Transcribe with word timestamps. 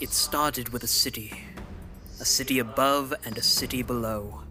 It 0.00 0.12
started 0.12 0.68
with 0.68 0.84
a 0.84 0.86
city. 0.86 1.42
A 2.20 2.24
city 2.24 2.60
above 2.60 3.12
and 3.24 3.36
a 3.36 3.42
city 3.42 3.82
below. 3.82 4.42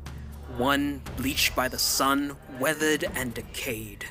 One 0.57 1.01
bleached 1.15 1.55
by 1.55 1.69
the 1.69 1.79
sun, 1.79 2.35
weathered 2.59 3.05
and 3.15 3.33
decayed. 3.33 4.03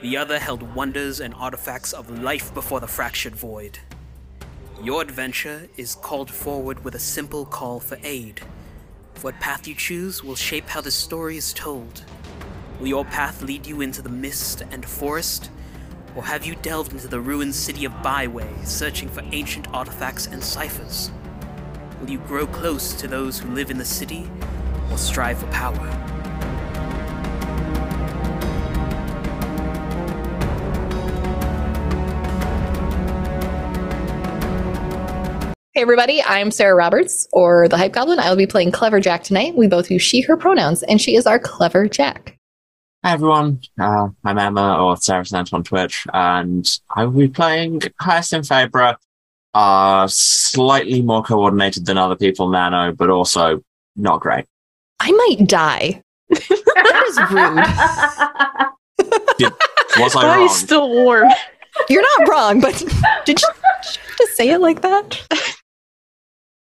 The 0.00 0.16
other 0.16 0.40
held 0.40 0.74
wonders 0.74 1.20
and 1.20 1.34
artifacts 1.34 1.92
of 1.92 2.10
life 2.10 2.52
before 2.52 2.80
the 2.80 2.88
fractured 2.88 3.36
void. 3.36 3.78
Your 4.82 5.02
adventure 5.02 5.68
is 5.76 5.94
called 5.94 6.32
forward 6.32 6.82
with 6.82 6.96
a 6.96 6.98
simple 7.16 7.44
call 7.44 7.78
for 7.78 7.98
aid. 8.02 8.40
What 9.20 9.38
path 9.38 9.68
you 9.68 9.76
choose 9.76 10.24
will 10.24 10.34
shape 10.34 10.68
how 10.68 10.80
the 10.80 10.90
story 10.90 11.36
is 11.36 11.52
told. 11.52 12.02
Will 12.80 12.88
your 12.88 13.04
path 13.04 13.40
lead 13.40 13.68
you 13.68 13.82
into 13.82 14.02
the 14.02 14.08
mist 14.08 14.64
and 14.72 14.84
forest? 14.84 15.48
Or 16.14 16.22
have 16.22 16.44
you 16.44 16.56
delved 16.56 16.92
into 16.92 17.08
the 17.08 17.20
ruined 17.20 17.54
city 17.54 17.86
of 17.86 17.92
Byway, 18.02 18.64
searching 18.64 19.08
for 19.08 19.22
ancient 19.32 19.66
artifacts 19.72 20.26
and 20.26 20.44
ciphers? 20.44 21.10
Will 22.00 22.10
you 22.10 22.18
grow 22.18 22.46
close 22.46 22.92
to 22.94 23.08
those 23.08 23.38
who 23.38 23.50
live 23.54 23.70
in 23.70 23.78
the 23.78 23.84
city, 23.84 24.30
or 24.90 24.98
strive 24.98 25.38
for 25.38 25.46
power? 25.46 25.88
Hey 35.74 35.80
everybody, 35.80 36.22
I'm 36.22 36.50
Sarah 36.50 36.74
Roberts, 36.74 37.26
or 37.32 37.68
the 37.68 37.78
Hype 37.78 37.92
Goblin. 37.92 38.18
I 38.18 38.28
will 38.28 38.36
be 38.36 38.46
playing 38.46 38.72
Clever 38.72 39.00
Jack 39.00 39.24
tonight. 39.24 39.54
We 39.56 39.66
both 39.66 39.90
use 39.90 40.02
she, 40.02 40.20
her 40.20 40.36
pronouns, 40.36 40.82
and 40.82 41.00
she 41.00 41.16
is 41.16 41.26
our 41.26 41.38
Clever 41.38 41.88
Jack. 41.88 42.36
Hi 43.04 43.14
everyone, 43.14 43.60
uh, 43.80 44.10
I'm 44.22 44.38
Emma 44.38 44.80
or 44.80 44.96
Sarah 44.96 45.24
Snant 45.24 45.52
on 45.52 45.64
Twitch, 45.64 46.06
and 46.14 46.64
I 46.88 47.04
will 47.04 47.18
be 47.18 47.26
playing 47.26 47.82
Hyacinth 48.00 48.46
Fabra, 48.48 48.96
uh, 49.54 50.06
slightly 50.06 51.02
more 51.02 51.24
coordinated 51.24 51.84
than 51.84 51.98
other 51.98 52.14
people 52.14 52.48
Nano, 52.48 52.92
but 52.92 53.10
also 53.10 53.60
not 53.96 54.20
great. 54.20 54.44
I 55.00 55.10
might 55.10 55.48
die. 55.48 56.00
that 56.28 57.04
is 57.08 57.18
rude. 59.08 59.36
Did, 59.36 59.52
was 60.00 60.14
I 60.14 60.22
Why 60.22 60.36
wrong? 60.36 60.46
is 60.46 60.54
still 60.54 60.88
warm? 60.88 61.28
You're 61.88 62.04
not 62.20 62.28
wrong, 62.28 62.60
but 62.60 62.78
did 63.24 63.42
you 63.42 63.48
just 64.16 64.36
say 64.36 64.50
it 64.50 64.60
like 64.60 64.82
that? 64.82 65.20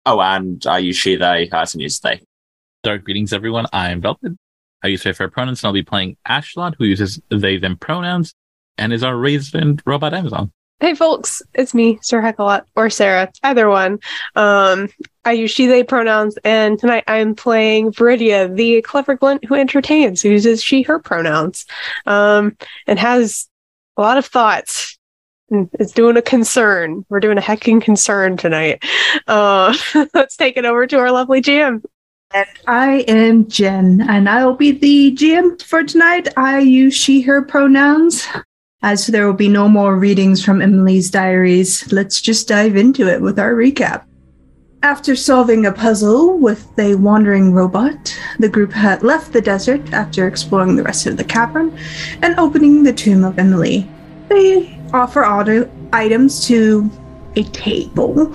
Oh, 0.06 0.18
and 0.18 0.64
I 0.66 0.78
use 0.78 0.96
she, 0.96 1.16
they, 1.16 1.48
Hyacinth 1.52 1.82
use 1.82 2.00
they. 2.00 2.22
Dark 2.82 3.04
greetings, 3.04 3.34
everyone. 3.34 3.66
I'm 3.70 4.00
Velvet. 4.00 4.32
I 4.82 4.88
use 4.88 5.02
fair 5.02 5.28
pronouns, 5.28 5.62
and 5.62 5.68
I'll 5.68 5.72
be 5.72 5.82
playing 5.82 6.16
Ashlot, 6.28 6.74
who 6.76 6.84
uses 6.84 7.20
they 7.28 7.56
them 7.56 7.76
pronouns, 7.76 8.34
and 8.78 8.92
is 8.92 9.04
our 9.04 9.16
raven 9.16 9.78
robot 9.86 10.14
Amazon. 10.14 10.52
Hey 10.80 10.96
folks, 10.96 11.40
it's 11.54 11.74
me, 11.74 12.00
Sir 12.02 12.20
Heckalot, 12.20 12.62
or 12.74 12.90
Sarah, 12.90 13.30
either 13.44 13.68
one. 13.68 14.00
Um, 14.34 14.88
I 15.24 15.30
use 15.30 15.52
she, 15.52 15.66
they 15.66 15.84
pronouns, 15.84 16.36
and 16.42 16.76
tonight 16.76 17.04
I'm 17.06 17.36
playing 17.36 17.92
Viridia, 17.92 18.52
the 18.52 18.82
clever 18.82 19.14
glint 19.14 19.44
who 19.44 19.54
entertains, 19.54 20.20
who 20.20 20.30
uses 20.30 20.60
she, 20.60 20.82
her 20.82 20.98
pronouns, 20.98 21.66
um, 22.06 22.56
and 22.88 22.98
has 22.98 23.48
a 23.96 24.00
lot 24.00 24.18
of 24.18 24.26
thoughts. 24.26 24.98
And 25.50 25.68
is 25.78 25.92
doing 25.92 26.16
a 26.16 26.22
concern. 26.22 27.04
We're 27.10 27.20
doing 27.20 27.36
a 27.36 27.42
hecking 27.42 27.80
concern 27.80 28.38
tonight. 28.38 28.82
Uh, 29.28 29.76
let's 30.14 30.34
take 30.34 30.56
it 30.56 30.64
over 30.64 30.86
to 30.86 30.98
our 30.98 31.12
lovely 31.12 31.42
GM. 31.42 31.82
And 32.34 32.46
I 32.66 33.00
am 33.08 33.46
Jen, 33.48 34.00
and 34.08 34.26
I 34.26 34.46
will 34.46 34.54
be 34.54 34.70
the 34.70 35.14
GM 35.14 35.60
for 35.60 35.84
tonight. 35.84 36.28
I 36.36 36.60
use 36.60 36.94
she, 36.94 37.20
her 37.22 37.42
pronouns. 37.42 38.26
As 38.82 39.06
there 39.06 39.26
will 39.26 39.34
be 39.34 39.48
no 39.48 39.68
more 39.68 39.96
readings 39.96 40.42
from 40.42 40.62
Emily's 40.62 41.10
diaries, 41.10 41.92
let's 41.92 42.22
just 42.22 42.48
dive 42.48 42.74
into 42.74 43.06
it 43.06 43.20
with 43.20 43.38
our 43.38 43.52
recap. 43.52 44.04
After 44.82 45.14
solving 45.14 45.66
a 45.66 45.72
puzzle 45.72 46.38
with 46.38 46.66
a 46.78 46.94
wandering 46.94 47.52
robot, 47.52 48.18
the 48.38 48.48
group 48.48 48.72
had 48.72 49.02
left 49.02 49.32
the 49.32 49.40
desert 49.42 49.92
after 49.92 50.26
exploring 50.26 50.74
the 50.74 50.82
rest 50.82 51.06
of 51.06 51.18
the 51.18 51.24
cavern 51.24 51.78
and 52.22 52.38
opening 52.38 52.82
the 52.82 52.94
tomb 52.94 53.24
of 53.24 53.38
Emily. 53.38 53.88
They 54.28 54.80
offer 54.94 55.24
auto 55.24 55.70
items 55.92 56.46
to 56.46 56.90
a 57.36 57.44
table 57.44 58.34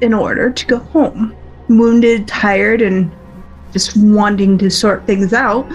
in 0.00 0.14
order 0.14 0.50
to 0.50 0.66
go 0.66 0.78
home. 0.78 1.34
Wounded, 1.68 2.28
tired, 2.28 2.80
and 2.80 3.10
just 3.76 3.94
wanting 3.98 4.56
to 4.56 4.70
sort 4.70 5.06
things 5.06 5.34
out, 5.34 5.68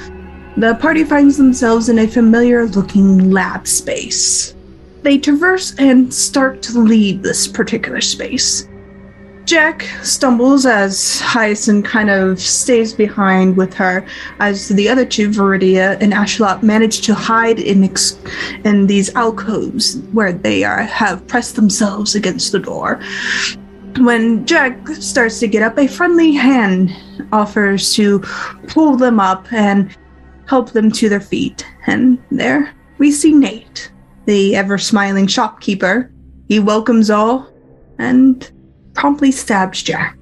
the 0.57 0.73
party 0.81 1.03
finds 1.03 1.37
themselves 1.37 1.87
in 1.87 1.99
a 1.99 2.07
familiar 2.07 2.65
looking 2.65 3.29
lab 3.29 3.67
space. 3.67 4.55
They 5.03 5.19
traverse 5.19 5.75
and 5.77 6.11
start 6.11 6.63
to 6.63 6.79
leave 6.79 7.21
this 7.21 7.47
particular 7.47 8.01
space. 8.01 8.67
Jack 9.45 9.83
stumbles 10.01 10.65
as 10.65 11.19
Hyacinth 11.19 11.85
kind 11.85 12.09
of 12.09 12.39
stays 12.39 12.91
behind 12.91 13.55
with 13.55 13.73
her, 13.75 14.03
as 14.39 14.69
the 14.69 14.89
other 14.89 15.05
two, 15.05 15.29
Viridia 15.29 16.01
and 16.01 16.11
Ashlot, 16.11 16.63
manage 16.63 17.01
to 17.01 17.13
hide 17.13 17.59
in 17.59 17.83
ex- 17.83 18.17
in 18.65 18.87
these 18.87 19.13
alcoves 19.13 19.99
where 20.11 20.33
they 20.33 20.63
are 20.63 20.81
have 20.81 21.27
pressed 21.27 21.55
themselves 21.55 22.15
against 22.15 22.51
the 22.51 22.59
door. 22.59 22.99
When 23.97 24.45
Jack 24.45 24.87
starts 24.87 25.39
to 25.39 25.47
get 25.47 25.63
up, 25.63 25.77
a 25.77 25.87
friendly 25.87 26.31
hand 26.31 26.95
offers 27.31 27.93
to 27.93 28.19
pull 28.67 28.95
them 28.95 29.19
up 29.19 29.51
and 29.51 29.95
help 30.47 30.71
them 30.71 30.91
to 30.91 31.09
their 31.09 31.21
feet. 31.21 31.65
And 31.87 32.21
there 32.31 32.73
we 32.97 33.11
see 33.11 33.33
Nate, 33.33 33.91
the 34.25 34.55
ever 34.55 34.77
smiling 34.77 35.27
shopkeeper. 35.27 36.11
He 36.47 36.59
welcomes 36.59 37.09
all 37.09 37.51
and 37.99 38.51
promptly 38.93 39.31
stabs 39.31 39.83
Jack. 39.83 40.17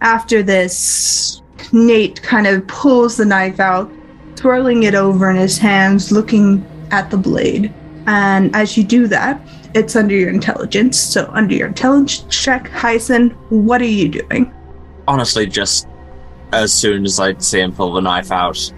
After 0.00 0.42
this, 0.42 1.42
Nate 1.72 2.22
kind 2.22 2.46
of 2.46 2.66
pulls 2.66 3.16
the 3.16 3.24
knife 3.24 3.60
out, 3.60 3.90
twirling 4.36 4.82
it 4.82 4.94
over 4.94 5.30
in 5.30 5.36
his 5.36 5.58
hands, 5.58 6.12
looking 6.12 6.66
at 6.90 7.10
the 7.10 7.16
blade. 7.16 7.72
And 8.06 8.54
as 8.54 8.76
you 8.76 8.84
do 8.84 9.06
that, 9.08 9.40
it's 9.74 9.96
under 9.96 10.14
your 10.14 10.30
intelligence. 10.30 10.98
So, 10.98 11.30
under 11.32 11.54
your 11.54 11.68
intelligence 11.68 12.24
check, 12.28 12.68
Hyacinth, 12.68 13.32
what 13.50 13.80
are 13.80 13.84
you 13.84 14.08
doing? 14.08 14.52
Honestly, 15.08 15.46
just 15.46 15.88
as 16.52 16.72
soon 16.72 17.04
as 17.04 17.18
I 17.18 17.36
see 17.38 17.60
him 17.60 17.72
pull 17.72 17.92
the 17.92 18.00
knife 18.00 18.30
out, 18.30 18.72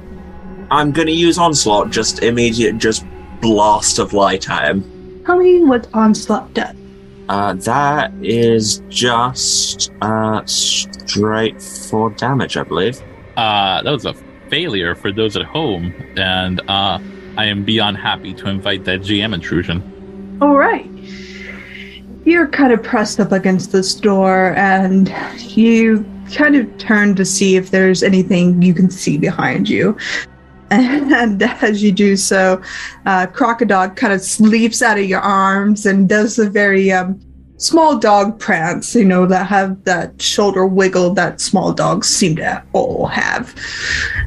I'm 0.71 0.93
gonna 0.93 1.11
use 1.11 1.39
Onslaught, 1.39 1.91
just 1.91 2.23
immediate, 2.23 2.79
just 2.79 3.05
blast 3.41 3.99
of 3.99 4.13
light 4.13 4.49
at 4.49 4.69
him. 4.69 5.23
Tell 5.27 5.37
me 5.37 5.65
what 5.65 5.89
Onslaught 5.95 6.53
does. 6.55 6.75
Uh, 7.29 7.55
that 7.55 8.13
is 8.23 8.83
just 8.89 9.91
uh, 10.03 10.45
straight 10.45 11.61
for 11.61 12.11
damage, 12.11 12.57
I 12.57 12.65
believe. 12.65 13.01
Uh, 13.37 13.83
that 13.83 13.91
was 13.91 14.05
a 14.05 14.15
failure 14.49 14.95
for 14.95 15.11
those 15.11 15.37
at 15.37 15.45
home, 15.45 15.95
and 16.17 16.61
uh, 16.69 16.99
I 17.37 17.47
am 17.47 17.65
beyond 17.65 17.97
happy 17.97 18.35
to 18.35 18.49
invite 18.49 18.85
that 18.85 19.01
GM 19.01 19.35
intrusion. 19.35 19.94
All 20.41 20.57
right. 20.57 20.91
You're 22.25 22.49
kind 22.49 22.73
of 22.73 22.83
pressed 22.83 23.21
up 23.21 23.33
against 23.33 23.73
this 23.73 23.95
door, 23.95 24.55
and 24.57 25.15
you 25.39 26.05
kind 26.33 26.57
of 26.57 26.79
turn 26.79 27.15
to 27.17 27.25
see 27.25 27.57
if 27.57 27.71
there's 27.71 28.03
anything 28.03 28.63
you 28.63 28.75
can 28.75 28.91
see 28.91 29.19
behind 29.19 29.69
you. 29.69 29.97
And 30.71 31.43
as 31.63 31.83
you 31.83 31.93
do 31.93 32.17
so, 32.17 32.61
uh, 33.07 33.27
Crocodile 33.27 33.91
kind 33.91 34.13
of 34.13 34.41
leaps 34.41 34.83
out 34.83 34.99
of 34.99 35.05
your 35.05 35.21
arms 35.21 35.87
and 35.87 36.09
does 36.09 36.39
a 36.39 36.49
very 36.49 36.91
um, 36.91 37.21
small 37.59 37.99
dog 37.99 38.39
prance, 38.39 38.95
you 38.95 39.05
know, 39.05 39.27
that 39.27 39.47
have 39.47 39.85
that 39.85 40.21
shoulder 40.21 40.67
wiggle 40.67 41.15
that 41.15 41.41
small 41.41 41.73
dogs 41.73 42.09
seem 42.09 42.37
to 42.37 42.63
all 42.73 43.07
have. 43.07 43.55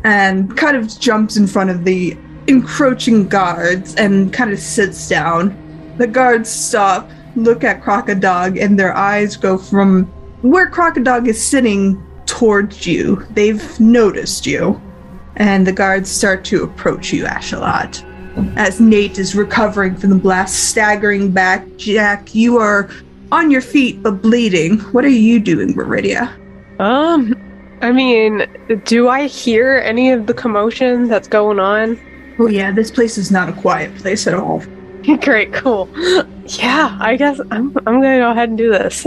And 0.04 0.56
kind 0.56 0.78
of 0.78 1.00
jumps 1.00 1.36
in 1.36 1.48
front 1.48 1.70
of 1.70 1.84
the 1.84 2.18
encroaching 2.48 3.28
guards 3.28 3.96
and 3.96 4.32
kind 4.32 4.52
of 4.52 4.60
sits 4.60 5.10
down. 5.10 5.64
The 5.98 6.08
guards 6.08 6.50
stop, 6.50 7.10
look 7.36 7.64
at 7.64 7.82
Crocodile, 7.82 8.58
and 8.60 8.80
their 8.80 8.96
eyes 8.96 9.36
go 9.36 9.58
from 9.58 10.06
where 10.42 10.70
Crocodile 10.70 11.28
is 11.28 11.44
sitting 11.44 12.04
towards 12.26 12.86
you. 12.86 13.26
They've 13.32 13.80
noticed 13.80 14.46
you. 14.46 14.82
And 15.38 15.66
the 15.66 15.72
guards 15.72 16.10
start 16.10 16.44
to 16.46 16.64
approach 16.64 17.14
you, 17.14 17.26
Ashalot. 17.26 18.04
As 18.56 18.80
Nate 18.80 19.18
is 19.18 19.36
recovering 19.36 19.96
from 19.96 20.12
the 20.12 20.16
blast, 20.16 20.70
staggering 20.70 21.32
back, 21.32 21.66
Jack, 21.78 22.36
you 22.36 22.58
are 22.58 22.90
on 23.32 23.50
your 23.50 23.62
feet 23.62 24.02
but 24.04 24.22
bleeding. 24.22 24.80
What 24.92 25.06
are 25.06 25.10
you 25.10 25.40
doing, 25.40 25.74
Viridia? 25.74 26.32
Um, 26.80 27.34
I 27.82 27.92
mean, 27.92 28.46
do 28.86 29.10
I 29.10 29.28
hear 29.28 29.78
any 29.78 30.12
of 30.12 30.28
the 30.28 30.34
commotion 30.34 31.08
that's 31.08 31.28
going 31.28 31.60
on? 31.60 32.00
Oh 32.40 32.48
yeah, 32.48 32.72
this 32.72 32.92
place 32.92 33.18
is 33.18 33.32
not 33.32 33.50
a 33.50 33.54
quiet 33.54 33.96
place 33.96 34.28
at 34.28 34.36
all. 34.36 34.64
Great, 35.22 35.54
cool. 35.54 35.90
Yeah, 36.46 36.98
I 37.00 37.16
guess 37.18 37.40
I'm 37.52 37.76
I'm 37.86 38.02
gonna 38.02 38.20
go 38.20 38.32
ahead 38.32 38.50
and 38.50 38.58
do 38.58 38.70
this. 38.70 39.06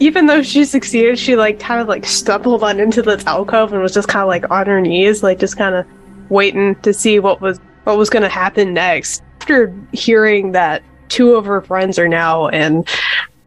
Even 0.00 0.26
though 0.26 0.42
she 0.42 0.64
succeeded, 0.64 1.18
she 1.18 1.36
like 1.36 1.60
kind 1.60 1.80
of 1.80 1.88
like 1.88 2.06
stumbled 2.06 2.62
on 2.62 2.80
into 2.80 3.02
this 3.02 3.26
alcove 3.26 3.72
and 3.72 3.82
was 3.82 3.92
just 3.92 4.08
kind 4.08 4.22
of 4.22 4.28
like 4.28 4.50
on 4.50 4.66
her 4.66 4.80
knees, 4.80 5.22
like 5.22 5.38
just 5.38 5.56
kind 5.56 5.74
of 5.74 5.86
waiting 6.30 6.74
to 6.76 6.92
see 6.92 7.18
what 7.18 7.40
was 7.40 7.60
what 7.84 7.98
was 7.98 8.08
gonna 8.10 8.28
happen 8.28 8.72
next. 8.74 9.22
After 9.40 9.74
hearing 9.92 10.52
that 10.52 10.82
two 11.08 11.34
of 11.34 11.44
her 11.44 11.60
friends 11.60 11.98
are 11.98 12.08
now 12.08 12.48
in 12.48 12.84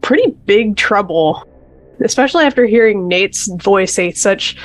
pretty 0.01 0.31
big 0.45 0.78
trouble, 0.78 1.44
especially 2.01 2.45
after 2.45 2.66
hearing 2.66 3.07
Nate's 3.07 3.48
voice 3.48 3.94
say 3.94 4.12
such 4.12 4.56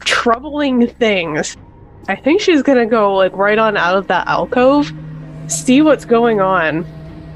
troubling 0.00 0.86
things. 0.86 1.56
I 2.08 2.16
think 2.16 2.40
she's 2.40 2.62
gonna 2.62 2.86
go 2.86 3.14
like 3.14 3.36
right 3.36 3.58
on 3.58 3.76
out 3.76 3.96
of 3.96 4.06
that 4.08 4.26
alcove, 4.28 4.92
see 5.48 5.82
what's 5.82 6.04
going 6.04 6.40
on, 6.40 6.84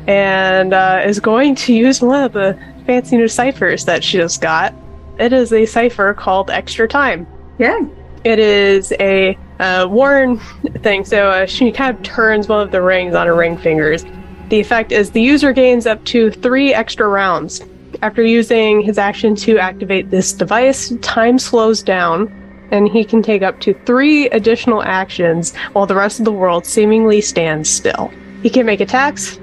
and 0.07 0.73
uh, 0.73 1.03
is 1.05 1.21
going 1.21 1.55
to 1.57 1.75
use 1.75 2.01
one 2.01 2.25
of 2.25 2.33
the 2.33 2.59
fancy 2.87 3.17
new 3.17 3.29
ciphers 3.29 3.85
that 3.85 4.03
she 4.03 4.19
just 4.19 4.41
got. 4.41 4.75
It 5.19 5.33
is 5.33 5.53
a 5.53 5.67
cipher 5.67 6.15
called 6.15 6.51
Extra 6.51 6.89
Time. 6.89 7.27
Yeah. 7.59 7.81
It 8.25 8.39
is 8.39 8.93
a 9.01 9.39
uh, 9.61 9.87
worn 9.91 10.39
thing, 10.83 11.05
so 11.05 11.29
uh, 11.29 11.47
she 11.47 11.71
kind 11.73 11.97
of 11.97 12.03
turns 12.03 12.49
one 12.49 12.61
of 12.61 12.71
the 12.71 12.83
rings 12.83 13.15
on 13.15 13.27
her 13.27 13.35
ring 13.35 13.57
fingers. 13.57 14.05
The 14.49 14.59
effect 14.59 14.93
is 14.93 15.13
the 15.13 15.23
user 15.23 15.53
gains 15.53 15.87
up 15.87 16.05
to 16.07 16.31
three 16.31 16.75
extra 16.75 17.07
rounds. 17.07 17.63
After 18.03 18.25
using 18.25 18.81
his 18.81 18.99
action 18.99 19.35
to 19.37 19.59
activate 19.59 20.11
this 20.11 20.33
device, 20.33 20.93
time 21.03 21.39
slows 21.39 21.83
down, 21.83 22.29
and 22.71 22.89
he 22.89 23.05
can 23.05 23.23
take 23.23 23.43
up 23.43 23.61
to 23.61 23.75
three 23.85 24.29
additional 24.31 24.83
actions 24.83 25.55
while 25.73 25.87
the 25.87 25.95
rest 25.95 26.19
of 26.19 26.25
the 26.25 26.33
world 26.33 26.67
seemingly 26.67 27.21
stands 27.21 27.69
still. 27.69 28.11
He 28.43 28.51
can 28.51 28.67
make 28.67 28.81
attacks, 28.81 29.39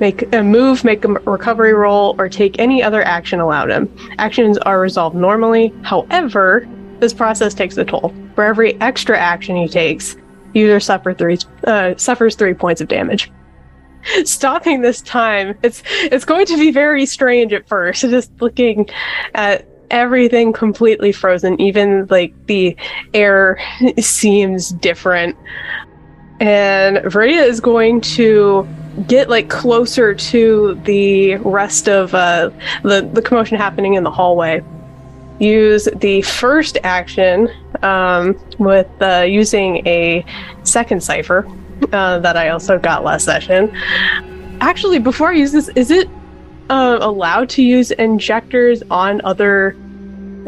make 0.00 0.32
a 0.34 0.42
move, 0.42 0.84
make 0.84 1.04
a 1.04 1.08
recovery 1.08 1.74
roll, 1.74 2.14
or 2.18 2.28
take 2.28 2.58
any 2.58 2.82
other 2.82 3.02
action 3.02 3.40
allowed 3.40 3.70
him. 3.70 3.94
Actions 4.18 4.58
are 4.58 4.80
resolved 4.80 5.16
normally. 5.16 5.72
However, 5.82 6.68
this 7.00 7.12
process 7.12 7.54
takes 7.54 7.76
a 7.76 7.84
toll. 7.84 8.14
For 8.34 8.44
every 8.44 8.80
extra 8.80 9.18
action 9.18 9.56
he 9.56 9.68
takes, 9.68 10.16
user 10.54 10.80
suffer 10.80 11.14
three, 11.14 11.38
uh, 11.66 11.94
suffers 11.96 12.34
three 12.34 12.54
points 12.54 12.80
of 12.80 12.88
damage. 12.88 13.30
Stopping 14.24 14.80
this 14.80 15.00
time, 15.00 15.56
it's 15.62 15.82
it's 15.86 16.24
going 16.24 16.46
to 16.46 16.56
be 16.56 16.70
very 16.70 17.06
strange 17.06 17.52
at 17.52 17.66
first. 17.68 18.00
Just 18.16 18.30
looking 18.40 18.88
at 19.34 19.66
everything 19.90 20.52
completely 20.52 21.12
frozen, 21.12 21.60
even 21.60 22.06
like 22.06 22.32
the 22.46 22.76
air 23.12 23.58
seems 23.98 24.70
different. 24.70 25.36
And 26.40 26.98
Viridia 26.98 27.46
is 27.46 27.60
going 27.60 28.00
to 28.02 28.68
get 29.06 29.28
like 29.28 29.48
closer 29.48 30.14
to 30.14 30.80
the 30.84 31.36
rest 31.36 31.88
of 31.88 32.14
uh, 32.14 32.50
the 32.82 33.08
the 33.12 33.22
commotion 33.22 33.56
happening 33.56 33.94
in 33.94 34.04
the 34.04 34.10
hallway. 34.10 34.62
Use 35.40 35.88
the 35.96 36.22
first 36.22 36.78
action 36.84 37.48
um, 37.82 38.38
with 38.58 38.88
uh, 39.00 39.24
using 39.26 39.86
a 39.86 40.24
second 40.62 41.02
cipher 41.02 41.46
uh, 41.92 42.18
that 42.20 42.36
I 42.36 42.50
also 42.50 42.78
got 42.78 43.04
last 43.04 43.24
session. 43.24 43.72
Actually, 44.60 45.00
before 45.00 45.30
I 45.30 45.32
use 45.32 45.52
this, 45.52 45.68
is 45.70 45.90
it 45.90 46.08
uh, 46.70 46.98
allowed 47.00 47.48
to 47.50 47.62
use 47.62 47.90
injectors 47.92 48.82
on 48.90 49.20
other 49.24 49.76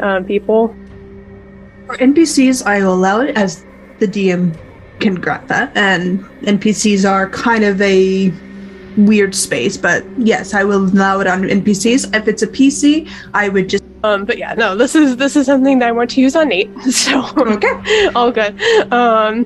uh, 0.01 0.21
people? 0.21 0.75
For 1.85 1.97
NPCs, 1.97 2.65
I 2.65 2.79
will 2.79 2.93
allow 2.93 3.21
it 3.21 3.37
as 3.37 3.65
the 3.99 4.07
DM 4.07 4.57
can 4.99 5.15
grant 5.15 5.47
that, 5.47 5.75
and 5.75 6.19
NPCs 6.41 7.09
are 7.09 7.29
kind 7.29 7.63
of 7.63 7.81
a 7.81 8.33
weird 8.97 9.35
space, 9.35 9.77
but 9.77 10.03
yes, 10.17 10.53
I 10.53 10.63
will 10.63 10.85
allow 10.85 11.19
it 11.19 11.27
on 11.27 11.43
NPCs. 11.43 12.15
If 12.15 12.27
it's 12.27 12.41
a 12.41 12.47
PC, 12.47 13.09
I 13.33 13.49
would 13.49 13.69
just 13.69 13.83
Um, 14.03 14.25
but 14.25 14.37
yeah, 14.37 14.53
no, 14.55 14.75
this 14.75 14.95
is 14.95 15.17
this 15.17 15.35
is 15.35 15.45
something 15.45 15.79
that 15.79 15.89
I 15.89 15.91
want 15.91 16.09
to 16.11 16.21
use 16.21 16.35
on 16.35 16.49
Nate. 16.49 16.69
So 16.91 17.23
Okay. 17.37 18.09
all 18.15 18.31
good. 18.31 18.59
Um, 18.91 19.45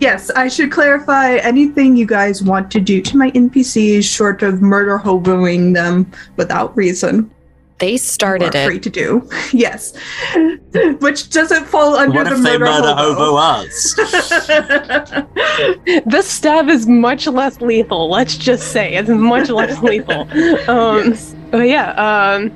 Yes, 0.00 0.30
I 0.30 0.48
should 0.48 0.72
clarify 0.72 1.36
anything 1.36 1.96
you 1.96 2.06
guys 2.06 2.42
want 2.42 2.70
to 2.72 2.80
do 2.80 3.00
to 3.02 3.16
my 3.16 3.30
NPCs, 3.30 4.02
short 4.04 4.42
of 4.42 4.60
murder 4.60 4.98
hoboing 4.98 5.74
them 5.74 6.10
without 6.36 6.76
reason. 6.76 7.30
They 7.78 7.92
you 7.92 7.98
started 7.98 8.54
are 8.54 8.58
it. 8.62 8.66
free 8.66 8.80
to 8.80 8.90
do. 8.90 9.28
Yes, 9.52 9.94
which 11.00 11.30
doesn't 11.30 11.66
fall 11.66 11.94
under 11.94 12.16
What 12.16 12.24
the 12.24 12.32
if 12.36 12.42
they 12.42 12.58
murder, 12.58 12.64
murder 12.64 12.94
hobo. 12.96 13.14
hobo 13.14 13.36
us? 13.36 13.94
this 16.06 16.26
stab 16.28 16.68
is 16.68 16.86
much 16.86 17.26
less 17.26 17.60
lethal. 17.60 18.08
Let's 18.10 18.36
just 18.36 18.72
say 18.72 18.94
it's 18.94 19.08
much 19.08 19.50
less 19.50 19.80
lethal. 19.82 20.22
Um, 20.70 21.10
Yes. 21.10 21.34
But 21.50 21.68
yeah, 21.68 21.90
um, 21.92 22.50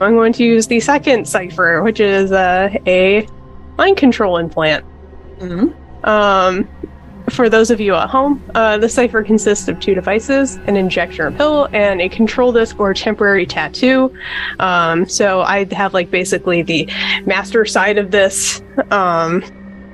I'm 0.00 0.14
going 0.14 0.32
to 0.34 0.44
use 0.44 0.68
the 0.68 0.78
second 0.78 1.26
cipher, 1.26 1.82
which 1.82 1.98
is 1.98 2.30
uh, 2.30 2.68
a 2.86 3.26
mind 3.76 3.96
control 3.96 4.36
implant. 4.36 4.84
Mhm. 5.38 5.74
Um, 6.04 6.68
for 7.30 7.48
those 7.48 7.70
of 7.70 7.80
you 7.80 7.94
at 7.94 8.10
home, 8.10 8.42
uh, 8.54 8.78
the 8.78 8.88
cipher 8.88 9.22
consists 9.22 9.66
of 9.68 9.80
two 9.80 9.94
devices 9.94 10.56
an 10.66 10.76
injection 10.76 11.24
or 11.24 11.30
pill, 11.30 11.68
and 11.72 12.00
a 12.00 12.08
control 12.08 12.52
disc 12.52 12.78
or 12.78 12.92
temporary 12.92 13.46
tattoo. 13.46 14.14
Um, 14.60 15.08
so 15.08 15.40
I 15.40 15.66
have 15.72 15.94
like 15.94 16.10
basically 16.10 16.62
the 16.62 16.88
master 17.24 17.64
side 17.64 17.98
of 17.98 18.10
this, 18.10 18.62
um, 18.90 19.42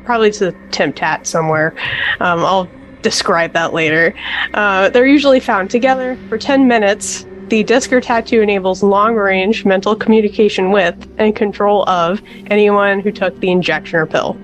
probably 0.04 0.32
to 0.32 0.54
Tim 0.70 0.92
Tat 0.92 1.26
somewhere. 1.26 1.74
Um, 2.20 2.40
I'll 2.40 2.68
describe 3.02 3.52
that 3.52 3.72
later. 3.72 4.14
Uh, 4.54 4.90
they're 4.90 5.06
usually 5.06 5.40
found 5.40 5.70
together 5.70 6.18
for 6.28 6.36
10 6.36 6.66
minutes. 6.66 7.26
The 7.48 7.64
disc 7.64 7.92
or 7.92 8.00
tattoo 8.00 8.42
enables 8.42 8.82
long 8.82 9.16
range 9.16 9.64
mental 9.64 9.96
communication 9.96 10.70
with 10.70 10.94
and 11.18 11.34
control 11.34 11.88
of 11.88 12.22
anyone 12.46 13.00
who 13.00 13.10
took 13.10 13.38
the 13.40 13.50
injection 13.50 13.98
or 13.98 14.06
pill. 14.06 14.38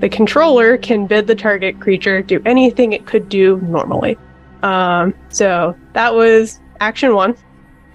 The 0.00 0.08
controller 0.08 0.78
can 0.78 1.06
bid 1.06 1.26
the 1.26 1.34
target 1.34 1.80
creature 1.80 2.22
do 2.22 2.40
anything 2.46 2.92
it 2.92 3.06
could 3.06 3.28
do 3.28 3.58
normally. 3.62 4.16
Um, 4.62 5.14
so 5.28 5.76
that 5.92 6.14
was 6.14 6.60
action 6.80 7.14
one. 7.14 7.36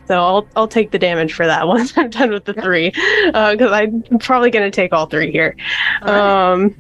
So 0.06 0.16
I'll 0.16 0.48
I'll 0.56 0.68
take 0.68 0.92
the 0.92 1.00
damage 1.00 1.34
for 1.34 1.46
that 1.46 1.68
once 1.76 1.98
I'm 1.98 2.10
done 2.10 2.32
with 2.32 2.46
the 2.46 2.54
three, 2.54 2.92
because 3.26 3.72
I'm 3.72 4.04
probably 4.20 4.52
gonna 4.52 4.72
take 4.72 4.94
all 4.94 5.06
three 5.06 5.32
here. 5.32 5.56
Um, 6.02 6.76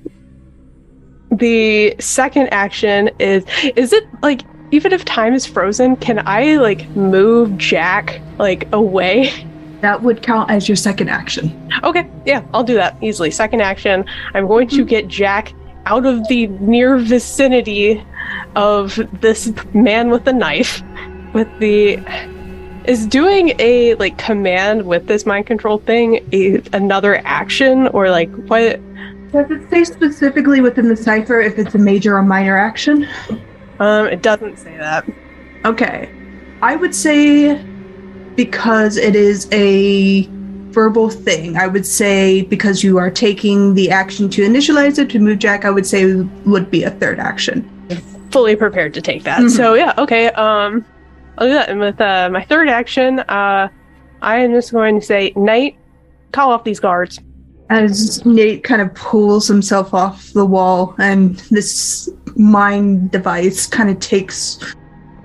the 1.31 1.95
second 1.99 2.49
action 2.49 3.09
is 3.19 3.45
is 3.75 3.93
it 3.93 4.03
like 4.21 4.41
even 4.71 4.91
if 4.91 5.05
time 5.05 5.33
is 5.33 5.45
frozen, 5.45 5.95
can 5.95 6.21
I 6.27 6.57
like 6.57 6.89
move 6.95 7.57
Jack 7.57 8.21
like 8.39 8.71
away? 8.73 9.31
That 9.83 10.01
would 10.01 10.23
count 10.23 10.49
as 10.49 10.69
your 10.69 10.77
second 10.77 11.09
action. 11.09 11.69
Okay, 11.83 12.09
yeah, 12.25 12.45
I'll 12.53 12.63
do 12.63 12.75
that 12.75 12.95
easily. 13.03 13.29
Second 13.29 13.59
action, 13.59 14.05
I'm 14.33 14.47
going 14.47 14.69
to 14.69 14.85
get 14.85 15.09
Jack 15.09 15.53
out 15.85 16.05
of 16.05 16.25
the 16.29 16.47
near 16.47 16.97
vicinity 16.97 18.01
of 18.55 18.97
this 19.19 19.51
man 19.73 20.09
with 20.09 20.23
the 20.23 20.31
knife. 20.31 20.81
With 21.33 21.49
the 21.59 21.97
is 22.85 23.05
doing 23.05 23.55
a 23.59 23.95
like 23.95 24.17
command 24.17 24.85
with 24.85 25.07
this 25.07 25.25
mind 25.25 25.47
control 25.47 25.79
thing 25.79 26.25
a, 26.31 26.61
another 26.71 27.21
action 27.25 27.87
or 27.89 28.09
like 28.09 28.31
what? 28.47 28.79
Does 29.33 29.51
it 29.51 29.69
say 29.69 29.83
specifically 29.83 30.61
within 30.61 30.87
the 30.87 30.95
cipher 30.95 31.41
if 31.41 31.59
it's 31.59 31.75
a 31.75 31.77
major 31.77 32.15
or 32.15 32.23
minor 32.23 32.57
action? 32.57 33.05
Um, 33.79 34.07
it 34.07 34.21
doesn't 34.21 34.59
say 34.59 34.77
that. 34.77 35.05
Okay. 35.65 36.09
I 36.61 36.77
would 36.77 36.95
say 36.95 37.61
because 38.35 38.97
it 38.97 39.15
is 39.15 39.47
a 39.51 40.27
verbal 40.71 41.09
thing, 41.09 41.55
I 41.55 41.67
would 41.67 41.85
say 41.85 42.41
because 42.43 42.83
you 42.83 42.97
are 42.97 43.11
taking 43.11 43.75
the 43.75 43.91
action 43.91 44.29
to 44.31 44.41
initialize 44.41 44.97
it 44.97 45.09
to 45.11 45.19
move 45.19 45.39
Jack, 45.39 45.65
I 45.65 45.69
would 45.69 45.85
say 45.85 46.15
would 46.45 46.69
be 46.71 46.83
a 46.83 46.91
third 46.91 47.19
action. 47.19 47.69
fully 48.31 48.55
prepared 48.55 48.95
to 48.95 49.01
take 49.01 49.21
that. 49.23 49.39
Mhm. 49.41 49.51
So 49.51 49.75
yeah, 49.75 49.93
okay. 49.99 50.29
Um, 50.31 50.83
I'll 51.37 51.47
do 51.47 51.53
that. 51.53 51.69
And 51.69 51.79
with 51.79 52.01
uh, 52.01 52.29
my 52.31 52.43
third 52.43 52.67
action, 52.67 53.19
uh, 53.19 53.69
I 54.23 54.37
am 54.37 54.51
just 54.53 54.71
going 54.71 54.99
to 54.99 55.05
say, 55.05 55.33
Knight, 55.35 55.77
call 56.31 56.51
off 56.51 56.63
these 56.63 56.79
guards. 56.79 57.19
As 57.69 58.25
Nate 58.25 58.63
kind 58.63 58.81
of 58.81 58.93
pulls 58.95 59.47
himself 59.47 59.93
off 59.93 60.33
the 60.33 60.45
wall 60.45 60.95
and 60.97 61.37
this 61.51 62.09
mind 62.35 63.11
device 63.11 63.67
kind 63.67 63.89
of 63.89 63.99
takes 63.99 64.59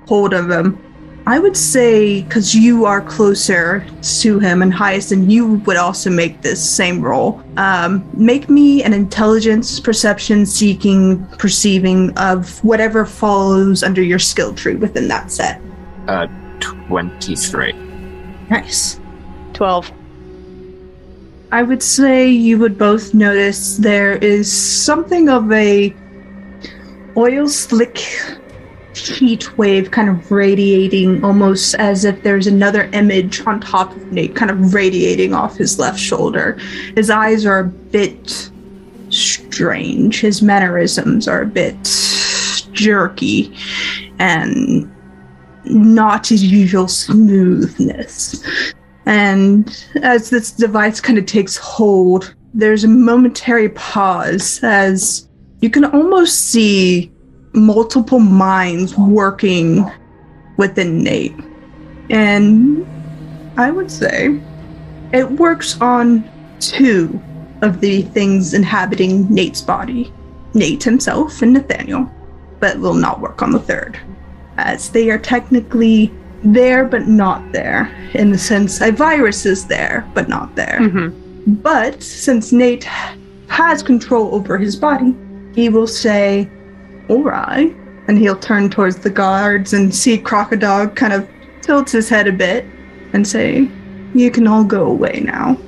hold 0.07 0.33
of 0.35 0.50
him. 0.50 0.79
I 1.28 1.38
would 1.38 1.58
say, 1.58 2.23
because 2.23 2.54
you 2.54 2.87
are 2.87 3.02
closer 3.02 3.85
to 4.20 4.38
him 4.38 4.62
and 4.62 4.73
highest, 4.73 5.12
and 5.12 5.30
you 5.30 5.56
would 5.66 5.76
also 5.76 6.08
make 6.08 6.40
this 6.40 6.58
same 6.58 7.02
roll. 7.02 7.42
Um, 7.58 8.08
make 8.14 8.49
me 8.49 8.82
an 8.82 8.94
intelligence, 8.94 9.78
perception, 9.78 10.47
seeking, 10.47 11.23
perceiving 11.37 12.16
of 12.16 12.64
whatever 12.64 13.04
follows 13.04 13.82
under 13.82 14.02
your 14.02 14.18
skill 14.18 14.54
tree 14.54 14.76
within 14.76 15.06
that 15.08 15.30
set. 15.30 15.61
23. 16.61 17.75
Nice. 18.49 18.99
Twelve. 19.52 19.92
I 21.52 21.62
would 21.62 21.82
say 21.82 22.26
you 22.26 22.56
would 22.56 22.78
both 22.78 23.12
notice 23.12 23.76
there 23.76 24.16
is 24.16 24.50
something 24.50 25.28
of 25.28 25.52
a 25.52 25.94
oil 27.18 27.49
slick 27.49 28.02
heat 29.07 29.57
wave 29.57 29.90
kind 29.90 30.09
of 30.09 30.31
radiating 30.31 31.25
almost 31.25 31.75
as 31.76 32.05
if 32.05 32.23
there's 32.23 32.47
another 32.47 32.85
image 32.93 33.45
on 33.47 33.61
top 33.61 33.95
of 33.95 34.12
Nate 34.12 34.35
kind 34.35 34.50
of 34.50 34.75
radiating 34.75 35.35
off 35.35 35.57
his 35.57 35.78
left 35.78 35.99
shoulder. 35.99 36.59
His 36.95 37.11
eyes 37.11 37.47
are 37.47 37.61
a 37.61 37.64
bit 37.64 38.50
strange. 39.11 40.21
His 40.21 40.43
mannerisms 40.43 41.28
are 41.28 41.43
a 41.43 41.47
bit 41.47 41.83
jerky 42.73 43.57
and 44.19 44.93
not 45.64 46.26
his 46.28 46.45
usual 46.45 46.88
smoothness 46.88 48.43
And 49.09 49.87
as 50.02 50.28
this 50.28 50.52
device 50.52 51.00
kind 51.00 51.19
of 51.19 51.25
takes 51.25 51.57
hold, 51.57 52.35
there's 52.52 52.85
a 52.85 52.88
momentary 52.88 53.71
pause 53.71 54.61
as 54.62 55.26
you 55.61 55.71
can 55.71 55.87
almost 55.87 56.49
see 56.49 57.11
multiple 57.59 58.21
minds 58.21 58.97
working 58.97 59.91
within 60.57 61.03
Nate. 61.03 61.35
And 62.11 62.87
I 63.57 63.71
would 63.71 63.91
say 63.91 64.41
it 65.12 65.31
works 65.33 65.81
on 65.81 66.29
two 66.61 67.21
of 67.62 67.81
the 67.81 68.03
things 68.03 68.55
inhabiting 68.55 69.33
Nate's 69.33 69.61
body 69.61 70.12
Nate 70.55 70.83
himself 70.83 71.43
and 71.43 71.53
Nathaniel, 71.53 72.11
but 72.61 72.79
will 72.79 72.95
not 72.95 73.21
work 73.21 73.43
on 73.43 73.53
the 73.53 73.59
third, 73.59 73.99
as 74.57 74.91
they 74.91 75.11
are 75.11 75.19
technically 75.19 76.12
there 76.45 76.85
but 76.85 77.07
not 77.07 77.53
there, 77.53 77.95
in 78.15 78.31
the 78.31 78.38
sense 78.38 78.81
a 78.81 78.91
virus 78.91 79.45
is 79.45 79.67
there 79.67 80.09
but 80.15 80.29
not 80.29 80.55
there. 80.55 80.79
Mm-hmm. 80.81 81.55
But 81.55 82.03
since 82.03 82.53
Nate 82.53 82.85
has 83.49 83.83
control 83.83 84.35
over 84.35 84.59
his 84.59 84.77
body, 84.77 85.15
he 85.55 85.69
will 85.69 85.87
say, 85.87 86.50
All 87.09 87.23
right. 87.23 87.75
And 88.07 88.19
he'll 88.19 88.38
turn 88.38 88.71
towards 88.71 88.97
the 88.97 89.11
guards 89.11 89.73
and 89.73 89.95
see 89.95 90.19
Crocodile 90.19 90.88
kind 90.88 91.12
of 91.12 91.29
tilts 91.62 91.93
his 91.93 92.09
head 92.09 92.27
a 92.27 92.33
bit 92.33 92.65
and 93.12 93.27
say, 93.27 93.69
You 94.15 94.31
can 94.31 94.47
all 94.47 94.65
go 94.65 94.87
away 94.87 95.21
now. 95.25 95.59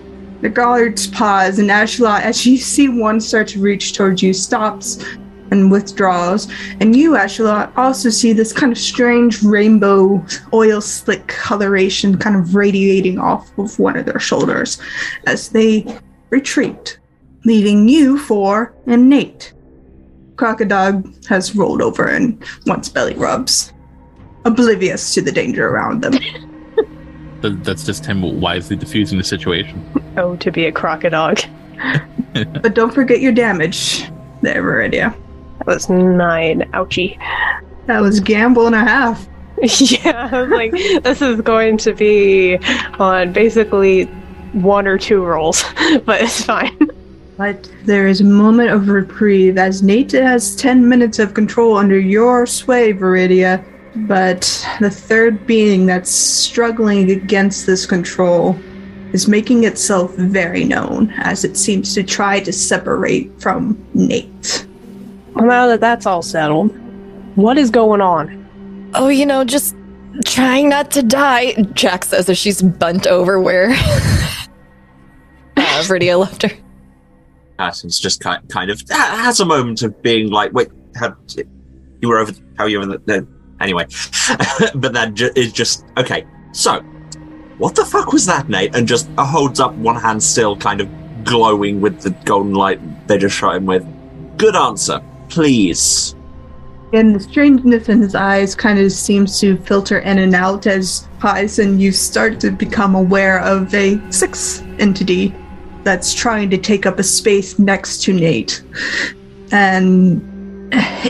The 0.40 0.48
guards 0.48 1.06
pause, 1.06 1.58
and 1.58 1.68
Ashlot, 1.68 2.22
as 2.22 2.46
you 2.46 2.56
see 2.72 2.88
one 2.88 3.20
start 3.20 3.48
to 3.48 3.60
reach 3.60 3.94
towards 3.94 4.22
you, 4.22 4.32
stops 4.32 5.04
and 5.50 5.70
withdraws. 5.70 6.50
And 6.80 6.94
you, 6.94 7.12
Ashlot, 7.12 7.76
also 7.76 8.08
see 8.08 8.32
this 8.32 8.52
kind 8.52 8.72
of 8.72 8.78
strange 8.78 9.42
rainbow 9.42 10.24
oil 10.52 10.80
slick 10.80 11.26
coloration 11.26 12.16
kind 12.16 12.36
of 12.36 12.54
radiating 12.54 13.18
off 13.18 13.56
of 13.58 13.78
one 13.78 13.96
of 13.96 14.06
their 14.06 14.20
shoulders 14.20 14.80
as 15.26 15.48
they 15.48 15.86
retreat, 16.30 16.98
leaving 17.44 17.88
you 17.88 18.18
four 18.18 18.72
and 18.86 19.08
Nate. 19.08 19.52
Crocodile 20.40 21.04
has 21.28 21.54
rolled 21.54 21.82
over 21.82 22.08
and 22.08 22.42
wants 22.64 22.88
belly 22.88 23.12
rubs, 23.12 23.74
oblivious 24.46 25.12
to 25.12 25.20
the 25.20 25.30
danger 25.30 25.68
around 25.68 26.00
them. 26.00 26.14
That's 27.62 27.84
just 27.84 28.06
him 28.06 28.40
wisely 28.40 28.74
defusing 28.74 29.18
the 29.18 29.22
situation. 29.22 29.84
Oh, 30.16 30.36
to 30.36 30.50
be 30.50 30.64
a 30.64 30.72
crocodile. 30.72 31.34
but 32.32 32.72
don't 32.72 32.94
forget 32.94 33.20
your 33.20 33.32
damage 33.32 34.10
there, 34.40 34.62
Viridia. 34.62 35.14
That 35.58 35.66
was 35.66 35.90
nine. 35.90 36.62
Ouchie. 36.72 37.18
That 37.84 38.00
was 38.00 38.18
gamble 38.20 38.64
and 38.64 38.74
a 38.74 38.78
half. 38.78 39.28
yeah, 39.62 40.30
I 40.32 40.40
was 40.40 40.50
like, 40.50 40.72
this 41.02 41.20
is 41.20 41.42
going 41.42 41.76
to 41.76 41.92
be 41.92 42.56
on 42.98 43.34
basically 43.34 44.04
one 44.54 44.86
or 44.86 44.96
two 44.96 45.22
rolls, 45.22 45.62
but 46.06 46.22
it's 46.22 46.46
fine. 46.46 46.90
But 47.40 47.72
there 47.86 48.06
is 48.06 48.20
a 48.20 48.24
moment 48.24 48.68
of 48.68 48.90
reprieve 48.90 49.56
as 49.56 49.82
Nate 49.82 50.12
has 50.12 50.54
10 50.56 50.86
minutes 50.86 51.18
of 51.18 51.32
control 51.32 51.78
under 51.78 51.98
your 51.98 52.44
sway, 52.44 52.92
Viridia. 52.92 53.64
But 54.06 54.42
the 54.78 54.90
third 54.90 55.46
being 55.46 55.86
that's 55.86 56.10
struggling 56.10 57.10
against 57.10 57.64
this 57.64 57.86
control 57.86 58.58
is 59.14 59.26
making 59.26 59.64
itself 59.64 60.14
very 60.16 60.64
known 60.64 61.12
as 61.16 61.42
it 61.42 61.56
seems 61.56 61.94
to 61.94 62.02
try 62.02 62.40
to 62.40 62.52
separate 62.52 63.40
from 63.40 63.82
Nate. 63.94 64.66
Well, 65.32 65.46
now 65.46 65.66
that 65.68 65.80
that's 65.80 66.04
all 66.04 66.20
settled, 66.20 66.76
what 67.36 67.56
is 67.56 67.70
going 67.70 68.02
on? 68.02 68.90
Oh, 68.92 69.08
you 69.08 69.24
know, 69.24 69.44
just 69.44 69.74
trying 70.26 70.68
not 70.68 70.90
to 70.90 71.02
die, 71.02 71.54
Jack 71.72 72.04
says 72.04 72.28
as 72.28 72.36
she's 72.36 72.60
bent 72.60 73.06
over 73.06 73.40
where 73.40 73.70
uh, 73.70 73.76
Viridia 75.56 76.18
left 76.18 76.42
her. 76.42 76.50
Patton's 77.60 78.00
just 78.00 78.20
kind 78.20 78.40
kind 78.48 78.70
of 78.70 78.82
has 78.88 79.38
a 79.38 79.44
moment 79.44 79.82
of 79.82 80.00
being 80.00 80.30
like, 80.30 80.50
wait, 80.54 80.68
how 80.96 81.14
you 82.00 82.08
were 82.08 82.18
over? 82.18 82.32
How 82.56 82.64
you 82.64 82.78
were 82.78 82.84
over 82.84 82.96
the, 82.96 83.28
anyway? 83.60 83.84
but 84.74 84.94
that 84.94 85.12
ju- 85.12 85.30
is 85.36 85.52
just 85.52 85.84
okay. 85.98 86.26
So, 86.52 86.80
what 87.58 87.74
the 87.74 87.84
fuck 87.84 88.14
was 88.14 88.24
that, 88.24 88.48
Nate? 88.48 88.74
And 88.74 88.88
just 88.88 89.10
uh, 89.18 89.26
holds 89.26 89.60
up 89.60 89.74
one 89.74 89.96
hand 89.96 90.22
still, 90.22 90.56
kind 90.56 90.80
of 90.80 90.88
glowing 91.22 91.82
with 91.82 92.00
the 92.00 92.12
golden 92.24 92.54
light 92.54 92.80
they 93.06 93.18
just 93.18 93.36
shot 93.36 93.56
him 93.56 93.66
with. 93.66 93.86
Good 94.38 94.56
answer, 94.56 95.02
please. 95.28 96.14
And 96.94 97.14
the 97.14 97.20
strangeness 97.20 97.90
in 97.90 98.00
his 98.00 98.14
eyes 98.14 98.54
kind 98.54 98.78
of 98.78 98.90
seems 98.90 99.38
to 99.40 99.58
filter 99.58 99.98
in 99.98 100.18
and 100.18 100.34
out 100.34 100.66
as 100.66 101.06
highs, 101.18 101.58
and 101.58 101.78
you 101.78 101.92
start 101.92 102.40
to 102.40 102.50
become 102.50 102.94
aware 102.94 103.40
of 103.40 103.74
a 103.74 104.00
sixth 104.10 104.64
entity 104.78 105.34
that's 105.84 106.14
trying 106.14 106.50
to 106.50 106.58
take 106.58 106.86
up 106.86 106.98
a 106.98 107.02
space 107.02 107.58
next 107.58 108.02
to 108.04 108.12
Nate. 108.12 108.62
And 109.52 110.22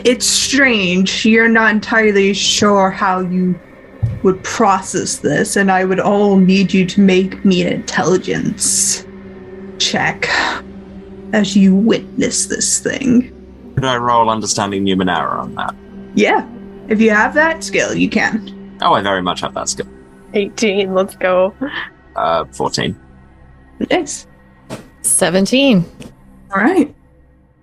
it's 0.05 0.27
strange. 0.27 1.25
You're 1.25 1.49
not 1.49 1.73
entirely 1.73 2.33
sure 2.35 2.91
how 2.91 3.21
you 3.21 3.59
would 4.23 4.43
process 4.45 5.19
this, 5.19 5.57
and 5.57 5.71
I 5.71 5.85
would 5.85 6.01
all 6.01 6.37
need 6.37 6.73
you 6.73 6.87
to 6.87 7.01
make 7.01 7.45
me 7.45 7.63
an 7.63 7.73
intelligence 7.73 9.07
check 9.79 10.29
as 11.33 11.57
you 11.57 11.75
witness 11.75 12.47
this 12.47 12.81
thing. 12.81 13.37
Could 13.75 13.85
I 13.85 13.97
roll 13.97 14.29
understanding 14.29 14.85
Numenera 14.85 15.39
on 15.39 15.55
that? 15.55 15.75
Yeah, 16.15 16.49
if 16.89 17.01
you 17.01 17.11
have 17.11 17.35
that 17.35 17.63
skill, 17.65 17.95
you 17.95 18.09
can. 18.09 18.79
Oh, 18.83 18.93
I 18.93 19.01
very 19.01 19.23
much 19.23 19.41
have 19.41 19.55
that 19.55 19.69
skill. 19.69 19.87
18, 20.35 20.95
let's 20.95 21.17
go. 21.17 21.55
Uh, 22.17 22.45
fourteen. 22.53 22.99
Nice. 23.91 24.27
17. 25.03 25.85
All 26.53 26.61
right. 26.61 26.95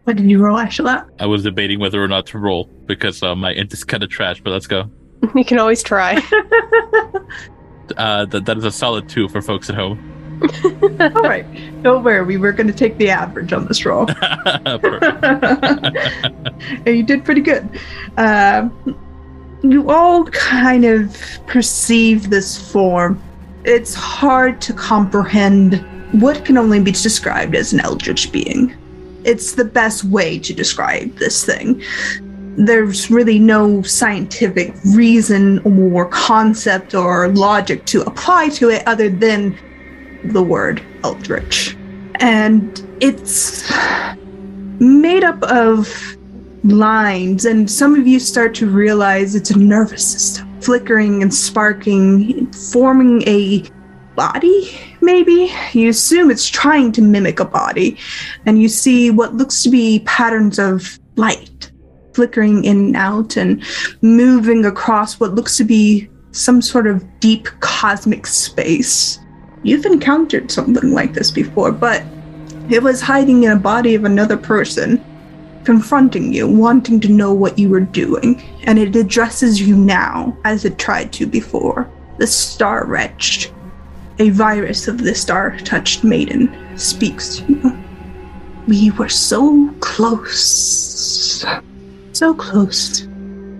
What 0.05 0.15
did 0.15 0.29
you 0.29 0.41
roll, 0.41 0.57
Ashala? 0.57 1.09
I 1.19 1.25
was 1.25 1.43
debating 1.43 1.79
whether 1.79 2.01
or 2.01 2.07
not 2.07 2.25
to 2.27 2.37
roll 2.37 2.65
because 2.85 3.21
uh, 3.21 3.35
my 3.35 3.51
int 3.51 3.73
is 3.73 3.83
kind 3.83 4.03
of 4.03 4.09
trash, 4.09 4.41
but 4.41 4.51
let's 4.51 4.67
go. 4.67 4.89
You 5.35 5.43
can 5.43 5.59
always 5.59 5.83
try. 5.83 6.21
Uh, 7.95 8.25
that, 8.25 8.45
that 8.45 8.57
is 8.57 8.65
a 8.65 8.71
solid 8.71 9.07
two 9.07 9.29
for 9.29 9.41
folks 9.41 9.69
at 9.69 9.75
home. 9.75 9.97
All 11.15 11.23
right. 11.23 11.45
Don't 11.83 12.03
worry, 12.03 12.23
we 12.23 12.37
were 12.37 12.51
going 12.51 12.67
to 12.67 12.73
take 12.73 12.97
the 12.97 13.09
average 13.09 13.53
on 13.53 13.65
this 13.65 13.85
roll. 13.85 14.07
And 14.45 15.97
you 16.85 17.03
did 17.03 17.23
pretty 17.23 17.41
good. 17.41 17.67
Um, 18.17 18.71
you 19.63 19.89
all 19.89 20.25
kind 20.25 20.85
of 20.85 21.17
perceive 21.47 22.29
this 22.29 22.71
form. 22.71 23.21
It's 23.63 23.95
hard 23.95 24.61
to 24.61 24.73
comprehend 24.73 25.83
what 26.11 26.45
can 26.45 26.57
only 26.57 26.81
be 26.81 26.91
described 26.91 27.55
as 27.55 27.73
an 27.73 27.79
eldritch 27.79 28.31
being. 28.31 28.75
It's 29.23 29.53
the 29.53 29.65
best 29.65 30.03
way 30.05 30.39
to 30.39 30.53
describe 30.53 31.15
this 31.17 31.45
thing. 31.45 31.81
There's 32.55 33.11
really 33.11 33.39
no 33.39 33.81
scientific 33.83 34.73
reason 34.95 35.59
or 35.91 36.07
concept 36.09 36.95
or 36.95 37.27
logic 37.29 37.85
to 37.87 38.01
apply 38.01 38.49
to 38.49 38.69
it 38.69 38.87
other 38.87 39.09
than 39.09 39.57
the 40.23 40.41
word 40.41 40.81
eldritch. 41.03 41.75
And 42.15 42.83
it's 43.01 43.69
made 44.79 45.23
up 45.23 45.41
of 45.43 46.17
lines, 46.63 47.45
and 47.45 47.69
some 47.69 47.95
of 47.95 48.07
you 48.07 48.19
start 48.19 48.55
to 48.55 48.67
realize 48.67 49.35
it's 49.35 49.51
a 49.51 49.57
nervous 49.57 50.05
system 50.05 50.47
flickering 50.61 51.21
and 51.21 51.33
sparking, 51.33 52.51
forming 52.51 53.21
a 53.27 53.63
body, 54.17 54.77
maybe. 54.99 55.53
You 55.71 55.89
assume 55.89 56.29
it's 56.29 56.49
trying 56.49 56.91
to 56.93 57.01
mimic 57.01 57.39
a 57.39 57.45
body, 57.45 57.97
and 58.45 58.61
you 58.61 58.67
see 58.67 59.11
what 59.11 59.35
looks 59.35 59.63
to 59.63 59.69
be 59.69 59.99
patterns 59.99 60.59
of 60.59 60.99
light 61.15 61.71
flickering 62.17 62.65
in 62.65 62.77
and 62.77 62.95
out 62.97 63.37
and 63.37 63.63
moving 64.01 64.65
across 64.65 65.19
what 65.19 65.35
looks 65.35 65.55
to 65.55 65.63
be 65.63 66.09
some 66.31 66.63
sort 66.63 66.87
of 66.87 67.05
deep 67.19 67.47
cosmic 67.59 68.25
space. 68.25 69.19
You've 69.61 69.85
encountered 69.85 70.49
something 70.49 70.91
like 70.91 71.13
this 71.13 71.29
before, 71.29 71.71
but 71.71 72.03
it 72.71 72.81
was 72.81 73.01
hiding 73.01 73.43
in 73.43 73.51
a 73.51 73.59
body 73.59 73.93
of 73.93 74.03
another 74.03 74.35
person, 74.35 75.03
confronting 75.63 76.33
you, 76.33 76.47
wanting 76.47 76.99
to 77.01 77.09
know 77.09 77.33
what 77.35 77.59
you 77.59 77.69
were 77.69 77.81
doing, 77.81 78.41
and 78.63 78.79
it 78.79 78.95
addresses 78.95 79.61
you 79.61 79.75
now 79.75 80.35
as 80.43 80.65
it 80.65 80.79
tried 80.79 81.13
to 81.13 81.27
before. 81.27 81.87
The 82.17 82.25
Star 82.25 82.87
Wretched, 82.87 83.53
a 84.19 84.29
virus 84.31 84.87
of 84.87 85.03
the 85.03 85.13
Star 85.13 85.57
Touched 85.59 86.03
Maiden, 86.03 86.51
speaks 86.77 87.37
to 87.37 87.53
you. 87.53 87.77
We 88.67 88.91
were 88.91 89.09
so 89.09 89.73
close. 89.79 91.45
So 92.13 92.33
close. 92.33 93.07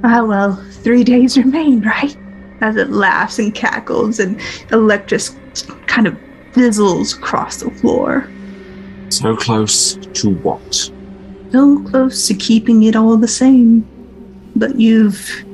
Ah, 0.03 0.23
well, 0.23 0.55
three 0.83 1.03
days 1.03 1.37
remain, 1.37 1.81
right? 1.81 2.17
As 2.61 2.75
it 2.75 2.89
laughs 2.89 3.39
and 3.39 3.53
cackles 3.53 4.19
and 4.19 4.39
electric 4.71 5.21
kind 5.85 6.07
of 6.07 6.17
fizzles 6.53 7.15
across 7.15 7.57
the 7.57 7.71
floor. 7.71 8.29
So 9.09 9.35
close 9.35 9.95
to 9.95 10.33
what? 10.35 10.91
So 11.51 11.83
close 11.83 12.27
to 12.27 12.33
keeping 12.33 12.83
it 12.83 12.95
all 12.95 13.15
the 13.15 13.27
same. 13.27 13.87
But 14.55 14.79
you've 14.79 15.45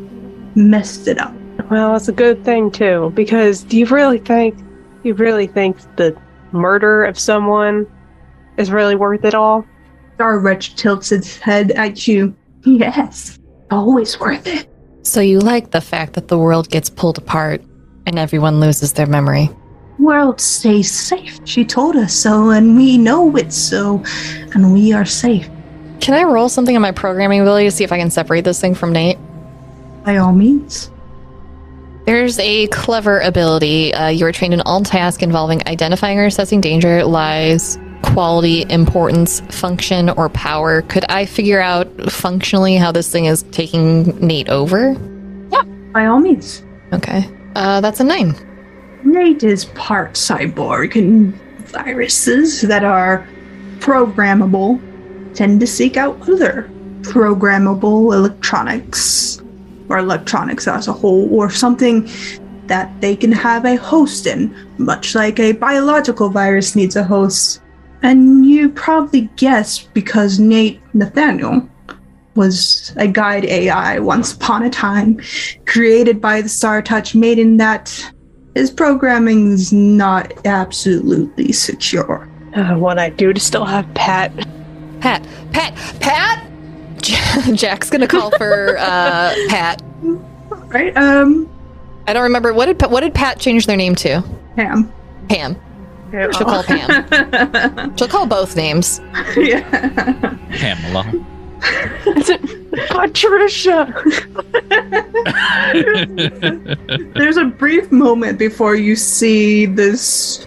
messed 0.56 1.08
it 1.08 1.20
up. 1.20 1.34
well, 1.70 1.96
it's 1.96 2.08
a 2.08 2.14
good 2.14 2.44
thing, 2.46 2.72
too, 2.72 3.12
because 3.16 3.64
do 3.64 3.78
you 3.78 3.86
really 3.86 4.20
think 4.20 4.56
You 5.04 5.14
really 5.14 5.48
think 5.48 5.78
the 5.98 6.18
murder 6.52 7.04
of 7.04 7.20
someone 7.20 7.86
is 8.58 8.72
really 8.72 8.96
worth 8.96 9.26
it 9.26 9.36
all? 9.36 9.66
Star 10.16 10.40
Wretch 10.40 10.76
tilts 10.76 11.12
its 11.12 11.38
head 11.38 11.72
at 11.72 12.08
you. 12.08 12.36
Yes, 12.66 13.40
always 13.72 14.18
worth 14.22 14.48
it. 14.48 14.70
So 15.02 15.20
you 15.20 15.40
like 15.40 15.72
the 15.72 15.82
fact 15.82 16.14
that 16.14 16.30
the 16.30 16.38
world 16.38 16.70
gets 16.70 16.90
pulled 16.90 17.18
apart 17.18 17.62
and 18.06 18.18
everyone 18.18 18.62
loses 18.62 18.94
their 18.94 19.06
memory? 19.06 19.50
World 20.00 20.40
stays 20.40 20.90
safe. 20.90 21.40
She 21.44 21.66
told 21.66 21.98
us 21.98 22.14
so, 22.14 22.52
and 22.52 22.78
we 22.78 22.98
know 22.98 23.36
it's 23.36 23.58
so, 23.58 24.02
and 24.54 24.74
we 24.74 24.94
are 24.94 25.04
safe. 25.04 25.50
Can 26.00 26.14
I 26.14 26.24
roll 26.24 26.48
something 26.48 26.76
on 26.76 26.82
my 26.82 26.92
programming 26.92 27.42
ability 27.42 27.66
to 27.66 27.72
see 27.72 27.84
if 27.84 27.92
I 27.92 27.98
can 27.98 28.10
separate 28.10 28.46
this 28.46 28.62
thing 28.62 28.76
from 28.76 28.94
Nate? 28.94 29.18
By 30.06 30.18
all 30.18 30.32
means. 30.34 30.90
There's 32.06 32.38
a 32.40 32.68
clever 32.68 33.20
ability. 33.22 33.94
Uh, 33.94 34.10
you 34.10 34.26
are 34.26 34.32
trained 34.32 34.54
in 34.54 34.62
all 34.62 34.84
tasks 34.84 35.24
involving 35.24 35.66
identifying 35.68 36.20
or 36.20 36.26
assessing 36.26 36.60
danger, 36.60 37.06
lies, 37.06 37.78
quality, 38.02 38.66
importance, 38.70 39.40
function, 39.50 40.10
or 40.10 40.28
power. 40.30 40.82
Could 40.84 41.06
I 41.10 41.26
figure 41.26 41.62
out 41.62 41.88
functionally 42.12 42.76
how 42.76 42.92
this 42.92 43.10
thing 43.10 43.26
is 43.26 43.44
taking 43.52 44.04
Nate 44.20 44.50
over? 44.50 44.98
Yeah, 45.52 45.64
by 45.94 46.06
all 46.06 46.20
means. 46.20 46.62
Okay. 46.92 47.30
Uh, 47.56 47.80
that's 47.80 48.00
a 48.00 48.04
nine. 48.04 48.36
Nate 49.04 49.44
is 49.44 49.66
part 49.66 50.14
cyborg, 50.14 50.96
and 50.96 51.34
viruses 51.68 52.62
that 52.62 52.84
are 52.84 53.28
programmable 53.80 54.82
tend 55.34 55.60
to 55.60 55.68
seek 55.68 55.98
out 55.98 56.22
other 56.30 56.70
programmable 57.02 58.14
electronics, 58.14 59.42
or 59.94 60.00
electronics 60.00 60.68
as 60.68 60.88
a 60.88 60.94
whole, 60.94 61.30
or 61.34 61.50
something 61.50 62.10
that 62.68 62.90
they 63.02 63.16
can 63.16 63.32
have 63.32 63.66
a 63.66 63.76
host 63.76 64.26
in, 64.26 64.54
much 64.78 65.16
like 65.16 65.40
a 65.40 65.52
biological 65.52 66.30
virus 66.30 66.76
needs 66.76 66.96
a 66.96 67.04
host. 67.04 67.62
And 68.02 68.46
you 68.46 68.70
probably 68.70 69.30
guessed 69.36 69.94
because 69.94 70.40
Nate 70.40 70.82
Nathaniel 70.94 71.70
was 72.36 72.94
a 72.98 73.08
guide 73.08 73.46
AI 73.46 74.00
once 74.00 74.34
upon 74.34 74.64
a 74.64 74.70
time, 74.70 75.22
created 75.66 76.20
by 76.20 76.42
the 76.42 76.50
Star 76.50 76.82
Touch 76.82 77.14
Maiden 77.14 77.58
that 77.58 78.12
his 78.56 78.72
programming 78.72 79.52
is 79.52 79.72
not 79.72 80.34
absolutely 80.46 81.52
secure. 81.52 82.28
Uh, 82.56 82.76
what 82.76 82.98
I 83.00 83.10
do 83.10 83.34
to 83.34 83.40
still 83.40 83.66
have 83.66 83.92
Pat. 83.94 84.32
Pat, 85.00 85.28
Pat, 85.52 85.76
Pat. 86.00 86.53
Jack's 87.54 87.90
gonna 87.90 88.08
call 88.08 88.32
for 88.32 88.78
uh, 88.78 89.34
Pat. 89.50 89.82
Right? 90.68 90.96
Um, 90.96 91.50
I 92.08 92.14
don't 92.14 92.24
remember 92.24 92.54
what 92.54 92.68
did 92.68 92.80
Pa- 92.80 92.88
what 92.88 93.02
did 93.02 93.14
Pat 93.14 93.40
change 93.40 93.66
their 93.66 93.78
name 93.78 93.96
to? 93.96 94.24
Pam. 94.56 94.92
Pam. 95.30 95.56
She'll 96.12 96.32
call 96.46 96.64
Pam. 96.64 97.98
She'll 97.98 98.08
call 98.08 98.26
both 98.28 98.56
names. 98.56 99.02
yeah. 99.36 99.62
Pamela. 100.52 101.12
Patricia! 102.90 103.94
There's 107.16 107.38
a 107.38 107.46
brief 107.46 107.92
moment 107.92 108.38
before 108.38 108.76
you 108.76 108.96
see 108.96 109.66
this 109.66 110.46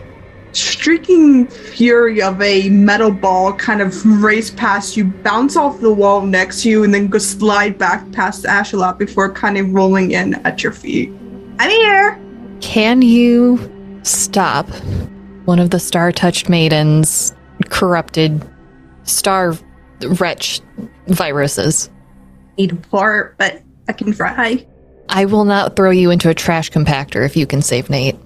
streaking 0.57 1.47
fury 1.47 2.23
of 2.23 2.41
a 2.41 2.69
metal 2.71 3.11
ball 3.11 3.53
kind 3.53 3.81
of 3.81 4.23
race 4.23 4.51
past 4.51 4.97
you, 4.97 5.05
bounce 5.05 5.57
off 5.57 5.81
the 5.81 5.93
wall 5.93 6.23
next 6.23 6.63
to 6.63 6.71
you, 6.71 6.85
and 6.85 6.95
then 6.95 7.09
go 7.09 7.19
slide 7.19 7.79
back 7.79 8.11
past 8.13 8.45
Ashalot 8.45 8.99
before 8.99 9.33
kind 9.33 9.59
of 9.59 9.73
rolling 9.73 10.13
in 10.13 10.35
at 10.47 10.63
your 10.63 10.73
feet. 10.73 11.13
I'm 11.59 11.71
here! 11.71 12.21
Can 12.61 13.03
you 13.03 13.59
stop 14.03 14.69
one 15.45 15.59
of 15.59 15.71
the 15.71 15.79
star 15.79 16.11
touched 16.13 16.49
maidens 16.49 17.35
corrupted 17.69 18.43
star 19.05 19.55
wretch 20.19 20.61
viruses? 21.09 21.91
Need 22.59 22.73
a 22.73 22.77
fart, 22.89 23.37
but 23.39 23.63
I 23.89 23.93
can 23.93 24.13
try. 24.13 24.67
I 25.09 25.25
will 25.27 25.45
not 25.45 25.77
throw 25.77 25.91
you 25.91 26.11
into 26.11 26.29
a 26.31 26.35
trash 26.35 26.71
compactor 26.71 27.25
if 27.25 27.37
you 27.37 27.47
can 27.47 27.63
save 27.63 27.91
Nate. 27.91 28.17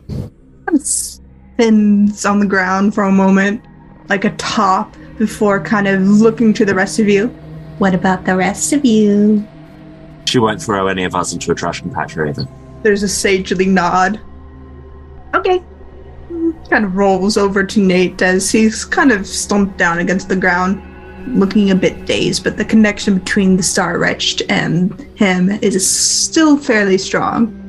Kind 0.67 1.20
of 1.61 2.27
on 2.27 2.41
the 2.41 2.47
ground 2.47 2.95
for 2.95 3.05
a 3.05 3.13
moment, 3.13 3.65
like 4.09 4.25
a 4.25 4.31
top, 4.37 4.97
before 5.19 5.61
kind 5.61 5.87
of 5.87 6.01
looking 6.03 6.55
to 6.55 6.65
the 6.65 6.75
rest 6.75 6.99
of 6.99 7.09
you. 7.09 7.29
What 7.79 7.95
about 7.95 8.25
the 8.25 8.37
rest 8.37 8.73
of 8.73 8.85
you? 8.85 9.47
She 10.27 10.39
won't 10.39 10.63
throw 10.63 10.87
any 10.87 11.05
of 11.05 11.15
us 11.15 11.33
into 11.33 11.53
a 11.53 11.55
trash 11.55 11.83
compactor 11.83 12.29
either. 12.29 12.49
There's 12.83 13.03
a 13.03 13.09
sagely 13.09 13.67
nod. 13.67 14.21
Okay. 15.35 15.63
Kind 16.71 16.85
of 16.85 16.97
rolls 16.97 17.37
over 17.37 17.65
to 17.65 17.81
Nate 17.81 18.23
as 18.23 18.51
he's 18.51 18.85
kind 18.85 19.13
of 19.13 19.27
slumped 19.27 19.77
down 19.77 19.99
against 19.99 20.29
the 20.29 20.37
ground, 20.37 20.81
looking 21.39 21.71
a 21.71 21.75
bit 21.75 22.07
dazed, 22.07 22.45
but 22.45 22.57
the 22.57 22.65
connection 22.65 23.19
between 23.19 23.57
the 23.57 23.63
Star 23.63 23.99
Wretched 23.99 24.47
and 24.49 24.99
him 25.17 25.51
is 25.63 25.89
still 25.89 26.57
fairly 26.57 26.97
strong. 26.97 27.60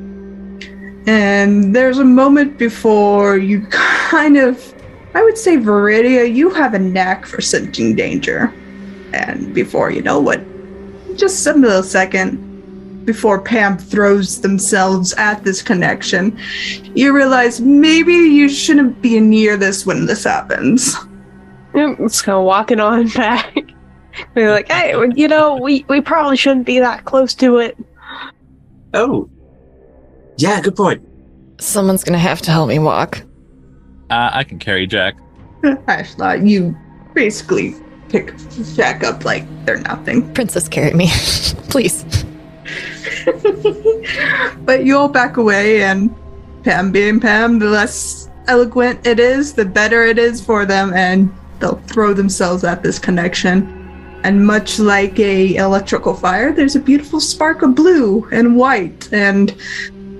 And 1.06 1.74
there's 1.74 1.98
a 1.98 2.04
moment 2.04 2.58
before 2.58 3.36
you 3.36 3.66
kind 3.70 4.36
of, 4.36 4.74
I 5.14 5.22
would 5.22 5.36
say, 5.36 5.56
Viridia, 5.56 6.32
you 6.32 6.50
have 6.50 6.74
a 6.74 6.78
knack 6.78 7.26
for 7.26 7.40
sensing 7.40 7.96
danger. 7.96 8.52
And 9.12 9.52
before 9.52 9.90
you 9.90 10.00
know 10.02 10.20
what, 10.20 10.40
just 11.16 11.46
a 11.46 11.52
millisecond 11.52 13.04
before 13.04 13.40
Pam 13.40 13.78
throws 13.78 14.40
themselves 14.40 15.12
at 15.14 15.42
this 15.44 15.60
connection, 15.60 16.38
you 16.94 17.12
realize 17.14 17.60
maybe 17.60 18.14
you 18.14 18.48
shouldn't 18.48 19.02
be 19.02 19.18
near 19.18 19.56
this 19.56 19.84
when 19.84 20.06
this 20.06 20.24
happens. 20.24 20.96
It's 21.74 22.22
kind 22.22 22.38
of 22.38 22.44
walking 22.44 22.80
on 22.80 23.08
back. 23.14 23.56
We're 24.34 24.50
like, 24.50 24.70
hey, 24.70 24.94
you 25.14 25.26
know, 25.26 25.56
we, 25.56 25.84
we 25.88 26.00
probably 26.00 26.36
shouldn't 26.36 26.66
be 26.66 26.78
that 26.78 27.04
close 27.04 27.34
to 27.36 27.58
it. 27.58 27.76
Oh. 28.94 29.28
Yeah, 30.42 30.60
good 30.60 30.74
point. 30.74 31.00
Someone's 31.60 32.02
gonna 32.02 32.18
have 32.18 32.42
to 32.42 32.50
help 32.50 32.68
me 32.68 32.80
walk. 32.80 33.22
Uh, 34.10 34.30
I 34.32 34.42
can 34.42 34.58
carry 34.58 34.88
Jack. 34.88 35.14
Ashla, 35.62 36.44
you 36.44 36.76
basically 37.14 37.76
pick 38.08 38.34
Jack 38.74 39.04
up 39.04 39.24
like 39.24 39.44
they're 39.64 39.78
nothing. 39.78 40.34
Princess, 40.34 40.68
carry 40.68 40.94
me, 40.94 41.06
please. 41.70 42.04
but 44.64 44.84
you 44.84 44.96
all 44.98 45.08
back 45.08 45.36
away, 45.36 45.84
and 45.84 46.12
Pam 46.64 46.90
being 46.90 47.20
Pam, 47.20 47.60
the 47.60 47.68
less 47.68 48.28
eloquent 48.48 49.06
it 49.06 49.20
is, 49.20 49.52
the 49.52 49.64
better 49.64 50.02
it 50.04 50.18
is 50.18 50.44
for 50.44 50.66
them, 50.66 50.92
and 50.92 51.32
they'll 51.60 51.80
throw 51.86 52.14
themselves 52.14 52.64
at 52.64 52.82
this 52.82 52.98
connection. 52.98 53.78
And 54.24 54.44
much 54.44 54.80
like 54.80 55.18
a 55.20 55.54
electrical 55.54 56.14
fire, 56.14 56.52
there's 56.52 56.74
a 56.76 56.80
beautiful 56.80 57.20
spark 57.20 57.62
of 57.62 57.76
blue 57.76 58.28
and 58.32 58.56
white, 58.56 59.12
and 59.12 59.54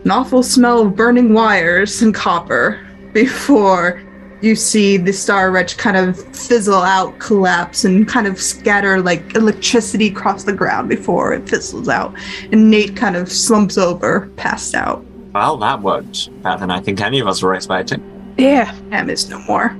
an 0.04 0.10
awful 0.10 0.42
smell 0.42 0.82
of 0.82 0.96
burning 0.96 1.32
wires 1.32 2.02
and 2.02 2.14
copper 2.14 2.80
before 3.12 4.02
you 4.40 4.56
see 4.56 4.96
the 4.96 5.12
star 5.12 5.50
wretch 5.52 5.76
kind 5.76 5.96
of 5.96 6.18
fizzle 6.36 6.82
out, 6.82 7.18
collapse, 7.20 7.84
and 7.84 8.08
kind 8.08 8.26
of 8.26 8.40
scatter 8.40 9.00
like 9.00 9.36
electricity 9.36 10.08
across 10.08 10.44
the 10.44 10.52
ground 10.52 10.88
before 10.88 11.32
it 11.32 11.48
fizzles 11.48 11.88
out. 11.88 12.12
And 12.50 12.68
Nate 12.70 12.96
kind 12.96 13.14
of 13.14 13.30
slumps 13.30 13.78
over, 13.78 14.28
passed 14.36 14.74
out. 14.74 15.04
Well, 15.32 15.56
that 15.58 15.80
worked 15.80 16.30
better 16.42 16.60
than 16.60 16.70
I 16.70 16.80
think 16.80 17.00
any 17.00 17.20
of 17.20 17.28
us 17.28 17.40
were 17.40 17.54
expecting. 17.54 18.34
Yeah. 18.36 18.76
Pam 18.90 19.08
is 19.08 19.28
no 19.30 19.38
more. 19.40 19.76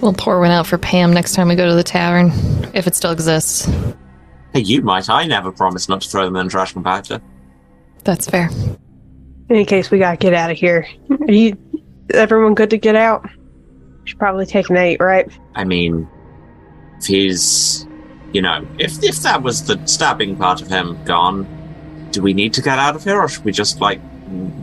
We'll 0.00 0.12
pour 0.12 0.40
one 0.40 0.50
out 0.50 0.66
for 0.66 0.78
Pam 0.78 1.12
next 1.12 1.34
time 1.34 1.46
we 1.48 1.54
go 1.54 1.68
to 1.68 1.74
the 1.74 1.84
tavern, 1.84 2.32
if 2.74 2.88
it 2.88 2.96
still 2.96 3.12
exists. 3.12 3.70
Hey, 4.52 4.60
you 4.60 4.82
might. 4.82 5.08
I 5.08 5.26
never 5.26 5.52
promised 5.52 5.88
not 5.88 6.02
to 6.02 6.08
throw 6.08 6.24
them 6.24 6.34
in 6.36 6.48
a 6.48 6.50
trash 6.50 6.74
compactor. 6.74 7.22
That's 8.02 8.28
fair. 8.28 8.50
In 9.52 9.66
case 9.66 9.90
we 9.90 9.98
gotta 9.98 10.16
get 10.16 10.32
out 10.32 10.50
of 10.50 10.56
here. 10.56 10.86
Are 11.10 11.30
you 11.32 11.56
everyone 12.14 12.54
good 12.54 12.70
to 12.70 12.78
get 12.78 12.96
out? 12.96 13.28
Should 14.04 14.18
probably 14.18 14.46
take 14.46 14.70
Nate, 14.70 14.98
right? 15.00 15.30
I 15.54 15.64
mean, 15.64 16.08
if 16.98 17.04
he's, 17.06 17.86
you 18.32 18.40
know, 18.40 18.66
if 18.78 19.02
if 19.04 19.16
that 19.22 19.42
was 19.42 19.64
the 19.66 19.78
stabbing 19.86 20.36
part 20.36 20.62
of 20.62 20.68
him 20.68 20.98
gone, 21.04 21.46
do 22.12 22.22
we 22.22 22.32
need 22.32 22.54
to 22.54 22.62
get 22.62 22.78
out 22.78 22.96
of 22.96 23.04
here, 23.04 23.20
or 23.20 23.28
should 23.28 23.44
we 23.44 23.52
just 23.52 23.80
like 23.80 24.00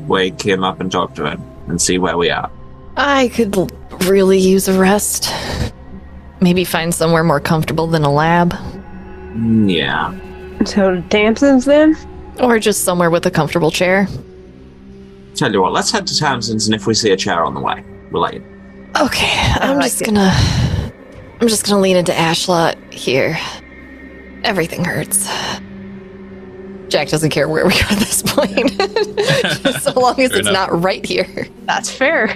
wake 0.08 0.42
him 0.42 0.64
up 0.64 0.80
and 0.82 0.92
talk 0.92 1.14
to 1.16 1.30
him 1.30 1.42
and 1.68 1.80
see 1.80 2.00
where 2.00 2.18
we 2.18 2.32
are? 2.32 2.50
I 2.98 3.28
could 3.30 3.56
l- 3.56 3.70
really 4.08 4.40
use 4.40 4.68
a 4.68 4.78
rest. 4.80 5.32
Maybe 6.42 6.64
find 6.66 6.94
somewhere 6.96 7.24
more 7.24 7.40
comfortable 7.40 7.86
than 7.86 8.04
a 8.04 8.12
lab. 8.12 8.54
Mm, 9.34 9.72
Yeah. 9.72 10.66
So 10.66 11.00
Tamsin's 11.10 11.66
then? 11.66 11.96
Or 12.42 12.58
just 12.60 12.84
somewhere 12.84 13.10
with 13.12 13.26
a 13.26 13.32
comfortable 13.32 13.70
chair. 13.72 14.08
Tell 15.40 15.50
you 15.54 15.62
what, 15.62 15.72
let's 15.72 15.90
head 15.90 16.06
to 16.08 16.18
Tamsin's, 16.18 16.68
and 16.68 16.76
if 16.76 16.86
we 16.86 16.94
see 16.94 17.12
a 17.12 17.16
chair 17.16 17.46
on 17.46 17.54
the 17.54 17.62
way, 17.62 17.82
we'll 18.12 18.24
let 18.24 18.34
you. 18.34 18.44
Okay, 19.00 19.32
I'm 19.62 19.78
like 19.78 19.84
just 19.86 20.02
it. 20.02 20.06
gonna. 20.08 20.34
I'm 21.40 21.48
just 21.48 21.66
gonna 21.66 21.80
lean 21.80 21.96
into 21.96 22.12
Ashlot 22.12 22.76
here. 22.92 23.40
Everything 24.44 24.84
hurts. 24.84 25.30
Jack 26.90 27.08
doesn't 27.08 27.30
care 27.30 27.48
where 27.48 27.66
we 27.66 27.72
are 27.74 27.84
at 27.90 28.00
this 28.00 28.22
point. 28.22 28.70
so 29.82 29.94
long 29.98 30.20
as 30.20 30.32
Fair 30.32 30.40
it's 30.40 30.50
enough. 30.50 30.72
not 30.72 30.82
right 30.84 31.06
here. 31.06 31.48
That's 31.64 31.90
fair. 31.90 32.32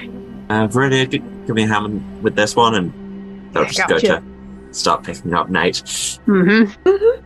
Uh, 0.50 0.68
Viridia, 0.70 1.10
g- 1.12 1.18
give 1.46 1.56
me 1.58 1.64
a 1.64 1.68
hand 1.68 2.24
with 2.24 2.38
this 2.38 2.56
one, 2.56 2.74
and 2.76 3.54
they'll 3.54 3.66
just 3.66 3.80
gotcha. 3.86 4.08
go 4.08 4.20
to 4.20 4.74
start 4.74 5.04
picking 5.04 5.34
up 5.34 5.50
Nate. 5.50 5.84
Mm-hmm. 6.26 7.22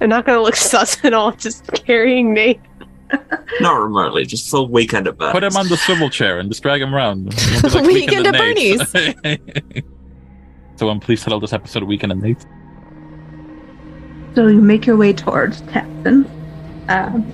I'm 0.00 0.08
not 0.08 0.26
gonna 0.26 0.42
look 0.42 0.56
sus 0.72 1.04
at 1.04 1.14
all, 1.14 1.30
just 1.30 1.68
carrying 1.84 2.34
Nate. 2.34 2.60
Not 3.60 3.74
remotely, 3.74 4.24
just 4.24 4.48
full 4.50 4.68
weekend 4.68 5.06
at 5.06 5.18
Bernie's. 5.18 5.32
Put 5.32 5.44
him 5.44 5.56
on 5.56 5.68
the 5.68 5.76
swivel 5.76 6.10
chair 6.10 6.38
and 6.38 6.48
just 6.50 6.62
drag 6.62 6.80
him 6.80 6.94
around. 6.94 7.34
It'll 7.34 7.70
be 7.70 7.78
like 7.78 7.84
Weekend 7.86 8.26
at 8.26 8.54
Nate's. 8.54 9.84
Someone 10.76 11.00
please 11.00 11.22
title 11.22 11.40
this 11.40 11.52
episode 11.52 11.82
Weekend 11.84 12.12
at 12.12 12.18
Nate's. 12.18 12.46
So 14.34 14.46
you 14.46 14.62
make 14.62 14.86
your 14.86 14.96
way 14.96 15.12
towards 15.12 15.62
Tapton. 15.62 16.28
Um, 16.88 17.30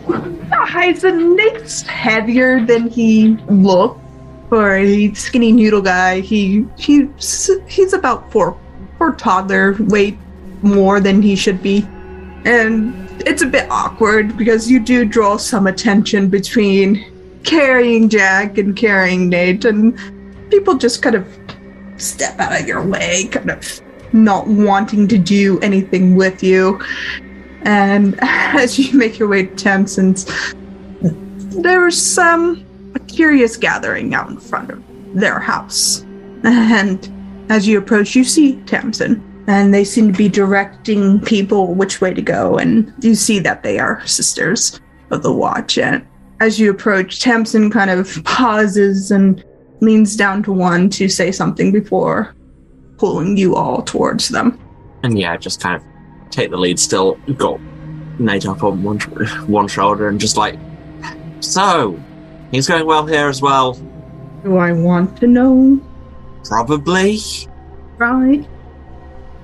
Hyacinth 0.50 1.36
Nate's 1.36 1.82
heavier 1.82 2.64
than 2.64 2.90
he 2.90 3.36
looked 3.48 4.00
for 4.48 4.74
a 4.76 5.14
skinny 5.14 5.52
noodle 5.52 5.80
guy. 5.80 6.20
He 6.20 6.66
he's 6.76 7.50
he's 7.68 7.92
about 7.92 8.30
four 8.32 8.58
for 8.98 9.12
toddler 9.12 9.76
weight 9.78 10.18
more 10.62 11.00
than 11.00 11.22
he 11.22 11.36
should 11.36 11.62
be, 11.62 11.86
and 12.44 13.07
it's 13.26 13.42
a 13.42 13.46
bit 13.46 13.70
awkward 13.70 14.36
because 14.36 14.70
you 14.70 14.80
do 14.80 15.04
draw 15.04 15.36
some 15.36 15.66
attention 15.66 16.28
between 16.28 17.40
carrying 17.44 18.08
Jack 18.08 18.58
and 18.58 18.76
carrying 18.76 19.28
Nate, 19.28 19.64
and 19.64 19.98
people 20.50 20.76
just 20.76 21.02
kind 21.02 21.16
of 21.16 21.26
step 21.96 22.38
out 22.38 22.60
of 22.60 22.66
your 22.66 22.84
way, 22.86 23.26
kind 23.26 23.50
of 23.50 23.80
not 24.12 24.46
wanting 24.46 25.08
to 25.08 25.18
do 25.18 25.58
anything 25.60 26.16
with 26.16 26.42
you. 26.42 26.80
And 27.62 28.18
as 28.22 28.78
you 28.78 28.96
make 28.96 29.18
your 29.18 29.28
way 29.28 29.46
to 29.46 29.54
Tamsin's, 29.54 30.26
there 31.00 31.80
was 31.80 32.00
some 32.00 32.64
a 32.94 33.00
curious 33.00 33.56
gathering 33.56 34.14
out 34.14 34.30
in 34.30 34.38
front 34.38 34.70
of 34.70 34.82
their 35.14 35.38
house. 35.38 36.04
And 36.44 37.46
as 37.50 37.66
you 37.66 37.78
approach, 37.78 38.14
you 38.14 38.24
see 38.24 38.56
Tamsin, 38.62 39.22
and 39.48 39.72
they 39.72 39.82
seem 39.82 40.12
to 40.12 40.16
be 40.16 40.28
directing 40.28 41.20
people 41.22 41.74
which 41.74 42.02
way 42.02 42.12
to 42.12 42.20
go. 42.20 42.58
And 42.58 42.92
you 43.00 43.14
see 43.14 43.38
that 43.40 43.62
they 43.62 43.78
are 43.78 44.06
sisters 44.06 44.78
of 45.10 45.22
the 45.22 45.32
watch. 45.32 45.78
And 45.78 46.06
as 46.40 46.60
you 46.60 46.70
approach, 46.70 47.20
Tamsin 47.20 47.70
kind 47.70 47.90
of 47.90 48.22
pauses 48.24 49.10
and 49.10 49.42
leans 49.80 50.16
down 50.16 50.42
to 50.42 50.52
one 50.52 50.90
to 50.90 51.08
say 51.08 51.32
something 51.32 51.72
before 51.72 52.34
pulling 52.98 53.38
you 53.38 53.56
all 53.56 53.82
towards 53.82 54.28
them. 54.28 54.60
And 55.02 55.18
yeah, 55.18 55.36
just 55.38 55.60
kind 55.60 55.76
of 55.76 56.30
take 56.30 56.50
the 56.50 56.58
lead. 56.58 56.78
Still 56.78 57.14
got 57.36 57.58
Nate 58.18 58.46
up 58.46 58.62
on 58.62 58.82
one 58.82 58.98
one 59.46 59.66
shoulder 59.66 60.08
and 60.08 60.20
just 60.20 60.36
like, 60.36 60.58
so 61.40 61.98
he's 62.50 62.68
going 62.68 62.84
well 62.84 63.06
here 63.06 63.28
as 63.28 63.40
well. 63.40 63.74
Do 64.44 64.58
I 64.58 64.72
want 64.72 65.16
to 65.20 65.26
know? 65.26 65.80
Probably. 66.44 67.18
Right. 67.96 68.46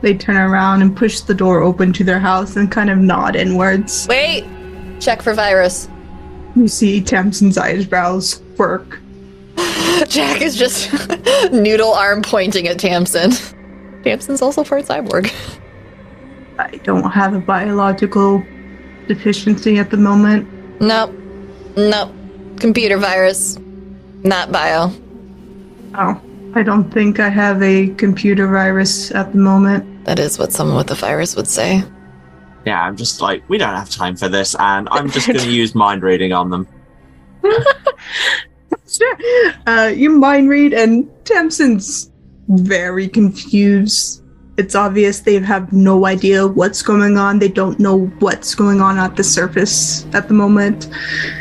They 0.05 0.13
turn 0.13 0.37
around 0.37 0.83
and 0.83 0.95
push 0.95 1.21
the 1.21 1.33
door 1.33 1.63
open 1.63 1.91
to 1.95 2.05
their 2.05 2.21
house 2.21 2.57
and 2.57 2.71
kind 2.71 2.91
of 2.91 2.99
nod 2.99 3.37
inwards. 3.37 4.07
Wait! 4.07 4.45
Check 5.01 5.23
for 5.23 5.33
virus. 5.33 5.89
You 6.55 6.69
see 6.69 7.01
Tamsin's 7.01 7.57
eyebrows 7.57 8.43
work. 8.59 9.01
Jack 10.07 10.43
is 10.43 10.57
just 10.57 10.93
noodle 11.53 11.95
arm 11.95 12.21
pointing 12.21 12.69
at 12.69 12.79
Tamsin. 12.79 13.31
Tamsin's 14.03 14.43
also 14.43 14.63
part 14.63 14.85
cyborg. 14.85 15.33
I 16.59 16.77
don't 16.85 17.11
have 17.11 17.33
a 17.33 17.41
biological 17.41 18.45
deficiency 19.09 19.79
at 19.79 19.91
the 19.91 19.97
moment. 19.97 20.47
Nope. 20.83 21.15
Nope. 21.79 22.13
Computer 22.61 22.99
virus. 22.99 23.59
Not 24.23 24.53
bio. 24.53 24.93
Oh, 25.95 26.21
I 26.55 26.63
don't 26.63 26.91
think 26.93 27.21
I 27.21 27.31
have 27.31 27.63
a 27.63 27.89
computer 27.95 28.47
virus 28.47 29.11
at 29.11 29.33
the 29.33 29.39
moment. 29.39 29.93
That 30.05 30.19
is 30.19 30.39
what 30.39 30.53
someone 30.53 30.77
with 30.77 30.91
a 30.91 30.95
virus 30.95 31.35
would 31.37 31.49
say. 31.49 31.83
Yeah, 32.67 32.83
I'm 32.83 32.97
just 32.97 33.21
like, 33.21 33.47
we 33.49 33.59
don't 33.59 33.75
have 33.75 33.91
time 33.91 34.17
for 34.17 34.29
this, 34.29 34.55
and 34.59 34.89
I'm 34.91 35.11
just 35.11 35.27
going 35.27 35.39
to 35.41 35.51
use 35.51 35.75
mind 35.75 36.03
reading 36.03 36.33
on 36.33 36.51
them. 36.51 36.69
Sure. 38.87 39.19
Uh, 39.67 39.91
you 39.95 40.11
mind 40.11 40.49
read, 40.51 40.75
and 40.75 41.11
Tamsin's 41.25 42.13
very 42.49 43.09
confused. 43.09 44.23
It's 44.57 44.75
obvious 44.75 45.21
they 45.21 45.39
have 45.41 45.73
no 45.73 46.07
idea 46.07 46.47
what's 46.47 46.83
going 46.83 47.17
on. 47.17 47.39
They 47.39 47.49
don't 47.49 47.81
know 47.81 48.07
what's 48.21 48.55
going 48.55 48.81
on 48.81 48.99
at 48.99 49.17
the 49.17 49.25
surface 49.25 50.07
at 50.13 50.29
the 50.29 50.35
moment. 50.35 50.89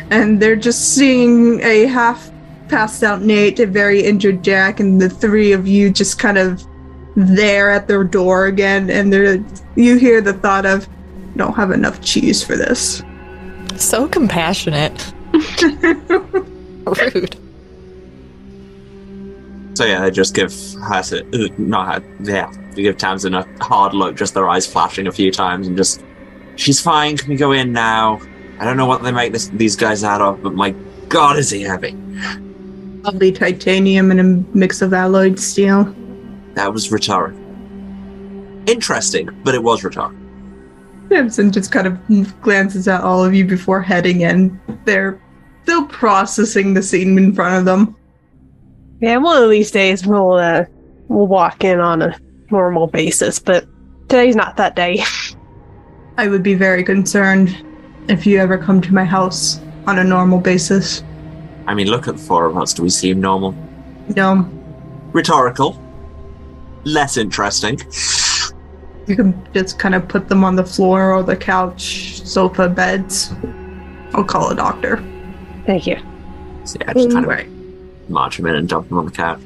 And 0.09 0.41
they're 0.41 0.55
just 0.55 0.95
seeing 0.95 1.61
a 1.61 1.85
half 1.85 2.31
passed 2.69 3.03
out 3.03 3.21
Nate, 3.21 3.59
a 3.59 3.67
very 3.67 4.01
injured 4.01 4.43
Jack, 4.43 4.79
and 4.79 4.99
the 4.99 5.09
three 5.09 5.51
of 5.51 5.67
you 5.67 5.91
just 5.91 6.17
kind 6.17 6.37
of 6.37 6.65
there 7.15 7.71
at 7.71 7.87
their 7.87 8.03
door 8.03 8.45
again. 8.45 8.89
And 8.89 9.11
they're, 9.11 9.43
you 9.75 9.97
hear 9.97 10.21
the 10.21 10.33
thought 10.33 10.65
of, 10.65 10.87
don't 11.35 11.53
have 11.53 11.71
enough 11.71 12.01
cheese 12.01 12.43
for 12.43 12.55
this. 12.55 13.03
So 13.75 14.07
compassionate. 14.07 15.13
Rude. 16.85 17.37
So 19.75 19.85
yeah, 19.85 20.01
they 20.01 20.11
just 20.11 20.35
give 20.35 20.53
her, 20.83 21.01
uh, 21.01 21.47
not 21.57 22.03
yeah, 22.21 22.51
they 22.75 22.83
give 22.83 22.97
Tamsin 22.97 23.33
a 23.33 23.47
hard 23.63 23.95
look, 23.95 24.15
just 24.15 24.35
their 24.35 24.47
eyes 24.47 24.67
flashing 24.67 25.07
a 25.07 25.11
few 25.11 25.31
times, 25.31 25.67
and 25.67 25.75
just, 25.75 26.03
she's 26.55 26.79
fine. 26.79 27.17
Can 27.17 27.29
we 27.29 27.35
go 27.35 27.51
in 27.53 27.73
now? 27.73 28.21
I 28.59 28.65
don't 28.65 28.77
know 28.77 28.85
what 28.85 29.01
they 29.01 29.11
make 29.11 29.33
this, 29.33 29.47
these 29.49 29.75
guys 29.75 30.03
out 30.03 30.21
of, 30.21 30.43
but 30.43 30.53
my 30.53 30.71
God, 31.09 31.37
is 31.37 31.49
he 31.49 31.63
heavy? 31.63 31.93
Lovely 33.01 33.31
titanium 33.31 34.11
and 34.11 34.19
a 34.19 34.57
mix 34.57 34.81
of 34.83 34.93
alloyed 34.93 35.39
steel. 35.39 35.93
That 36.53 36.73
was 36.73 36.91
rhetorical. 36.91 37.39
Interesting, 38.67 39.29
but 39.43 39.55
it 39.55 39.63
was 39.63 39.83
rhetorical. 39.83 40.19
Simpson 41.09 41.51
just 41.51 41.71
kind 41.71 41.87
of 41.87 42.41
glances 42.41 42.87
at 42.87 43.01
all 43.01 43.23
of 43.23 43.33
you 43.33 43.45
before 43.45 43.81
heading 43.81 44.21
in. 44.21 44.59
They're 44.85 45.21
still 45.63 45.85
processing 45.87 46.73
the 46.73 46.81
scene 46.81 47.17
in 47.17 47.33
front 47.33 47.55
of 47.55 47.65
them. 47.65 47.95
Yeah, 48.99 49.17
one 49.17 49.43
of 49.43 49.49
these 49.49 49.69
days 49.69 50.07
we'll 50.07 50.33
uh, 50.33 50.65
we'll 51.09 51.27
walk 51.27 51.63
in 51.63 51.79
on 51.79 52.01
a 52.01 52.17
normal 52.51 52.87
basis, 52.87 53.37
but 53.37 53.65
today's 54.07 54.35
not 54.35 54.57
that 54.57 54.75
day. 54.75 55.03
I 56.17 56.27
would 56.27 56.43
be 56.43 56.53
very 56.53 56.83
concerned 56.83 57.65
if 58.07 58.25
you 58.25 58.39
ever 58.39 58.57
come 58.57 58.81
to 58.81 58.93
my 58.93 59.03
house 59.03 59.59
on 59.87 59.99
a 59.99 60.03
normal 60.03 60.39
basis. 60.39 61.03
I 61.67 61.73
mean, 61.73 61.87
look 61.87 62.07
at 62.07 62.17
the 62.17 62.21
four 62.21 62.45
of 62.45 62.57
us. 62.57 62.73
Do 62.73 62.83
we 62.83 62.89
seem 62.89 63.19
normal? 63.19 63.55
No, 64.15 64.49
Rhetorical. 65.13 65.79
Less 66.85 67.17
interesting. 67.17 67.79
you 69.07 69.15
can 69.15 69.33
just 69.53 69.79
kind 69.79 69.95
of 69.95 70.07
put 70.07 70.27
them 70.29 70.43
on 70.43 70.55
the 70.55 70.63
floor 70.65 71.13
or 71.13 71.23
the 71.23 71.35
couch, 71.35 72.21
sofa, 72.25 72.69
beds. 72.69 73.33
I'll 74.13 74.23
call 74.23 74.49
a 74.51 74.55
doctor. 74.55 74.97
Thank 75.65 75.87
you. 75.87 75.97
So 76.65 76.77
yeah, 76.81 76.93
just 76.93 77.11
kind 77.11 77.25
of 77.25 77.29
Right. 77.29 77.49
march 78.09 78.39
him 78.39 78.45
in 78.45 78.55
and 78.55 78.67
dump 78.69 78.89
him 78.89 78.97
on 78.97 79.05
the 79.05 79.11
couch. 79.11 79.39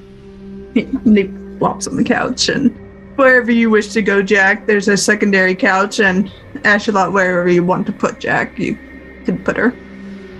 Nick 1.06 1.32
flops 1.58 1.88
on 1.88 1.95
the 1.95 2.04
couch 2.04 2.50
and 2.50 2.76
wherever 3.15 3.52
you 3.52 3.69
wish 3.71 3.88
to 3.93 4.02
go, 4.04 4.21
Jack, 4.21 4.67
there's 4.67 4.88
a 4.88 4.97
secondary 4.97 5.56
couch 5.56 6.00
and 6.00 6.32
Ashalot, 6.58 7.12
wherever 7.12 7.50
you 7.50 7.63
want 7.63 7.88
to 7.88 7.91
put 7.93 8.19
Jack, 8.19 8.60
you 8.60 8.78
can 9.26 9.39
put 9.43 9.58
her. 9.58 9.73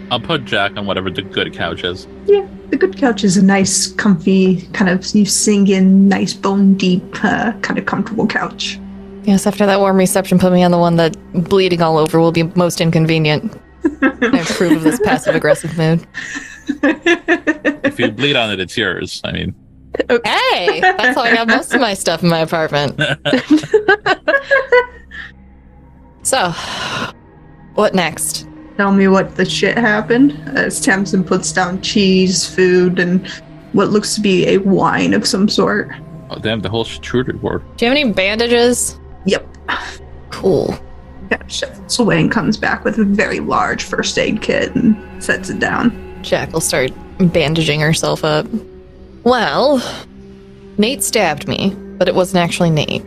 I'll 0.10 0.20
put 0.20 0.46
Jack 0.46 0.78
on 0.78 0.86
whatever 0.86 1.10
the 1.10 1.22
good 1.22 1.54
couch 1.54 1.84
is. 1.84 2.08
Yeah, 2.26 2.48
the 2.70 2.78
good 2.78 2.98
couch 2.98 3.24
is 3.24 3.38
a 3.38 3.44
nice, 3.44 3.88
comfy, 3.88 4.62
kind 4.74 4.90
of 4.90 5.06
you 5.14 5.26
sing 5.26 5.68
in, 5.68 6.08
nice 6.08 6.34
bone 6.34 6.76
deep, 6.76 7.04
uh, 7.24 7.54
kind 7.62 7.78
of 7.78 7.86
comfortable 7.86 8.28
couch. 8.28 8.80
Yes, 9.24 9.46
after 9.46 9.66
that 9.66 9.80
warm 9.80 9.98
reception, 9.98 10.40
put 10.40 10.54
me 10.54 10.64
on 10.64 10.72
the 10.72 10.78
one 10.78 10.96
that 10.96 11.18
bleeding 11.34 11.82
all 11.82 11.98
over 11.98 12.20
will 12.20 12.32
be 12.32 12.44
most 12.44 12.80
inconvenient. 12.80 13.60
I 14.02 14.46
approve 14.50 14.74
of 14.74 14.84
this 14.84 15.00
passive 15.04 15.36
aggressive 15.36 15.78
mood. 15.78 16.08
If 16.84 18.00
you 18.00 18.12
bleed 18.12 18.36
on 18.36 18.52
it, 18.52 18.60
it's 18.60 18.78
yours. 18.78 19.22
I 19.24 19.32
mean, 19.34 19.56
Hey, 20.10 20.80
that's 20.82 21.16
how 21.16 21.24
I 21.24 21.34
got 21.34 21.48
most 21.48 21.74
of 21.74 21.82
my 21.82 21.94
stuff 21.94 22.24
in 22.24 22.30
my 22.30 22.40
apartment. 22.40 23.00
so, 26.24 26.52
what 27.74 27.96
next? 27.96 28.48
Tell 28.78 28.92
me 28.92 29.08
what 29.08 29.36
the 29.36 29.44
shit 29.46 29.76
happened 29.78 30.34
as 30.56 30.80
Tamsin 30.80 31.24
puts 31.24 31.52
down 31.52 31.82
cheese, 31.82 32.48
food, 32.48 33.00
and 33.00 33.28
what 33.74 33.90
looks 33.90 34.14
to 34.16 34.22
be 34.22 34.48
a 34.48 34.60
wine 34.60 35.14
of 35.14 35.28
some 35.28 35.50
sort. 35.50 35.90
oh, 36.30 36.38
damn, 36.40 36.62
the 36.62 36.70
whole 36.70 36.86
charcuterie 36.86 37.42
board. 37.42 37.64
Do 37.78 37.86
you 37.86 37.92
have 37.92 37.98
any 37.98 38.12
bandages? 38.14 39.00
Yep. 39.26 39.48
Cool. 40.30 40.78
Yeah, 41.32 41.46
shuffles 41.48 41.98
away 42.00 42.28
comes 42.28 42.56
back 42.58 42.84
with 42.86 43.00
a 43.00 43.04
very 43.04 43.40
large 43.40 43.84
first 43.84 44.18
aid 44.20 44.42
kit 44.42 44.76
and 44.76 45.24
sets 45.24 45.50
it 45.50 45.60
down. 45.60 46.20
Jack 46.22 46.54
will 46.54 46.62
start 46.62 46.92
bandaging 47.20 47.80
herself 47.80 48.24
up. 48.24 48.46
Well, 49.24 49.82
Nate 50.78 51.04
stabbed 51.04 51.48
me, 51.48 51.74
but 51.98 52.08
it 52.08 52.14
wasn't 52.14 52.44
actually 52.44 52.70
Nate. 52.70 53.04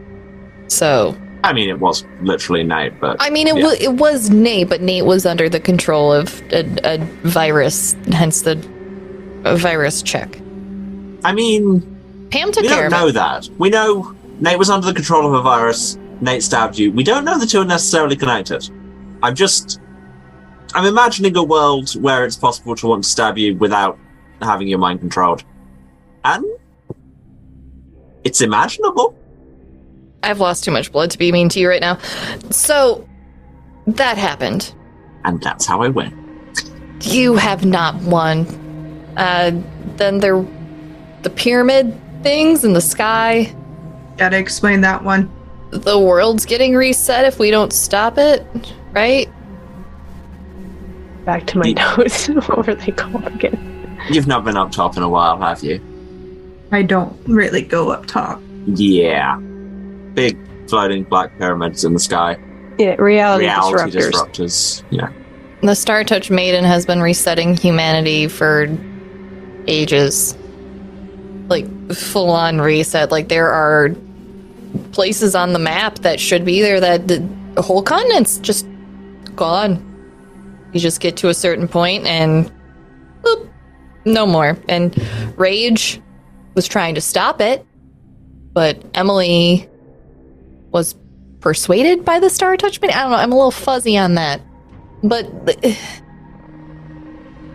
So, 0.68 1.16
I 1.42 1.52
mean, 1.52 1.68
it 1.70 1.80
was 1.80 2.04
literally 2.22 2.62
Nate, 2.62 3.00
but 3.00 3.16
I 3.20 3.30
mean, 3.30 3.46
it, 3.48 3.56
Yeah. 3.56 3.64
wa 3.64 3.70
it 3.80 3.92
was 3.94 4.30
Nate, 4.30 4.68
but 4.68 4.80
Nate 4.82 5.04
was 5.06 5.24
under 5.24 5.48
the 5.48 5.60
control 5.60 6.12
of 6.12 6.42
a, 6.52 6.64
a 6.84 6.98
virus, 7.24 7.96
hence 8.12 8.42
the 8.42 8.56
virus 9.56 10.02
check. 10.02 10.38
I 11.24 11.32
mean, 11.32 11.80
Pam 12.30 12.52
took 12.52 12.62
we 12.62 12.68
care 12.68 12.88
don't 12.88 13.00
know 13.00 13.08
it. 13.08 13.12
that. 13.12 13.48
We 13.58 13.70
know 13.70 14.14
Nate 14.40 14.58
was 14.58 14.70
under 14.70 14.86
the 14.86 14.94
control 14.94 15.26
of 15.26 15.32
a 15.32 15.40
virus. 15.42 15.98
Nate 16.20 16.42
stabbed 16.42 16.78
you. 16.78 16.92
We 16.92 17.02
don't 17.04 17.24
know 17.24 17.38
the 17.38 17.46
two 17.46 17.60
are 17.60 17.64
necessarily 17.64 18.16
connected. 18.16 18.68
I'm 19.22 19.34
just. 19.34 19.80
I'm 20.74 20.84
imagining 20.86 21.36
a 21.36 21.42
world 21.42 21.92
where 22.00 22.24
it's 22.24 22.36
possible 22.36 22.76
to 22.76 22.86
want 22.86 23.02
to 23.04 23.10
stab 23.10 23.36
you 23.38 23.56
without 23.56 23.98
having 24.42 24.68
your 24.68 24.78
mind 24.78 25.00
controlled. 25.00 25.42
And. 26.24 26.44
It's 28.24 28.42
imaginable. 28.42 29.16
I've 30.22 30.40
lost 30.40 30.64
too 30.64 30.70
much 30.70 30.92
blood 30.92 31.10
to 31.12 31.18
be 31.18 31.32
mean 31.32 31.48
to 31.50 31.60
you 31.60 31.68
right 31.68 31.80
now. 31.80 31.98
So, 32.50 33.06
that 33.86 34.18
happened. 34.18 34.74
And 35.24 35.40
that's 35.42 35.66
how 35.66 35.82
I 35.82 35.88
win. 35.88 36.16
You 37.02 37.36
have 37.36 37.64
not 37.64 37.96
won. 38.02 38.46
Uh, 39.16 39.52
then 39.96 40.18
there, 40.18 40.44
the 41.22 41.30
pyramid 41.30 41.98
things 42.22 42.64
in 42.64 42.74
the 42.74 42.80
sky. 42.80 43.54
Gotta 44.16 44.36
explain 44.38 44.82
that 44.82 45.02
one. 45.02 45.30
The 45.70 45.98
world's 45.98 46.44
getting 46.44 46.74
reset 46.74 47.24
if 47.24 47.38
we 47.38 47.50
don't 47.50 47.72
stop 47.72 48.18
it, 48.18 48.44
right? 48.92 49.28
Back 51.24 51.46
to 51.48 51.58
my 51.58 51.66
Ye- 51.66 51.74
notes. 51.74 52.26
what 52.48 52.66
were 52.66 52.74
they 52.74 52.92
called 52.92 53.26
again? 53.26 53.98
You've 54.10 54.26
not 54.26 54.44
been 54.44 54.56
up 54.56 54.72
top 54.72 54.96
in 54.96 55.02
a 55.02 55.08
while, 55.08 55.38
have 55.38 55.62
you? 55.62 55.80
I 56.72 56.82
don't 56.82 57.16
really 57.26 57.62
go 57.62 57.90
up 57.90 58.06
top. 58.06 58.40
Yeah. 58.66 59.40
Big 60.28 60.68
floating 60.68 61.04
black 61.04 61.36
pyramids 61.38 61.84
in 61.84 61.92
the 61.94 61.98
sky. 62.00 62.36
Yeah, 62.78 62.94
reality, 62.96 63.44
Reality 63.44 63.98
disruptors. 63.98 64.82
disruptors. 64.82 64.82
Yeah. 64.90 65.12
The 65.62 65.74
Star 65.74 66.04
Touch 66.04 66.30
Maiden 66.30 66.64
has 66.64 66.86
been 66.86 67.00
resetting 67.02 67.56
humanity 67.56 68.28
for 68.28 68.68
ages. 69.66 70.36
Like, 71.48 71.66
full 71.92 72.30
on 72.30 72.60
reset. 72.60 73.10
Like, 73.10 73.28
there 73.28 73.52
are 73.52 73.90
places 74.92 75.34
on 75.34 75.52
the 75.52 75.58
map 75.58 75.98
that 76.00 76.20
should 76.20 76.44
be 76.44 76.62
there 76.62 76.80
that 76.80 77.08
the, 77.08 77.18
the 77.54 77.62
whole 77.62 77.82
continent's 77.82 78.38
just 78.38 78.66
gone. 79.36 79.86
You 80.72 80.80
just 80.80 81.00
get 81.00 81.16
to 81.18 81.28
a 81.28 81.34
certain 81.34 81.66
point 81.68 82.06
and 82.06 82.50
boop, 83.22 83.48
no 84.04 84.26
more. 84.26 84.56
And 84.68 84.96
Rage 85.36 86.00
was 86.54 86.66
trying 86.68 86.94
to 86.94 87.00
stop 87.00 87.40
it, 87.40 87.66
but 88.52 88.80
Emily 88.94 89.68
was 90.72 90.94
persuaded 91.40 92.04
by 92.04 92.20
the 92.20 92.30
Star 92.30 92.52
Maiden. 92.52 92.90
I 92.90 93.02
don't 93.02 93.10
know. 93.10 93.16
I'm 93.16 93.32
a 93.32 93.36
little 93.36 93.50
fuzzy 93.50 93.96
on 93.96 94.14
that. 94.14 94.40
But 95.02 95.26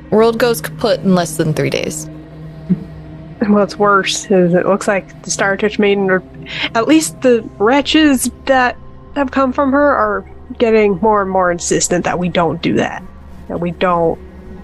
world 0.10 0.40
goes 0.40 0.62
kaput 0.62 1.02
in 1.02 1.16
less 1.16 1.38
than 1.38 1.54
three 1.54 1.70
days. 1.70 2.10
And 3.42 3.54
what's 3.54 3.78
worse 3.78 4.26
is 4.32 4.54
it 4.56 4.66
looks 4.66 4.88
like 4.88 5.22
the 5.22 5.30
Star 5.30 5.56
Touch 5.56 5.78
Maiden, 5.78 6.10
or 6.10 6.24
at 6.74 6.88
least 6.88 7.22
the 7.22 7.48
wretches 7.60 8.32
that 8.46 8.76
have 9.16 9.32
come 9.32 9.52
from 9.54 9.72
her, 9.74 9.96
are 9.96 10.28
getting 10.58 10.98
more 11.02 11.22
and 11.22 11.30
more 11.30 11.52
insistent 11.52 12.06
that 12.06 12.18
we 12.18 12.30
don't 12.30 12.62
do 12.62 12.74
that. 12.76 13.04
That 13.50 13.60
we 13.60 13.72
don't 13.72 14.18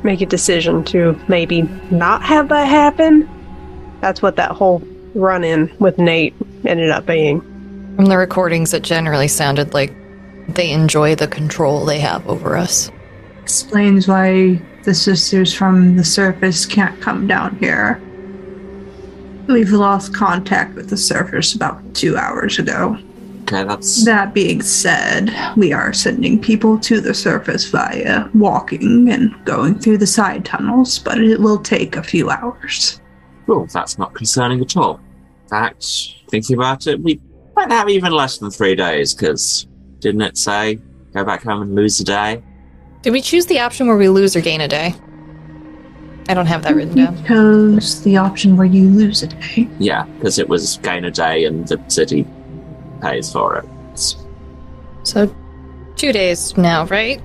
make 0.04 0.22
a 0.22 0.26
decision 0.26 0.84
to 0.86 1.20
maybe 1.28 1.64
not 1.92 2.24
have 2.24 2.50
that 2.50 2.68
happen. 2.68 3.30
That's 4.00 4.22
what 4.22 4.38
that 4.38 4.52
whole 4.52 4.82
run 5.14 5.44
in 5.44 5.72
with 5.80 5.98
Nate 6.00 6.34
ended 6.66 6.90
up 6.90 7.06
being. 7.06 7.51
From 8.02 8.10
the 8.10 8.18
recordings, 8.18 8.74
it 8.74 8.82
generally 8.82 9.28
sounded 9.28 9.76
like 9.76 9.94
they 10.48 10.72
enjoy 10.72 11.14
the 11.14 11.28
control 11.28 11.86
they 11.86 12.00
have 12.00 12.28
over 12.28 12.58
us. 12.58 12.90
Explains 13.44 14.08
why 14.08 14.60
the 14.82 14.96
sisters 14.96 15.54
from 15.54 15.98
the 15.98 16.04
surface 16.04 16.66
can't 16.66 17.00
come 17.00 17.28
down 17.28 17.58
here. 17.58 18.02
We've 19.46 19.70
lost 19.70 20.16
contact 20.16 20.74
with 20.74 20.90
the 20.90 20.98
surface 20.98 21.54
about 21.54 21.94
two 21.94 22.18
hours 22.18 22.58
ago. 22.58 22.98
Okay, 23.44 23.66
that's. 23.66 24.04
That 24.04 24.34
being 24.34 24.64
said, 24.64 25.32
we 25.56 25.72
are 25.72 25.94
sending 25.94 26.42
people 26.42 26.80
to 26.80 27.02
the 27.02 27.14
surface 27.14 27.70
via 27.70 28.28
walking 28.34 29.12
and 29.12 29.32
going 29.46 29.78
through 29.78 30.00
the 30.00 30.08
side 30.08 30.44
tunnels, 30.44 30.98
but 30.98 31.20
it 31.20 31.40
will 31.40 31.60
take 31.60 31.96
a 31.96 32.02
few 32.02 32.32
hours. 32.32 33.00
Well, 33.46 33.68
that's 33.72 34.00
not 34.00 34.16
concerning 34.16 34.60
at 34.60 34.76
all. 34.76 35.00
In 35.44 35.50
fact, 35.50 36.16
thinking 36.30 36.56
about 36.56 36.88
it, 36.88 37.00
we 37.00 37.22
might 37.68 37.76
have 37.76 37.90
even 37.90 38.12
less 38.12 38.38
than 38.38 38.52
three 38.52 38.76
days, 38.76 39.14
because 39.14 39.68
didn't 40.00 40.22
it 40.22 40.38
say 40.38 40.80
go 41.14 41.24
back 41.24 41.44
home 41.44 41.62
and 41.62 41.76
lose 41.76 42.00
a 42.00 42.04
day? 42.04 42.42
Did 43.02 43.12
we 43.12 43.22
choose 43.22 43.46
the 43.48 43.60
option 43.60 43.88
where 43.88 43.98
we 43.98 44.10
lose 44.10 44.36
or 44.36 44.42
gain 44.42 44.62
a 44.62 44.68
day? 44.68 44.94
I 46.30 46.34
don't 46.34 46.46
have 46.46 46.64
that 46.64 46.76
written 46.76 46.96
down. 46.96 47.26
Chose 47.26 48.04
the 48.04 48.18
option 48.18 48.56
where 48.56 48.68
you 48.68 48.88
lose 48.88 49.24
a 49.24 49.28
day. 49.28 49.68
Yeah, 49.80 50.06
because 50.06 50.40
it 50.40 50.48
was 50.48 50.78
gain 50.78 51.04
a 51.06 51.12
day 51.12 51.46
and 51.46 51.68
the 51.68 51.82
city 51.88 52.26
pays 53.02 53.32
for 53.32 53.58
it. 53.58 54.16
So, 55.04 55.36
two 55.96 56.14
days 56.14 56.56
now, 56.58 56.86
right? 56.86 57.22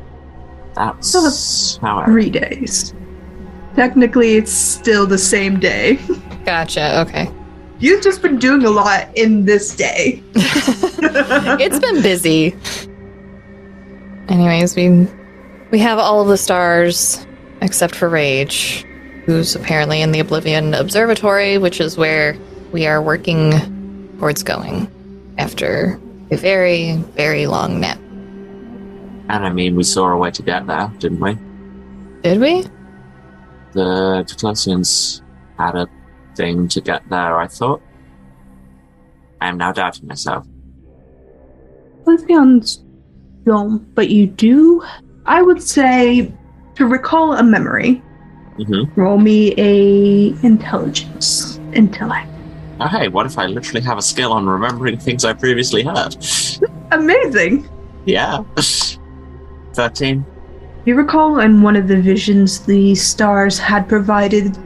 That's 0.75 1.77
how 1.79 2.05
Three 2.05 2.31
days. 2.31 2.94
Technically, 3.75 4.37
it's 4.37 4.53
still 4.53 5.07
the 5.07 5.18
same 5.18 5.61
day. 5.61 5.99
Gotcha. 6.44 7.01
Okay. 7.03 7.31
You've 7.79 8.03
just 8.03 8.23
been 8.23 8.39
doing 8.39 8.65
a 8.65 8.71
lot 8.71 9.09
in 9.15 9.45
this 9.45 9.77
day. 9.77 10.23
it's 10.35 11.79
been 11.79 12.03
busy. 12.03 12.57
Anyways, 14.29 14.75
we 14.75 15.07
we 15.71 15.79
have 15.79 15.99
all 15.99 16.23
of 16.23 16.29
the 16.29 16.39
stars 16.39 17.27
except 17.61 17.95
for 17.95 18.09
Rage, 18.09 18.85
who's 19.27 19.55
apparently 19.55 20.01
in 20.01 20.12
the 20.12 20.21
Oblivion 20.21 20.75
Observatory, 20.75 21.59
which 21.59 21.81
is 21.81 21.97
where 21.97 22.37
we 22.73 22.87
are 22.87 23.03
working 23.03 23.53
towards 24.19 24.43
going 24.43 24.91
after 25.39 26.01
a 26.31 26.37
very, 26.37 26.97
very 27.15 27.47
long 27.47 27.81
nap. 27.81 27.99
And 29.29 29.45
I 29.45 29.51
mean, 29.51 29.77
we 29.77 29.83
saw 29.83 30.09
a 30.09 30.17
way 30.17 30.31
to 30.31 30.43
get 30.43 30.67
there, 30.67 30.91
didn't 30.99 31.21
we? 31.21 31.37
Did 32.23 32.41
we? 32.41 32.62
The 33.73 34.25
Declesians 34.27 35.21
had 35.59 35.75
a 35.75 35.89
thing 36.37 36.68
to 36.68 36.81
get 36.81 37.09
there, 37.09 37.38
I 37.38 37.46
thought. 37.46 37.83
I 39.40 39.49
am 39.49 39.59
now 39.59 39.72
doubting 39.72 40.07
myself. 40.07 40.46
Lithions 42.07 42.85
don't, 43.44 43.94
but 43.94 44.11
you 44.11 44.27
do. 44.27 44.83
I 45.27 45.42
would 45.42 45.62
say 45.62 46.33
to 46.77 46.87
recall 46.87 47.35
a 47.35 47.42
memory, 47.42 48.03
Mm-hmm. 48.59 48.99
roll 48.99 49.18
me 49.18 49.53
a 49.59 50.29
intelligence 50.42 51.61
intellect. 51.75 52.31
Oh, 52.81 52.88
hey, 52.88 53.09
what 53.09 53.27
if 53.27 53.37
I 53.38 53.44
literally 53.44 53.83
have 53.83 53.99
a 53.99 54.03
skill 54.03 54.33
on 54.33 54.46
remembering 54.46 54.96
things 54.99 55.27
I 55.27 55.35
previously 55.35 55.83
heard? 55.83 56.16
Amazing. 56.90 57.68
Yeah. 58.07 58.44
13. 59.75 60.25
You 60.87 60.94
recall 60.94 61.40
in 61.40 61.61
one 61.61 61.77
of 61.77 61.87
the 61.87 62.01
visions 62.01 62.64
the 62.64 62.94
stars 62.94 63.59
had 63.59 63.87
provided 63.90 64.57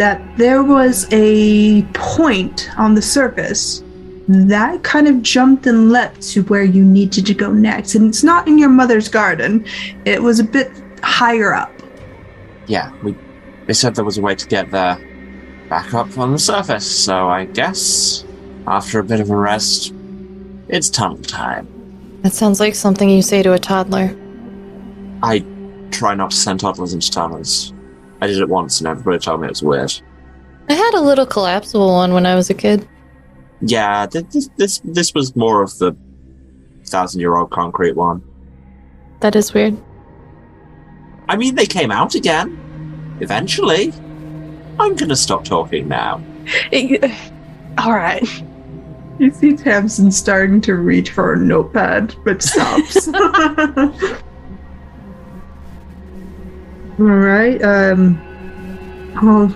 that 0.00 0.18
there 0.38 0.62
was 0.62 1.06
a 1.12 1.82
point 1.92 2.70
on 2.78 2.94
the 2.94 3.02
surface 3.02 3.84
that 4.28 4.82
kind 4.82 5.06
of 5.06 5.20
jumped 5.20 5.66
and 5.66 5.92
leapt 5.92 6.22
to 6.22 6.42
where 6.44 6.64
you 6.64 6.82
needed 6.82 7.26
to 7.26 7.34
go 7.34 7.52
next. 7.52 7.94
And 7.94 8.08
it's 8.08 8.24
not 8.24 8.48
in 8.48 8.58
your 8.58 8.70
mother's 8.70 9.10
garden, 9.10 9.66
it 10.06 10.22
was 10.22 10.38
a 10.38 10.44
bit 10.44 10.72
higher 11.02 11.52
up. 11.52 11.70
Yeah, 12.66 12.90
we, 13.02 13.14
they 13.66 13.74
said 13.74 13.94
there 13.94 14.06
was 14.06 14.16
a 14.16 14.22
way 14.22 14.34
to 14.34 14.48
get 14.48 14.70
there 14.70 14.96
back 15.68 15.92
up 15.92 16.16
on 16.16 16.32
the 16.32 16.38
surface, 16.38 16.90
so 16.90 17.28
I 17.28 17.44
guess 17.44 18.24
after 18.66 19.00
a 19.00 19.04
bit 19.04 19.20
of 19.20 19.28
a 19.28 19.36
rest, 19.36 19.92
it's 20.68 20.88
tunnel 20.88 21.18
time. 21.18 21.68
That 22.22 22.32
sounds 22.32 22.58
like 22.58 22.74
something 22.74 23.10
you 23.10 23.20
say 23.20 23.42
to 23.42 23.52
a 23.52 23.58
toddler. 23.58 24.16
I 25.22 25.44
try 25.90 26.14
not 26.14 26.30
to 26.30 26.36
send 26.38 26.60
toddlers 26.60 26.94
into 26.94 27.10
tunnels. 27.10 27.74
I 28.20 28.26
did 28.26 28.38
it 28.38 28.48
once 28.48 28.80
and 28.80 28.88
everybody 28.88 29.18
told 29.18 29.40
me 29.40 29.46
it 29.46 29.50
was 29.50 29.62
weird. 29.62 29.92
I 30.68 30.74
had 30.74 30.94
a 30.94 31.00
little 31.00 31.26
collapsible 31.26 31.88
one 31.88 32.12
when 32.12 32.26
I 32.26 32.34
was 32.34 32.50
a 32.50 32.54
kid. 32.54 32.86
Yeah, 33.60 34.06
this 34.06 34.48
this 34.56 34.80
this 34.84 35.14
was 35.14 35.34
more 35.36 35.62
of 35.62 35.76
the 35.78 35.96
thousand 36.86 37.20
year 37.20 37.36
old 37.36 37.50
concrete 37.50 37.96
one. 37.96 38.22
That 39.20 39.36
is 39.36 39.52
weird. 39.52 39.76
I 41.28 41.36
mean, 41.36 41.54
they 41.54 41.66
came 41.66 41.90
out 41.90 42.14
again. 42.14 42.56
Eventually. 43.20 43.92
I'm 44.78 44.96
gonna 44.96 45.16
stop 45.16 45.44
talking 45.44 45.88
now. 45.88 46.22
All 47.78 47.92
right. 47.92 48.26
You 49.18 49.30
see 49.30 49.54
Tamsin 49.54 50.10
starting 50.10 50.62
to 50.62 50.74
reach 50.74 51.10
for 51.10 51.34
a 51.34 51.38
notepad, 51.38 52.14
but 52.24 52.42
stops. 52.42 53.06
All 57.00 57.06
right. 57.06 57.62
Um, 57.62 58.20
I'll 59.16 59.54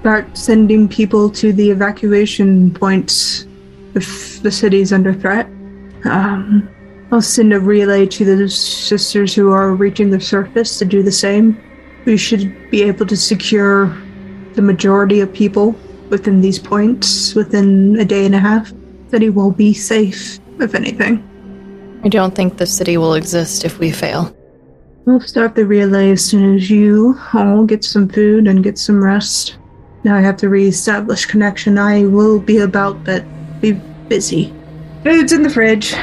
start 0.00 0.34
sending 0.34 0.88
people 0.88 1.28
to 1.30 1.52
the 1.52 1.70
evacuation 1.70 2.72
points 2.72 3.46
if 3.94 4.42
the 4.42 4.50
city's 4.50 4.90
under 4.90 5.12
threat. 5.12 5.44
Um, 6.04 6.66
I'll 7.12 7.20
send 7.20 7.52
a 7.52 7.60
relay 7.60 8.06
to 8.06 8.24
the 8.24 8.48
sisters 8.48 9.34
who 9.34 9.52
are 9.52 9.74
reaching 9.74 10.08
the 10.08 10.20
surface 10.20 10.78
to 10.78 10.86
do 10.86 11.02
the 11.02 11.12
same. 11.12 11.62
We 12.06 12.16
should 12.16 12.70
be 12.70 12.82
able 12.84 13.04
to 13.04 13.16
secure 13.18 13.94
the 14.54 14.62
majority 14.62 15.20
of 15.20 15.30
people 15.30 15.76
within 16.08 16.40
these 16.40 16.58
points 16.58 17.34
within 17.34 17.96
a 18.00 18.04
day 18.06 18.24
and 18.24 18.34
a 18.34 18.38
half. 18.38 18.72
City 19.10 19.28
will 19.28 19.50
be 19.50 19.74
safe, 19.74 20.38
if 20.58 20.74
anything. 20.74 21.22
I 22.02 22.08
don't 22.08 22.34
think 22.34 22.56
the 22.56 22.66
city 22.66 22.96
will 22.96 23.12
exist 23.12 23.64
if 23.66 23.78
we 23.78 23.90
fail. 23.90 24.34
We'll 25.08 25.20
start 25.20 25.54
the 25.54 25.64
relay 25.64 26.10
as 26.10 26.22
soon 26.22 26.54
as 26.54 26.68
you 26.68 27.18
all 27.32 27.64
get 27.64 27.82
some 27.82 28.10
food 28.10 28.46
and 28.46 28.62
get 28.62 28.76
some 28.76 29.02
rest. 29.02 29.56
Now 30.04 30.14
I 30.14 30.20
have 30.20 30.36
to 30.36 30.50
reestablish 30.50 31.24
connection. 31.24 31.78
I 31.78 32.04
will 32.04 32.38
be 32.38 32.58
about, 32.58 33.04
but 33.04 33.24
be 33.62 33.72
busy. 34.10 34.52
Food's 35.04 35.32
in 35.32 35.42
the 35.42 35.48
fridge. 35.48 35.94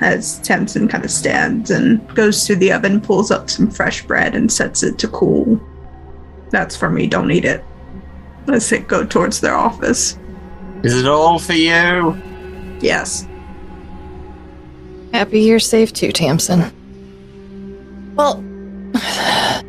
As 0.00 0.40
Tamsin 0.40 0.88
kind 0.88 1.04
of 1.04 1.12
stands 1.12 1.70
and 1.70 2.04
goes 2.16 2.44
to 2.46 2.56
the 2.56 2.72
oven, 2.72 3.00
pulls 3.00 3.30
up 3.30 3.48
some 3.48 3.70
fresh 3.70 4.04
bread 4.04 4.34
and 4.34 4.50
sets 4.50 4.82
it 4.82 4.98
to 4.98 5.06
cool. 5.06 5.60
That's 6.50 6.74
for 6.74 6.90
me, 6.90 7.06
don't 7.06 7.30
eat 7.30 7.44
it. 7.44 7.64
Let's 8.48 8.66
say 8.66 8.80
go 8.80 9.06
towards 9.06 9.40
their 9.40 9.54
office. 9.54 10.18
Is 10.82 10.96
it 10.96 11.06
all 11.06 11.38
for 11.38 11.52
you? 11.52 12.20
Yes. 12.80 13.28
Happy 15.12 15.42
you're 15.42 15.60
safe 15.60 15.92
too, 15.92 16.10
Tamsin. 16.10 16.72
Well, 18.16 18.44
I 18.94 19.62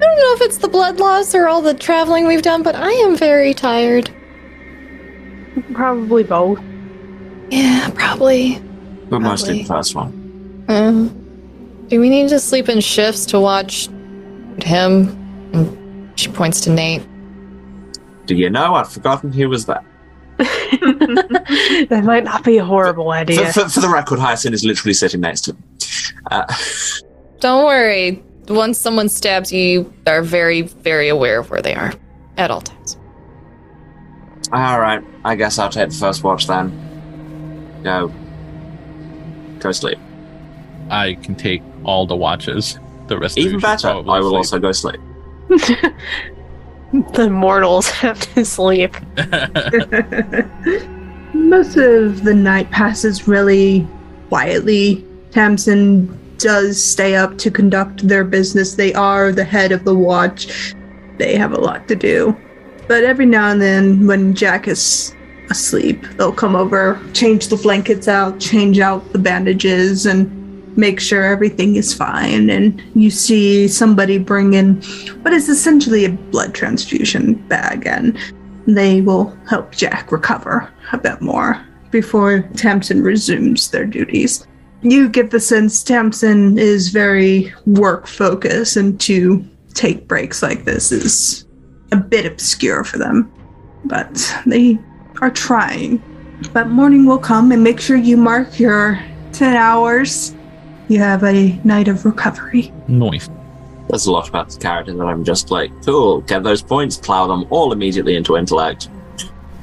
don't 0.00 0.16
know 0.16 0.34
if 0.34 0.40
it's 0.42 0.58
the 0.58 0.68
blood 0.68 1.00
loss 1.00 1.34
or 1.34 1.48
all 1.48 1.62
the 1.62 1.74
traveling 1.74 2.26
we've 2.26 2.42
done, 2.42 2.62
but 2.62 2.74
I 2.74 2.90
am 2.90 3.16
very 3.16 3.54
tired. 3.54 4.10
Probably 5.72 6.22
both. 6.22 6.60
Yeah, 7.50 7.90
probably. 7.94 8.58
But 9.08 9.20
mostly 9.20 9.48
Probably. 9.48 9.62
the 9.62 9.68
first 9.68 9.94
one. 9.94 10.64
Uh, 10.68 11.08
do 11.88 11.98
we 12.00 12.10
need 12.10 12.28
to 12.28 12.38
sleep 12.38 12.68
in 12.68 12.80
shifts 12.80 13.24
to 13.26 13.40
watch 13.40 13.88
him? 14.62 15.08
And 15.54 16.18
she 16.20 16.28
points 16.28 16.60
to 16.62 16.70
Nate. 16.70 17.06
Do 18.26 18.34
you 18.34 18.50
know? 18.50 18.74
I'd 18.74 18.86
forgotten 18.88 19.32
he 19.32 19.46
was 19.46 19.64
there. 19.64 19.82
that 20.38 22.02
might 22.04 22.24
not 22.24 22.44
be 22.44 22.58
a 22.58 22.64
horrible 22.64 23.06
For, 23.06 23.12
idea. 23.14 23.52
for, 23.52 23.68
for 23.68 23.80
the 23.80 23.88
record, 23.88 24.18
Hyacinth 24.18 24.54
is 24.54 24.64
literally 24.64 24.92
sitting 24.92 25.22
next 25.22 25.40
to 25.42 25.52
him. 25.52 25.62
Uh, 26.30 26.44
Don't 27.40 27.64
worry. 27.64 28.22
Once 28.48 28.78
someone 28.78 29.08
stabs 29.08 29.52
you, 29.52 29.92
they're 30.04 30.22
very, 30.22 30.62
very 30.62 31.08
aware 31.08 31.40
of 31.40 31.50
where 31.50 31.60
they 31.62 31.74
are 31.74 31.92
at 32.38 32.50
all 32.50 32.62
times. 32.62 32.96
all 34.52 34.80
right, 34.80 35.04
I 35.24 35.34
guess 35.34 35.58
I'll 35.58 35.68
take 35.68 35.90
the 35.90 35.94
first 35.94 36.24
watch 36.24 36.46
then. 36.46 36.72
Go. 37.84 38.12
Go 39.60 39.72
sleep. 39.72 39.98
I 40.90 41.14
can 41.14 41.34
take 41.34 41.62
all 41.84 42.06
the 42.06 42.16
watches. 42.16 42.78
The 43.08 43.18
rest 43.18 43.36
of 43.36 43.42
you 43.44 43.50
Even 43.50 43.60
better, 43.60 43.88
I 43.88 44.20
will 44.20 44.30
sleep. 44.30 44.36
also 44.36 44.58
go 44.58 44.72
sleep. 44.72 45.00
the 47.12 47.28
mortals 47.30 47.90
have 47.90 48.18
to 48.34 48.44
sleep. 48.44 48.94
Most 51.34 51.76
of 51.76 52.24
the 52.24 52.34
night 52.34 52.70
passes 52.70 53.28
really 53.28 53.86
quietly. 54.28 55.04
Tamsin 55.30 56.18
does 56.38 56.82
stay 56.82 57.16
up 57.16 57.36
to 57.38 57.50
conduct 57.50 58.06
their 58.06 58.24
business. 58.24 58.74
They 58.74 58.94
are 58.94 59.32
the 59.32 59.44
head 59.44 59.72
of 59.72 59.84
the 59.84 59.94
watch. 59.94 60.74
They 61.18 61.36
have 61.36 61.52
a 61.52 61.60
lot 61.60 61.88
to 61.88 61.96
do. 61.96 62.36
But 62.86 63.04
every 63.04 63.26
now 63.26 63.50
and 63.50 63.60
then, 63.60 64.06
when 64.06 64.34
Jack 64.34 64.68
is 64.68 65.14
asleep, 65.50 66.02
they'll 66.16 66.32
come 66.32 66.56
over, 66.56 67.00
change 67.12 67.48
the 67.48 67.56
blankets 67.56 68.08
out, 68.08 68.40
change 68.40 68.78
out 68.78 69.12
the 69.12 69.18
bandages, 69.18 70.06
and 70.06 70.76
make 70.76 71.00
sure 71.00 71.24
everything 71.24 71.76
is 71.76 71.92
fine. 71.92 72.48
And 72.48 72.80
you 72.94 73.10
see 73.10 73.68
somebody 73.68 74.18
bring 74.18 74.54
in 74.54 74.80
what 75.22 75.34
is 75.34 75.48
essentially 75.48 76.04
a 76.04 76.10
blood 76.10 76.54
transfusion 76.54 77.34
bag, 77.48 77.86
and 77.86 78.16
they 78.66 79.00
will 79.00 79.36
help 79.48 79.72
Jack 79.72 80.12
recover 80.12 80.72
a 80.92 80.98
bit 80.98 81.20
more 81.20 81.62
before 81.90 82.42
Tamsin 82.54 83.02
resumes 83.02 83.70
their 83.70 83.86
duties. 83.86 84.46
You 84.82 85.08
get 85.08 85.30
the 85.30 85.40
sense 85.40 85.82
Tamsin 85.82 86.58
is 86.58 86.88
very 86.88 87.52
work 87.66 88.06
focused, 88.06 88.76
and 88.76 89.00
to 89.00 89.44
take 89.74 90.06
breaks 90.06 90.42
like 90.42 90.64
this 90.64 90.92
is 90.92 91.46
a 91.92 91.96
bit 91.96 92.26
obscure 92.26 92.84
for 92.84 92.98
them. 92.98 93.32
But 93.84 94.34
they 94.46 94.78
are 95.20 95.30
trying. 95.30 96.02
But 96.52 96.68
morning 96.68 97.06
will 97.06 97.18
come 97.18 97.50
and 97.50 97.64
make 97.64 97.80
sure 97.80 97.96
you 97.96 98.16
mark 98.16 98.60
your 98.60 99.00
10 99.32 99.56
hours. 99.56 100.34
You 100.88 100.98
have 101.00 101.24
a 101.24 101.58
night 101.64 101.88
of 101.88 102.04
recovery. 102.04 102.72
Noise. 102.86 103.28
There's 103.88 104.06
a 104.06 104.12
lot 104.12 104.28
about 104.28 104.50
the 104.50 104.58
character 104.58 104.94
that 104.94 105.04
I'm 105.04 105.24
just 105.24 105.50
like, 105.50 105.70
cool, 105.84 106.20
get 106.22 106.42
those 106.42 106.62
points, 106.62 106.96
plow 106.96 107.26
them 107.26 107.46
all 107.50 107.72
immediately 107.72 108.16
into 108.16 108.36
intellect. 108.36 108.88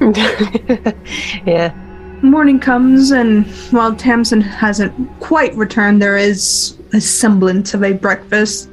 yeah. 0.00 1.85
Morning 2.26 2.58
comes, 2.58 3.12
and 3.12 3.46
while 3.70 3.94
Tamsin 3.94 4.40
hasn't 4.40 4.92
quite 5.20 5.54
returned, 5.54 6.02
there 6.02 6.16
is 6.16 6.76
a 6.92 7.00
semblance 7.00 7.72
of 7.72 7.82
a 7.84 7.92
breakfast. 7.92 8.68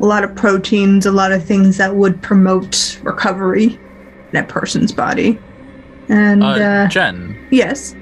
A 0.00 0.06
lot 0.06 0.22
of 0.24 0.34
proteins, 0.36 1.04
a 1.04 1.10
lot 1.12 1.32
of 1.32 1.44
things 1.44 1.76
that 1.78 1.96
would 1.96 2.22
promote 2.22 2.98
recovery 3.02 3.78
in 4.32 4.36
a 4.38 4.44
person's 4.44 4.92
body. 4.92 5.38
And, 6.08 6.42
Uh, 6.44 6.46
uh, 6.46 6.88
Jen, 6.88 7.36
yes, 7.50 7.94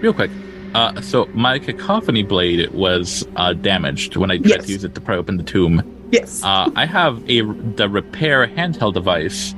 real 0.00 0.12
quick. 0.12 0.30
Uh, 0.74 1.00
so 1.00 1.28
my 1.34 1.58
cacophony 1.58 2.22
blade 2.24 2.68
was 2.72 3.26
uh, 3.36 3.52
damaged 3.54 4.16
when 4.16 4.30
I 4.30 4.38
tried 4.38 4.46
Yes. 4.48 4.66
to 4.66 4.72
use 4.72 4.84
it 4.84 4.94
to 4.96 5.00
pry 5.00 5.16
open 5.16 5.36
the 5.36 5.44
tomb. 5.44 5.82
yes. 6.10 6.42
Uh, 6.44 6.68
I 6.74 6.84
have 6.84 7.22
a 7.28 7.42
the 7.76 7.88
repair 7.88 8.46
handheld 8.46 8.94
device. 8.94 9.54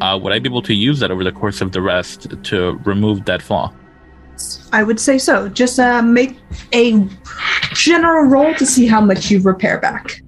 Uh, 0.00 0.18
would 0.20 0.32
I 0.32 0.38
be 0.40 0.48
able 0.48 0.62
to 0.62 0.74
use 0.74 0.98
that 1.00 1.10
over 1.12 1.22
the 1.24 1.32
course 1.32 1.60
of 1.60 1.70
the 1.72 1.80
rest 1.80 2.26
to 2.44 2.80
remove 2.84 3.24
that 3.26 3.40
flaw? 3.40 3.72
I 4.72 4.82
would 4.82 4.98
say 4.98 5.18
so. 5.18 5.48
Just 5.48 5.78
uh, 5.78 6.02
make 6.02 6.36
a 6.72 7.06
general 7.72 8.24
roll 8.24 8.54
to 8.54 8.66
see 8.66 8.86
how 8.86 9.00
much 9.00 9.30
you 9.30 9.40
repair 9.40 9.78
back. 9.78 10.20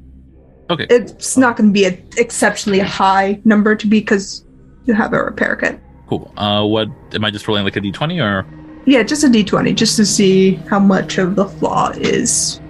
Okay. 0.71 0.87
It's 0.91 1.37
not 1.37 1.57
going 1.57 1.71
to 1.71 1.73
be 1.73 1.85
an 1.85 2.03
exceptionally 2.17 2.81
high 2.81 3.41
number 3.45 3.77
to 3.77 3.87
be 3.87 4.01
because 4.01 4.45
you 4.85 4.95
have 4.95 5.13
a 5.13 5.23
repair 5.23 5.57
kit. 5.57 5.81
Cool. 6.09 6.33
Uh, 6.37 6.65
what 6.65 6.89
am 7.13 7.25
I 7.25 7.31
just 7.31 7.47
rolling 7.47 7.65
like 7.65 7.77
a 7.77 7.81
d20 7.81 8.23
or? 8.23 8.47
Yeah, 8.87 9.03
just 9.03 9.25
a 9.25 9.29
d20, 9.29 9.75
just 9.75 9.97
to 9.97 10.07
see 10.07 10.55
how 10.71 10.79
much 10.79 11.19
of 11.19 11.35
the 11.35 11.47
flaw 11.47 11.91
is 11.91 12.61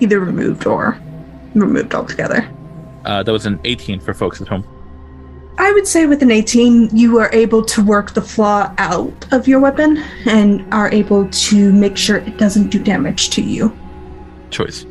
either 0.00 0.20
removed 0.20 0.66
or 0.66 1.00
removed 1.54 1.94
altogether. 1.94 2.48
Uh, 3.04 3.22
that 3.22 3.32
was 3.32 3.46
an 3.46 3.60
18 3.64 4.00
for 4.00 4.14
folks 4.14 4.40
at 4.40 4.48
home. 4.48 4.64
I 5.58 5.72
would 5.72 5.88
say 5.88 6.06
with 6.06 6.22
an 6.22 6.30
18, 6.30 6.96
you 6.96 7.18
are 7.18 7.30
able 7.32 7.64
to 7.64 7.84
work 7.84 8.14
the 8.14 8.22
flaw 8.22 8.72
out 8.78 9.26
of 9.32 9.48
your 9.48 9.58
weapon 9.58 9.98
and 10.24 10.64
are 10.72 10.90
able 10.92 11.28
to 11.28 11.72
make 11.72 11.96
sure 11.96 12.18
it 12.18 12.38
doesn't 12.38 12.68
do 12.68 12.78
damage 12.78 13.30
to 13.30 13.42
you. 13.42 13.76
Choice. 14.50 14.86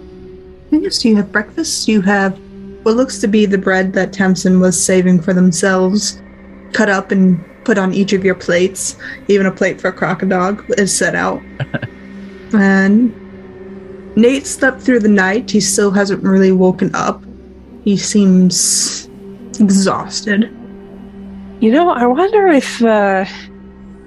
Yes, 0.72 1.06
you 1.06 1.16
have 1.16 1.32
breakfast. 1.32 1.88
You 1.88 2.02
have 2.02 2.38
what 2.84 2.98
looks 2.98 3.20
to 3.20 3.28
be 3.28 3.46
the 3.46 3.58
bread 3.58 3.94
that 3.94 4.12
Tamsin 4.12 4.60
was 4.60 4.82
saving 4.82 5.22
for 5.22 5.34
themselves, 5.34 6.22
cut 6.74 6.90
up 6.90 7.12
and 7.12 7.44
put 7.64 7.78
on 7.78 7.94
each 7.94 8.12
of 8.12 8.26
your 8.26 8.36
plates. 8.36 8.98
Even 9.30 9.46
a 9.46 9.52
plate 9.52 9.80
for 9.80 9.88
a 9.88 9.94
crocodile 9.94 10.60
is 10.78 10.96
set 10.96 11.16
out. 11.16 11.42
and 12.54 13.16
Nate 14.18 14.46
slept 14.46 14.82
through 14.82 15.00
the 15.00 15.08
night. 15.08 15.50
He 15.50 15.62
still 15.62 15.92
hasn't 15.92 16.24
really 16.24 16.52
woken 16.52 16.94
up. 16.94 17.24
He 17.86 17.96
seems 17.96 19.10
exhausted. 19.60 20.57
You 21.60 21.72
know, 21.72 21.90
I 21.90 22.06
wonder 22.06 22.48
if 22.48 22.84
uh, 22.84 23.26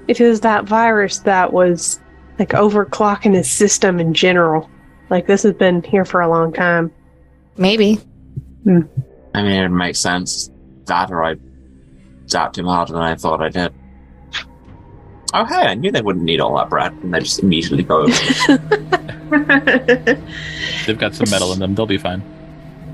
if 0.07 0.21
it 0.21 0.27
was 0.27 0.41
that 0.41 0.65
virus 0.65 1.19
that 1.19 1.51
was 1.51 1.99
like 2.39 2.49
overclocking 2.49 3.35
his 3.35 3.51
system 3.51 3.99
in 3.99 4.13
general. 4.13 4.69
Like 5.09 5.27
this 5.27 5.43
has 5.43 5.53
been 5.53 5.83
here 5.83 6.05
for 6.05 6.21
a 6.21 6.29
long 6.29 6.53
time. 6.53 6.91
Maybe. 7.57 7.99
I 8.65 8.69
mean, 8.69 8.89
it 9.35 9.69
makes 9.69 9.99
sense. 9.99 10.49
That 10.85 11.11
or 11.11 11.23
I 11.23 11.35
zapped 12.25 12.57
him 12.57 12.65
harder 12.65 12.93
than 12.93 13.01
I 13.01 13.15
thought 13.15 13.41
I 13.41 13.49
did. 13.49 13.73
Oh, 15.33 15.45
hey, 15.45 15.67
I 15.67 15.75
knew 15.75 15.91
they 15.91 16.01
wouldn't 16.01 16.25
need 16.25 16.41
all 16.41 16.57
that 16.57 16.69
bread, 16.69 16.91
and 16.91 17.13
they 17.13 17.19
just 17.19 17.39
immediately 17.39 17.83
go 17.83 18.01
over. 18.01 18.11
They've 20.85 20.97
got 20.97 21.15
some 21.15 21.29
metal 21.29 21.53
in 21.53 21.59
them. 21.59 21.73
They'll 21.73 21.85
be 21.85 21.97
fine. 21.97 22.21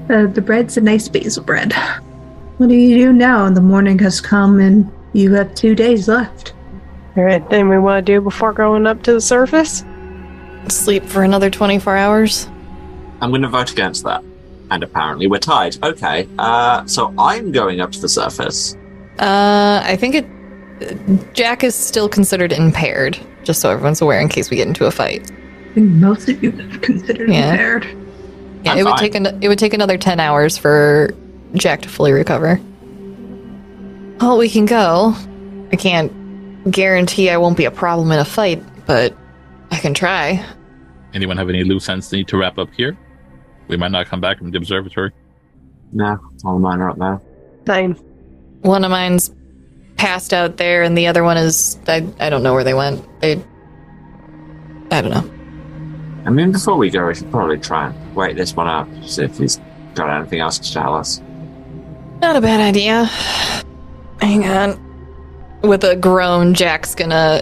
Uh, 0.09 0.27
the 0.27 0.41
bread's 0.41 0.77
a 0.77 0.81
nice 0.81 1.09
basil 1.09 1.43
bread. 1.43 1.73
What 2.57 2.69
do 2.69 2.75
you 2.75 2.97
do 2.97 3.13
now? 3.13 3.49
The 3.49 3.61
morning 3.61 3.99
has 3.99 4.19
come 4.19 4.59
and 4.59 4.91
you 5.13 5.33
have 5.33 5.53
two 5.55 5.75
days 5.75 6.07
left. 6.07 6.53
All 7.15 7.23
right, 7.23 7.41
anything 7.41 7.69
we 7.69 7.79
want 7.79 8.05
to 8.05 8.13
do 8.13 8.21
before 8.21 8.53
going 8.53 8.85
up 8.87 9.03
to 9.03 9.13
the 9.13 9.21
surface? 9.21 9.83
Sleep 10.67 11.03
for 11.03 11.23
another 11.23 11.49
24 11.49 11.95
hours. 11.97 12.47
I'm 13.21 13.29
going 13.31 13.41
to 13.43 13.47
vote 13.47 13.71
against 13.71 14.03
that. 14.05 14.23
And 14.69 14.83
apparently 14.83 15.27
we're 15.27 15.39
tied. 15.39 15.81
Okay, 15.83 16.27
uh, 16.39 16.85
so 16.85 17.13
I'm 17.17 17.51
going 17.51 17.79
up 17.79 17.91
to 17.93 18.01
the 18.01 18.09
surface. 18.09 18.75
Uh, 19.19 19.81
I 19.83 19.95
think 19.95 20.15
it. 20.15 21.33
Jack 21.33 21.63
is 21.63 21.73
still 21.73 22.09
considered 22.09 22.51
impaired, 22.51 23.17
just 23.43 23.61
so 23.61 23.69
everyone's 23.71 24.01
aware 24.01 24.19
in 24.19 24.27
case 24.29 24.49
we 24.51 24.57
get 24.57 24.67
into 24.67 24.85
a 24.85 24.91
fight. 24.91 25.31
I 25.31 25.73
think 25.73 25.89
most 25.93 26.27
of 26.29 26.43
you 26.43 26.51
have 26.51 26.81
considered 26.81 27.29
Yeah. 27.29 27.51
impaired. 27.51 27.87
Yeah, 28.63 28.73
I'm 28.73 28.77
it 28.79 28.83
would 28.85 28.97
take 28.97 29.15
an, 29.15 29.25
it 29.41 29.47
would 29.47 29.57
take 29.57 29.73
another 29.73 29.97
10 29.97 30.19
hours 30.19 30.57
for 30.57 31.15
Jack 31.53 31.81
to 31.81 31.89
fully 31.89 32.11
recover. 32.11 32.59
Well, 34.19 34.37
we 34.37 34.49
can 34.49 34.65
go. 34.65 35.13
I 35.71 35.75
can't 35.75 36.71
guarantee 36.71 37.29
I 37.29 37.37
won't 37.37 37.57
be 37.57 37.65
a 37.65 37.71
problem 37.71 38.11
in 38.11 38.19
a 38.19 38.25
fight, 38.25 38.63
but 38.85 39.15
I 39.71 39.77
can 39.77 39.93
try. 39.93 40.43
Anyone 41.13 41.37
have 41.37 41.49
any 41.49 41.63
loose 41.63 41.87
ends 41.89 42.09
they 42.09 42.17
need 42.17 42.27
to 42.29 42.37
wrap 42.37 42.57
up 42.57 42.69
here? 42.73 42.97
We 43.67 43.77
might 43.77 43.91
not 43.91 44.07
come 44.07 44.21
back 44.21 44.37
from 44.37 44.51
the 44.51 44.57
observatory. 44.57 45.11
No, 45.91 46.19
all 46.43 46.59
mine 46.59 46.79
are 46.81 46.89
up 46.89 46.97
now. 46.97 47.21
Nine. 47.65 47.93
One 48.61 48.83
of 48.83 48.91
mine's 48.91 49.31
passed 49.97 50.33
out 50.33 50.57
there, 50.57 50.83
and 50.83 50.97
the 50.97 51.07
other 51.07 51.23
one 51.23 51.37
is. 51.37 51.77
I, 51.87 52.07
I 52.19 52.29
don't 52.29 52.43
know 52.43 52.53
where 52.53 52.63
they 52.63 52.73
went. 52.73 53.05
They. 53.21 53.41
I 54.91 55.01
don't 55.01 55.11
know. 55.11 55.33
I 56.25 56.29
mean, 56.29 56.51
before 56.51 56.75
we 56.75 56.89
go, 56.89 57.07
we 57.07 57.15
should 57.15 57.31
probably 57.31 57.57
try 57.57 57.87
and 57.87 58.15
wait 58.15 58.35
this 58.35 58.53
one 58.53 58.67
up, 58.67 58.87
see 59.05 59.23
if 59.23 59.37
he's 59.37 59.61
got 59.95 60.09
anything 60.09 60.41
else 60.41 60.59
to 60.59 60.73
tell 60.73 60.93
us. 60.93 61.21
Not 62.21 62.35
a 62.35 62.41
bad 62.41 62.59
idea. 62.59 63.05
Hang 64.21 64.45
on. 64.45 64.83
With 65.61 65.83
a 65.83 65.95
groan, 65.95 66.53
Jack's 66.53 66.95
gonna 66.95 67.41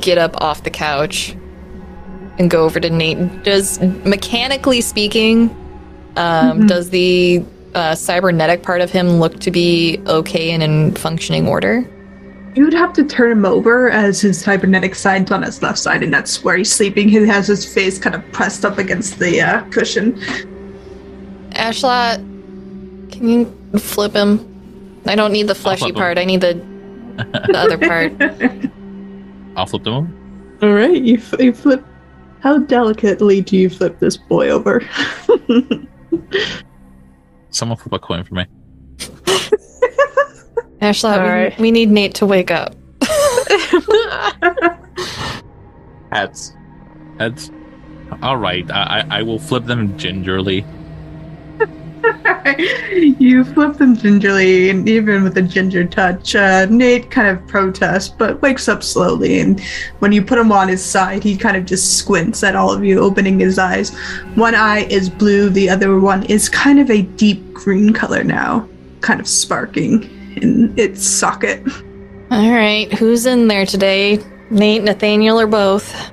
get 0.00 0.18
up 0.18 0.40
off 0.40 0.62
the 0.64 0.70
couch 0.70 1.36
and 2.38 2.50
go 2.50 2.64
over 2.64 2.78
to 2.80 2.90
Nate. 2.90 3.42
Does, 3.44 3.80
mechanically 3.80 4.80
speaking, 4.80 5.50
um, 6.16 6.60
Mhm. 6.62 6.68
does 6.68 6.90
the 6.90 7.42
uh, 7.74 7.94
cybernetic 7.94 8.62
part 8.62 8.80
of 8.80 8.90
him 8.90 9.20
look 9.20 9.38
to 9.40 9.50
be 9.50 10.00
okay 10.06 10.50
and 10.50 10.62
in 10.62 10.92
functioning 10.92 11.46
order? 11.46 11.84
You 12.54 12.64
would 12.64 12.72
have 12.72 12.94
to 12.94 13.04
turn 13.04 13.30
him 13.32 13.44
over 13.44 13.90
as 13.90 14.18
his 14.22 14.40
cybernetic 14.40 14.94
side's 14.94 15.30
on 15.30 15.42
his 15.42 15.60
left 15.60 15.78
side, 15.78 16.02
and 16.02 16.10
that's 16.12 16.42
where 16.42 16.56
he's 16.56 16.72
sleeping. 16.72 17.06
He 17.10 17.26
has 17.26 17.46
his 17.46 17.66
face 17.66 17.98
kind 17.98 18.14
of 18.16 18.22
pressed 18.32 18.64
up 18.64 18.78
against 18.78 19.18
the 19.18 19.42
uh, 19.42 19.60
cushion. 19.70 20.18
Ashlot, 21.50 22.16
can 23.12 23.28
you 23.28 23.44
flip 23.78 24.12
him? 24.14 25.00
I 25.06 25.14
don't 25.14 25.32
need 25.32 25.46
the 25.48 25.54
fleshy 25.54 25.80
flip 25.86 25.90
him. 25.94 26.00
part. 26.00 26.18
I 26.18 26.24
need 26.24 26.40
the 26.40 26.54
the 27.16 27.58
other 27.58 27.78
part. 27.78 28.12
I'll 29.56 29.66
flip 29.66 29.84
them 29.84 29.94
over. 29.94 30.08
All 30.62 30.72
right, 30.74 31.00
you, 31.02 31.16
f- 31.18 31.34
you 31.40 31.52
flip. 31.52 31.84
How 32.40 32.58
delicately 32.58 33.40
do 33.42 33.56
you 33.56 33.68
flip 33.70 33.98
this 33.98 34.16
boy 34.16 34.48
over? 34.50 34.80
Someone 37.50 37.78
flip 37.78 37.92
a 37.92 37.98
coin 37.98 38.24
for 38.24 38.34
me. 38.34 38.46
Ashlot, 40.80 41.16
All 41.18 41.22
we, 41.24 41.28
right. 41.30 41.58
we 41.58 41.70
need 41.70 41.90
Nate 41.90 42.14
to 42.16 42.26
wake 42.26 42.50
up. 42.50 42.74
Heads. 46.12 46.54
Heads. 47.18 47.50
All 48.22 48.36
right. 48.36 48.70
I, 48.70 49.00
I 49.10 49.18
I 49.18 49.22
will 49.22 49.38
flip 49.38 49.64
them 49.64 49.96
gingerly. 49.98 50.64
you 53.18 53.44
flip 53.44 53.76
them 53.76 53.96
gingerly, 53.96 54.70
and 54.70 54.88
even 54.88 55.24
with 55.24 55.36
a 55.38 55.42
ginger 55.42 55.84
touch, 55.84 56.34
uh, 56.34 56.66
Nate 56.66 57.10
kind 57.10 57.28
of 57.28 57.46
protests, 57.46 58.08
but 58.08 58.40
wakes 58.42 58.68
up 58.68 58.82
slowly. 58.82 59.40
And 59.40 59.60
when 59.98 60.12
you 60.12 60.22
put 60.22 60.38
him 60.38 60.52
on 60.52 60.68
his 60.68 60.84
side, 60.84 61.22
he 61.22 61.36
kind 61.36 61.56
of 61.56 61.64
just 61.64 61.98
squints 61.98 62.42
at 62.42 62.56
all 62.56 62.72
of 62.72 62.84
you, 62.84 63.00
opening 63.00 63.40
his 63.40 63.58
eyes. 63.58 63.94
One 64.34 64.54
eye 64.54 64.84
is 64.84 65.10
blue, 65.10 65.48
the 65.50 65.68
other 65.68 65.98
one 65.98 66.24
is 66.24 66.48
kind 66.48 66.78
of 66.78 66.90
a 66.90 67.02
deep 67.02 67.52
green 67.52 67.92
color 67.92 68.22
now, 68.22 68.68
kind 69.00 69.20
of 69.20 69.26
sparking 69.26 70.04
in 70.36 70.74
its 70.78 71.04
socket. 71.04 71.62
All 72.30 72.50
right, 72.50 72.92
who's 72.94 73.26
in 73.26 73.48
there 73.48 73.66
today? 73.66 74.18
Nate, 74.50 74.82
Nathaniel, 74.82 75.40
or 75.40 75.46
both? 75.46 76.12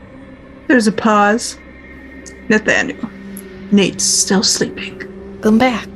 There's 0.67 0.87
a 0.87 0.91
pause. 0.91 1.59
Nathaniel. 2.49 3.09
Nate's 3.71 4.03
still 4.03 4.43
sleeping. 4.43 5.12
Come 5.43 5.57
back. 5.57 5.89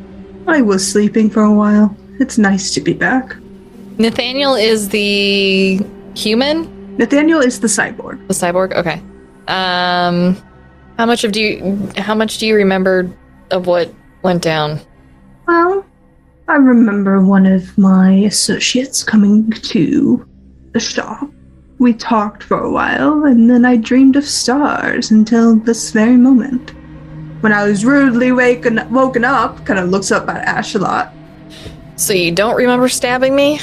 I 0.46 0.62
was 0.62 0.86
sleeping 0.86 1.30
for 1.30 1.42
a 1.42 1.54
while. 1.54 1.96
It's 2.20 2.38
nice 2.38 2.74
to 2.74 2.82
be 2.82 2.92
back. 2.92 3.34
Nathaniel 3.98 4.56
is 4.56 4.90
the 4.90 5.80
human, 6.16 6.98
Nathaniel 6.98 7.40
is 7.40 7.62
the 7.62 7.68
cyborg. 7.68 8.28
the 8.28 8.34
cyborg. 8.34 8.74
Okay. 8.76 9.02
Um, 9.48 10.36
how 10.98 11.06
much 11.06 11.24
of 11.24 11.32
do 11.32 11.42
you? 11.42 11.90
How 11.96 12.14
much 12.14 12.40
do 12.40 12.46
you 12.46 12.56
remember 12.56 13.10
of 13.52 13.68
what 13.68 13.94
went 14.22 14.42
down? 14.42 14.82
Well, 15.48 15.86
I 16.50 16.56
remember 16.56 17.22
one 17.22 17.46
of 17.46 17.78
my 17.78 18.12
associates 18.28 19.02
coming 19.02 19.50
to 19.52 20.28
the 20.74 20.82
shop. 20.82 21.32
We 21.80 21.94
talked 21.94 22.44
for 22.44 22.60
a 22.60 22.70
while, 22.70 23.24
and 23.24 23.50
then 23.50 23.64
I 23.64 23.78
dreamed 23.78 24.18
of 24.18 24.26
stars 24.26 25.10
until 25.10 25.56
this 25.56 25.92
very 25.92 26.18
moment. 26.18 26.74
When 27.42 27.54
I 27.54 27.66
was 27.66 27.86
rudely 27.86 28.32
waken, 28.32 28.88
woken 28.92 29.24
up, 29.24 29.66
kind 29.66 29.80
of 29.80 29.90
looks 29.90 30.12
up 30.12 30.28
at 30.28 30.46
Ashalot. 30.48 31.12
So 31.96 32.14
you 32.14 32.32
don't 32.32 32.56
remember 32.56 32.90
stabbing 32.90 33.36
me? 33.36 33.60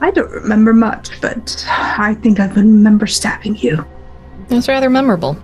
I 0.00 0.10
don't 0.10 0.30
remember 0.30 0.72
much, 0.72 1.10
but 1.20 1.64
I 1.68 2.14
think 2.14 2.40
I 2.40 2.46
remember 2.48 3.06
stabbing 3.06 3.56
you. 3.56 3.84
That's 4.48 4.68
rather 4.68 4.88
memorable. 4.88 5.36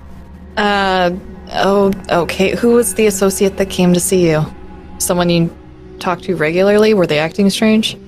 Uh, 0.57 1.11
oh, 1.53 1.93
okay. 2.11 2.55
Who 2.55 2.75
was 2.75 2.95
the 2.95 3.07
associate 3.07 3.57
that 3.57 3.69
came 3.69 3.93
to 3.93 4.01
see 4.01 4.31
you? 4.31 4.45
Someone 4.99 5.29
you 5.29 5.55
talk 5.99 6.21
to 6.23 6.37
regularly? 6.37 6.95
Were 6.95 7.07
they 7.07 7.19
acting 7.19 7.51
strange? 7.51 7.99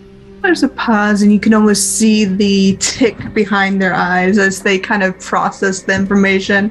There's 0.42 0.62
a 0.62 0.68
pause, 0.68 1.22
and 1.22 1.32
you 1.32 1.40
can 1.40 1.52
almost 1.52 1.98
see 1.98 2.24
the 2.24 2.76
tick 2.78 3.34
behind 3.34 3.82
their 3.82 3.94
eyes 3.94 4.38
as 4.38 4.62
they 4.62 4.78
kind 4.78 5.02
of 5.02 5.18
process 5.18 5.82
the 5.82 5.94
information. 5.94 6.70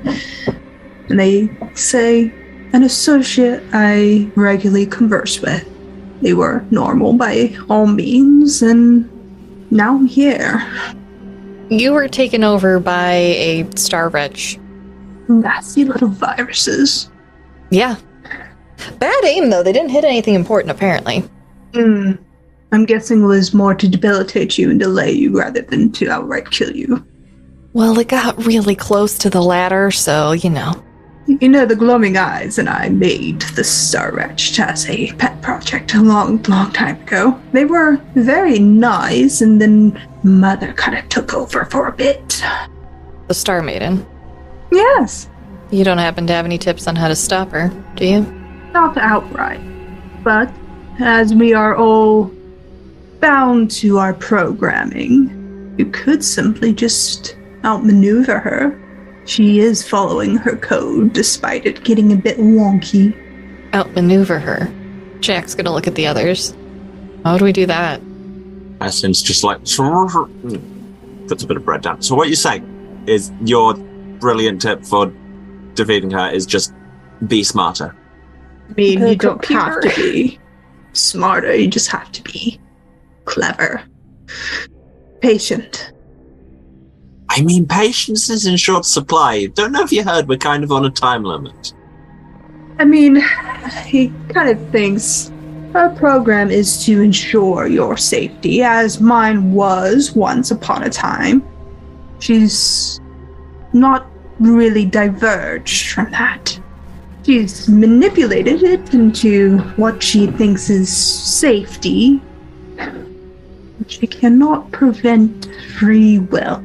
And 1.09 1.19
they 1.19 1.49
say, 1.73 2.33
An 2.75 2.83
associate 2.83 3.63
I 3.71 4.29
regularly 4.35 4.85
converse 4.85 5.39
with. 5.39 5.65
They 6.21 6.33
were 6.33 6.65
normal 6.71 7.13
by 7.13 7.55
all 7.69 7.87
means, 7.87 8.61
and 8.61 9.09
now 9.71 9.95
I'm 9.95 10.07
here. 10.07 10.61
You 11.69 11.93
were 11.93 12.09
taken 12.09 12.43
over 12.43 12.81
by 12.81 13.13
a 13.13 13.65
star 13.77 14.09
wretch. 14.09 14.59
Nasty 15.29 15.85
little 15.85 16.09
viruses. 16.09 17.09
Yeah. 17.71 17.95
Bad 18.99 19.23
aim, 19.23 19.51
though. 19.51 19.63
They 19.63 19.71
didn't 19.71 19.91
hit 19.91 20.03
anything 20.03 20.33
important, 20.33 20.69
apparently. 20.71 21.23
Hmm. 21.73 22.11
I'm 22.73 22.83
guessing 22.83 23.23
it 23.23 23.27
was 23.27 23.53
more 23.53 23.73
to 23.73 23.87
debilitate 23.87 24.57
you 24.57 24.69
and 24.69 24.77
delay 24.77 25.13
you 25.13 25.39
rather 25.39 25.61
than 25.61 25.93
to 25.93 26.09
outright 26.09 26.51
kill 26.51 26.75
you. 26.75 27.07
Well, 27.71 27.97
it 27.99 28.09
got 28.09 28.45
really 28.45 28.75
close 28.75 29.17
to 29.19 29.29
the 29.29 29.41
ladder, 29.41 29.91
so, 29.91 30.33
you 30.33 30.49
know. 30.49 30.84
You 31.27 31.49
know, 31.49 31.65
the 31.65 31.75
glowing 31.75 32.17
eyes 32.17 32.59
and 32.59 32.69
I 32.69 32.89
made 32.89 33.41
the 33.55 33.63
Star 33.63 34.11
Wretch 34.11 34.59
as 34.59 34.87
a 34.87 35.11
pet 35.13 35.41
project 35.41 35.95
a 35.95 36.01
long, 36.01 36.41
long 36.43 36.71
time 36.71 37.01
ago. 37.01 37.39
They 37.51 37.65
were 37.65 37.97
very 38.13 38.59
nice, 38.59 39.41
and 39.41 39.59
then 39.59 39.99
Mother 40.23 40.71
kind 40.73 40.97
of 40.97 41.09
took 41.09 41.33
over 41.33 41.65
for 41.65 41.87
a 41.87 41.91
bit. 41.91 42.43
The 43.27 43.33
Star 43.33 43.63
Maiden. 43.63 44.05
Yes, 44.71 45.27
You 45.71 45.83
don't 45.83 45.97
happen 45.97 46.27
to 46.27 46.33
have 46.33 46.45
any 46.45 46.57
tips 46.59 46.87
on 46.87 46.95
how 46.95 47.07
to 47.07 47.15
stop 47.15 47.49
her, 47.51 47.69
do 47.95 48.05
you? 48.05 48.21
not 48.73 48.97
outright. 48.97 49.61
But 50.23 50.51
as 50.99 51.33
we 51.33 51.53
are 51.53 51.75
all 51.77 52.29
bound 53.21 53.71
to 53.71 53.97
our 53.99 54.13
programming, 54.13 55.73
you 55.77 55.85
could 55.87 56.23
simply 56.23 56.73
just 56.73 57.37
outmaneuver 57.63 58.37
her. 58.39 58.77
She 59.25 59.59
is 59.59 59.87
following 59.87 60.37
her 60.37 60.55
code 60.55 61.13
despite 61.13 61.65
it 61.65 61.83
getting 61.83 62.11
a 62.13 62.15
bit 62.15 62.37
wonky. 62.37 63.13
Outmaneuver 63.73 64.39
her. 64.39 64.71
Jack's 65.19 65.55
gonna 65.55 65.71
look 65.73 65.87
at 65.87 65.95
the 65.95 66.07
others. 66.07 66.55
How 67.23 67.37
do 67.37 67.45
we 67.45 67.51
do 67.51 67.65
that? 67.65 68.01
Essence 68.81 69.21
just 69.21 69.43
like 69.43 69.57
puts 71.27 71.43
a 71.43 71.47
bit 71.47 71.57
of 71.57 71.65
bread 71.65 71.81
down. 71.81 72.01
So 72.01 72.15
what 72.15 72.27
you're 72.27 72.35
saying 72.35 73.03
is 73.07 73.31
your 73.43 73.73
brilliant 73.73 74.61
tip 74.61 74.85
for 74.85 75.11
defeating 75.73 76.11
her 76.11 76.29
is 76.29 76.45
just 76.45 76.73
be 77.27 77.43
smarter. 77.43 77.95
I 78.69 78.73
mean, 78.73 78.99
The 78.99 79.09
you 79.11 79.15
don't 79.15 79.45
have 79.45 79.81
to 79.81 79.93
be 79.95 80.39
smarter, 80.93 81.55
you 81.55 81.67
just 81.67 81.89
have 81.89 82.11
to 82.11 82.21
be 82.23 82.59
clever, 83.25 83.81
patient. 85.21 85.91
I 87.37 87.41
mean, 87.41 87.67
patience 87.67 88.29
is 88.29 88.45
in 88.45 88.55
short 88.55 88.85
supply. 88.85 89.47
Don't 89.47 89.73
know 89.73 89.83
if 89.83 89.91
you 89.91 90.05
heard, 90.05 90.29
we're 90.29 90.37
kind 90.37 90.63
of 90.63 90.71
on 90.71 90.85
a 90.85 90.89
time 90.89 91.23
limit. 91.23 91.73
I 92.79 92.85
mean, 92.85 93.21
he 93.85 94.13
kind 94.29 94.49
of 94.49 94.69
thinks 94.69 95.31
our 95.73 95.89
program 95.89 96.49
is 96.49 96.85
to 96.85 97.01
ensure 97.01 97.67
your 97.67 97.97
safety, 97.97 98.63
as 98.63 99.01
mine 99.01 99.51
was 99.51 100.13
once 100.13 100.51
upon 100.51 100.83
a 100.83 100.89
time. 100.89 101.45
She's 102.19 103.01
not 103.73 104.07
really 104.39 104.85
diverged 104.85 105.91
from 105.91 106.11
that. 106.11 106.57
She's 107.25 107.67
manipulated 107.67 108.63
it 108.63 108.93
into 108.93 109.57
what 109.75 110.01
she 110.01 110.27
thinks 110.27 110.69
is 110.69 110.95
safety. 110.95 112.21
She 113.87 114.07
cannot 114.07 114.71
prevent 114.71 115.49
free 115.77 116.19
will. 116.19 116.63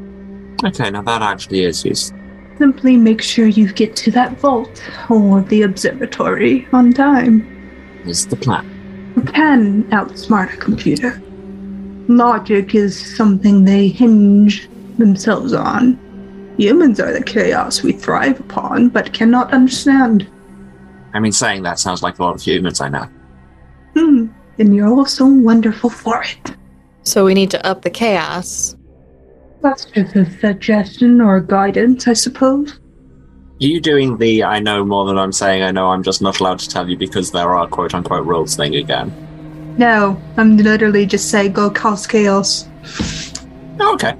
Okay, 0.65 0.91
now 0.91 1.03
that 1.03 1.23
actually 1.23 1.65
is 1.65 1.85
useful. 1.85 2.19
Simply 2.59 2.97
make 2.97 3.23
sure 3.23 3.47
you 3.47 3.73
get 3.73 3.97
to 3.97 4.11
that 4.11 4.39
vault 4.39 4.83
or 5.09 5.41
the 5.43 5.63
observatory 5.63 6.69
on 6.73 6.93
time. 6.93 7.47
Is 8.05 8.27
the 8.27 8.37
plan. 8.37 8.67
You 9.17 9.23
can 9.23 9.85
outsmart 9.85 10.53
a 10.53 10.57
computer. 10.57 11.21
logic 12.09 12.75
is 12.75 13.17
something 13.17 13.65
they 13.65 13.89
hinge 13.89 14.69
themselves 14.99 15.53
on. 15.53 15.99
Humans 16.59 17.01
are 17.01 17.13
the 17.13 17.23
chaos 17.23 17.83
we 17.83 17.93
thrive 17.93 18.39
upon, 18.41 18.91
but 18.91 19.15
cannot 19.15 19.53
understand. 19.53 20.29
I 21.15 21.21
mean, 21.21 21.33
saying 21.33 21.63
that 21.63 21.79
sounds 21.79 22.03
like 22.03 22.19
a 22.19 22.23
lot 22.23 22.35
of 22.35 22.43
humans 22.43 22.81
I 22.81 22.89
know. 22.89 23.09
Hmm, 23.97 24.27
and 24.59 24.75
you're 24.75 24.89
all 24.89 25.07
so 25.07 25.27
wonderful 25.27 25.89
for 25.89 26.23
it. 26.23 26.55
So 27.03 27.25
we 27.25 27.35
need 27.35 27.51
to 27.53 27.67
up 27.67 27.83
the 27.83 27.91
chaos. 27.91 28.77
That's 29.63 29.85
just 29.85 30.17
a 30.17 30.31
suggestion 30.39 31.21
or 31.21 31.37
a 31.37 31.47
guidance, 31.47 32.09
I 32.09 32.15
suppose. 32.15 32.81
You 33.59 33.79
doing 33.79 34.17
the 34.17 34.43
I 34.43 34.59
know 34.59 34.87
more 34.87 35.05
than 35.07 35.19
I'm 35.19 35.33
saying 35.33 35.63
I 35.63 35.71
know, 35.71 35.89
I'm 35.89 36.03
just 36.03 36.23
not 36.23 36.41
allowed 36.41 36.61
to 36.61 36.69
tell 36.69 36.89
you 36.89 36.97
because 36.97 37.31
there 37.31 37.55
are 37.55 37.67
quote 37.67 37.95
unquote 37.95 38.27
rules 38.27 38.57
thing 38.57 38.77
again? 38.77 39.13
No, 39.77 40.21
I'm 40.39 40.57
literally 40.57 41.05
just 41.05 41.31
saying 41.31 41.53
go 41.53 41.71
cause 41.71 42.07
chaos. 42.07 42.67
Oh, 43.79 43.95
okay. 43.95 44.15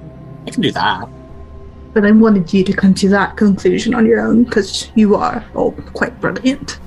I 0.45 0.51
can 0.51 0.61
do 0.61 0.71
that. 0.71 1.09
But 1.93 2.05
I 2.05 2.11
wanted 2.11 2.53
you 2.53 2.63
to 2.63 2.73
come 2.73 2.93
to 2.95 3.09
that 3.09 3.35
conclusion 3.35 3.95
on 3.95 4.05
your 4.05 4.19
own 4.19 4.43
because 4.43 4.91
you 4.95 5.15
are 5.15 5.43
all 5.55 5.71
quite 5.93 6.19
brilliant. 6.21 6.79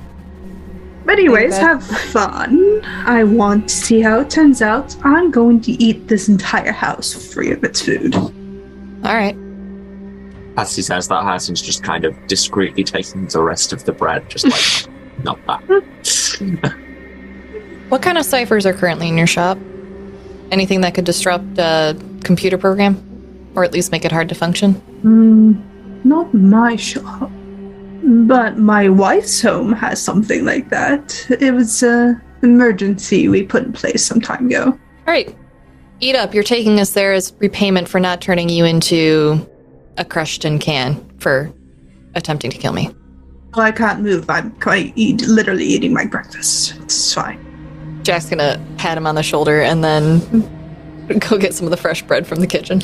But 1.04 1.18
anyways, 1.18 1.58
have 1.58 1.84
fun. 1.84 2.82
I 2.84 3.24
want 3.24 3.68
to 3.68 3.74
see 3.74 4.00
how 4.00 4.20
it 4.20 4.30
turns 4.30 4.62
out. 4.62 4.96
I'm 5.04 5.30
going 5.30 5.60
to 5.62 5.72
eat 5.72 6.08
this 6.08 6.28
entire 6.28 6.72
house 6.72 7.12
free 7.32 7.50
of 7.50 7.62
its 7.64 7.82
food. 7.82 8.14
All 9.04 9.14
right. 9.14 9.36
As 10.56 10.74
he 10.74 10.82
says 10.82 11.08
that, 11.08 11.22
Hyacinth's 11.22 11.62
just 11.62 11.82
kind 11.82 12.04
of 12.04 12.14
discreetly 12.26 12.84
taking 12.84 13.26
the 13.26 13.42
rest 13.42 13.72
of 13.72 13.84
the 13.84 13.92
bread, 13.92 14.28
just 14.30 14.44
like, 14.46 14.94
not 15.24 15.38
that. 15.46 16.74
What 17.90 18.02
kind 18.02 18.16
of 18.18 18.24
ciphers 18.24 18.64
are 18.66 18.72
currently 18.72 19.08
in 19.08 19.18
your 19.18 19.26
shop? 19.26 19.58
Anything 20.50 20.80
that 20.80 20.94
could 20.94 21.04
disrupt 21.04 21.58
a 21.58 21.96
computer 22.24 22.56
program? 22.58 23.00
Or 23.54 23.62
at 23.62 23.72
least 23.72 23.92
make 23.92 24.04
it 24.04 24.10
hard 24.10 24.28
to 24.30 24.34
function? 24.34 24.72
Hmm, 25.02 25.52
not 26.02 26.32
my 26.34 26.76
shop. 26.76 27.30
But 28.02 28.58
my 28.58 28.88
wife's 28.88 29.40
home 29.40 29.72
has 29.74 30.02
something 30.02 30.44
like 30.44 30.70
that. 30.70 31.26
It 31.40 31.52
was 31.52 31.82
an 31.82 32.20
emergency 32.42 33.28
we 33.28 33.44
put 33.44 33.64
in 33.64 33.72
place 33.72 34.04
some 34.04 34.20
time 34.20 34.46
ago. 34.46 34.64
All 34.64 34.78
right. 35.06 35.34
Eat 36.04 36.16
up. 36.16 36.34
You're 36.34 36.44
taking 36.44 36.80
us 36.80 36.92
there 36.92 37.14
as 37.14 37.32
repayment 37.38 37.88
for 37.88 37.98
not 37.98 38.20
turning 38.20 38.50
you 38.50 38.66
into 38.66 39.48
a 39.96 40.04
crushed 40.04 40.42
tin 40.42 40.58
can 40.58 41.02
for 41.18 41.50
attempting 42.14 42.50
to 42.50 42.58
kill 42.58 42.74
me. 42.74 42.94
Well, 43.56 43.64
I 43.64 43.72
can't 43.72 44.02
move. 44.02 44.28
I'm 44.28 44.50
quite 44.60 44.92
eat, 44.96 45.22
literally 45.22 45.64
eating 45.64 45.94
my 45.94 46.04
breakfast. 46.04 46.74
It's 46.82 47.14
fine. 47.14 47.40
Jack's 48.02 48.28
gonna 48.28 48.62
pat 48.76 48.98
him 48.98 49.06
on 49.06 49.14
the 49.14 49.22
shoulder 49.22 49.62
and 49.62 49.82
then 49.82 50.20
go 51.20 51.38
get 51.38 51.54
some 51.54 51.66
of 51.66 51.70
the 51.70 51.78
fresh 51.78 52.02
bread 52.02 52.26
from 52.26 52.40
the 52.40 52.46
kitchen. 52.46 52.82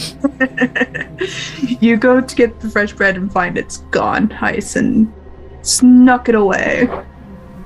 you 1.82 1.98
go 1.98 2.22
to 2.22 2.34
get 2.34 2.58
the 2.60 2.70
fresh 2.70 2.94
bread 2.94 3.16
and 3.16 3.30
find 3.30 3.58
it's 3.58 3.78
gone. 3.90 4.30
Hyacinth 4.30 5.12
snuck 5.60 6.30
it 6.30 6.34
away. 6.34 6.88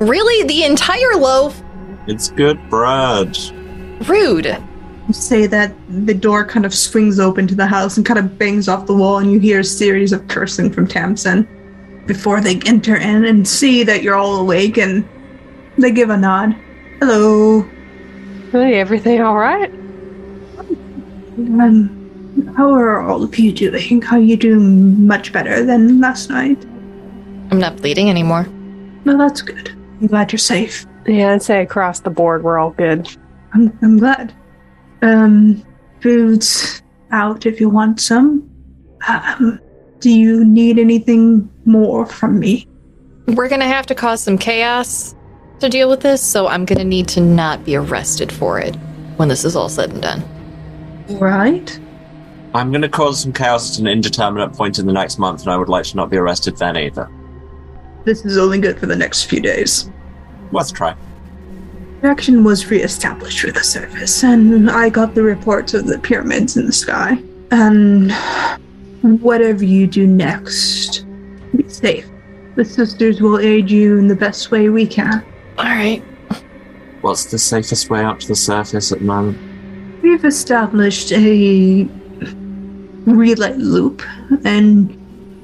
Really? 0.00 0.48
The 0.48 0.64
entire 0.64 1.14
loaf? 1.14 1.62
it's 2.08 2.28
good 2.32 2.58
bread. 2.68 3.38
Rude. 4.08 4.60
You 5.06 5.14
say 5.14 5.46
that 5.46 5.74
the 6.06 6.14
door 6.14 6.46
kind 6.46 6.64
of 6.64 6.74
swings 6.74 7.20
open 7.20 7.46
to 7.48 7.54
the 7.54 7.66
house 7.66 7.96
and 7.96 8.06
kind 8.06 8.18
of 8.18 8.38
bangs 8.38 8.68
off 8.68 8.86
the 8.86 8.94
wall, 8.94 9.18
and 9.18 9.30
you 9.30 9.38
hear 9.38 9.60
a 9.60 9.64
series 9.64 10.12
of 10.12 10.26
cursing 10.28 10.72
from 10.72 10.86
Tamsin 10.86 11.46
before 12.06 12.40
they 12.40 12.58
enter 12.66 12.96
in 12.96 13.24
and 13.24 13.46
see 13.46 13.82
that 13.82 14.02
you're 14.02 14.14
all 14.14 14.36
awake 14.36 14.78
and 14.78 15.08
they 15.78 15.90
give 15.90 16.10
a 16.10 16.16
nod. 16.16 16.54
Hello. 17.00 17.62
Hey, 18.52 18.78
everything 18.80 19.20
all 19.20 19.36
right? 19.36 19.70
Um, 21.36 22.52
how 22.56 22.72
are 22.72 23.00
all 23.00 23.22
of 23.22 23.38
you 23.38 23.52
doing? 23.52 24.00
How 24.00 24.16
are 24.16 24.20
you 24.20 24.36
doing 24.36 25.06
much 25.06 25.32
better 25.32 25.64
than 25.64 26.00
last 26.00 26.30
night? 26.30 26.64
I'm 27.50 27.58
not 27.58 27.76
bleeding 27.76 28.08
anymore. 28.08 28.46
No, 29.04 29.18
that's 29.18 29.42
good. 29.42 29.70
I'm 30.00 30.06
glad 30.06 30.32
you're 30.32 30.38
safe. 30.38 30.86
Yeah, 31.06 31.32
I'd 31.32 31.42
say 31.42 31.62
across 31.62 32.00
the 32.00 32.10
board 32.10 32.42
we're 32.42 32.58
all 32.58 32.70
good. 32.70 33.08
I'm, 33.52 33.76
I'm 33.82 33.98
glad. 33.98 34.34
Um, 35.04 35.62
food's 36.00 36.82
out 37.10 37.44
if 37.44 37.60
you 37.60 37.68
want 37.68 38.00
some. 38.00 38.50
Um, 39.06 39.60
do 40.00 40.10
you 40.10 40.44
need 40.44 40.78
anything 40.78 41.50
more 41.66 42.06
from 42.06 42.38
me? 42.40 42.66
We're 43.26 43.48
gonna 43.48 43.68
have 43.68 43.86
to 43.86 43.94
cause 43.94 44.22
some 44.22 44.38
chaos 44.38 45.14
to 45.60 45.68
deal 45.68 45.90
with 45.90 46.00
this, 46.00 46.22
so 46.22 46.46
I'm 46.46 46.64
gonna 46.64 46.84
need 46.84 47.06
to 47.08 47.20
not 47.20 47.64
be 47.64 47.76
arrested 47.76 48.32
for 48.32 48.58
it 48.58 48.74
when 49.16 49.28
this 49.28 49.44
is 49.44 49.54
all 49.54 49.68
said 49.68 49.90
and 49.90 50.02
done. 50.02 50.24
Right? 51.18 51.78
I'm 52.54 52.70
going 52.70 52.82
to 52.82 52.88
cause 52.88 53.20
some 53.20 53.32
chaos 53.32 53.74
at 53.74 53.80
an 53.80 53.88
indeterminate 53.88 54.52
point 54.52 54.78
in 54.78 54.86
the 54.86 54.92
next 54.92 55.18
month, 55.18 55.42
and 55.42 55.50
I 55.50 55.56
would 55.56 55.68
like 55.68 55.84
to 55.86 55.96
not 55.96 56.08
be 56.08 56.16
arrested 56.16 56.56
then 56.56 56.76
either. 56.76 57.10
This 58.04 58.24
is 58.24 58.38
only 58.38 58.60
good 58.60 58.78
for 58.78 58.86
the 58.86 58.94
next 58.94 59.24
few 59.24 59.40
days. 59.40 59.90
Worth 60.52 60.70
a 60.70 60.72
try. 60.72 60.96
Direction 62.04 62.44
was 62.44 62.70
reestablished 62.70 63.40
for 63.40 63.50
the 63.50 63.64
surface, 63.64 64.22
and 64.24 64.70
I 64.70 64.90
got 64.90 65.14
the 65.14 65.22
reports 65.22 65.72
of 65.72 65.86
the 65.86 65.98
pyramids 65.98 66.54
in 66.58 66.66
the 66.66 66.72
sky. 66.72 67.16
And 67.50 68.12
whatever 69.22 69.64
you 69.64 69.86
do 69.86 70.06
next, 70.06 71.06
be 71.56 71.66
safe. 71.66 72.06
The 72.56 72.64
sisters 72.66 73.22
will 73.22 73.38
aid 73.38 73.70
you 73.70 73.96
in 73.96 74.08
the 74.08 74.14
best 74.14 74.50
way 74.50 74.68
we 74.68 74.86
can. 74.86 75.24
All 75.56 75.64
right. 75.64 76.00
What's 77.00 77.24
the 77.24 77.38
safest 77.38 77.88
way 77.88 78.04
up 78.04 78.20
to 78.20 78.28
the 78.28 78.36
surface 78.36 78.92
at 78.92 78.98
the 78.98 79.06
moment? 79.06 79.38
We've 80.02 80.26
established 80.26 81.10
a 81.10 81.88
relay 83.06 83.54
loop, 83.54 84.02
and 84.44 84.90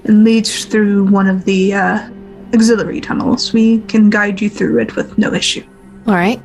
it 0.04 0.12
leads 0.12 0.66
through 0.66 1.06
one 1.06 1.26
of 1.26 1.46
the 1.46 1.72
uh, 1.72 2.10
auxiliary 2.52 3.00
tunnels. 3.00 3.54
We 3.54 3.80
can 3.84 4.10
guide 4.10 4.42
you 4.42 4.50
through 4.50 4.80
it 4.80 4.94
with 4.94 5.16
no 5.16 5.32
issue. 5.32 5.64
All 6.06 6.12
right. 6.12 6.42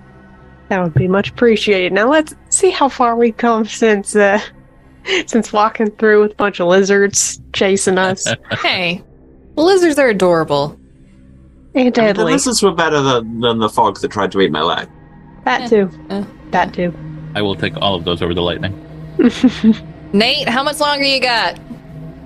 That 0.69 0.83
would 0.83 0.93
be 0.95 1.07
much 1.07 1.29
appreciated. 1.29 1.93
Now 1.93 2.09
let's 2.09 2.33
see 2.49 2.71
how 2.71 2.89
far 2.89 3.15
we've 3.15 3.37
come 3.37 3.65
since 3.65 4.15
uh 4.15 4.39
since 5.27 5.53
walking 5.53 5.91
through 5.91 6.21
with 6.23 6.31
a 6.31 6.35
bunch 6.35 6.59
of 6.59 6.67
lizards 6.67 7.39
chasing 7.53 7.97
us. 7.97 8.27
Hey, 8.61 9.03
lizards 9.55 9.99
are 9.99 10.09
adorable. 10.09 10.79
and 11.75 11.97
I 11.99 12.05
mean, 12.07 12.15
the 12.15 12.25
lizards 12.25 12.63
were 12.63 12.73
better 12.73 13.01
than, 13.01 13.39
than 13.41 13.59
the 13.59 13.69
fog 13.69 13.99
that 13.99 14.09
tried 14.11 14.31
to 14.31 14.41
eat 14.41 14.51
my 14.51 14.61
leg. 14.61 14.89
That 15.43 15.69
too. 15.69 15.89
Uh, 16.09 16.23
That 16.51 16.73
too. 16.73 16.93
I 17.35 17.41
will 17.41 17.55
take 17.55 17.75
all 17.77 17.95
of 17.95 18.03
those 18.05 18.21
over 18.23 18.33
the 18.33 18.41
lightning. 18.41 18.73
Nate, 20.13 20.47
how 20.49 20.63
much 20.63 20.79
longer 20.79 21.03
you 21.03 21.19
got? 21.21 21.59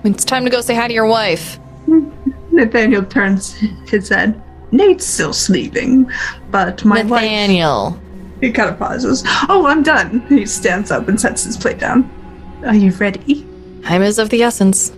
It's 0.05 0.23
time 0.23 0.45
to 0.45 0.49
go 0.51 0.61
say 0.61 0.75
hi 0.75 0.87
to 0.87 0.93
your 0.93 1.07
wife. 1.07 1.59
Nathaniel 2.51 3.03
turns 3.03 3.53
his 3.89 4.09
head. 4.09 4.41
Nate's 4.71 5.05
still 5.05 5.33
sleeping, 5.33 6.09
but 6.51 6.85
my 6.85 7.01
wife. 7.03 7.23
Nathaniel. 7.23 7.99
He 8.41 8.51
kind 8.51 8.69
of 8.69 8.79
pauses. 8.79 9.23
Oh, 9.49 9.65
I'm 9.67 9.83
done. 9.83 10.21
He 10.27 10.45
stands 10.45 10.91
up 10.91 11.07
and 11.07 11.19
sets 11.19 11.43
his 11.43 11.57
plate 11.57 11.79
down. 11.79 12.09
Are 12.65 12.75
you 12.75 12.91
ready? 12.91 13.45
Time 13.83 14.01
is 14.01 14.19
of 14.19 14.29
the 14.29 14.43
essence. 14.43 14.91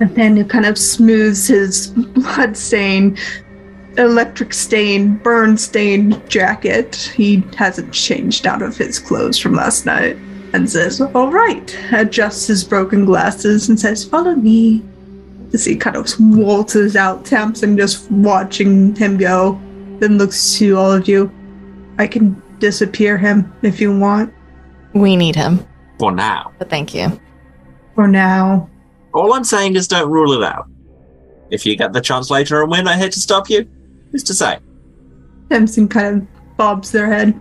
And 0.00 0.14
then 0.14 0.36
he 0.36 0.44
kind 0.44 0.66
of 0.66 0.78
smooths 0.78 1.48
his 1.48 1.88
blood 1.88 2.56
stained, 2.56 3.18
electric 3.96 4.52
stained, 4.52 5.22
burn 5.22 5.58
stained 5.58 6.28
jacket. 6.30 7.12
He 7.14 7.44
hasn't 7.56 7.92
changed 7.92 8.46
out 8.46 8.62
of 8.62 8.76
his 8.76 8.98
clothes 8.98 9.38
from 9.38 9.54
last 9.54 9.86
night. 9.86 10.16
And 10.54 10.70
says, 10.70 11.00
All 11.00 11.30
right. 11.30 11.76
Adjusts 11.92 12.46
his 12.46 12.64
broken 12.64 13.04
glasses 13.04 13.68
and 13.68 13.78
says, 13.78 14.04
Follow 14.04 14.34
me. 14.34 14.82
As 15.52 15.64
he 15.64 15.76
kind 15.76 15.96
of 15.96 16.08
waltzes 16.20 16.96
out, 16.96 17.24
Tamsin 17.24 17.76
just 17.76 18.10
watching 18.10 18.94
him 18.96 19.16
go, 19.16 19.60
then 19.98 20.18
looks 20.18 20.58
to 20.58 20.76
all 20.76 20.92
of 20.92 21.08
you. 21.08 21.30
I 21.98 22.06
can 22.06 22.40
disappear 22.58 23.16
him 23.18 23.52
if 23.62 23.80
you 23.80 23.96
want. 23.96 24.32
We 24.94 25.16
need 25.16 25.36
him, 25.36 25.66
For 25.98 26.12
now. 26.12 26.52
but 26.58 26.70
thank 26.70 26.94
you. 26.94 27.20
For 27.94 28.08
now. 28.08 28.68
All 29.12 29.32
I'm 29.32 29.44
saying 29.44 29.76
is 29.76 29.88
don't 29.88 30.10
rule 30.10 30.32
it 30.32 30.42
out. 30.42 30.66
If 31.50 31.64
you 31.64 31.76
get 31.76 31.92
the 31.92 32.00
chance 32.00 32.30
later 32.30 32.62
and 32.62 32.70
win, 32.70 32.86
I 32.88 32.96
hate 32.96 33.12
to 33.12 33.20
stop 33.20 33.48
you. 33.48 33.68
Who's 34.10 34.22
to 34.24 34.34
say? 34.34 34.58
Tamsin 35.50 35.88
kind 35.88 36.22
of 36.22 36.56
bobs 36.56 36.92
their 36.92 37.06
head. 37.06 37.40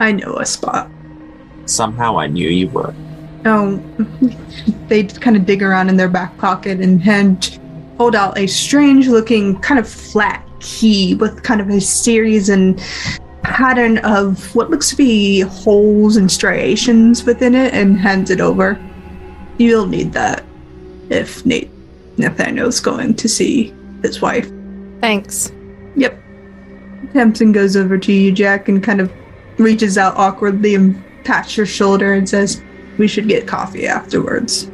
I 0.00 0.12
know 0.12 0.36
a 0.36 0.46
spot. 0.46 0.90
Somehow 1.66 2.18
I 2.18 2.26
knew 2.26 2.48
you 2.48 2.68
were. 2.68 2.94
Oh, 3.44 3.82
they 4.88 5.04
kind 5.04 5.36
of 5.36 5.46
dig 5.46 5.62
around 5.62 5.88
in 5.88 5.96
their 5.96 6.08
back 6.08 6.36
pocket 6.38 6.80
and 6.80 7.00
hand 7.02 7.58
hold 7.96 8.14
out 8.14 8.38
a 8.38 8.46
strange 8.46 9.08
looking 9.08 9.58
kind 9.60 9.80
of 9.80 9.88
flat 9.88 10.46
key 10.60 11.14
with 11.16 11.42
kind 11.42 11.60
of 11.60 11.68
a 11.68 11.80
series 11.80 12.48
and 12.48 12.80
pattern 13.48 13.98
of 13.98 14.54
what 14.54 14.70
looks 14.70 14.90
to 14.90 14.96
be 14.96 15.40
holes 15.40 16.16
and 16.16 16.30
striations 16.30 17.24
within 17.24 17.54
it 17.54 17.72
and 17.74 17.98
hands 17.98 18.30
it 18.30 18.40
over. 18.40 18.78
You'll 19.58 19.86
need 19.86 20.12
that 20.12 20.44
if 21.10 21.44
Nate 21.44 21.70
Nathaniel's 22.18 22.80
going 22.80 23.14
to 23.14 23.28
see 23.28 23.74
his 24.02 24.20
wife. 24.20 24.48
Thanks. 25.00 25.50
Yep. 25.96 26.22
Tamsin 27.12 27.52
goes 27.52 27.76
over 27.76 27.96
to 27.98 28.12
you, 28.12 28.30
Jack, 28.32 28.68
and 28.68 28.82
kind 28.82 29.00
of 29.00 29.12
reaches 29.58 29.96
out 29.96 30.16
awkwardly 30.16 30.74
and 30.74 31.02
pats 31.24 31.56
your 31.56 31.66
shoulder 31.66 32.12
and 32.12 32.28
says, 32.28 32.62
we 32.98 33.08
should 33.08 33.28
get 33.28 33.46
coffee 33.46 33.86
afterwards. 33.86 34.70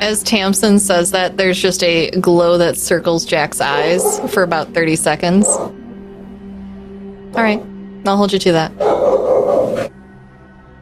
As 0.00 0.22
Tamsin 0.22 0.78
says 0.78 1.10
that, 1.12 1.36
there's 1.36 1.60
just 1.60 1.82
a 1.84 2.10
glow 2.12 2.58
that 2.58 2.76
circles 2.76 3.24
Jack's 3.24 3.60
eyes 3.60 4.18
for 4.32 4.42
about 4.42 4.72
30 4.74 4.96
seconds. 4.96 5.46
All 5.46 5.72
right, 7.42 7.62
I'll 8.06 8.16
hold 8.16 8.32
you 8.32 8.38
to 8.38 8.52
that. 8.52 8.72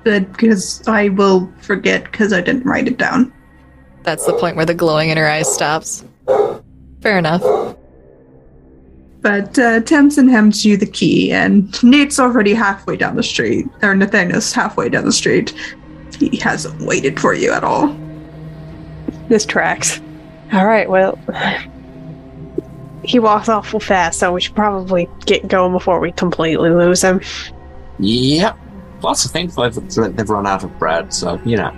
Good, 0.04 0.32
because 0.32 0.86
I 0.88 1.10
will 1.10 1.52
forget 1.60 2.04
because 2.04 2.32
I 2.32 2.40
didn't 2.40 2.64
write 2.64 2.88
it 2.88 2.98
down. 2.98 3.32
That's 4.02 4.26
the 4.26 4.32
point 4.34 4.56
where 4.56 4.66
the 4.66 4.74
glowing 4.74 5.10
in 5.10 5.16
her 5.16 5.28
eyes 5.28 5.52
stops. 5.52 6.04
Fair 7.00 7.18
enough. 7.18 7.42
But 9.20 9.56
uh, 9.56 9.80
Tamsin 9.82 10.28
hands 10.28 10.64
you 10.64 10.76
the 10.76 10.86
key, 10.86 11.30
and 11.30 11.80
Nate's 11.84 12.18
already 12.18 12.54
halfway 12.54 12.96
down 12.96 13.14
the 13.14 13.22
street, 13.22 13.66
or 13.80 13.94
Nathaniel's 13.94 14.52
halfway 14.52 14.88
down 14.88 15.04
the 15.04 15.12
street. 15.12 15.54
He 16.18 16.36
hasn't 16.38 16.80
waited 16.80 17.20
for 17.20 17.32
you 17.32 17.52
at 17.52 17.62
all. 17.62 17.96
This 19.28 19.46
tracks. 19.46 20.00
All 20.52 20.66
right, 20.66 20.90
well, 20.90 21.16
he 23.04 23.18
walks 23.18 23.48
awful 23.48 23.80
fast, 23.80 24.18
so 24.18 24.32
we 24.32 24.40
should 24.40 24.54
probably 24.54 25.08
get 25.26 25.48
going 25.48 25.72
before 25.72 26.00
we 26.00 26.12
completely 26.12 26.70
lose 26.70 27.02
him. 27.02 27.20
Yep. 27.98 28.58
Lots 29.02 29.24
of 29.24 29.30
things 29.30 29.56
they've, 29.56 30.16
they've 30.16 30.30
run 30.30 30.46
out 30.46 30.62
of 30.64 30.78
bread, 30.78 31.12
so, 31.12 31.40
you 31.44 31.56
know. 31.56 31.74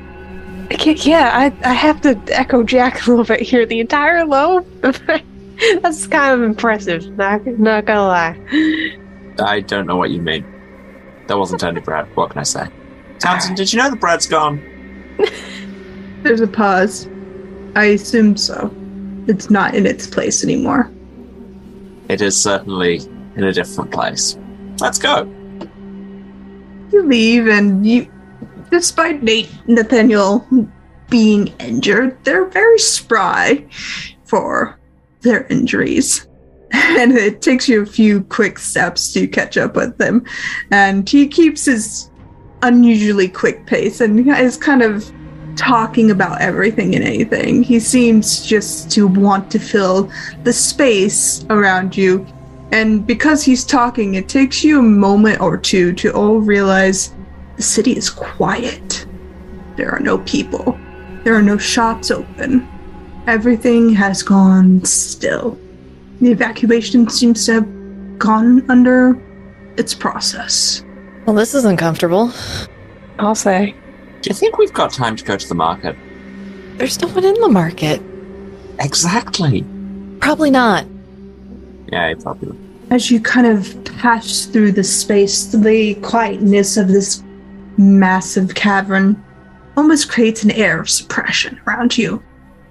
Okay, 0.72 0.94
Yeah, 0.94 1.30
I, 1.32 1.68
I 1.68 1.72
have 1.72 2.00
to 2.02 2.18
echo 2.28 2.62
Jack 2.62 3.06
a 3.06 3.10
little 3.10 3.24
bit 3.24 3.40
here. 3.40 3.66
The 3.66 3.80
entire 3.80 4.24
loaf? 4.24 4.66
That's 4.80 6.06
kind 6.06 6.34
of 6.34 6.42
impressive, 6.42 7.16
not, 7.16 7.46
not 7.46 7.84
gonna 7.84 8.06
lie. 8.06 8.96
I 9.38 9.60
don't 9.60 9.86
know 9.86 9.96
what 9.96 10.10
you 10.10 10.20
mean. 10.20 10.44
There 11.26 11.38
wasn't 11.38 11.62
any 11.64 11.80
bread. 11.80 12.06
What 12.16 12.30
can 12.30 12.40
I 12.40 12.44
say? 12.44 12.68
Tamsin, 13.18 13.54
did 13.54 13.72
you 13.72 13.78
know 13.78 13.88
the 13.88 13.96
bread's 13.96 14.26
gone? 14.26 14.62
There's 16.22 16.40
a 16.40 16.46
pause. 16.46 17.08
I 17.76 17.86
assume 17.86 18.36
so. 18.36 18.74
It's 19.26 19.50
not 19.50 19.74
in 19.74 19.86
its 19.86 20.06
place 20.06 20.44
anymore. 20.44 20.90
It 22.08 22.20
is 22.20 22.40
certainly 22.40 22.96
in 23.36 23.44
a 23.44 23.52
different 23.52 23.90
place. 23.90 24.36
Let's 24.80 24.98
go. 24.98 25.24
You 26.92 27.02
leave, 27.02 27.48
and 27.48 27.86
you, 27.86 28.10
despite 28.70 29.22
Nate 29.22 29.50
Nathaniel 29.66 30.46
being 31.08 31.48
injured, 31.58 32.22
they're 32.24 32.46
very 32.46 32.78
spry 32.78 33.66
for 34.24 34.78
their 35.20 35.46
injuries. 35.46 36.26
And 36.76 37.12
it 37.12 37.40
takes 37.40 37.68
you 37.68 37.82
a 37.82 37.86
few 37.86 38.24
quick 38.24 38.58
steps 38.58 39.12
to 39.12 39.28
catch 39.28 39.56
up 39.56 39.76
with 39.76 39.96
them. 39.98 40.24
And 40.72 41.08
he 41.08 41.28
keeps 41.28 41.66
his 41.66 42.10
unusually 42.62 43.28
quick 43.28 43.64
pace 43.66 44.00
and 44.00 44.28
is 44.28 44.56
kind 44.56 44.82
of 44.82 45.12
talking 45.56 46.10
about 46.10 46.40
everything 46.40 46.94
and 46.94 47.04
anything. 47.04 47.62
He 47.62 47.78
seems 47.80 48.44
just 48.44 48.90
to 48.92 49.06
want 49.06 49.50
to 49.52 49.58
fill 49.58 50.10
the 50.42 50.52
space 50.52 51.44
around 51.50 51.96
you. 51.96 52.26
And 52.72 53.06
because 53.06 53.44
he's 53.44 53.64
talking, 53.64 54.14
it 54.14 54.28
takes 54.28 54.64
you 54.64 54.80
a 54.80 54.82
moment 54.82 55.40
or 55.40 55.56
two 55.56 55.92
to 55.94 56.12
all 56.12 56.40
realize 56.40 57.14
the 57.56 57.62
city 57.62 57.96
is 57.96 58.10
quiet. 58.10 59.06
There 59.76 59.90
are 59.90 60.00
no 60.00 60.18
people. 60.18 60.78
There 61.22 61.34
are 61.34 61.42
no 61.42 61.56
shops 61.56 62.10
open. 62.10 62.68
Everything 63.26 63.90
has 63.90 64.22
gone 64.22 64.84
still. 64.84 65.58
The 66.20 66.30
evacuation 66.30 67.08
seems 67.08 67.46
to 67.46 67.54
have 67.54 68.18
gone 68.18 68.68
under 68.70 69.20
its 69.76 69.94
process. 69.94 70.84
Well, 71.26 71.36
this 71.36 71.54
is 71.54 71.64
uncomfortable. 71.64 72.32
I'll 73.18 73.34
say. 73.34 73.74
Do 74.24 74.30
you 74.30 74.34
think 74.34 74.56
we've 74.56 74.72
got 74.72 74.90
time 74.90 75.16
to 75.16 75.24
go 75.24 75.36
to 75.36 75.46
the 75.46 75.54
market? 75.54 75.94
There's 76.78 76.98
no 77.02 77.08
one 77.08 77.26
in 77.26 77.38
the 77.42 77.48
market. 77.50 78.00
Exactly. 78.80 79.66
Probably 80.18 80.50
not. 80.50 80.86
Yeah, 81.92 82.06
it's 82.06 82.24
probably. 82.24 82.56
As 82.88 83.10
you 83.10 83.20
kind 83.20 83.46
of 83.46 83.84
pass 83.98 84.46
through 84.46 84.72
the 84.72 84.82
space, 84.82 85.44
the 85.48 85.96
quietness 85.96 86.78
of 86.78 86.88
this 86.88 87.22
massive 87.76 88.54
cavern 88.54 89.22
almost 89.76 90.10
creates 90.10 90.42
an 90.42 90.52
air 90.52 90.80
of 90.80 90.88
suppression 90.88 91.60
around 91.66 91.98
you. 91.98 92.22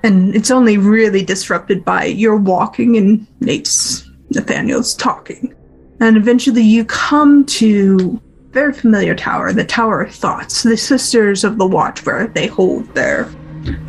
And 0.02 0.36
it's 0.36 0.50
only 0.50 0.80
really 0.80 1.24
disrupted 1.24 1.86
by 1.86 2.06
your 2.06 2.36
walking 2.36 2.98
and 2.98 3.28
Nate's 3.42 4.10
Nathaniel's 4.32 4.96
talking. 4.96 5.54
And 6.00 6.18
eventually 6.18 6.64
you 6.64 6.84
come 6.84 7.46
to 7.46 8.20
a 8.20 8.23
very 8.54 8.72
familiar 8.72 9.16
tower, 9.16 9.52
the 9.52 9.66
Tower 9.66 10.04
of 10.04 10.14
Thoughts, 10.14 10.62
the 10.62 10.78
Sisters 10.78 11.44
of 11.44 11.58
the 11.58 11.66
Watch, 11.66 12.06
where 12.06 12.28
they 12.28 12.46
hold 12.46 12.88
their 12.94 13.28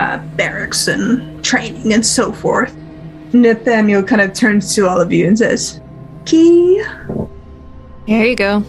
uh, 0.00 0.18
barracks 0.36 0.88
and 0.88 1.44
training 1.44 1.92
and 1.92 2.04
so 2.04 2.32
forth. 2.32 2.74
Nathaniel 3.34 4.02
kind 4.02 4.22
of 4.22 4.32
turns 4.32 4.74
to 4.74 4.88
all 4.88 5.00
of 5.00 5.12
you 5.12 5.26
and 5.26 5.38
says, 5.38 5.80
Key, 6.24 6.82
Here 8.06 8.24
you 8.24 8.36
go. 8.36 8.64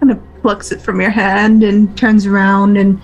kind 0.00 0.10
of 0.10 0.20
plucks 0.42 0.72
it 0.72 0.80
from 0.80 1.00
your 1.00 1.10
hand 1.10 1.62
and 1.62 1.96
turns 1.96 2.26
around 2.26 2.76
and 2.76 3.00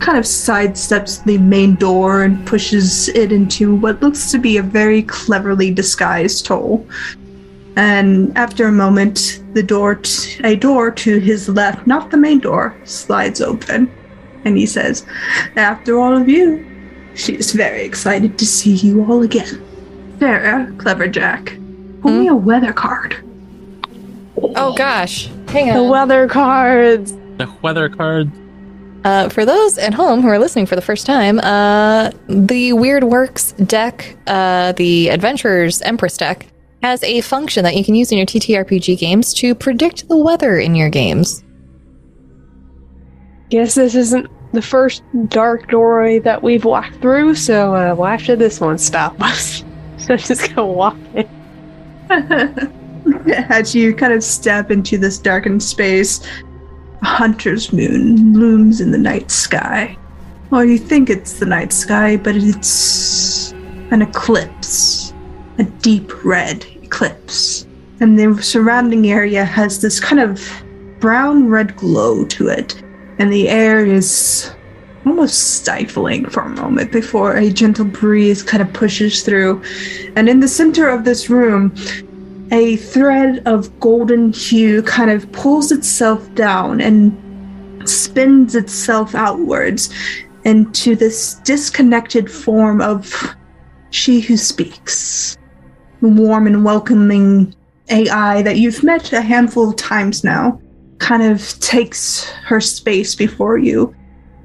kind 0.00 0.18
of 0.18 0.24
sidesteps 0.24 1.22
the 1.24 1.38
main 1.38 1.76
door 1.76 2.24
and 2.24 2.44
pushes 2.48 3.08
it 3.10 3.30
into 3.30 3.76
what 3.76 4.02
looks 4.02 4.32
to 4.32 4.38
be 4.38 4.56
a 4.56 4.62
very 4.62 5.02
cleverly 5.04 5.72
disguised 5.72 6.48
hole. 6.48 6.84
And 7.76 8.36
after 8.36 8.66
a 8.66 8.72
moment, 8.72 9.42
the 9.54 9.62
door, 9.62 9.96
t- 9.96 10.40
a 10.44 10.54
door 10.56 10.90
to 10.92 11.18
his 11.18 11.48
left, 11.48 11.86
not 11.86 12.10
the 12.10 12.16
main 12.16 12.38
door, 12.38 12.74
slides 12.84 13.40
open. 13.40 13.92
And 14.44 14.56
he 14.56 14.66
says, 14.66 15.04
After 15.56 15.98
all 15.98 16.16
of 16.16 16.28
you, 16.28 16.64
she 17.14 17.34
is 17.34 17.52
very 17.52 17.82
excited 17.84 18.38
to 18.38 18.46
see 18.46 18.74
you 18.74 19.04
all 19.04 19.22
again. 19.22 19.64
Sarah, 20.20 20.72
clever 20.78 21.08
Jack, 21.08 21.56
pull 22.02 22.12
me 22.12 22.28
a 22.28 22.34
weather 22.34 22.72
card. 22.72 23.16
Oh 24.36 24.74
gosh. 24.76 25.28
Hang 25.48 25.70
on. 25.70 25.76
The 25.76 25.84
weather 25.84 26.28
cards. 26.28 27.12
The 27.38 27.52
weather 27.62 27.88
card. 27.88 28.30
Uh, 29.04 29.28
for 29.28 29.44
those 29.44 29.76
at 29.78 29.92
home 29.92 30.22
who 30.22 30.28
are 30.28 30.38
listening 30.38 30.66
for 30.66 30.76
the 30.76 30.82
first 30.82 31.04
time, 31.04 31.38
uh, 31.40 32.10
the 32.28 32.72
Weird 32.72 33.04
Works 33.04 33.52
deck, 33.52 34.16
uh, 34.26 34.72
the 34.72 35.10
Adventurers 35.10 35.82
Empress 35.82 36.16
deck, 36.16 36.46
has 36.84 37.02
a 37.02 37.22
function 37.22 37.64
that 37.64 37.74
you 37.74 37.82
can 37.82 37.94
use 37.94 38.12
in 38.12 38.18
your 38.18 38.26
TTRPG 38.26 38.98
games 38.98 39.32
to 39.32 39.54
predict 39.54 40.06
the 40.10 40.18
weather 40.18 40.58
in 40.58 40.74
your 40.74 40.90
games. 40.90 41.42
Guess 43.48 43.76
this 43.76 43.94
isn't 43.94 44.30
the 44.52 44.60
first 44.60 45.02
dark 45.28 45.70
doorway 45.70 46.18
that 46.18 46.42
we've 46.42 46.66
walked 46.66 46.96
through, 46.96 47.36
so 47.36 47.74
uh, 47.74 47.94
why 47.94 48.18
should 48.18 48.38
this 48.38 48.60
one 48.60 48.76
stop 48.76 49.18
us? 49.22 49.64
so 49.96 50.14
just 50.14 50.54
go 50.54 50.66
walk 50.66 50.98
in. 51.14 51.26
As 53.48 53.74
you 53.74 53.94
kind 53.94 54.12
of 54.12 54.22
step 54.22 54.70
into 54.70 54.98
this 54.98 55.16
darkened 55.16 55.62
space, 55.62 56.20
a 57.00 57.06
hunter's 57.06 57.72
moon 57.72 58.34
looms 58.34 58.82
in 58.82 58.90
the 58.90 58.98
night 58.98 59.30
sky. 59.30 59.96
Well, 60.50 60.66
you 60.66 60.76
think 60.76 61.08
it's 61.08 61.38
the 61.38 61.46
night 61.46 61.72
sky, 61.72 62.18
but 62.18 62.36
it's 62.36 63.52
an 63.90 64.02
eclipse, 64.02 65.14
a 65.58 65.64
deep 65.64 66.22
red 66.26 66.66
eclipse. 66.94 67.66
And 68.00 68.18
the 68.18 68.40
surrounding 68.42 69.10
area 69.10 69.44
has 69.44 69.80
this 69.80 69.98
kind 69.98 70.20
of 70.20 70.40
brown 71.00 71.48
red 71.48 71.76
glow 71.76 72.24
to 72.26 72.48
it, 72.48 72.82
and 73.18 73.32
the 73.32 73.48
air 73.48 73.84
is 73.84 74.52
almost 75.06 75.56
stifling 75.56 76.28
for 76.30 76.42
a 76.42 76.48
moment 76.48 76.90
before 76.90 77.36
a 77.36 77.50
gentle 77.50 77.84
breeze 77.84 78.42
kind 78.42 78.62
of 78.62 78.72
pushes 78.72 79.22
through. 79.22 79.62
And 80.16 80.28
in 80.28 80.40
the 80.40 80.48
center 80.48 80.88
of 80.88 81.04
this 81.04 81.28
room, 81.28 81.74
a 82.50 82.76
thread 82.76 83.42
of 83.46 83.78
golden 83.80 84.32
hue 84.32 84.82
kind 84.82 85.10
of 85.10 85.30
pulls 85.32 85.72
itself 85.72 86.32
down 86.34 86.80
and 86.80 87.12
spins 87.88 88.54
itself 88.54 89.14
outwards 89.14 89.90
into 90.44 90.96
this 90.96 91.34
disconnected 91.44 92.30
form 92.30 92.80
of 92.80 93.36
she 93.90 94.20
who 94.20 94.36
speaks. 94.36 95.36
Warm 96.08 96.46
and 96.46 96.64
welcoming 96.64 97.54
AI 97.90 98.42
that 98.42 98.58
you've 98.58 98.82
met 98.82 99.12
a 99.12 99.20
handful 99.20 99.70
of 99.70 99.76
times 99.76 100.24
now 100.24 100.60
kind 100.98 101.22
of 101.22 101.58
takes 101.60 102.30
her 102.44 102.60
space 102.60 103.14
before 103.14 103.58
you, 103.58 103.94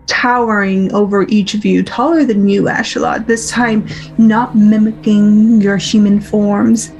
towering 0.07 0.91
over 0.93 1.23
each 1.23 1.53
of 1.53 1.65
you, 1.65 1.83
taller 1.83 2.23
than 2.23 2.47
you, 2.49 2.63
Ashalot, 2.63 3.27
this 3.27 3.49
time 3.49 3.87
not 4.17 4.55
mimicking 4.55 5.61
your 5.61 5.77
human 5.77 6.19
forms 6.19 6.91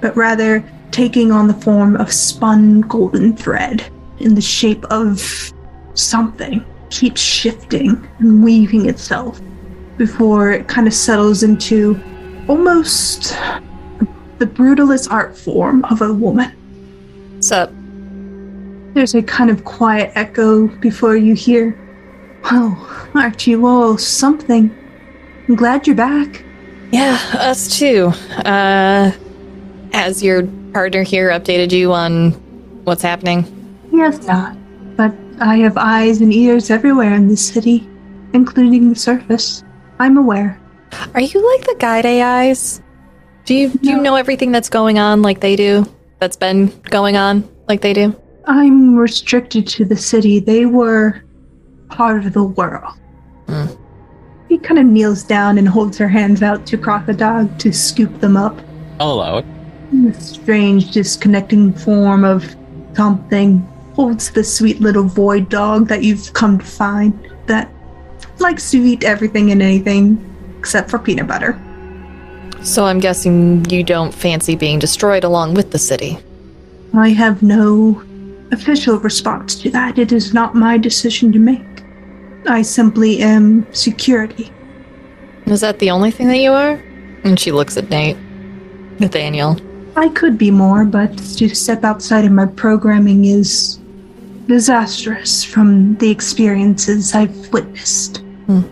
but 0.00 0.16
rather 0.16 0.64
taking 0.90 1.32
on 1.32 1.48
the 1.48 1.54
form 1.54 1.96
of 1.96 2.12
spun 2.12 2.82
golden 2.82 3.36
thread 3.36 3.84
in 4.18 4.34
the 4.34 4.40
shape 4.40 4.84
of 4.84 5.52
something 5.94 6.64
keeps 6.90 7.20
shifting 7.20 8.08
and 8.18 8.44
weaving 8.44 8.88
itself 8.88 9.40
before 9.96 10.52
it 10.52 10.68
kind 10.68 10.86
of 10.86 10.94
settles 10.94 11.42
into 11.42 12.00
almost 12.48 13.36
the 14.38 14.46
brutalist 14.46 15.10
art 15.10 15.36
form 15.36 15.84
of 15.84 16.02
a 16.02 16.12
woman. 16.12 16.52
Sup? 17.40 17.70
There's 18.94 19.14
a 19.14 19.22
kind 19.22 19.50
of 19.50 19.64
quiet 19.64 20.12
echo 20.14 20.68
before 20.68 21.16
you 21.16 21.34
hear, 21.34 21.78
Oh, 22.44 23.08
aren't 23.14 23.46
you 23.46 23.66
all 23.66 23.98
something? 23.98 24.74
I'm 25.48 25.54
glad 25.54 25.86
you're 25.86 25.96
back. 25.96 26.44
Yeah, 26.92 27.18
us 27.34 27.78
too. 27.78 28.06
Uh, 28.44 29.10
has 29.92 30.22
your 30.22 30.46
partner 30.72 31.02
here 31.02 31.30
updated 31.30 31.72
you 31.72 31.92
on 31.92 32.32
what's 32.84 33.02
happening? 33.02 33.44
Yes, 33.92 34.24
not. 34.26 34.56
But 34.96 35.12
I 35.40 35.56
have 35.58 35.76
eyes 35.76 36.20
and 36.20 36.32
ears 36.32 36.70
everywhere 36.70 37.14
in 37.14 37.28
this 37.28 37.46
city, 37.46 37.86
including 38.32 38.88
the 38.90 38.96
surface. 38.96 39.64
I'm 39.98 40.16
aware. 40.16 40.60
Are 41.14 41.20
you 41.20 41.52
like 41.52 41.66
the 41.66 41.76
guide 41.78 42.06
AIs? 42.06 42.80
Do 43.46 43.54
you 43.54 43.68
do 43.70 43.90
you 43.90 44.02
know 44.02 44.16
everything 44.16 44.50
that's 44.50 44.68
going 44.68 44.98
on 44.98 45.22
like 45.22 45.38
they 45.38 45.54
do? 45.54 45.86
That's 46.18 46.36
been 46.36 46.66
going 46.90 47.16
on 47.16 47.48
like 47.68 47.80
they 47.80 47.92
do? 47.92 48.14
I'm 48.46 48.96
restricted 48.96 49.68
to 49.68 49.84
the 49.84 49.96
city. 49.96 50.40
They 50.40 50.66
were 50.66 51.22
part 51.88 52.26
of 52.26 52.32
the 52.32 52.42
world. 52.42 52.92
Hmm. 53.46 53.66
He 54.48 54.58
kind 54.58 54.80
of 54.80 54.86
kneels 54.86 55.22
down 55.22 55.58
and 55.58 55.68
holds 55.68 55.96
her 55.98 56.08
hands 56.08 56.42
out 56.42 56.66
to 56.66 56.76
Crocodile 56.76 57.48
to 57.58 57.72
scoop 57.72 58.18
them 58.18 58.36
up. 58.36 58.58
I'll 58.98 59.12
allow 59.12 59.38
it. 59.38 59.46
The 59.92 60.12
strange 60.14 60.90
disconnecting 60.90 61.72
form 61.72 62.24
of 62.24 62.56
something 62.94 63.60
holds 63.94 64.32
the 64.32 64.42
sweet 64.42 64.80
little 64.80 65.04
void 65.04 65.48
dog 65.48 65.86
that 65.86 66.02
you've 66.02 66.32
come 66.32 66.58
to 66.58 66.64
find 66.64 67.32
that 67.46 67.72
likes 68.40 68.72
to 68.72 68.78
eat 68.78 69.04
everything 69.04 69.52
and 69.52 69.62
anything 69.62 70.18
except 70.58 70.90
for 70.90 70.98
peanut 70.98 71.28
butter. 71.28 71.60
So 72.62 72.84
I'm 72.84 72.98
guessing 72.98 73.64
you 73.70 73.82
don't 73.82 74.12
fancy 74.12 74.56
being 74.56 74.78
destroyed 74.78 75.24
along 75.24 75.54
with 75.54 75.70
the 75.70 75.78
city. 75.78 76.18
I 76.94 77.10
have 77.10 77.42
no 77.42 78.02
official 78.52 78.98
response 78.98 79.54
to 79.62 79.70
that. 79.70 79.98
It 79.98 80.12
is 80.12 80.32
not 80.34 80.54
my 80.54 80.78
decision 80.78 81.32
to 81.32 81.38
make. 81.38 81.84
I 82.48 82.62
simply 82.62 83.20
am 83.20 83.66
security. 83.72 84.52
Is 85.46 85.60
that 85.60 85.78
the 85.78 85.90
only 85.90 86.10
thing 86.10 86.28
that 86.28 86.38
you 86.38 86.52
are? 86.52 86.82
And 87.24 87.38
she 87.38 87.52
looks 87.52 87.76
at 87.76 87.90
Nate. 87.90 88.16
Nathaniel. 88.98 89.60
I 89.96 90.08
could 90.10 90.36
be 90.38 90.50
more, 90.50 90.84
but 90.84 91.16
to 91.38 91.48
step 91.54 91.84
outside 91.84 92.24
of 92.24 92.32
my 92.32 92.46
programming 92.46 93.24
is 93.24 93.78
disastrous 94.46 95.44
from 95.44 95.96
the 95.96 96.10
experiences 96.10 97.14
I've 97.14 97.52
witnessed. 97.52 98.18
Hmm. 98.46 98.62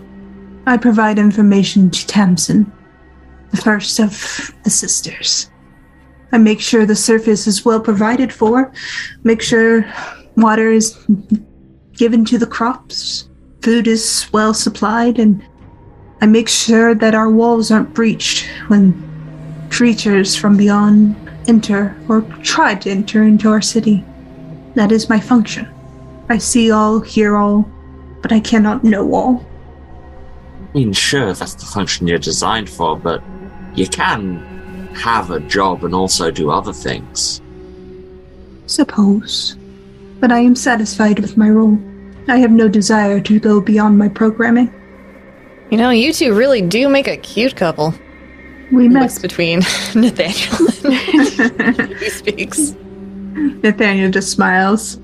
I 0.67 0.77
provide 0.77 1.19
information 1.19 1.89
to 1.91 2.07
Tamsin, 2.07 2.71
the 3.51 3.57
first 3.57 3.99
of 3.99 4.53
the 4.63 4.69
sisters. 4.69 5.49
I 6.31 6.37
make 6.37 6.59
sure 6.59 6.85
the 6.85 6.95
surface 6.95 7.47
is 7.47 7.65
well 7.65 7.79
provided 7.79 8.33
for, 8.33 8.71
make 9.23 9.41
sure 9.41 9.91
water 10.35 10.69
is 10.69 10.97
given 11.93 12.25
to 12.25 12.37
the 12.37 12.47
crops, 12.47 13.29
food 13.61 13.87
is 13.87 14.27
well 14.33 14.53
supplied, 14.53 15.17
and 15.19 15.43
I 16.21 16.25
make 16.25 16.49
sure 16.49 16.95
that 16.95 17.15
our 17.15 17.29
walls 17.29 17.71
aren't 17.71 17.93
breached 17.93 18.47
when 18.67 18.93
creatures 19.69 20.35
from 20.35 20.57
beyond 20.57 21.15
enter 21.47 21.95
or 22.09 22.21
try 22.41 22.75
to 22.75 22.89
enter 22.89 23.23
into 23.23 23.49
our 23.49 23.61
city. 23.61 24.03
That 24.75 24.91
is 24.91 25.09
my 25.09 25.19
function. 25.19 25.67
I 26.29 26.37
see 26.37 26.71
all, 26.71 26.99
hear 26.99 27.37
all, 27.37 27.69
but 28.21 28.31
I 28.31 28.39
cannot 28.39 28.83
know 28.83 29.13
all. 29.13 29.45
I 30.59 30.77
mean, 30.79 30.93
sure, 30.93 31.33
that's 31.33 31.53
the 31.53 31.65
function 31.65 32.07
you're 32.07 32.19
designed 32.19 32.69
for, 32.69 32.97
but 32.97 33.23
you 33.75 33.87
can 33.87 34.37
have 34.95 35.31
a 35.31 35.39
job 35.41 35.83
and 35.83 35.93
also 35.93 36.31
do 36.31 36.49
other 36.49 36.73
things. 36.73 37.41
Suppose. 38.65 39.55
But 40.19 40.31
I 40.31 40.39
am 40.39 40.55
satisfied 40.55 41.19
with 41.19 41.37
my 41.37 41.49
role. 41.49 41.77
I 42.27 42.37
have 42.37 42.51
no 42.51 42.67
desire 42.67 43.19
to 43.19 43.39
go 43.39 43.61
beyond 43.61 43.97
my 43.99 44.07
programming. 44.07 44.73
You 45.69 45.77
know, 45.77 45.89
you 45.89 46.13
two 46.13 46.33
really 46.33 46.61
do 46.61 46.89
make 46.89 47.07
a 47.07 47.17
cute 47.17 47.55
couple. 47.55 47.93
We 48.71 48.89
Looks 48.89 49.19
between 49.19 49.59
Nathaniel 49.95 50.67
and 50.85 51.93
he 51.99 52.09
speaks. 52.09 52.75
Nathaniel 53.61 54.09
just 54.09 54.31
smiles. 54.31 54.99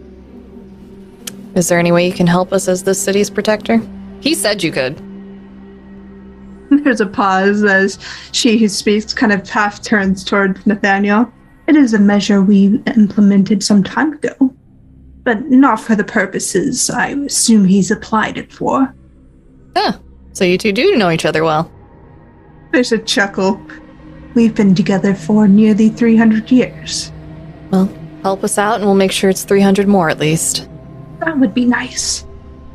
Is 1.53 1.67
there 1.67 1.79
any 1.79 1.91
way 1.91 2.07
you 2.07 2.13
can 2.13 2.27
help 2.27 2.53
us 2.53 2.67
as 2.67 2.83
the 2.83 2.95
city's 2.95 3.29
protector? 3.29 3.81
He 4.21 4.33
said 4.33 4.63
you 4.63 4.71
could. 4.71 4.99
There's 6.83 7.01
a 7.01 7.05
pause 7.05 7.63
as 7.63 7.99
she 8.31 8.57
who 8.57 8.69
speaks 8.69 9.13
kind 9.13 9.33
of 9.33 9.47
half 9.47 9.81
turns 9.81 10.23
towards 10.23 10.65
Nathaniel. 10.65 11.31
It 11.67 11.75
is 11.75 11.93
a 11.93 11.99
measure 11.99 12.41
we 12.41 12.81
implemented 12.95 13.61
some 13.61 13.83
time 13.83 14.13
ago, 14.13 14.55
but 15.23 15.49
not 15.49 15.81
for 15.81 15.95
the 15.95 16.05
purposes 16.05 16.89
I 16.89 17.09
assume 17.09 17.65
he's 17.65 17.91
applied 17.91 18.37
it 18.37 18.53
for. 18.53 18.93
Ah, 19.75 19.99
so 20.31 20.45
you 20.45 20.57
two 20.57 20.71
do 20.71 20.95
know 20.95 21.11
each 21.11 21.25
other 21.25 21.43
well. 21.43 21.69
There's 22.71 22.93
a 22.93 22.99
chuckle. 22.99 23.61
We've 24.33 24.55
been 24.55 24.73
together 24.73 25.13
for 25.13 25.49
nearly 25.49 25.89
300 25.89 26.49
years. 26.51 27.11
Well, 27.69 27.93
help 28.23 28.45
us 28.45 28.57
out 28.57 28.75
and 28.75 28.85
we'll 28.85 28.95
make 28.95 29.11
sure 29.11 29.29
it's 29.29 29.43
300 29.43 29.89
more 29.89 30.09
at 30.09 30.19
least. 30.19 30.69
That 31.19 31.37
would 31.37 31.53
be 31.53 31.65
nice. 31.65 32.25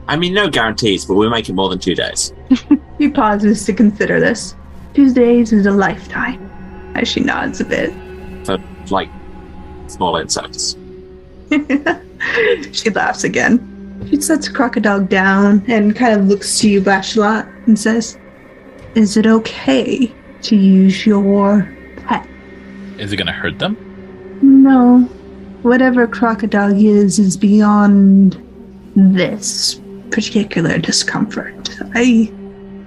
I 0.08 0.16
mean, 0.16 0.34
no 0.34 0.48
guarantees, 0.48 1.04
but 1.04 1.14
we'll 1.14 1.30
make 1.30 1.48
it 1.48 1.54
more 1.54 1.68
than 1.68 1.78
two 1.78 1.94
days. 1.94 2.32
He 2.98 3.10
pauses 3.10 3.66
to 3.66 3.74
consider 3.74 4.20
this. 4.20 4.54
Tuesdays 4.94 5.52
is 5.52 5.66
a 5.66 5.70
lifetime. 5.70 6.40
As 6.94 7.06
she 7.06 7.20
nods 7.20 7.60
a 7.60 7.64
bit. 7.64 7.92
For, 8.46 8.58
like, 8.88 9.10
small 9.86 10.16
insects. 10.16 10.76
she 12.72 12.88
laughs 12.90 13.24
again. 13.24 14.06
She 14.08 14.20
sets 14.22 14.48
Crocodile 14.48 15.04
down 15.04 15.62
and 15.68 15.94
kind 15.94 16.18
of 16.18 16.26
looks 16.26 16.58
to 16.60 16.70
you, 16.70 16.80
Bashalot, 16.80 17.46
and 17.66 17.78
says, 17.78 18.18
Is 18.94 19.18
it 19.18 19.26
okay 19.26 20.10
to 20.42 20.56
use 20.56 21.04
your 21.04 21.70
pet? 22.06 22.26
Is 22.98 23.12
it 23.12 23.16
gonna 23.16 23.32
hurt 23.32 23.58
them? 23.58 23.76
No. 24.40 25.00
Whatever 25.62 26.06
Crocodile 26.06 26.72
is, 26.74 27.18
is 27.18 27.36
beyond 27.36 28.42
this 28.94 29.80
particular 30.10 30.78
discomfort. 30.78 31.70
I 31.94 32.32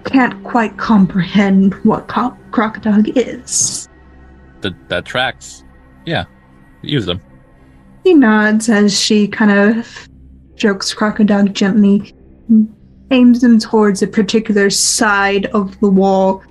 can't 0.05 0.43
quite 0.43 0.77
comprehend 0.77 1.73
what 1.85 2.07
co- 2.07 2.37
Crocodile 2.51 3.03
is. 3.15 3.87
That 4.61 4.89
that 4.89 5.05
tracks. 5.05 5.63
Yeah, 6.05 6.25
use 6.81 7.05
them. 7.05 7.21
He 8.03 8.13
nods 8.13 8.69
as 8.69 8.99
she 8.99 9.27
kind 9.27 9.51
of 9.51 10.07
strokes 10.55 10.93
Crocodile 10.93 11.47
gently, 11.47 12.13
aims 13.11 13.43
him 13.43 13.59
towards 13.59 14.01
a 14.01 14.07
particular 14.07 14.69
side 14.69 15.45
of 15.47 15.79
the 15.79 15.89
wall, 15.89 16.43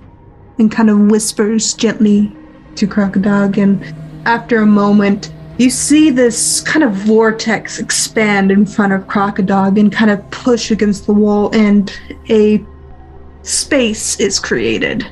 and 0.57 0.71
kind 0.71 0.89
of 0.89 0.99
whispers 1.11 1.73
gently 1.73 2.35
to 2.75 2.87
Crocodile. 2.87 3.51
And 3.59 3.83
after 4.25 4.61
a 4.61 4.65
moment, 4.65 5.33
you 5.59 5.69
see 5.69 6.09
this 6.09 6.61
kind 6.61 6.83
of 6.83 6.93
vortex 6.93 7.79
expand 7.79 8.49
in 8.49 8.65
front 8.65 8.93
of 8.93 9.05
Crocodile 9.07 9.77
and 9.77 9.91
kind 9.91 10.09
of 10.09 10.31
push 10.31 10.71
against 10.71 11.05
the 11.05 11.11
wall, 11.11 11.53
and 11.53 11.91
a 12.29 12.63
space 13.43 14.17
is 14.21 14.39
created. 14.39 15.05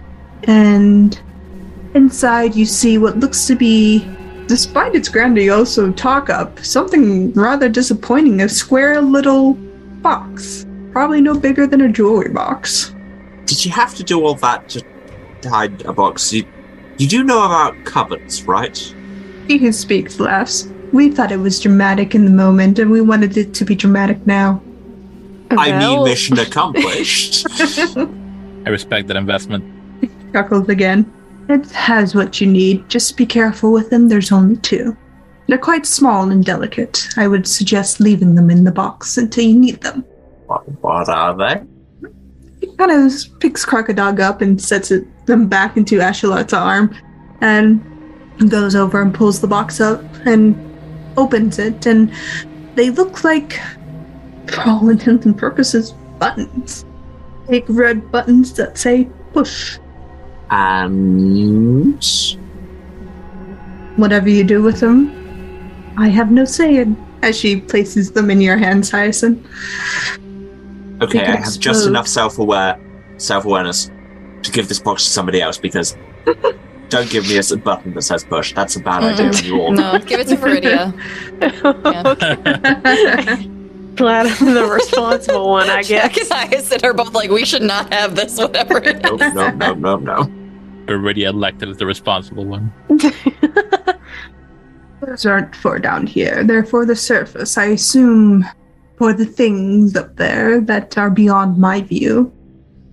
And 0.43 1.19
inside, 1.93 2.55
you 2.55 2.65
see 2.65 2.97
what 2.97 3.17
looks 3.19 3.45
to 3.47 3.55
be 3.55 4.07
despite 4.47 4.95
its 4.95 5.09
grandiose 5.09 5.77
talk 5.97 6.29
up, 6.29 6.57
something 6.59 7.33
rather 7.33 7.67
disappointing 7.67 8.41
a 8.41 8.47
square 8.47 9.01
little 9.01 9.55
box. 10.01 10.65
Probably 10.93 11.19
no 11.19 11.37
bigger 11.37 11.67
than 11.67 11.81
a 11.81 11.89
jewelry 11.89 12.29
box. 12.29 12.95
Did 13.45 13.65
you 13.65 13.71
have 13.71 13.93
to 13.95 14.03
do 14.03 14.25
all 14.25 14.35
that 14.35 14.69
to 14.69 15.49
hide 15.49 15.81
a 15.85 15.91
box? 15.91 16.31
You, 16.31 16.45
you 16.97 17.07
do 17.09 17.25
know 17.25 17.43
about 17.43 17.83
cupboards, 17.83 18.43
right? 18.43 18.93
He 19.47 19.57
who 19.57 19.71
speaks 19.71 20.19
laughs. 20.19 20.67
We 20.91 21.11
thought 21.11 21.31
it 21.31 21.37
was 21.37 21.59
dramatic 21.59 22.15
in 22.15 22.25
the 22.25 22.31
moment, 22.31 22.79
and 22.79 22.91
we 22.91 23.01
wanted 23.01 23.37
it 23.37 23.53
to 23.55 23.65
be 23.65 23.75
dramatic 23.75 24.25
now. 24.27 24.61
I 25.51 25.77
mean, 25.79 26.03
mission 26.03 26.37
accomplished. 26.39 27.47
I 27.97 28.69
respect 28.69 29.07
that 29.07 29.15
investment. 29.15 29.63
He 30.01 30.09
Chuckles 30.33 30.67
again. 30.67 31.11
It 31.47 31.71
has 31.71 32.13
what 32.13 32.41
you 32.41 32.47
need. 32.47 32.89
Just 32.89 33.15
be 33.15 33.25
careful 33.25 33.71
with 33.71 33.89
them. 33.89 34.09
There's 34.09 34.31
only 34.31 34.57
two. 34.57 34.97
They're 35.47 35.57
quite 35.57 35.85
small 35.85 36.29
and 36.29 36.43
delicate. 36.43 37.07
I 37.15 37.29
would 37.29 37.47
suggest 37.47 38.01
leaving 38.01 38.35
them 38.35 38.49
in 38.49 38.65
the 38.65 38.71
box 38.71 39.17
until 39.17 39.45
you 39.45 39.57
need 39.57 39.81
them. 39.81 40.03
what, 40.47 40.63
what 40.81 41.07
are 41.07 41.37
they? 41.37 41.63
He 42.59 42.75
kind 42.75 42.91
of 42.91 43.39
picks 43.39 43.63
Crocodile 43.63 44.21
up 44.21 44.41
and 44.41 44.61
sets 44.61 44.91
it 44.91 45.05
them 45.25 45.47
back 45.47 45.77
into 45.77 45.99
Ashalot's 45.99 46.53
arm, 46.53 46.93
and 47.39 47.81
goes 48.49 48.75
over 48.75 49.01
and 49.01 49.13
pulls 49.13 49.41
the 49.41 49.47
box 49.47 49.81
up 49.81 50.03
and 50.25 50.55
opens 51.17 51.57
it, 51.59 51.85
and 51.85 52.11
they 52.75 52.89
look 52.91 53.23
like, 53.23 53.59
for 54.47 54.61
all 54.61 54.89
intents 54.89 55.25
and 55.25 55.37
purposes, 55.37 55.93
buttons. 56.19 56.85
Big 57.49 57.69
red 57.69 58.11
buttons 58.11 58.53
that 58.53 58.77
say 58.77 59.09
push. 59.33 59.79
And 60.49 62.03
Whatever 63.97 64.29
you 64.29 64.43
do 64.43 64.61
with 64.61 64.79
them, 64.79 65.93
I 65.97 66.09
have 66.09 66.31
no 66.31 66.45
say 66.45 66.77
in. 66.77 66.95
As 67.23 67.35
she 67.35 67.59
places 67.59 68.11
them 68.11 68.29
in 68.29 68.39
your 68.39 68.57
hands, 68.57 68.91
Hyacinth. 68.91 69.43
Okay, 71.01 71.25
I 71.25 71.37
have 71.37 71.59
just 71.59 71.87
enough 71.87 72.07
self-aware, 72.07 72.79
self-awareness 73.17 73.89
to 74.43 74.51
give 74.51 74.67
this 74.67 74.79
box 74.79 75.03
to 75.03 75.09
somebody 75.09 75.41
else 75.41 75.57
because 75.57 75.97
don't 76.89 77.09
give 77.09 77.27
me 77.27 77.37
a 77.37 77.57
button 77.57 77.93
that 77.93 78.01
says 78.03 78.23
push. 78.23 78.53
That's 78.53 78.75
a 78.75 78.79
bad 78.79 79.03
idea 79.03 79.29
Mm-mm. 79.29 79.43
you 79.45 79.61
all. 79.61 79.71
No, 79.71 79.97
give 79.99 80.19
it 80.19 80.27
to 80.27 80.35
Viridia. 80.35 80.93
Glad 83.95 84.27
I'm 84.27 84.53
the 84.53 84.65
responsible 84.67 85.49
one, 85.49 85.69
I 85.69 85.77
guess. 85.81 85.87
Jack 85.87 86.13
guess. 86.13 86.31
and 86.31 86.49
Hyacinth 86.51 86.83
are 86.83 86.93
both 86.93 87.13
like, 87.13 87.31
we 87.31 87.45
should 87.45 87.63
not 87.63 87.91
have 87.91 88.15
this, 88.15 88.37
whatever 88.37 88.77
it 88.77 89.01
No, 89.01 89.15
is. 89.15 89.33
no, 89.33 89.49
no, 89.51 89.73
no, 89.73 89.95
no. 89.97 90.31
Already 90.87 91.23
elected 91.23 91.69
as 91.69 91.77
the 91.77 91.85
responsible 91.85 92.45
one. 92.45 92.71
Those 95.01 95.25
aren't 95.25 95.55
for 95.55 95.79
down 95.79 96.07
here. 96.07 96.43
They're 96.43 96.63
for 96.63 96.85
the 96.85 96.95
surface. 96.95 97.57
I 97.57 97.65
assume 97.65 98.45
for 98.97 99.13
the 99.13 99.25
things 99.25 99.95
up 99.95 100.15
there 100.15 100.61
that 100.61 100.97
are 100.97 101.09
beyond 101.09 101.57
my 101.57 101.81
view. 101.81 102.31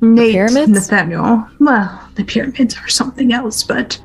Nate, 0.01 0.33
pyramids? 0.33 0.71
Nathaniel. 0.71 1.47
Well, 1.61 2.04
the 2.15 2.25
pyramids 2.25 2.77
are 2.77 2.89
something 2.89 3.33
else, 3.33 3.63
but 3.63 4.01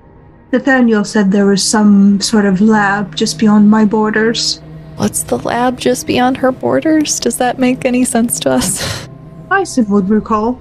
Nathaniel 0.51 1.03
said 1.03 1.31
there 1.31 1.45
was 1.45 1.63
some 1.63 2.19
sort 2.21 2.45
of 2.45 2.61
lab 2.61 3.15
just 3.15 3.39
beyond 3.39 3.69
my 3.69 3.85
borders. 3.85 4.61
What's 4.95 5.23
the 5.23 5.37
lab 5.37 5.79
just 5.79 6.07
beyond 6.07 6.37
her 6.37 6.51
borders? 6.51 7.19
Does 7.19 7.37
that 7.37 7.59
make 7.59 7.85
any 7.85 8.03
sense 8.03 8.39
to 8.41 8.51
us? 8.51 9.07
I 9.51 9.65
would 9.87 10.09
recall. 10.09 10.59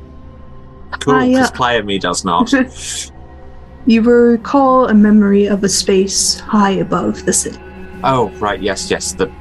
Cool, 1.00 1.14
because 1.14 1.28
yeah. 1.28 1.44
Uh, 1.44 1.50
player 1.52 1.82
me 1.82 1.98
does 1.98 2.24
not. 2.24 2.52
You 3.86 4.02
recall 4.02 4.86
a 4.88 4.92
memory 4.92 5.46
of 5.46 5.64
a 5.64 5.68
space 5.68 6.38
high 6.40 6.72
above 6.72 7.24
the 7.24 7.32
city. 7.32 7.58
oh, 8.04 8.28
right, 8.38 8.60
yes, 8.60 8.90
yes. 8.90 9.14
The 9.14 9.32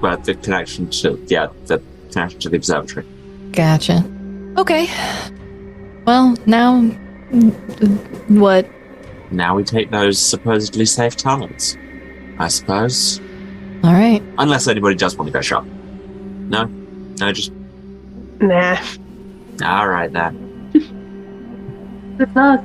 well, 0.00 0.16
the 0.16 0.34
connection 0.34 0.90
to 0.90 1.24
yeah, 1.28 1.46
the 1.66 1.80
connection 2.10 2.40
to 2.40 2.48
the 2.48 2.56
observatory. 2.56 3.06
Gotcha. 3.52 4.04
Okay. 4.58 4.88
Well, 6.04 6.36
now. 6.46 6.90
What? 8.28 8.68
Now 9.30 9.56
we 9.56 9.64
take 9.64 9.90
those 9.90 10.18
supposedly 10.18 10.86
safe 10.86 11.16
tunnels. 11.16 11.76
I 12.38 12.48
suppose. 12.48 13.20
Alright. 13.84 14.22
Unless 14.38 14.68
anybody 14.68 14.94
does 14.96 15.16
want 15.16 15.28
to 15.28 15.32
go 15.32 15.40
shop. 15.40 15.64
No? 15.64 16.64
No, 16.64 17.32
just 17.32 17.52
Nah. 18.40 18.78
alright 19.62 20.12
then. 20.12 20.70
Good 22.18 22.34
luck. 22.34 22.62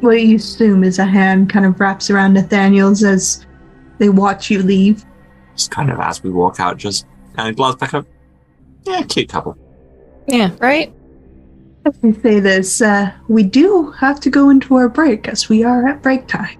What 0.00 0.22
you 0.22 0.36
assume 0.36 0.84
is 0.84 0.98
a 0.98 1.04
hand 1.04 1.50
kind 1.50 1.66
of 1.66 1.78
wraps 1.78 2.10
around 2.10 2.34
Nathaniel's 2.34 3.04
as 3.04 3.46
they 3.98 4.08
watch 4.08 4.50
you 4.50 4.62
leave. 4.62 5.04
Just 5.56 5.70
kind 5.70 5.90
of 5.90 6.00
as 6.00 6.22
we 6.22 6.30
walk 6.30 6.58
out, 6.60 6.76
just 6.78 7.06
kind 7.36 7.48
of 7.48 7.56
glance 7.56 7.76
back 7.76 7.92
up. 7.94 8.06
Yeah, 8.84 9.02
cute 9.02 9.28
couple. 9.28 9.58
Yeah, 10.26 10.50
right? 10.60 10.92
Let 11.84 12.02
me 12.02 12.12
say 12.22 12.40
this, 12.40 12.82
uh, 12.82 13.12
we 13.28 13.42
do 13.42 13.90
have 13.92 14.20
to 14.20 14.30
go 14.30 14.50
into 14.50 14.74
our 14.74 14.88
break 14.88 15.28
as 15.28 15.48
we 15.48 15.64
are 15.64 15.88
at 15.88 16.02
break 16.02 16.26
time. 16.26 16.58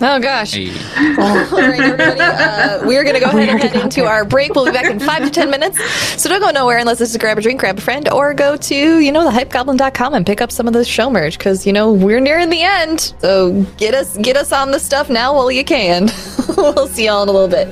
Oh 0.00 0.20
gosh. 0.20 0.54
Hey, 0.54 0.70
Alright, 1.18 1.80
everybody. 1.80 2.20
Uh, 2.20 2.86
we're 2.86 3.02
going 3.02 3.14
to 3.14 3.20
go 3.20 3.26
ahead 3.30 3.48
and 3.48 3.50
already 3.50 3.68
head 3.68 3.82
into 3.82 4.04
our 4.04 4.24
break. 4.24 4.54
We'll 4.54 4.66
be 4.66 4.70
back 4.70 4.88
in 4.88 5.00
five 5.00 5.24
to 5.24 5.30
ten 5.30 5.50
minutes. 5.50 5.82
So 6.22 6.28
don't 6.28 6.40
go 6.40 6.50
nowhere 6.50 6.78
unless 6.78 7.00
it's 7.00 7.12
to 7.14 7.18
grab 7.18 7.36
a 7.36 7.40
drink, 7.40 7.58
grab 7.58 7.78
a 7.78 7.80
friend, 7.80 8.08
or 8.10 8.32
go 8.32 8.56
to, 8.56 9.00
you 9.00 9.10
know, 9.10 9.28
thehypegoblin.com 9.28 10.14
and 10.14 10.24
pick 10.24 10.40
up 10.40 10.52
some 10.52 10.68
of 10.68 10.72
the 10.72 10.84
show 10.84 11.10
merch 11.10 11.36
because, 11.36 11.66
you 11.66 11.72
know, 11.72 11.92
we're 11.92 12.20
nearing 12.20 12.48
the 12.48 12.62
end. 12.62 13.12
So 13.18 13.62
get 13.76 13.94
us 13.94 14.16
get 14.18 14.36
us 14.36 14.52
on 14.52 14.70
the 14.70 14.78
stuff 14.78 15.10
now 15.10 15.34
while 15.34 15.50
you 15.50 15.64
can. 15.64 16.10
we'll 16.56 16.86
see 16.86 17.06
y'all 17.06 17.24
in 17.24 17.28
a 17.28 17.32
little 17.32 17.48
bit. 17.48 17.68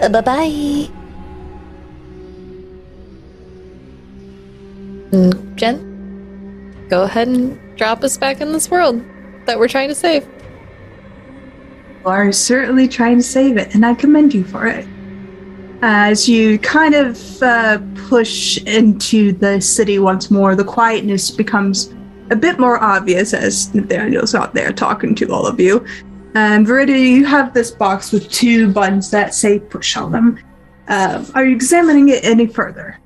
Uh, 0.00 0.08
bye 0.10 0.20
bye. 0.20 0.90
Mm, 5.10 5.54
Jen, 5.56 5.93
go 6.88 7.02
ahead 7.02 7.28
and 7.28 7.58
drop 7.76 8.02
us 8.04 8.16
back 8.16 8.40
in 8.40 8.52
this 8.52 8.70
world 8.70 9.02
that 9.46 9.58
we're 9.58 9.68
trying 9.68 9.88
to 9.88 9.94
save. 9.94 10.24
You 12.00 12.10
are 12.10 12.32
certainly 12.32 12.88
trying 12.88 13.16
to 13.18 13.22
save 13.22 13.56
it, 13.56 13.74
and 13.74 13.84
I 13.84 13.94
commend 13.94 14.34
you 14.34 14.44
for 14.44 14.66
it. 14.66 14.86
As 15.82 16.28
you 16.28 16.58
kind 16.58 16.94
of 16.94 17.42
uh, 17.42 17.78
push 18.08 18.58
into 18.64 19.32
the 19.32 19.60
city 19.60 19.98
once 19.98 20.30
more, 20.30 20.54
the 20.54 20.64
quietness 20.64 21.30
becomes 21.30 21.92
a 22.30 22.36
bit 22.36 22.58
more 22.58 22.82
obvious 22.82 23.34
as 23.34 23.74
Nathaniel's 23.74 24.34
out 24.34 24.54
there 24.54 24.72
talking 24.72 25.14
to 25.16 25.30
all 25.30 25.46
of 25.46 25.60
you. 25.60 25.84
And 26.34 26.66
Viridia, 26.66 26.98
you 26.98 27.24
have 27.26 27.54
this 27.54 27.70
box 27.70 28.12
with 28.12 28.30
two 28.30 28.72
buttons 28.72 29.10
that 29.10 29.34
say 29.34 29.60
push 29.60 29.96
on 29.96 30.12
them. 30.12 30.40
Um, 30.88 31.26
are 31.34 31.44
you 31.44 31.54
examining 31.54 32.08
it 32.08 32.24
any 32.24 32.46
further? 32.46 32.98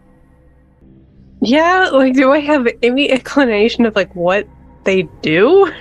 Yeah, 1.41 1.89
like, 1.93 2.15
do 2.15 2.33
I 2.33 2.41
have 2.41 2.67
any 2.83 3.07
inclination 3.11 3.87
of 3.87 3.95
like 3.95 4.15
what 4.15 4.49
they 4.85 5.03
do? 5.23 5.73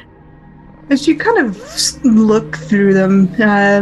As 0.89 1.07
you 1.07 1.17
kind 1.17 1.37
of 1.45 2.05
look 2.05 2.55
through 2.55 2.93
them, 2.93 3.29
uh, 3.41 3.81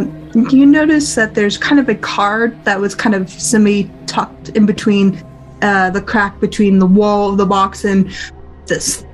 do 0.49 0.57
you 0.57 0.65
notice 0.65 1.13
that 1.15 1.35
there's 1.35 1.57
kind 1.57 1.79
of 1.79 1.87
a 1.87 1.95
card 1.95 2.63
that 2.65 2.79
was 2.79 2.95
kind 2.95 3.13
of 3.13 3.29
semi 3.29 3.91
tucked 4.07 4.49
in 4.49 4.65
between 4.65 5.23
uh, 5.61 5.89
the 5.91 6.01
crack 6.01 6.39
between 6.39 6.79
the 6.79 6.85
wall 6.85 7.31
of 7.31 7.37
the 7.37 7.45
box 7.45 7.85
and 7.85 8.09
this 8.65 9.05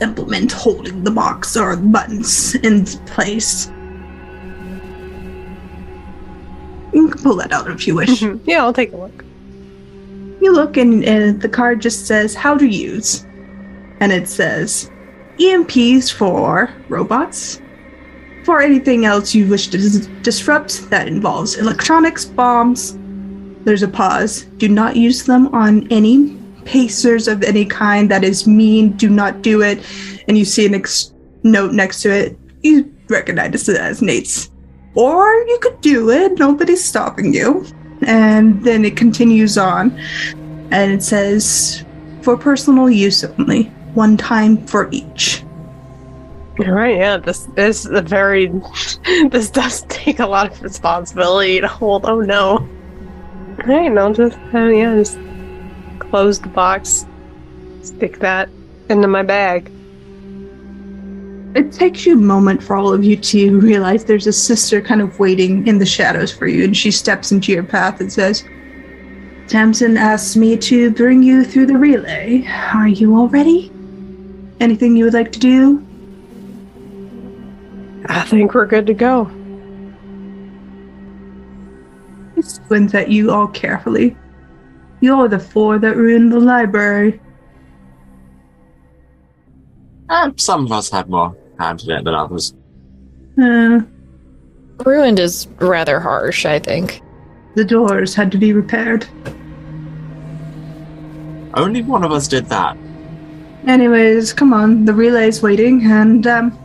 implement 0.00 0.52
holding 0.52 1.02
the 1.04 1.10
box 1.10 1.56
or 1.56 1.74
the 1.76 1.82
buttons 1.82 2.54
in 2.56 2.84
place. 3.06 3.66
You 6.92 7.08
can 7.08 7.22
pull 7.22 7.36
that 7.36 7.50
out 7.52 7.68
if 7.70 7.86
you 7.86 7.96
wish. 7.96 8.20
Mhm. 8.20 8.40
yeah, 8.44 8.62
I'll 8.62 8.72
take 8.72 8.92
a 8.92 8.96
look. 8.96 9.24
You 10.44 10.52
look 10.52 10.76
and, 10.76 11.02
and 11.06 11.40
the 11.40 11.48
card 11.48 11.80
just 11.80 12.06
says 12.06 12.34
how 12.34 12.58
to 12.58 12.66
use. 12.66 13.24
And 14.00 14.12
it 14.12 14.28
says 14.28 14.90
EMPs 15.38 16.12
for 16.12 16.68
robots. 16.90 17.62
For 18.44 18.60
anything 18.60 19.06
else 19.06 19.34
you 19.34 19.48
wish 19.48 19.68
to 19.68 19.78
dis- 19.78 20.06
disrupt 20.20 20.90
that 20.90 21.08
involves 21.08 21.56
electronics, 21.56 22.26
bombs. 22.26 22.98
There's 23.64 23.82
a 23.82 23.88
pause. 23.88 24.42
Do 24.58 24.68
not 24.68 24.96
use 24.96 25.24
them 25.24 25.48
on 25.54 25.90
any 25.90 26.36
pacers 26.66 27.26
of 27.26 27.42
any 27.42 27.64
kind 27.64 28.10
that 28.10 28.22
is 28.22 28.46
mean. 28.46 28.90
Do 28.98 29.08
not 29.08 29.40
do 29.40 29.62
it. 29.62 29.82
And 30.28 30.36
you 30.36 30.44
see 30.44 30.66
an 30.66 30.74
ex- 30.74 31.14
note 31.42 31.72
next 31.72 32.02
to 32.02 32.10
it. 32.10 32.38
You 32.62 32.94
recognize 33.08 33.66
it 33.66 33.78
as 33.78 34.02
Nate's. 34.02 34.50
Or 34.94 35.24
you 35.24 35.58
could 35.62 35.80
do 35.80 36.10
it. 36.10 36.38
Nobody's 36.38 36.84
stopping 36.84 37.32
you. 37.32 37.64
And 38.06 38.62
then 38.64 38.84
it 38.84 38.96
continues 38.96 39.56
on 39.58 39.98
and 40.70 40.92
it 40.92 41.02
says 41.02 41.84
for 42.22 42.36
personal 42.36 42.90
use 42.90 43.22
only 43.24 43.64
one 43.94 44.16
time 44.16 44.66
for 44.66 44.88
each 44.90 45.44
All 46.58 46.72
right, 46.72 46.96
yeah, 46.96 47.16
this 47.16 47.48
is 47.56 47.86
a 47.86 48.00
very. 48.00 48.46
this 49.30 49.50
does 49.50 49.82
take 49.88 50.20
a 50.20 50.26
lot 50.26 50.52
of 50.52 50.62
responsibility 50.62 51.60
to 51.60 51.66
hold. 51.66 52.04
Oh 52.06 52.20
no. 52.20 52.58
All 52.58 53.66
right, 53.66 53.96
I'll 53.96 54.12
just, 54.12 54.38
uh, 54.52 54.66
yeah, 54.66 54.94
just 54.94 55.18
close 55.98 56.40
the 56.40 56.48
box, 56.48 57.06
stick 57.82 58.20
that 58.20 58.48
into 58.88 59.08
my 59.08 59.22
bag. 59.22 59.70
It 61.54 61.72
takes 61.72 62.04
you 62.04 62.14
a 62.14 62.16
moment 62.16 62.62
for 62.62 62.76
all 62.76 62.92
of 62.92 63.04
you 63.04 63.16
to 63.16 63.60
realize 63.60 64.04
there's 64.04 64.26
a 64.26 64.32
sister 64.32 64.80
kind 64.80 65.00
of 65.00 65.18
waiting 65.18 65.66
in 65.66 65.78
the 65.78 65.86
shadows 65.86 66.32
for 66.32 66.46
you 66.46 66.64
and 66.64 66.76
she 66.76 66.90
steps 66.90 67.32
into 67.32 67.52
your 67.52 67.62
path 67.62 68.00
and 68.00 68.12
says 68.12 68.44
tamsin 69.46 69.96
asked 69.96 70.36
me 70.36 70.56
to 70.56 70.90
bring 70.90 71.22
you 71.22 71.44
through 71.44 71.66
the 71.66 71.76
relay. 71.76 72.46
Are 72.74 72.88
you 72.88 73.16
all 73.16 73.28
ready? 73.28 73.70
Anything 74.60 74.96
you 74.96 75.04
would 75.04 75.14
like 75.14 75.32
to 75.32 75.38
do? 75.38 75.84
I 78.06 78.22
think 78.22 78.54
we're 78.54 78.66
good 78.66 78.86
to 78.86 78.94
go. 78.94 79.24
He 82.34 82.42
squints 82.42 82.94
at 82.94 83.10
you 83.10 83.30
all 83.30 83.48
carefully 83.48 84.16
you're 85.04 85.28
the 85.28 85.38
four 85.38 85.78
that 85.78 85.96
ruined 85.96 86.32
the 86.32 86.40
library. 86.40 87.20
Uh, 90.08 90.30
some 90.36 90.64
of 90.64 90.72
us 90.72 90.90
had 90.90 91.10
more 91.10 91.36
hand 91.58 91.82
in 91.84 91.90
it 91.90 92.04
than 92.04 92.14
others. 92.14 92.54
uh, 93.42 93.80
Ruined 94.84 95.20
is 95.20 95.46
rather 95.60 96.00
harsh, 96.00 96.44
I 96.46 96.58
think. 96.58 97.00
the 97.54 97.64
doors 97.64 98.14
had 98.14 98.32
to 98.32 98.38
be 98.38 98.52
repaired 98.52 99.06
Only 101.54 101.82
one 101.82 102.02
of 102.02 102.10
us 102.10 102.26
did 102.26 102.46
that. 102.46 102.76
Anyways, 103.66 104.32
come 104.32 104.52
on, 104.52 104.84
the 104.84 104.92
relay's 104.92 105.40
waiting, 105.40 105.86
and 105.86 106.26
um, 106.26 106.58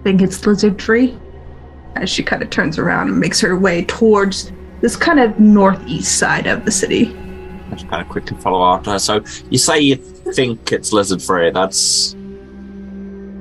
I 0.00 0.02
think 0.02 0.20
it's 0.20 0.44
lizard 0.44 0.82
free. 0.82 1.16
As 1.94 2.10
she 2.10 2.22
kind 2.22 2.42
of 2.42 2.50
turns 2.50 2.76
around 2.78 3.08
and 3.08 3.18
makes 3.18 3.40
her 3.40 3.56
way 3.58 3.84
towards 3.84 4.52
this 4.82 4.96
kind 4.96 5.18
of 5.18 5.38
northeast 5.40 6.18
side 6.18 6.46
of 6.46 6.64
the 6.66 6.70
city. 6.70 7.16
I 7.70 7.74
just 7.74 7.88
kind 7.88 8.02
of 8.02 8.08
quickly 8.10 8.36
follow 8.38 8.62
after 8.64 8.90
her. 8.90 8.98
So 8.98 9.24
you 9.48 9.56
say 9.56 9.80
you 9.80 9.96
think 9.96 10.72
it's 10.72 10.92
lizard 10.92 11.22
free. 11.22 11.50
That's 11.50 12.14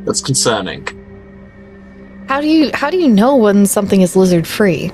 that's 0.06 0.22
concerning. 0.22 0.88
How 2.28 2.42
do 2.42 2.48
you 2.48 2.72
how 2.74 2.90
do 2.90 2.98
you 2.98 3.08
know 3.08 3.36
when 3.36 3.66
something 3.66 4.02
is 4.02 4.16
lizard 4.16 4.48
free? 4.48 4.92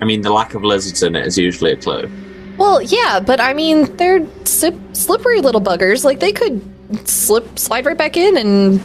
I 0.00 0.04
mean, 0.04 0.22
the 0.22 0.32
lack 0.32 0.54
of 0.54 0.64
lizards 0.64 1.02
in 1.02 1.14
it 1.14 1.26
is 1.26 1.36
usually 1.36 1.72
a 1.72 1.76
clue. 1.76 2.10
Well, 2.56 2.80
yeah, 2.82 3.20
but 3.20 3.40
I 3.40 3.52
mean, 3.52 3.96
they're 3.96 4.26
sip- 4.44 4.96
slippery 4.96 5.40
little 5.40 5.60
buggers. 5.60 6.04
Like 6.04 6.20
they 6.20 6.32
could 6.32 6.60
slip, 7.08 7.58
slide 7.58 7.86
right 7.86 7.96
back 7.96 8.16
in, 8.16 8.36
and 8.36 8.80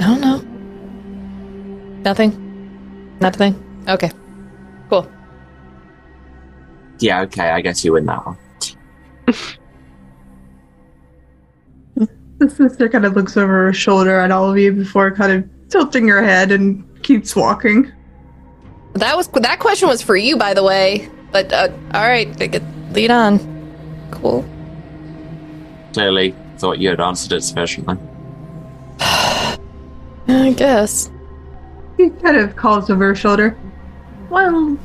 I 0.00 0.06
don't 0.06 0.20
know. 0.20 0.38
Nothing. 2.02 3.16
Nothing. 3.20 3.84
Okay. 3.88 4.10
Cool. 4.90 5.10
Yeah, 6.98 7.22
okay, 7.22 7.50
I 7.50 7.60
guess 7.60 7.84
you 7.84 7.92
win 7.92 8.06
that 8.06 8.24
one. 8.24 8.38
The 12.38 12.50
sister 12.50 12.88
kind 12.88 13.04
of 13.06 13.14
looks 13.14 13.36
over 13.36 13.66
her 13.66 13.72
shoulder 13.72 14.20
at 14.20 14.30
all 14.30 14.50
of 14.50 14.58
you 14.58 14.72
before 14.72 15.10
kind 15.10 15.32
of 15.32 15.68
tilting 15.70 16.06
her 16.08 16.22
head 16.22 16.52
and 16.52 16.84
keeps 17.02 17.34
walking. 17.34 17.90
That 18.94 19.16
was 19.16 19.28
that 19.28 19.58
question 19.58 19.88
was 19.88 20.02
for 20.02 20.16
you, 20.16 20.36
by 20.36 20.54
the 20.54 20.62
way. 20.62 21.08
But 21.32 21.52
uh, 21.52 21.68
all 21.94 22.06
right, 22.06 22.28
I 22.40 22.46
get- 22.46 22.62
lead 22.92 23.10
on. 23.10 23.38
Cool. 24.10 24.44
Clearly 25.92 26.34
thought 26.58 26.78
you 26.78 26.88
had 26.90 27.00
answered 27.00 27.32
it 27.32 27.42
sufficiently. 27.42 27.96
I 29.00 30.54
guess. 30.56 31.10
He 31.96 32.10
kind 32.10 32.36
of 32.36 32.56
calls 32.56 32.90
over 32.90 33.06
her 33.06 33.14
shoulder. 33.14 33.56
Well, 34.28 34.78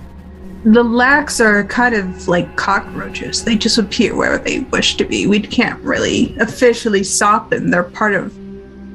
the 0.63 0.83
lax 0.83 1.39
are 1.41 1.63
kind 1.65 1.95
of 1.95 2.27
like 2.27 2.55
cockroaches. 2.55 3.43
They 3.43 3.55
just 3.55 3.77
appear 3.77 4.15
where 4.15 4.37
they 4.37 4.59
wish 4.59 4.95
to 4.97 5.05
be. 5.05 5.25
We 5.27 5.39
can't 5.39 5.79
really 5.81 6.35
officially 6.39 7.03
stop 7.03 7.49
them. 7.49 7.69
They're 7.69 7.83
part 7.83 8.13
of 8.13 8.37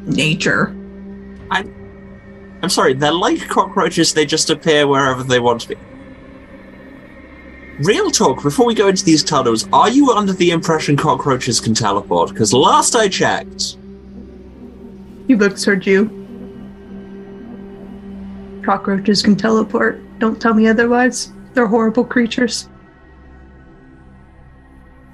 nature. 0.06 0.74
I'm 2.62 2.70
sorry, 2.70 2.94
they're 2.94 3.12
like 3.12 3.46
cockroaches, 3.48 4.14
they 4.14 4.24
just 4.24 4.48
appear 4.48 4.86
wherever 4.88 5.22
they 5.22 5.38
want 5.40 5.60
to 5.60 5.68
be. 5.68 5.76
Real 7.80 8.10
talk, 8.10 8.42
before 8.42 8.66
we 8.66 8.74
go 8.74 8.88
into 8.88 9.04
these 9.04 9.22
tunnels, 9.22 9.68
are 9.72 9.90
you 9.90 10.10
under 10.10 10.32
the 10.32 10.50
impression 10.50 10.96
cockroaches 10.96 11.60
can 11.60 11.74
teleport? 11.74 12.30
Because 12.30 12.54
last 12.54 12.96
I 12.96 13.08
checked, 13.08 13.76
He 15.28 15.34
looks 15.34 15.64
towards 15.64 15.86
you. 15.86 16.08
Cockroaches 18.64 19.22
can 19.22 19.36
teleport. 19.36 20.00
Don't 20.18 20.40
tell 20.40 20.54
me 20.54 20.66
otherwise. 20.66 21.32
They're 21.56 21.66
horrible 21.66 22.04
creatures. 22.04 22.68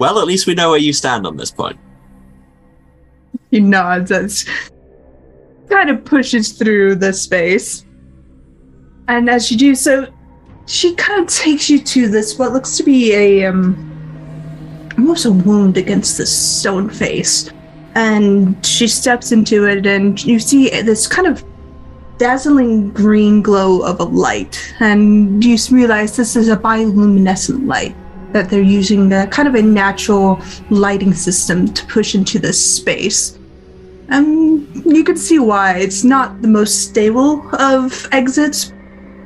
well, 0.01 0.18
at 0.18 0.26
least 0.26 0.49
we 0.49 0.55
know 0.55 0.70
where 0.70 0.80
you 0.80 0.93
stand 0.93 1.24
on 1.24 1.36
this 1.36 1.53
point. 1.53 1.78
He 3.53 3.61
nods 3.61 4.11
as 4.11 4.45
kind 5.70 5.88
of 5.88 6.05
pushes 6.05 6.51
through 6.51 6.97
the 6.97 7.12
space. 7.12 7.86
And 9.07 9.30
as 9.30 9.53
you 9.53 9.57
do 9.57 9.76
so, 9.76 10.12
she 10.66 10.97
kind 10.97 11.20
of 11.20 11.28
takes 11.28 11.70
you 11.70 11.78
to 11.80 12.09
this 12.09 12.36
what 12.36 12.53
looks 12.53 12.76
to 12.78 12.82
be 12.82 13.12
a 13.14 13.47
um 13.47 13.76
almost 14.99 15.24
a 15.24 15.30
wound 15.30 15.76
against 15.76 16.18
the 16.18 16.26
stone 16.26 16.90
face. 16.90 17.51
And 17.95 18.66
she 18.66 18.88
steps 18.88 19.30
into 19.30 19.66
it 19.66 19.86
and 19.86 20.20
you 20.24 20.40
see 20.40 20.70
this 20.70 21.07
kind 21.07 21.28
of 21.28 21.45
dazzling 22.23 22.89
green 22.91 23.43
glow 23.43 23.83
of 23.83 23.99
a 23.99 24.05
light. 24.05 24.73
And 24.79 25.43
you 25.45 25.57
realize 25.73 26.14
this 26.14 26.37
is 26.37 26.49
a 26.49 26.57
bioluminescent 26.57 27.66
light 27.66 27.97
that 28.33 28.49
they're 28.49 28.62
using 28.62 29.09
the 29.09 29.27
kind 29.33 29.49
of 29.49 29.57
a 29.57 29.62
natural 29.62 30.41
lighting 30.70 31.14
system 31.14 31.66
to 31.75 31.85
push 31.87 32.14
into 32.14 32.39
this 32.39 32.64
space. 32.64 33.37
And 34.09 34.68
you 34.87 35.03
can 35.03 35.16
see 35.16 35.41
why 35.41 35.79
it's 35.79 36.05
not 36.05 36.43
the 36.43 36.47
most 36.47 36.89
stable 36.89 37.43
of 37.57 38.09
exits, 38.12 38.73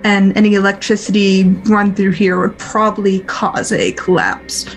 and 0.02 0.34
any 0.34 0.54
electricity 0.54 1.44
run 1.66 1.94
through 1.94 2.12
here 2.12 2.40
would 2.40 2.58
probably 2.58 3.20
cause 3.20 3.72
a 3.72 3.92
collapse. 3.92 4.74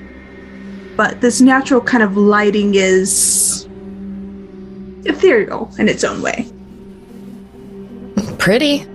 But 0.97 1.21
this 1.21 1.39
natural 1.39 1.79
kind 1.79 2.03
of 2.03 2.17
lighting 2.17 2.75
is 2.75 3.65
ethereal 5.05 5.71
in 5.79 5.87
its 5.87 6.03
own 6.03 6.21
way. 6.21 6.51
Pretty. 8.39 8.85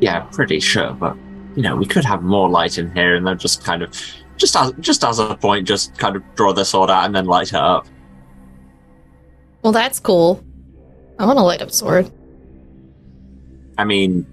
Yeah, 0.00 0.20
pretty 0.32 0.60
sure, 0.60 0.92
but 0.94 1.16
you 1.56 1.62
know, 1.62 1.76
we 1.76 1.84
could 1.84 2.04
have 2.04 2.22
more 2.22 2.48
light 2.48 2.78
in 2.78 2.94
here 2.94 3.16
and 3.16 3.26
then 3.26 3.36
just 3.36 3.64
kind 3.64 3.82
of 3.82 3.92
just 4.36 4.56
as 4.56 4.72
just 4.80 5.04
as 5.04 5.18
a 5.18 5.34
point, 5.34 5.66
just 5.66 5.98
kind 5.98 6.16
of 6.16 6.22
draw 6.36 6.52
the 6.52 6.64
sword 6.64 6.88
out 6.88 7.04
and 7.04 7.14
then 7.14 7.26
light 7.26 7.48
it 7.48 7.54
up. 7.54 7.86
Well, 9.62 9.72
that's 9.72 10.00
cool. 10.00 10.42
I 11.18 11.26
want 11.26 11.38
to 11.38 11.42
light 11.42 11.60
up 11.60 11.70
sword. 11.70 12.10
I 13.76 13.84
mean 13.84 14.26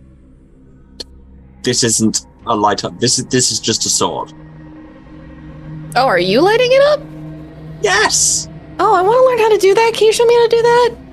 this 1.64 1.84
isn't 1.84 2.26
a 2.45 2.55
light 2.55 2.86
up 2.86 2.97
this 2.99 3.20
is 3.20 3.26
this 3.26 3.51
is 3.51 3.60
just 3.60 3.86
a 3.86 3.89
sword. 3.89 4.32
Oh, 5.95 6.05
are 6.05 6.20
you 6.20 6.41
lighting 6.41 6.72
it 6.72 6.82
up? 6.84 7.01
Yes! 7.82 8.47
Oh, 8.80 8.93
I 8.93 9.01
want 9.01 9.18
to 9.18 9.26
learn 9.26 9.39
how 9.39 9.49
to 9.49 9.58
do 9.58 9.74
that. 9.74 9.93
Can 9.95 10.08
you 10.08 10.14
show 10.14 10.26
me 10.26 10.36
how 10.36 10.43
to 10.43 10.55
do 10.55 10.62
that? 10.62 11.07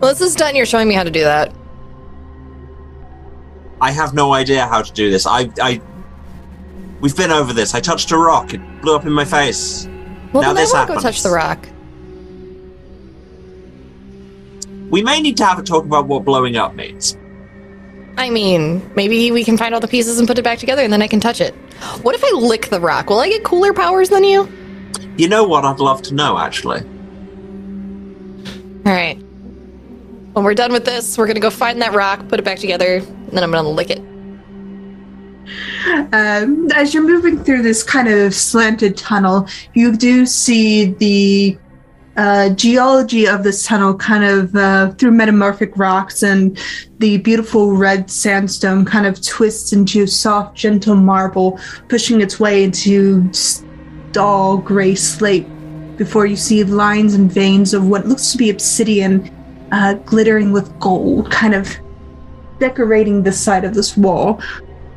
Well, 0.00 0.12
this 0.12 0.20
is 0.20 0.34
done. 0.34 0.54
You're 0.54 0.66
showing 0.66 0.88
me 0.88 0.94
how 0.94 1.02
to 1.02 1.10
do 1.10 1.22
that. 1.22 1.52
I 3.80 3.90
have 3.92 4.14
no 4.14 4.32
idea 4.32 4.66
how 4.66 4.82
to 4.82 4.92
do 4.92 5.10
this. 5.10 5.26
I 5.26 5.50
I 5.60 5.80
We've 7.00 7.16
been 7.16 7.30
over 7.30 7.52
this. 7.52 7.74
I 7.74 7.80
touched 7.80 8.10
a 8.10 8.18
rock. 8.18 8.54
It 8.54 8.60
blew 8.82 8.96
up 8.96 9.06
in 9.06 9.12
my 9.12 9.24
face. 9.24 9.86
Well, 10.32 10.42
Now 10.42 10.52
then 10.52 10.56
this 10.56 10.74
I 10.74 10.78
want 10.78 10.88
to 10.90 10.94
go 10.96 11.00
touch 11.00 11.22
the 11.22 11.30
rock. 11.30 11.68
We 14.90 15.02
may 15.02 15.20
need 15.20 15.36
to 15.36 15.44
have 15.44 15.58
a 15.58 15.62
talk 15.62 15.84
about 15.84 16.06
what 16.06 16.24
blowing 16.24 16.56
up 16.56 16.74
means. 16.74 17.16
I 18.16 18.30
mean, 18.30 18.90
maybe 18.96 19.30
we 19.30 19.44
can 19.44 19.56
find 19.56 19.74
all 19.74 19.80
the 19.80 19.86
pieces 19.86 20.18
and 20.18 20.26
put 20.26 20.38
it 20.38 20.42
back 20.42 20.58
together, 20.58 20.82
and 20.82 20.92
then 20.92 21.02
I 21.02 21.06
can 21.06 21.20
touch 21.20 21.40
it. 21.40 21.54
What 22.02 22.16
if 22.16 22.24
I 22.24 22.30
lick 22.36 22.66
the 22.68 22.80
rock? 22.80 23.10
Will 23.10 23.20
I 23.20 23.28
get 23.28 23.44
cooler 23.44 23.72
powers 23.72 24.08
than 24.08 24.24
you? 24.24 24.48
You 25.16 25.28
know 25.28 25.44
what 25.44 25.64
I'd 25.64 25.78
love 25.78 26.02
to 26.02 26.14
know, 26.14 26.36
actually. 26.36 26.80
All 28.86 28.92
right. 28.92 29.22
When 30.38 30.44
we're 30.44 30.54
done 30.54 30.70
with 30.70 30.84
this, 30.84 31.18
we're 31.18 31.26
gonna 31.26 31.40
go 31.40 31.50
find 31.50 31.82
that 31.82 31.94
rock, 31.94 32.28
put 32.28 32.38
it 32.38 32.44
back 32.44 32.60
together, 32.60 32.98
and 32.98 33.30
then 33.32 33.42
I'm 33.42 33.50
gonna 33.50 33.68
lick 33.68 33.90
it. 33.90 33.98
Um, 36.12 36.68
as 36.76 36.94
you're 36.94 37.02
moving 37.02 37.42
through 37.42 37.62
this 37.62 37.82
kind 37.82 38.06
of 38.06 38.32
slanted 38.32 38.96
tunnel, 38.96 39.48
you 39.74 39.96
do 39.96 40.24
see 40.26 40.92
the 40.92 41.58
uh, 42.16 42.50
geology 42.50 43.26
of 43.26 43.42
this 43.42 43.66
tunnel 43.66 43.96
kind 43.96 44.22
of 44.22 44.54
uh, 44.54 44.92
through 44.92 45.10
metamorphic 45.10 45.76
rocks 45.76 46.22
and 46.22 46.56
the 46.98 47.16
beautiful 47.18 47.72
red 47.72 48.08
sandstone 48.08 48.84
kind 48.84 49.06
of 49.06 49.20
twists 49.20 49.72
into 49.72 50.06
soft, 50.06 50.56
gentle 50.56 50.94
marble, 50.94 51.58
pushing 51.88 52.20
its 52.20 52.38
way 52.38 52.62
into 52.62 53.28
dull 54.12 54.56
gray 54.56 54.94
slate 54.94 55.48
before 55.96 56.26
you 56.26 56.36
see 56.36 56.62
lines 56.62 57.14
and 57.14 57.32
veins 57.32 57.74
of 57.74 57.88
what 57.88 58.06
looks 58.06 58.30
to 58.30 58.38
be 58.38 58.50
obsidian 58.50 59.34
uh, 59.72 59.94
glittering 59.94 60.52
with 60.52 60.78
gold, 60.80 61.30
kind 61.30 61.54
of 61.54 61.76
decorating 62.58 63.22
the 63.22 63.32
side 63.32 63.64
of 63.64 63.74
this 63.74 63.96
wall. 63.96 64.40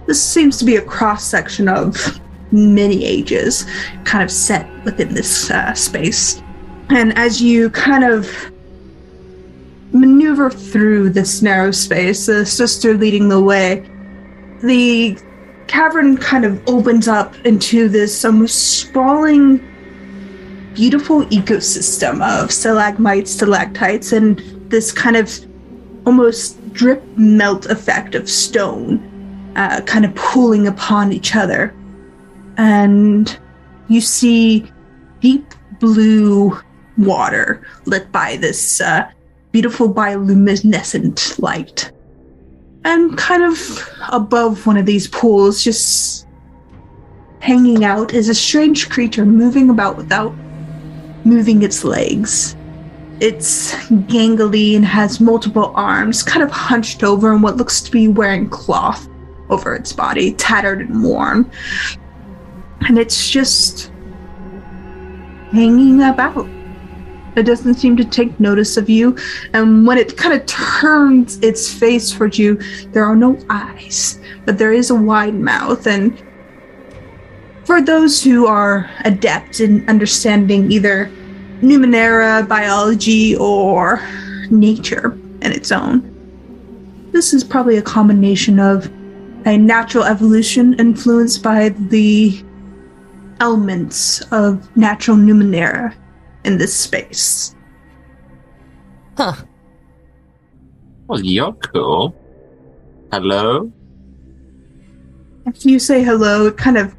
This 0.07 0.21
seems 0.21 0.57
to 0.57 0.65
be 0.65 0.75
a 0.75 0.81
cross 0.81 1.23
section 1.23 1.67
of 1.67 2.19
many 2.51 3.05
ages, 3.05 3.65
kind 4.03 4.23
of 4.23 4.31
set 4.31 4.67
within 4.83 5.13
this 5.13 5.49
uh, 5.51 5.73
space. 5.73 6.41
And 6.89 7.17
as 7.17 7.41
you 7.41 7.69
kind 7.69 8.03
of 8.03 8.51
maneuver 9.93 10.49
through 10.49 11.11
this 11.11 11.41
narrow 11.41 11.71
space, 11.71 12.25
the 12.25 12.45
sister 12.45 12.93
leading 12.95 13.29
the 13.29 13.41
way, 13.41 13.89
the 14.63 15.17
cavern 15.67 16.17
kind 16.17 16.43
of 16.43 16.61
opens 16.67 17.07
up 17.07 17.33
into 17.45 17.87
this 17.87 18.25
almost 18.25 18.79
sprawling, 18.79 19.57
beautiful 20.73 21.25
ecosystem 21.27 22.21
of 22.21 22.51
stalagmites, 22.51 23.31
stalactites, 23.31 24.11
and 24.11 24.60
this 24.71 24.91
kind 24.91 25.15
of 25.15 25.29
almost 26.05 26.73
drip 26.73 27.03
melt 27.17 27.67
effect 27.67 28.15
of 28.15 28.29
stone 28.29 29.07
uh, 29.55 29.81
kind 29.81 30.05
of 30.05 30.15
pulling 30.15 30.67
upon 30.67 31.11
each 31.11 31.35
other. 31.35 31.75
And 32.57 33.37
you 33.87 34.01
see 34.01 34.71
deep 35.19 35.53
blue 35.79 36.59
water 36.97 37.65
lit 37.85 38.11
by 38.11 38.37
this 38.37 38.81
uh, 38.81 39.11
beautiful 39.51 39.93
bioluminescent 39.93 41.39
light. 41.39 41.91
And 42.83 43.17
kind 43.17 43.43
of 43.43 43.89
above 44.09 44.65
one 44.65 44.77
of 44.77 44.85
these 44.85 45.07
pools, 45.07 45.63
just 45.63 46.27
hanging 47.39 47.83
out, 47.83 48.13
is 48.13 48.29
a 48.29 48.33
strange 48.33 48.89
creature 48.89 49.25
moving 49.25 49.69
about 49.69 49.97
without 49.97 50.33
moving 51.23 51.61
its 51.61 51.83
legs. 51.83 52.55
It's 53.21 53.73
gangly 54.09 54.75
and 54.75 54.83
has 54.83 55.19
multiple 55.19 55.71
arms, 55.75 56.23
kind 56.23 56.41
of 56.41 56.49
hunched 56.49 57.03
over, 57.03 57.31
and 57.31 57.43
what 57.43 57.55
looks 57.55 57.79
to 57.81 57.91
be 57.91 58.07
wearing 58.07 58.49
cloth 58.49 59.07
over 59.51 59.75
its 59.75 59.93
body, 59.93 60.33
tattered 60.33 60.79
and 60.79 61.03
worn. 61.03 61.51
And 62.81 62.97
it's 62.97 63.29
just 63.29 63.91
hanging 65.51 66.01
about. 66.01 66.49
It 67.35 67.43
doesn't 67.43 67.75
seem 67.75 67.95
to 67.97 68.03
take 68.03 68.39
notice 68.39 68.75
of 68.75 68.89
you, 68.89 69.15
and 69.53 69.85
when 69.85 69.99
it 69.99 70.17
kind 70.17 70.33
of 70.33 70.43
turns 70.47 71.37
its 71.41 71.71
face 71.71 72.11
towards 72.11 72.39
you, 72.39 72.55
there 72.87 73.05
are 73.05 73.15
no 73.15 73.37
eyes, 73.51 74.19
but 74.45 74.57
there 74.57 74.73
is 74.73 74.89
a 74.89 74.95
wide 74.95 75.35
mouth, 75.35 75.85
and 75.85 76.21
for 77.65 77.83
those 77.83 78.23
who 78.23 78.47
are 78.47 78.89
adept 79.05 79.59
in 79.59 79.87
understanding 79.87 80.71
either 80.71 81.11
Numenera, 81.61 82.47
biology, 82.47 83.35
or 83.35 84.01
nature 84.49 85.13
in 85.41 85.51
its 85.51 85.71
own, 85.71 86.07
this 87.11 87.33
is 87.33 87.43
probably 87.43 87.77
a 87.77 87.81
combination 87.81 88.59
of 88.59 88.91
a 89.45 89.57
natural 89.57 90.03
evolution 90.03 90.73
influenced 90.75 91.43
by 91.43 91.69
the 91.69 92.43
elements 93.39 94.21
of 94.31 94.75
natural 94.77 95.17
Numenera 95.17 95.93
in 96.45 96.57
this 96.57 96.73
space. 96.73 97.55
Huh. 99.17 99.33
Well, 101.07 101.21
you're 101.21 101.53
cool. 101.53 102.15
Hello? 103.11 103.71
If 105.45 105.65
you 105.65 105.79
say 105.79 106.03
hello, 106.03 106.47
it 106.47 106.57
kind 106.57 106.77
of 106.77 106.95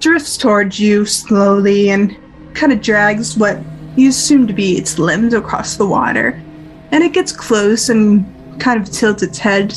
drifts 0.00 0.36
towards 0.36 0.80
you 0.80 1.04
slowly 1.04 1.90
and 1.90 2.16
kind 2.54 2.72
of 2.72 2.80
drags 2.80 3.36
what 3.36 3.58
you 3.96 4.08
assume 4.08 4.46
to 4.46 4.52
be 4.52 4.76
its 4.76 4.98
limbs 4.98 5.34
across 5.34 5.76
the 5.76 5.86
water. 5.86 6.40
And 6.92 7.04
it 7.04 7.12
gets 7.12 7.32
close 7.32 7.88
and 7.88 8.24
kind 8.60 8.80
of 8.80 8.90
tilts 8.90 9.22
its 9.22 9.38
head 9.38 9.74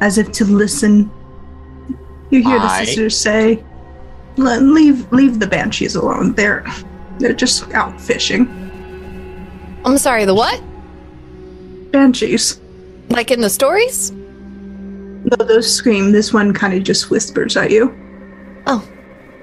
as 0.00 0.18
if 0.18 0.32
to 0.32 0.44
listen. 0.44 1.10
You 2.30 2.42
hear 2.42 2.58
the 2.58 2.66
Hi. 2.66 2.84
sisters 2.84 3.16
say, 3.16 3.62
"Leave, 4.36 5.10
leave 5.12 5.38
the 5.40 5.46
banshees 5.46 5.94
alone. 5.94 6.34
They're, 6.34 6.64
they're 7.18 7.34
just 7.34 7.70
out 7.72 8.00
fishing. 8.00 8.48
I'm 9.84 9.98
sorry, 9.98 10.24
the 10.24 10.34
what? 10.34 10.62
Banshees." 11.92 12.60
Like 13.10 13.30
in 13.30 13.40
the 13.40 13.50
stories? 13.50 14.10
No, 14.10 15.36
those 15.44 15.72
scream. 15.72 16.12
This 16.12 16.32
one 16.32 16.52
kind 16.52 16.74
of 16.74 16.82
just 16.82 17.10
whispers 17.10 17.56
at 17.56 17.70
you. 17.70 17.94
Oh, 18.66 18.86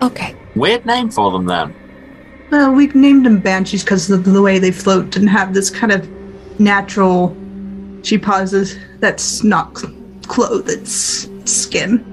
okay. 0.01 0.35
Weird 0.55 0.85
name 0.85 1.09
for 1.09 1.31
them 1.31 1.45
then. 1.45 1.73
Well, 2.51 2.73
we've 2.73 2.93
named 2.93 3.25
them 3.25 3.39
banshees 3.39 3.83
because 3.83 4.09
of 4.11 4.25
the 4.25 4.41
way 4.41 4.59
they 4.59 4.71
float 4.71 5.15
and 5.15 5.29
have 5.29 5.53
this 5.53 5.69
kind 5.69 5.91
of 5.91 6.07
natural. 6.59 7.35
She 8.03 8.17
pauses. 8.17 8.77
That's 8.99 9.41
not 9.41 9.77
cl- 9.77 9.93
clothes. 10.27 10.67
It's 11.25 11.51
skin. 11.51 12.05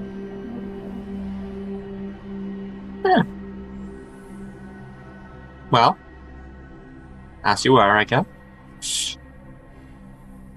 Well, 5.71 5.97
as 7.43 7.63
you 7.65 7.73
were, 7.73 7.97
I 7.97 8.03
guess. 8.03 8.25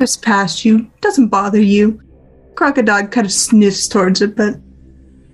Just 0.01 0.22
past 0.22 0.64
you. 0.64 0.91
Doesn't 1.01 1.28
bother 1.28 1.61
you. 1.61 2.01
Crocodile 2.55 3.09
kind 3.09 3.26
of 3.26 3.33
sniffs 3.33 3.89
towards 3.89 4.22
it, 4.22 4.37
but 4.37 4.55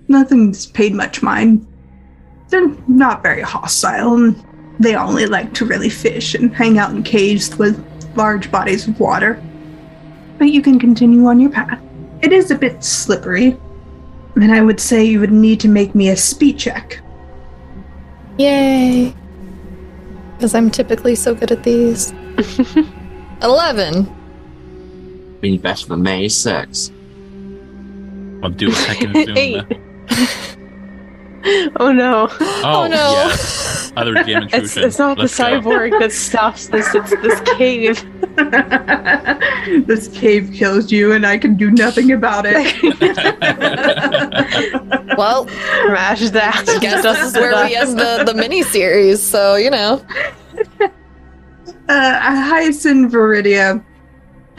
nothing's 0.07 0.65
paid 0.65 0.93
much 0.93 1.21
mind. 1.21 1.65
They're 2.49 2.67
not 2.87 3.23
very 3.23 3.41
hostile, 3.41 4.15
and 4.15 4.45
they 4.79 4.95
only 4.95 5.25
like 5.25 5.53
to 5.55 5.65
really 5.65 5.89
fish 5.89 6.33
and 6.33 6.53
hang 6.53 6.77
out 6.77 6.91
in 6.91 7.03
caves 7.03 7.55
with 7.57 7.83
large 8.15 8.51
bodies 8.51 8.87
of 8.87 8.99
water. 8.99 9.41
But 10.37 10.49
you 10.49 10.61
can 10.61 10.79
continue 10.79 11.25
on 11.25 11.39
your 11.39 11.51
path. 11.51 11.81
It 12.21 12.33
is 12.33 12.51
a 12.51 12.55
bit 12.55 12.83
slippery, 12.83 13.57
and 14.35 14.51
I 14.51 14.61
would 14.61 14.79
say 14.79 15.03
you 15.03 15.19
would 15.19 15.31
need 15.31 15.59
to 15.61 15.67
make 15.67 15.93
me 15.95 16.09
a 16.09 16.17
speed 16.17 16.57
check. 16.57 16.99
Yay. 18.37 19.13
Because 20.35 20.55
I'm 20.55 20.71
typically 20.71 21.15
so 21.15 21.35
good 21.35 21.51
at 21.51 21.63
these. 21.63 22.13
11. 23.41 24.15
Be 25.41 25.57
better 25.57 25.87
than 25.87 26.03
May 26.03 26.27
6. 26.27 26.91
I'll 28.41 28.49
do 28.49 28.69
a 28.69 28.73
second 28.73 29.13
zoom. 29.13 29.37
Eight. 29.37 29.65
Oh 31.77 31.91
no. 31.91 32.27
Oh, 32.39 32.87
no. 32.89 33.11
yes. 33.11 33.91
Other 33.95 34.23
game 34.23 34.43
It's, 34.43 34.53
intrusion. 34.53 34.83
it's 34.83 34.99
not 34.99 35.17
Let's 35.17 35.35
the 35.37 35.43
go. 35.43 35.61
cyborg 35.61 35.99
that 35.99 36.11
stops 36.11 36.67
this, 36.67 36.93
it's 36.93 37.11
this 37.11 37.39
cave. 37.57 38.05
this 39.87 40.07
cave 40.09 40.51
kills 40.53 40.91
you, 40.91 41.13
and 41.13 41.25
I 41.25 41.37
can 41.37 41.55
do 41.55 41.71
nothing 41.71 42.11
about 42.11 42.45
it. 42.47 42.55
Well, 45.17 45.47
Smash 45.49 46.29
that. 46.29 46.63
I 46.69 46.79
guess 46.79 47.03
this 47.03 47.19
is 47.27 47.33
where 47.33 47.65
we 47.65 47.75
end 47.75 47.99
the, 47.99 48.23
the 48.25 48.33
mini 48.33 48.63
series, 48.63 49.21
so 49.21 49.55
you 49.57 49.69
know. 49.69 50.01
uh, 50.79 52.19
Hyacinth 52.19 53.11
Viridia, 53.11 53.83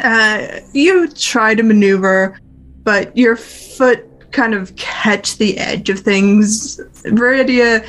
uh, 0.00 0.60
you 0.74 1.08
try 1.08 1.54
to 1.54 1.62
maneuver, 1.62 2.38
but 2.82 3.16
your 3.16 3.36
foot 3.36 4.06
kind 4.32 4.54
of 4.54 4.74
catch 4.76 5.36
the 5.38 5.58
edge 5.58 5.90
of 5.90 6.00
things. 6.00 6.78
Viridia, 7.04 7.86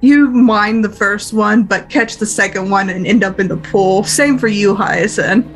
you 0.00 0.30
mind 0.30 0.84
the 0.84 0.88
first 0.88 1.32
one, 1.32 1.64
but 1.64 1.88
catch 1.88 2.16
the 2.16 2.26
second 2.26 2.70
one 2.70 2.90
and 2.90 3.06
end 3.06 3.24
up 3.24 3.40
in 3.40 3.48
the 3.48 3.56
pool. 3.56 4.04
Same 4.04 4.38
for 4.38 4.48
you, 4.48 4.74
Hyacinth. 4.74 5.46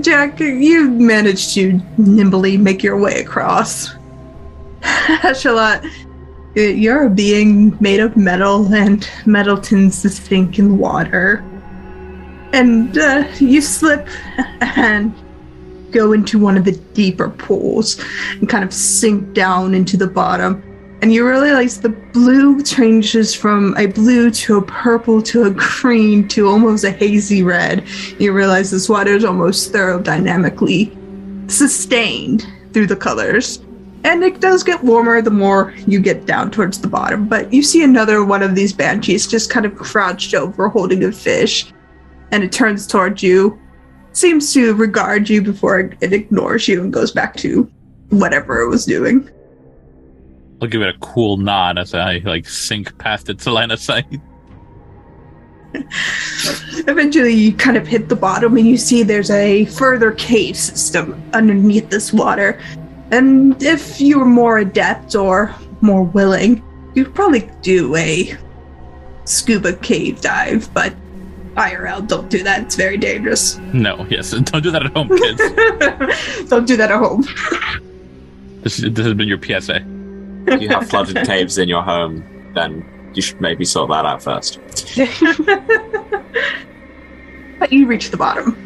Jack, 0.00 0.40
you 0.40 0.90
managed 0.90 1.54
to 1.54 1.80
nimbly 1.96 2.56
make 2.56 2.82
your 2.82 2.98
way 2.98 3.20
across. 3.20 3.94
Ashlot, 4.82 5.90
you're 6.54 7.06
a 7.06 7.10
being 7.10 7.76
made 7.80 8.00
of 8.00 8.16
metal, 8.16 8.72
and 8.74 9.08
metal 9.24 9.56
tends 9.56 10.02
to 10.02 10.10
sink 10.10 10.58
in 10.58 10.78
water 10.78 11.42
and 12.56 12.96
uh, 12.96 13.24
you 13.38 13.60
slip 13.60 14.08
and 14.60 15.14
go 15.96 16.12
into 16.12 16.38
one 16.38 16.56
of 16.56 16.64
the 16.64 16.76
deeper 16.92 17.30
pools 17.30 17.98
and 18.32 18.48
kind 18.48 18.62
of 18.62 18.72
sink 18.72 19.32
down 19.32 19.74
into 19.74 19.96
the 19.96 20.06
bottom. 20.06 20.62
And 21.02 21.12
you 21.12 21.26
realize 21.26 21.80
the 21.80 21.88
blue 21.90 22.62
changes 22.62 23.34
from 23.34 23.74
a 23.76 23.86
blue 23.86 24.30
to 24.30 24.58
a 24.58 24.62
purple 24.62 25.22
to 25.22 25.44
a 25.44 25.50
green 25.50 26.28
to 26.28 26.48
almost 26.48 26.84
a 26.84 26.90
hazy 26.90 27.42
red. 27.42 27.86
You 28.18 28.32
realize 28.32 28.70
this 28.70 28.88
water 28.88 29.12
is 29.12 29.24
almost 29.24 29.72
thermodynamically 29.72 31.50
sustained 31.50 32.46
through 32.72 32.86
the 32.86 32.96
colors. 32.96 33.62
And 34.04 34.22
it 34.22 34.40
does 34.40 34.62
get 34.62 34.84
warmer 34.84 35.20
the 35.20 35.30
more 35.30 35.74
you 35.86 35.98
get 36.00 36.26
down 36.26 36.50
towards 36.50 36.80
the 36.80 36.88
bottom. 36.88 37.26
But 37.26 37.52
you 37.52 37.62
see 37.62 37.82
another 37.82 38.24
one 38.24 38.42
of 38.42 38.54
these 38.54 38.72
banshees 38.72 39.26
just 39.26 39.50
kind 39.50 39.66
of 39.66 39.74
crouched 39.76 40.34
over 40.34 40.68
holding 40.68 41.04
a 41.04 41.12
fish 41.12 41.72
and 42.32 42.42
it 42.42 42.52
turns 42.52 42.86
towards 42.86 43.22
you, 43.22 43.58
seems 44.16 44.52
to 44.54 44.74
regard 44.74 45.28
you 45.28 45.42
before 45.42 45.80
it 46.00 46.12
ignores 46.12 46.66
you 46.66 46.82
and 46.82 46.92
goes 46.92 47.12
back 47.12 47.36
to 47.36 47.70
whatever 48.08 48.62
it 48.62 48.68
was 48.68 48.86
doing. 48.86 49.28
I'll 50.60 50.68
give 50.68 50.80
it 50.80 50.94
a 50.94 50.98
cool 51.00 51.36
nod 51.36 51.78
as 51.78 51.92
I 51.92 52.18
like 52.24 52.48
sink 52.48 52.96
past 52.96 53.28
its 53.28 53.46
line 53.46 53.70
of 53.70 53.78
sight. 53.78 54.06
Eventually, 56.88 57.34
you 57.34 57.52
kind 57.52 57.76
of 57.76 57.86
hit 57.86 58.08
the 58.08 58.16
bottom 58.16 58.56
and 58.56 58.66
you 58.66 58.78
see 58.78 59.02
there's 59.02 59.30
a 59.30 59.66
further 59.66 60.12
cave 60.12 60.56
system 60.56 61.22
underneath 61.34 61.90
this 61.90 62.12
water. 62.12 62.58
And 63.10 63.62
if 63.62 64.00
you 64.00 64.18
were 64.18 64.24
more 64.24 64.58
adept 64.58 65.14
or 65.14 65.54
more 65.82 66.02
willing, 66.02 66.62
you'd 66.94 67.14
probably 67.14 67.50
do 67.60 67.94
a 67.96 68.34
scuba 69.24 69.74
cave 69.74 70.22
dive, 70.22 70.72
but 70.72 70.94
IRL, 71.56 72.06
don't 72.06 72.28
do 72.28 72.42
that. 72.42 72.62
It's 72.62 72.74
very 72.76 72.96
dangerous. 72.98 73.56
No, 73.72 74.06
yes, 74.10 74.30
don't 74.42 74.62
do 74.62 74.70
that 74.70 74.86
at 74.86 74.92
home, 74.92 75.08
kids. 75.08 76.48
don't 76.50 76.66
do 76.66 76.76
that 76.76 76.90
at 76.90 76.98
home. 76.98 77.22
this, 78.62 78.76
this 78.76 79.04
has 79.04 79.14
been 79.14 79.28
your 79.28 79.42
PSA. 79.42 79.82
If 80.48 80.60
you 80.60 80.68
have 80.68 80.88
flooded 80.88 81.16
caves 81.26 81.58
in 81.58 81.68
your 81.68 81.82
home, 81.82 82.22
then 82.54 82.84
you 83.14 83.22
should 83.22 83.40
maybe 83.40 83.64
sort 83.64 83.90
that 83.90 84.04
out 84.04 84.22
first. 84.22 84.60
but 87.58 87.72
you 87.72 87.86
reach 87.86 88.10
the 88.10 88.16
bottom. 88.16 88.56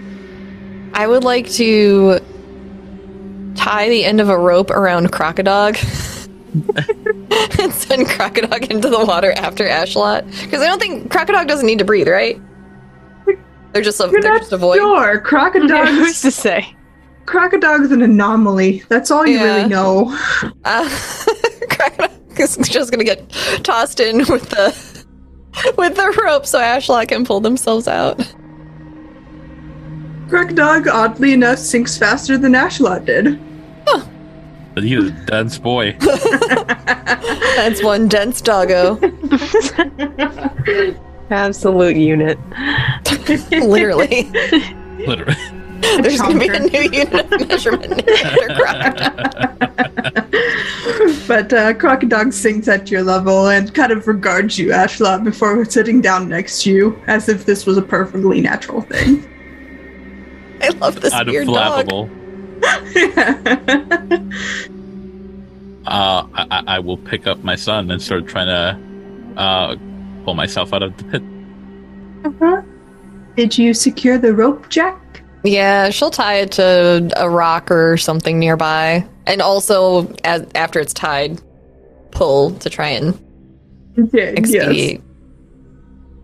I 0.94 1.06
would 1.06 1.24
like 1.24 1.48
to 1.52 2.18
tie 3.54 3.88
the 3.88 4.04
end 4.04 4.20
of 4.20 4.28
a 4.28 4.36
rope 4.36 4.70
around 4.70 5.12
Crocodog 5.12 5.76
and 7.60 7.72
send 7.72 8.06
Crocodog 8.08 8.70
into 8.70 8.90
the 8.90 9.04
water 9.04 9.32
after 9.32 9.64
Ashlot. 9.64 10.24
Because 10.42 10.60
I 10.60 10.66
don't 10.66 10.80
think 10.80 11.12
Crocodog 11.12 11.46
doesn't 11.46 11.66
need 11.66 11.78
to 11.78 11.84
breathe, 11.84 12.08
right? 12.08 12.40
They're 13.72 13.82
just 13.82 14.00
a, 14.00 14.08
You're 14.10 14.20
they're 14.20 14.32
not 14.32 14.40
just 14.40 14.52
a 14.52 14.56
void. 14.56 14.76
sure. 14.78 15.14
Yeah, 15.14 15.20
Crocodile's, 15.24 15.88
who's 15.90 16.20
to 16.22 16.30
say? 16.30 16.74
Crocodile's 17.26 17.90
an 17.92 18.02
anomaly. 18.02 18.82
That's 18.88 19.10
all 19.10 19.26
you 19.26 19.36
Yeah. 19.38 19.44
really 19.56 19.68
know. 19.68 20.08
Uh, 20.64 20.88
Crocodog 21.68 22.40
is 22.40 22.56
just 22.68 22.90
gonna 22.90 23.04
get 23.04 23.28
tossed 23.62 24.00
in 24.00 24.18
with 24.18 24.48
the 24.50 25.04
with 25.76 25.94
the 25.96 26.22
rope 26.24 26.46
so 26.46 26.58
Ashlot 26.58 27.08
can 27.08 27.24
pull 27.24 27.40
themselves 27.40 27.86
out. 27.86 28.18
Crocodile, 30.28 30.88
oddly 30.90 31.32
enough, 31.32 31.58
sinks 31.58 31.96
faster 31.98 32.38
than 32.38 32.52
Ashlot 32.52 33.04
did. 33.04 33.38
But 34.74 34.84
he's 34.84 35.06
a 35.08 35.10
dense 35.26 35.58
boy. 35.58 35.96
That's 36.00 37.82
one 37.82 38.06
dense 38.06 38.40
doggo. 38.40 38.94
Absolute 41.30 41.96
unit. 41.96 42.38
Literally. 43.50 44.24
Literally. 45.06 45.34
There's 46.02 46.20
gonna 46.20 46.38
be 46.38 46.48
a 46.48 46.58
new 46.60 46.82
unit 46.82 47.32
of 47.32 47.48
measurement 47.48 47.88
named 47.88 48.56
Crocodile. 48.56 49.16
But 51.26 51.52
uh, 51.52 51.72
Crocodog 51.74 52.32
sinks 52.34 52.68
at 52.68 52.90
your 52.90 53.02
level 53.02 53.48
and 53.48 53.72
kind 53.74 53.90
of 53.90 54.06
regards 54.06 54.58
you, 54.58 54.68
Ashlot, 54.68 55.24
before 55.24 55.64
sitting 55.64 56.00
down 56.02 56.28
next 56.28 56.62
to 56.64 56.70
you, 56.70 57.02
as 57.06 57.28
if 57.30 57.46
this 57.46 57.64
was 57.64 57.78
a 57.78 57.82
perfectly 57.82 58.40
natural 58.42 58.82
thing. 58.82 59.24
I 60.60 60.68
love 60.70 61.00
this 61.00 61.14
weird 61.26 61.46
dog. 61.46 61.86
Unflappable. 61.86 62.10
Uh, 65.86 66.26
I, 66.34 66.46
I- 66.50 66.64
I 66.66 66.78
will 66.78 66.98
pick 66.98 67.26
up 67.26 67.42
my 67.42 67.56
son 67.56 67.90
and 67.90 68.02
start 68.02 68.26
trying 68.28 68.46
to 68.48 69.40
uh, 69.40 69.76
pull 70.24 70.34
myself 70.34 70.72
out 70.72 70.82
of 70.82 70.96
the 70.96 71.04
pit. 71.04 71.22
Uh-huh. 72.24 72.62
Did 73.36 73.56
you 73.56 73.72
secure 73.74 74.18
the 74.18 74.34
rope, 74.34 74.68
Jack? 74.68 75.22
Yeah, 75.42 75.90
she'll 75.90 76.10
tie 76.10 76.36
it 76.36 76.52
to 76.52 77.10
a 77.16 77.30
rock 77.30 77.70
or 77.70 77.96
something 77.96 78.38
nearby, 78.38 79.06
and 79.26 79.40
also 79.40 80.12
as 80.24 80.46
after 80.54 80.80
it's 80.80 80.92
tied, 80.92 81.40
pull 82.10 82.50
to 82.58 82.68
try 82.68 82.88
and 82.88 83.18
Yeah, 84.12 84.24
expedite. 84.36 84.76
Yes, 84.76 85.00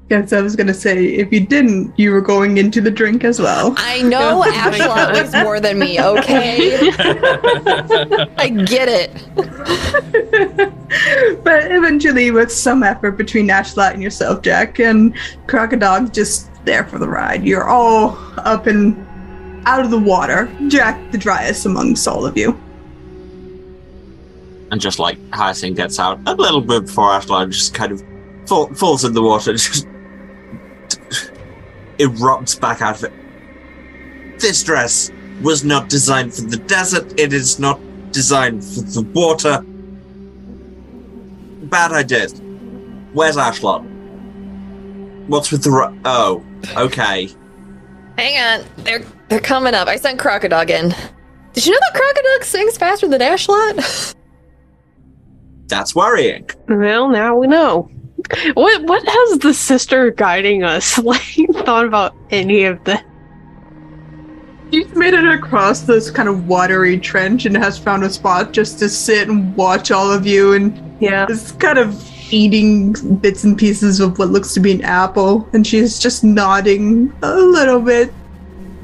I 0.08 0.40
was 0.40 0.54
gonna 0.54 0.72
say, 0.72 1.04
if 1.04 1.32
you 1.32 1.40
didn't, 1.40 1.98
you 1.98 2.12
were 2.12 2.20
going 2.20 2.58
into 2.58 2.80
the 2.80 2.92
drink 2.92 3.24
as 3.24 3.40
well. 3.40 3.74
I 3.76 4.02
know 4.02 4.42
Ashlot 4.46 5.12
weighs 5.12 5.32
more 5.32 5.58
than 5.58 5.80
me. 5.80 6.00
Okay, 6.00 6.90
I 8.38 8.48
get 8.50 8.88
it. 8.88 9.10
but 11.42 11.72
eventually, 11.72 12.30
with 12.30 12.52
some 12.52 12.84
effort 12.84 13.12
between 13.12 13.48
Ashlot 13.48 13.94
and 13.94 14.02
yourself, 14.02 14.42
Jack, 14.42 14.78
and 14.78 15.12
Crocodog 15.48 16.12
just 16.12 16.50
there 16.64 16.84
for 16.84 16.98
the 16.98 17.08
ride. 17.08 17.44
You're 17.44 17.68
all 17.68 18.16
up 18.38 18.68
and 18.68 19.04
out 19.66 19.84
of 19.84 19.90
the 19.90 19.98
water. 19.98 20.48
Jack, 20.68 21.10
the 21.10 21.18
driest 21.18 21.66
amongst 21.66 22.06
all 22.06 22.24
of 22.24 22.36
you. 22.36 22.52
And 24.70 24.80
just 24.80 25.00
like 25.00 25.18
Hyacinth 25.32 25.76
gets 25.76 25.98
out 25.98 26.20
a 26.26 26.34
little 26.34 26.60
bit 26.60 26.86
before 26.86 27.10
Ashlot 27.10 27.50
just 27.50 27.74
kind 27.74 27.90
of 27.90 28.04
fall, 28.46 28.72
falls 28.74 29.04
in 29.04 29.12
the 29.12 29.22
water, 29.22 29.52
just 29.52 29.86
erupts 31.98 32.58
back 32.60 32.82
out 32.82 33.02
of 33.02 33.04
it. 33.04 34.40
This 34.40 34.62
dress 34.62 35.10
was 35.42 35.64
not 35.64 35.88
designed 35.88 36.34
for 36.34 36.42
the 36.42 36.56
desert. 36.56 37.18
It 37.18 37.32
is 37.32 37.58
not 37.58 37.80
designed 38.12 38.64
for 38.64 38.80
the 38.80 39.02
water. 39.14 39.64
Bad 41.68 41.92
idea. 41.92 42.28
Where's 43.12 43.36
Ashlot? 43.36 43.84
What's 45.28 45.50
with 45.50 45.64
the 45.64 45.70
ru- 45.70 46.00
oh? 46.04 46.44
Okay. 46.76 47.28
Hang 48.18 48.60
on, 48.60 48.66
they're 48.78 49.04
they're 49.28 49.40
coming 49.40 49.74
up. 49.74 49.88
I 49.88 49.96
sent 49.96 50.20
Crocodog 50.20 50.70
in. 50.70 50.94
Did 51.52 51.66
you 51.66 51.72
know 51.72 51.78
that 51.80 52.00
Crocodog 52.00 52.44
sings 52.44 52.76
faster 52.76 53.08
than 53.08 53.20
Ashlot? 53.20 54.14
That's 55.68 55.94
worrying. 55.94 56.48
Well, 56.68 57.08
now 57.08 57.36
we 57.36 57.46
know. 57.46 57.90
What 58.54 58.82
what 58.84 59.02
has 59.06 59.38
the 59.38 59.52
sister 59.54 60.10
guiding 60.10 60.62
us 60.64 60.98
like 61.02 61.20
thought 61.64 61.84
about 61.86 62.14
any 62.30 62.64
of 62.64 62.82
the 62.84 63.00
She's 64.72 64.92
made 64.96 65.14
it 65.14 65.24
across 65.24 65.82
this 65.82 66.10
kind 66.10 66.28
of 66.28 66.48
watery 66.48 66.98
trench 66.98 67.46
and 67.46 67.56
has 67.56 67.78
found 67.78 68.02
a 68.02 68.10
spot 68.10 68.52
just 68.52 68.80
to 68.80 68.88
sit 68.88 69.28
and 69.28 69.54
watch 69.56 69.90
all 69.92 70.10
of 70.10 70.26
you 70.26 70.54
and 70.54 70.96
Yeah. 71.00 71.26
is 71.28 71.52
kind 71.52 71.78
of 71.78 71.94
eating 72.32 72.92
bits 73.20 73.44
and 73.44 73.56
pieces 73.56 74.00
of 74.00 74.18
what 74.18 74.30
looks 74.30 74.52
to 74.54 74.60
be 74.60 74.72
an 74.72 74.82
apple 74.82 75.48
and 75.52 75.64
she's 75.64 76.00
just 76.00 76.24
nodding 76.24 77.12
a 77.22 77.36
little 77.36 77.80
bit. 77.80 78.12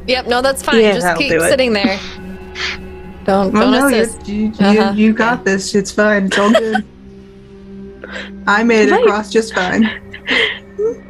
yep, 0.06 0.26
no, 0.28 0.40
that's 0.40 0.62
fine. 0.62 0.80
Yeah, 0.80 0.94
Just 0.94 1.16
keep 1.18 1.32
sitting 1.40 1.72
there. 1.72 1.98
Don't 3.24 3.52
Well, 3.52 3.70
don't 3.70 3.72
no, 3.72 3.86
you, 3.88 4.02
assist. 4.02 4.28
you, 4.28 4.36
you, 4.46 4.52
Uh-huh. 4.60 4.92
you 4.96 5.12
got 5.12 5.44
this. 5.44 5.74
It's 5.76 5.90
fine. 5.92 6.26
It's 6.26 6.38
all 6.38 6.50
good. 6.52 6.84
I 8.46 8.62
made 8.64 8.88
it 8.88 8.92
Right. 8.92 9.04
across 9.04 9.30
just 9.30 9.54
fine. 9.54 9.88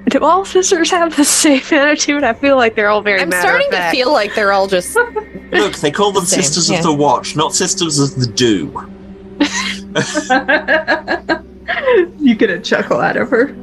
Do 0.09 0.20
all 0.20 0.45
sisters 0.45 0.91
have 0.91 1.16
the 1.16 1.24
same 1.24 1.62
attitude? 1.70 2.23
I 2.24 2.35
feel 2.35 2.57
like 2.57 2.74
they're 2.74 2.89
all 2.91 3.01
very 3.03 3.20
I'm 3.23 3.29
matter 3.31 3.49
starting 3.49 3.66
of 3.69 3.73
to 3.73 3.77
fact. 3.79 3.97
feel 3.97 4.12
like 4.12 4.35
they're 4.35 4.53
all 4.53 4.66
just 4.66 4.97
Look, 5.53 5.77
they 5.77 5.91
call 5.91 6.12
them 6.12 6.24
Same, 6.24 6.43
Sisters 6.43 6.70
yeah. 6.70 6.79
of 6.79 6.85
the 6.85 6.93
Watch, 6.95 7.37
not 7.37 7.55
Sisters 7.55 7.99
of 7.99 8.15
the 8.19 8.27
Do. 8.27 8.73
you 12.19 12.35
get 12.35 12.49
a 12.51 12.59
chuckle 12.59 13.01
out 13.01 13.16
of 13.16 13.29
her. 13.31 13.55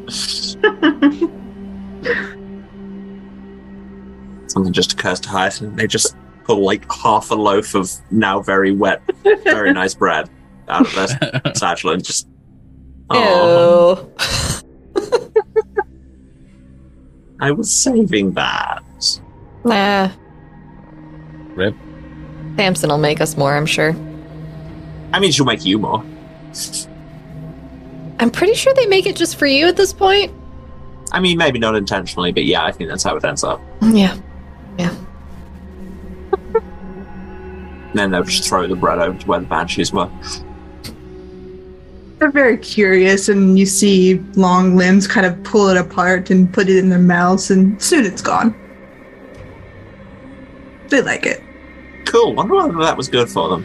Something 4.48 4.74
just 4.74 4.94
occurs 4.94 5.20
to 5.22 5.30
Hyacinth. 5.30 5.76
They 5.76 5.88
just 5.88 6.16
pull 6.44 6.64
like 6.64 6.92
half 6.92 7.30
a 7.32 7.36
loaf 7.36 7.76
of 7.76 7.92
now 8.12 8.42
very 8.42 8.72
wet, 8.72 9.02
very 9.44 9.72
nice 9.74 9.94
bread 9.94 10.30
out 10.68 10.82
of 10.88 10.94
their 11.42 11.54
satchel 11.56 11.92
and 11.92 12.04
just. 12.04 12.28
Oh. 13.12 14.10
I 17.40 17.52
was 17.52 17.72
saving 17.72 18.34
that. 18.34 18.84
Nah. 19.64 20.10
Rip. 21.56 21.76
Samson 22.58 22.90
will 22.90 22.98
make 22.98 23.22
us 23.22 23.38
more, 23.38 23.56
I'm 23.56 23.66
sure. 23.66 23.96
I 25.14 25.20
mean, 25.20 25.32
she'll 25.32 25.46
make 25.46 25.66
you 25.66 25.80
more. 25.80 26.04
I'm 28.20 28.30
pretty 28.30 28.54
sure 28.54 28.74
they 28.74 28.86
make 28.86 29.06
it 29.06 29.16
just 29.16 29.38
for 29.38 29.46
you 29.46 29.66
at 29.68 29.78
this 29.78 29.94
point. 29.94 30.34
I 31.12 31.20
mean, 31.20 31.38
maybe 31.38 31.58
not 31.58 31.76
intentionally, 31.76 32.32
but 32.32 32.46
yeah, 32.46 32.66
I 32.66 32.72
think 32.72 32.90
that's 32.90 33.04
how 33.04 33.16
it 33.16 33.24
ends 33.24 33.44
up. 33.44 33.62
Yeah. 33.82 34.18
Yeah. 34.78 34.96
then 37.94 38.12
they'll 38.12 38.24
just 38.24 38.48
throw 38.48 38.68
the 38.68 38.76
bread 38.76 39.00
over 39.00 39.18
to 39.18 39.28
where 39.28 39.40
the 39.40 39.48
banshees 39.48 39.92
were. 39.94 40.10
They're 42.20 42.32
very 42.32 42.58
curious, 42.58 43.30
and 43.30 43.58
you 43.58 43.66
see 43.66 44.16
long 44.36 44.76
limbs 44.76 45.08
kind 45.08 45.26
of 45.26 45.42
pull 45.44 45.70
it 45.70 45.78
apart 45.78 46.30
and 46.30 46.54
put 46.54 46.68
it 46.68 46.76
in 46.78 46.90
their 46.90 47.00
mouths, 47.00 47.50
and 47.50 47.82
soon 47.82 48.06
it's 48.06 48.22
gone. 48.22 48.54
They 50.90 51.02
like 51.02 51.26
it. 51.26 51.42
Cool. 52.06 52.34
Wonder 52.34 52.56
whether 52.56 52.78
that 52.80 52.98
was 52.98 53.08
good 53.08 53.30
for 53.30 53.50
them. 53.50 53.64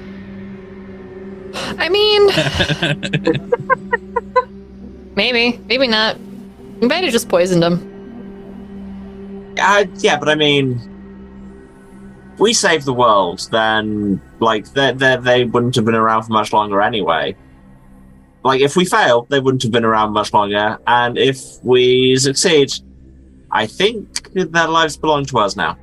I 1.78 1.88
mean, 1.88 2.28
maybe, 5.16 5.58
maybe 5.66 5.88
not. 5.88 6.16
You 6.80 6.88
might 6.88 7.02
have 7.02 7.12
just 7.12 7.28
poisoned 7.28 7.62
them. 7.62 7.90
Uh, 9.58 9.86
yeah, 9.96 10.18
but 10.18 10.28
I 10.28 10.34
mean, 10.34 10.78
we 12.38 12.52
saved 12.52 12.84
the 12.84 12.92
world, 12.92 13.48
then 13.50 14.20
like 14.40 14.72
they 14.72 14.92
they 14.92 15.16
they 15.16 15.44
wouldn't 15.44 15.74
have 15.76 15.84
been 15.84 15.94
around 15.94 16.24
for 16.24 16.32
much 16.32 16.52
longer 16.52 16.80
anyway. 16.80 17.36
Like 18.44 18.60
if 18.60 18.76
we 18.76 18.84
fail, 18.84 19.26
they 19.30 19.40
wouldn't 19.40 19.62
have 19.62 19.72
been 19.72 19.84
around 19.86 20.12
much 20.12 20.32
longer, 20.32 20.78
and 20.86 21.16
if 21.16 21.42
we 21.64 22.14
succeed, 22.16 22.72
I 23.50 23.66
think 23.66 24.32
their 24.34 24.68
lives 24.68 24.96
belong 24.96 25.24
to 25.26 25.38
us 25.38 25.56
now. 25.56 25.78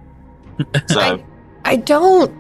So 0.89 1.23
I 1.65 1.77
don't. 1.77 2.31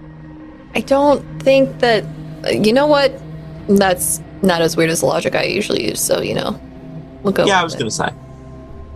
I 0.75 0.81
don't 0.81 1.23
think 1.41 1.79
that. 1.79 2.05
You 2.51 2.71
know 2.71 2.85
what? 2.85 3.19
That's 3.67 4.21
not 4.43 4.61
as 4.61 4.77
weird 4.77 4.91
as 4.91 4.99
the 4.99 5.07
logic 5.07 5.35
I 5.35 5.43
usually 5.43 5.87
use. 5.87 5.99
So 5.99 6.21
you 6.21 6.35
know, 6.35 6.59
we'll 7.23 7.33
go. 7.33 7.45
yeah, 7.45 7.59
I 7.59 7.63
was 7.63 7.73
it. 7.73 7.79
gonna 7.79 7.89
say. 7.89 8.09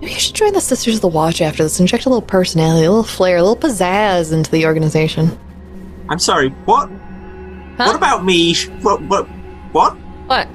Maybe 0.02 0.14
you 0.14 0.20
should 0.20 0.36
join 0.36 0.54
the 0.54 0.62
Sisters 0.62 0.96
of 0.96 1.02
the 1.02 1.08
Watch 1.08 1.42
after 1.42 1.64
this. 1.64 1.80
And 1.80 1.86
inject 1.86 2.06
a 2.06 2.10
little 2.10 2.22
personality, 2.22 2.86
a 2.86 2.90
little 2.90 3.04
flair, 3.04 3.38
a 3.38 3.44
little 3.44 3.56
pizzazz 3.58 4.32
into 4.32 4.52
the 4.52 4.66
organization. 4.66 5.38
I'm 6.10 6.20
sorry. 6.20 6.50
What? 6.66 6.90
Huh? 7.78 7.86
What 7.86 7.96
about 7.96 8.24
me? 8.26 8.54
What? 8.82 9.02
What? 9.04 9.26
What? 9.72 9.94
What? 10.28 10.48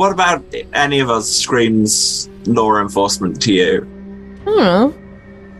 What 0.00 0.12
about 0.12 0.42
any 0.72 1.00
of 1.00 1.10
us 1.10 1.28
screams 1.28 2.26
law 2.46 2.80
enforcement 2.80 3.42
to 3.42 3.52
you? 3.52 3.82
I 4.40 4.44
don't 4.46 4.56
know. 4.56 4.94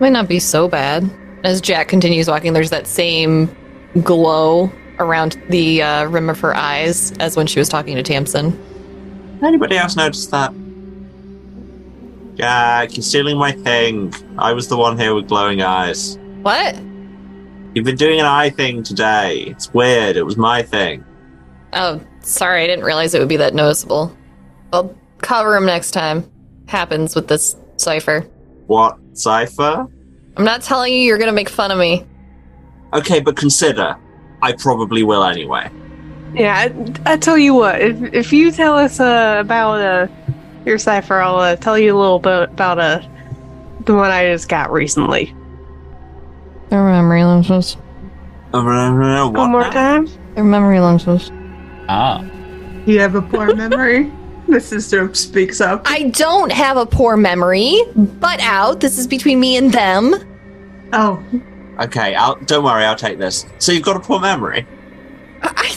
Might 0.01 0.13
not 0.13 0.29
be 0.29 0.39
so 0.39 0.67
bad. 0.67 1.11
As 1.45 1.61
Jack 1.61 1.89
continues 1.89 2.27
walking, 2.27 2.55
there's 2.55 2.71
that 2.71 2.87
same 2.87 3.55
glow 4.03 4.73
around 4.99 5.39
the 5.51 5.83
uh, 5.83 6.05
rim 6.07 6.31
of 6.31 6.41
her 6.41 6.57
eyes 6.57 7.13
as 7.19 7.37
when 7.37 7.47
she 7.47 7.59
was 7.59 7.69
talking 7.69 7.97
to 7.97 8.03
Tamsin. 8.03 8.59
Anybody 9.43 9.77
else 9.77 9.95
notice 9.95 10.25
that? 10.29 10.55
Jack, 12.37 12.97
you're 12.97 13.03
stealing 13.03 13.37
my 13.37 13.53
thing. 13.53 14.15
I 14.39 14.55
was 14.55 14.69
the 14.69 14.77
one 14.79 14.99
here 14.99 15.15
with 15.15 15.29
glowing 15.29 15.61
eyes. 15.61 16.17
What? 16.41 16.77
You've 17.75 17.85
been 17.85 17.97
doing 17.97 18.21
an 18.21 18.25
eye 18.25 18.49
thing 18.49 18.85
today. 18.85 19.43
It's 19.49 19.71
weird. 19.75 20.17
It 20.17 20.23
was 20.23 20.39
my 20.39 20.63
thing. 20.63 21.05
Oh, 21.75 22.01
sorry, 22.23 22.65
I 22.65 22.67
didn't 22.69 22.87
realize 22.87 23.15
it 23.15 23.19
would 23.19 23.29
be 23.29 23.37
that 23.37 23.53
noticeable. 23.53 24.17
I'll 24.73 24.95
cover 25.19 25.57
him 25.57 25.67
next 25.67 25.91
time. 25.93 26.31
Happens 26.67 27.15
with 27.15 27.29
this 27.29 27.57
cipher. 27.77 28.21
What? 28.67 28.99
Cypher? 29.15 29.87
I'm 30.37 30.45
not 30.45 30.63
telling 30.63 30.93
you 30.93 31.01
you're 31.01 31.19
gonna 31.19 31.33
make 31.33 31.49
fun 31.49 31.71
of 31.71 31.79
me. 31.79 32.07
Okay, 32.93 33.21
but 33.21 33.37
consider. 33.37 33.97
I 34.43 34.53
probably 34.53 35.03
will 35.03 35.25
anyway. 35.25 35.71
Yeah, 36.35 36.55
I, 36.57 37.13
I 37.13 37.17
tell 37.17 37.37
you 37.37 37.55
what, 37.55 37.81
if 37.81 38.01
if 38.15 38.33
you 38.33 38.53
tell 38.53 38.79
us 38.79 39.01
uh, 39.01 39.39
about 39.41 39.81
uh, 39.81 40.07
your 40.65 40.79
cipher, 40.79 41.17
I'll 41.21 41.37
uh, 41.41 41.57
tell 41.57 41.77
you 41.79 41.97
a 41.97 41.99
little 41.99 42.21
bit 42.21 42.51
about 42.51 42.79
uh, 42.79 43.01
the 43.85 43.95
one 43.95 44.11
I 44.11 44.33
just 44.33 44.49
got 44.49 44.71
recently. 44.73 45.35
Their 46.69 46.85
memory 46.85 47.25
lenses. 47.25 47.75
What 48.53 48.65
One 48.65 49.51
more 49.51 49.63
now? 49.63 49.71
time. 49.71 50.09
Their 50.35 50.45
memory 50.45 50.79
lenses. 50.81 51.31
ah, 51.89 52.23
You 52.87 53.01
have 53.01 53.17
a 53.17 53.23
poor 53.23 53.55
memory. 53.55 54.11
The 54.51 54.61
sister 54.61 55.13
speaks 55.15 55.61
up. 55.61 55.83
I 55.85 56.11
don't 56.11 56.53
have 56.53 56.77
a 56.77 56.87
poor 56.87 57.17
memory. 57.17 57.81
Butt 57.95 58.41
out. 58.41 58.81
This 58.81 58.99
is 58.99 59.07
between 59.07 59.41
me 59.41 59.57
and 59.57 59.73
them. 59.73 60.15
Oh, 60.93 61.23
Okay, 61.81 62.15
I'll, 62.15 62.35
don't 62.37 62.63
worry, 62.63 62.85
I'll 62.85 62.95
take 62.95 63.19
this. 63.19 63.47
So 63.59 63.73
you've 63.73 63.83
got 63.83 63.97
a 63.97 64.01
poor 64.01 64.21
memory. 64.21 64.67
I... 65.43 65.77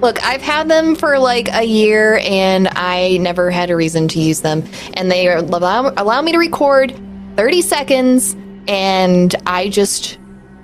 Look, 0.00 0.22
I've 0.22 0.42
had 0.42 0.68
them 0.68 0.94
for 0.94 1.18
like 1.18 1.48
a 1.52 1.64
year 1.64 2.18
and 2.22 2.68
I 2.72 3.16
never 3.16 3.50
had 3.50 3.70
a 3.70 3.76
reason 3.76 4.06
to 4.08 4.20
use 4.20 4.42
them. 4.42 4.62
And 4.94 5.10
they 5.10 5.28
allow, 5.28 5.92
allow 5.96 6.22
me 6.22 6.30
to 6.30 6.38
record 6.38 6.94
30 7.36 7.62
seconds 7.62 8.36
and 8.68 9.34
I 9.46 9.68
just 9.68 10.18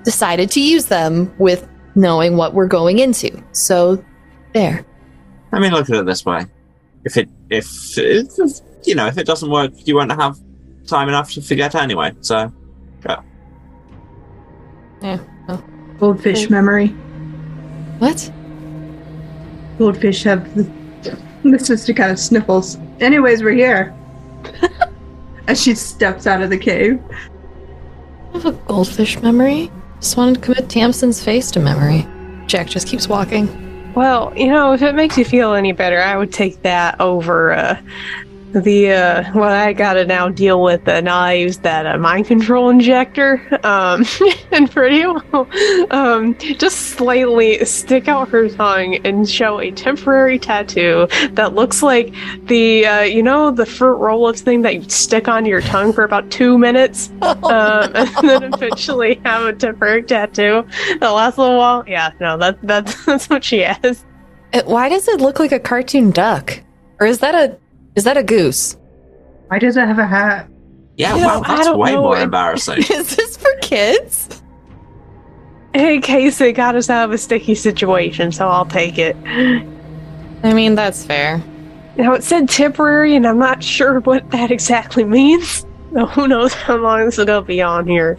decided 0.05 0.51
to 0.53 0.61
use 0.61 0.87
them 0.87 1.35
with 1.39 1.66
knowing 1.97 2.37
what 2.37 2.55
we're 2.55 2.69
going 2.69 3.01
into. 3.01 3.43
So, 3.53 4.05
there. 4.52 4.85
I 5.52 5.59
mean, 5.59 5.72
look 5.72 5.89
at 5.90 5.97
it 5.97 6.06
this 6.06 6.24
way: 6.24 6.47
if 7.05 7.16
it, 7.16 7.28
if, 7.51 7.98
if 7.98 8.28
you 8.85 8.94
know, 8.94 9.06
if 9.06 9.18
it 9.18 9.27
doesn't 9.27 9.51
work, 9.51 9.72
you 9.86 9.97
won't 9.97 10.12
have 10.12 10.39
time 10.86 11.09
enough 11.09 11.32
to 11.32 11.43
forget 11.43 11.74
anyway. 11.74 12.12
So, 12.20 12.52
Yeah. 13.05 13.22
Yeah. 15.02 15.18
goldfish 15.98 16.51
memory. 16.51 16.89
What? 17.98 18.31
Goldfish 19.78 20.22
have 20.24 20.55
the, 20.55 20.70
the 21.43 21.59
sister 21.59 21.94
kind 21.94 22.10
of 22.10 22.18
sniffles. 22.18 22.77
Anyways, 23.01 23.43
we're 23.43 23.52
here. 23.52 23.94
As 25.48 25.62
she 25.62 25.74
steps 25.74 26.27
out 26.27 26.43
of 26.43 26.51
the 26.51 26.59
cave. 26.59 27.01
I 28.31 28.32
have 28.35 28.47
a 28.47 28.52
goldfish 28.52 29.20
memory. 29.20 29.70
Just 30.01 30.16
wanted 30.16 30.36
to 30.36 30.40
commit 30.40 30.68
Tamsin's 30.68 31.22
face 31.22 31.51
to 31.52 31.60
memory. 31.60 32.06
Jack 32.47 32.68
just 32.68 32.86
keeps 32.86 33.09
walking. 33.09 33.48
Well, 33.95 34.33
you 34.37 34.47
know, 34.47 34.73
if 34.73 34.83
it 34.83 34.95
makes 34.95 35.19
you 35.19 35.25
feel 35.25 35.55
any 35.55 35.73
better, 35.73 36.01
I 36.01 36.17
would 36.17 36.33
take 36.33 36.62
that 36.62 37.01
over 37.01 37.53
uh, 37.53 37.81
the 38.52 38.93
uh, 38.93 39.32
what 39.32 39.52
I 39.52 39.72
gotta 39.72 40.05
now 40.05 40.28
deal 40.28 40.62
with. 40.62 40.86
And 40.89 41.09
I 41.09 41.35
use 41.35 41.59
that 41.59 41.86
uh, 41.86 41.98
mind 41.98 42.27
control 42.27 42.70
injector. 42.70 43.40
Um, 43.64 44.05
and 44.52 44.70
pretty 44.70 45.06
well, 45.06 45.48
um, 45.90 46.36
just 46.39 46.77
slightly 46.90 47.64
stick 47.64 48.09
out 48.09 48.28
her 48.31 48.48
tongue 48.48 48.97
and 49.05 49.28
show 49.28 49.60
a 49.60 49.70
temporary 49.70 50.39
tattoo 50.39 51.06
that 51.32 51.55
looks 51.55 51.82
like 51.82 52.14
the 52.44 52.86
uh, 52.86 53.02
you 53.02 53.22
know 53.22 53.51
the 53.51 53.66
fruit 53.66 53.97
roll-ups 53.97 54.40
thing 54.40 54.62
that 54.62 54.74
you 54.74 54.89
stick 54.89 55.28
on 55.28 55.44
your 55.44 55.60
tongue 55.60 55.93
for 55.93 56.05
about 56.05 56.31
two 56.31 56.59
minutes, 56.59 57.10
um, 57.22 57.43
and 57.94 58.28
then 58.28 58.55
eventually 58.55 59.20
have 59.24 59.47
a 59.47 59.52
temporary 59.52 60.02
tattoo 60.02 60.66
that 60.98 61.09
lasts 61.09 61.39
a 61.39 61.40
little 61.40 61.59
while. 61.59 61.85
Yeah, 61.86 62.12
no, 62.20 62.36
that 62.39 62.59
that's 62.62 63.05
that's 63.05 63.28
what 63.28 63.44
she 63.44 63.60
has. 63.60 64.05
Uh, 64.52 64.62
Why 64.64 64.89
does 64.89 65.06
it 65.09 65.20
look 65.20 65.39
like 65.39 65.52
a 65.52 65.60
cartoon 65.60 66.10
duck? 66.10 66.62
Or 66.98 67.06
is 67.06 67.20
that 67.20 67.35
a 67.35 67.56
is 67.97 68.05
that 68.05 68.17
a 68.17 68.23
goose? 68.23 68.77
Why 69.49 69.59
does 69.59 69.77
it 69.77 69.87
have 69.87 69.99
a 69.99 70.07
hat? 70.07 70.49
yeah, 70.97 71.17
You 71.17 71.25
wow, 71.27 71.43
I 71.45 71.57
that's 71.57 71.77
way 71.77 71.93
know, 71.93 72.03
more 72.03 72.19
embarrassing. 72.21 72.79
Is 72.91 73.17
this 73.17 73.37
for 73.37 73.51
kids? 73.62 74.43
In 75.73 76.01
case 76.03 76.41
it 76.41 76.53
got 76.53 76.75
us 76.77 76.91
out 76.91 77.05
of 77.07 77.12
a 77.12 77.19
sticky 77.19 77.55
situation, 77.55 78.33
so 78.33 78.49
I'll 78.49 78.67
take 78.67 78.99
it. 78.99 79.17
I 79.25 80.53
mean, 80.53 80.75
that's 80.75 81.05
fair. 81.05 81.43
Now 81.97 82.12
it 82.15 82.23
said 82.23 82.49
temporary, 82.49 83.17
and 83.17 83.27
I'm 83.27 83.39
not 83.39 83.62
sure 83.62 84.01
what 84.01 84.31
that 84.31 84.51
exactly 84.51 85.05
means. 85.05 85.65
So 85.93 86.07
who 86.07 86.29
knows 86.29 86.55
how 86.55 86.77
long 86.77 87.05
this 87.07 87.19
is 87.19 87.25
gonna 87.25 87.43
be 87.45 87.61
on 87.61 87.85
here? 87.89 88.15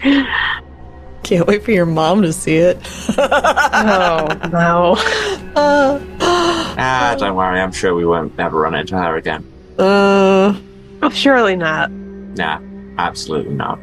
Can't 1.23 1.47
wait 1.47 1.63
for 1.63 1.71
your 1.71 1.85
mom 1.85 2.21
to 2.23 2.33
see 2.33 2.57
it. 2.57 2.77
Oh 3.17 4.27
no! 4.51 4.95
uh, 5.55 5.97
ah, 6.19 7.15
don't 7.17 7.33
worry, 7.33 7.61
I'm 7.61 7.71
sure 7.71 7.95
we 7.95 8.05
won't 8.05 8.37
ever 8.37 8.59
run 8.59 8.75
into 8.75 8.97
her 8.97 9.15
again. 9.15 9.49
Uh, 9.81 10.59
Oh, 11.03 11.09
surely 11.09 11.55
not. 11.55 11.89
Nah, 11.91 12.59
absolutely 12.97 13.53
not. 13.55 13.79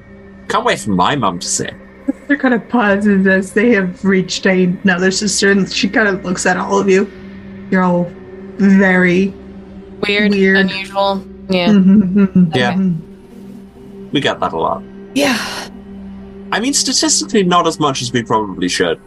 Can't 0.49 0.65
wait 0.65 0.79
for 0.79 0.91
my 0.91 1.17
mum 1.17 1.39
to 1.41 1.47
see 1.47 1.65
it. 1.67 1.75
Sister 2.07 2.37
kind 2.37 2.55
of 2.55 2.67
pauses 2.69 3.27
as 3.27 3.53
they 3.53 3.71
have 3.73 4.03
reached 4.05 4.47
another 4.47 5.11
sister, 5.11 5.51
and 5.51 5.71
she 5.71 5.89
kind 5.89 6.09
of 6.09 6.25
looks 6.25 6.47
at 6.47 6.57
all 6.57 6.79
of 6.79 6.89
you. 6.89 7.11
You're 7.71 7.83
all 7.83 8.05
very 8.59 9.29
weird, 10.07 10.31
Weird. 10.31 10.57
unusual. 10.59 11.23
Yeah. 11.51 11.69
Mhm, 11.69 12.55
Yeah. 12.57 12.73
mhm. 12.75 14.13
We 14.13 14.21
get 14.21 14.39
that 14.41 14.53
a 14.53 14.57
lot. 14.59 14.83
Yeah. 15.15 15.37
I 16.53 16.61
mean, 16.61 16.73
statistically, 16.73 17.43
not 17.43 17.67
as 17.67 17.79
much 17.79 18.01
as 18.01 18.13
we 18.13 18.23
probably 18.23 18.69
should. 18.69 18.99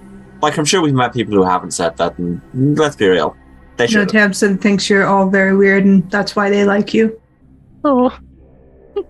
Like, 0.42 0.58
I'm 0.58 0.66
sure 0.66 0.82
we've 0.82 0.94
met 0.94 1.14
people 1.14 1.34
who 1.34 1.44
haven't 1.44 1.72
said 1.72 1.98
that, 1.98 2.18
and 2.20 2.42
let's 2.78 2.96
be 2.96 3.08
real. 3.08 3.36
They 3.88 3.94
No. 3.96 4.06
Tamsin 4.06 4.58
thinks 4.58 4.90
you're 4.90 5.06
all 5.06 5.30
very 5.30 5.56
weird, 5.56 5.86
and 5.86 6.10
that's 6.12 6.36
why 6.36 6.50
they 6.50 6.66
like 6.66 6.94
you. 6.94 7.20
Oh, 7.84 8.18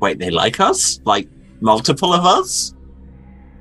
Wait, 0.00 0.18
they 0.18 0.30
like 0.30 0.60
us? 0.60 1.00
Like, 1.04 1.28
multiple 1.60 2.12
of 2.12 2.24
us? 2.24 2.74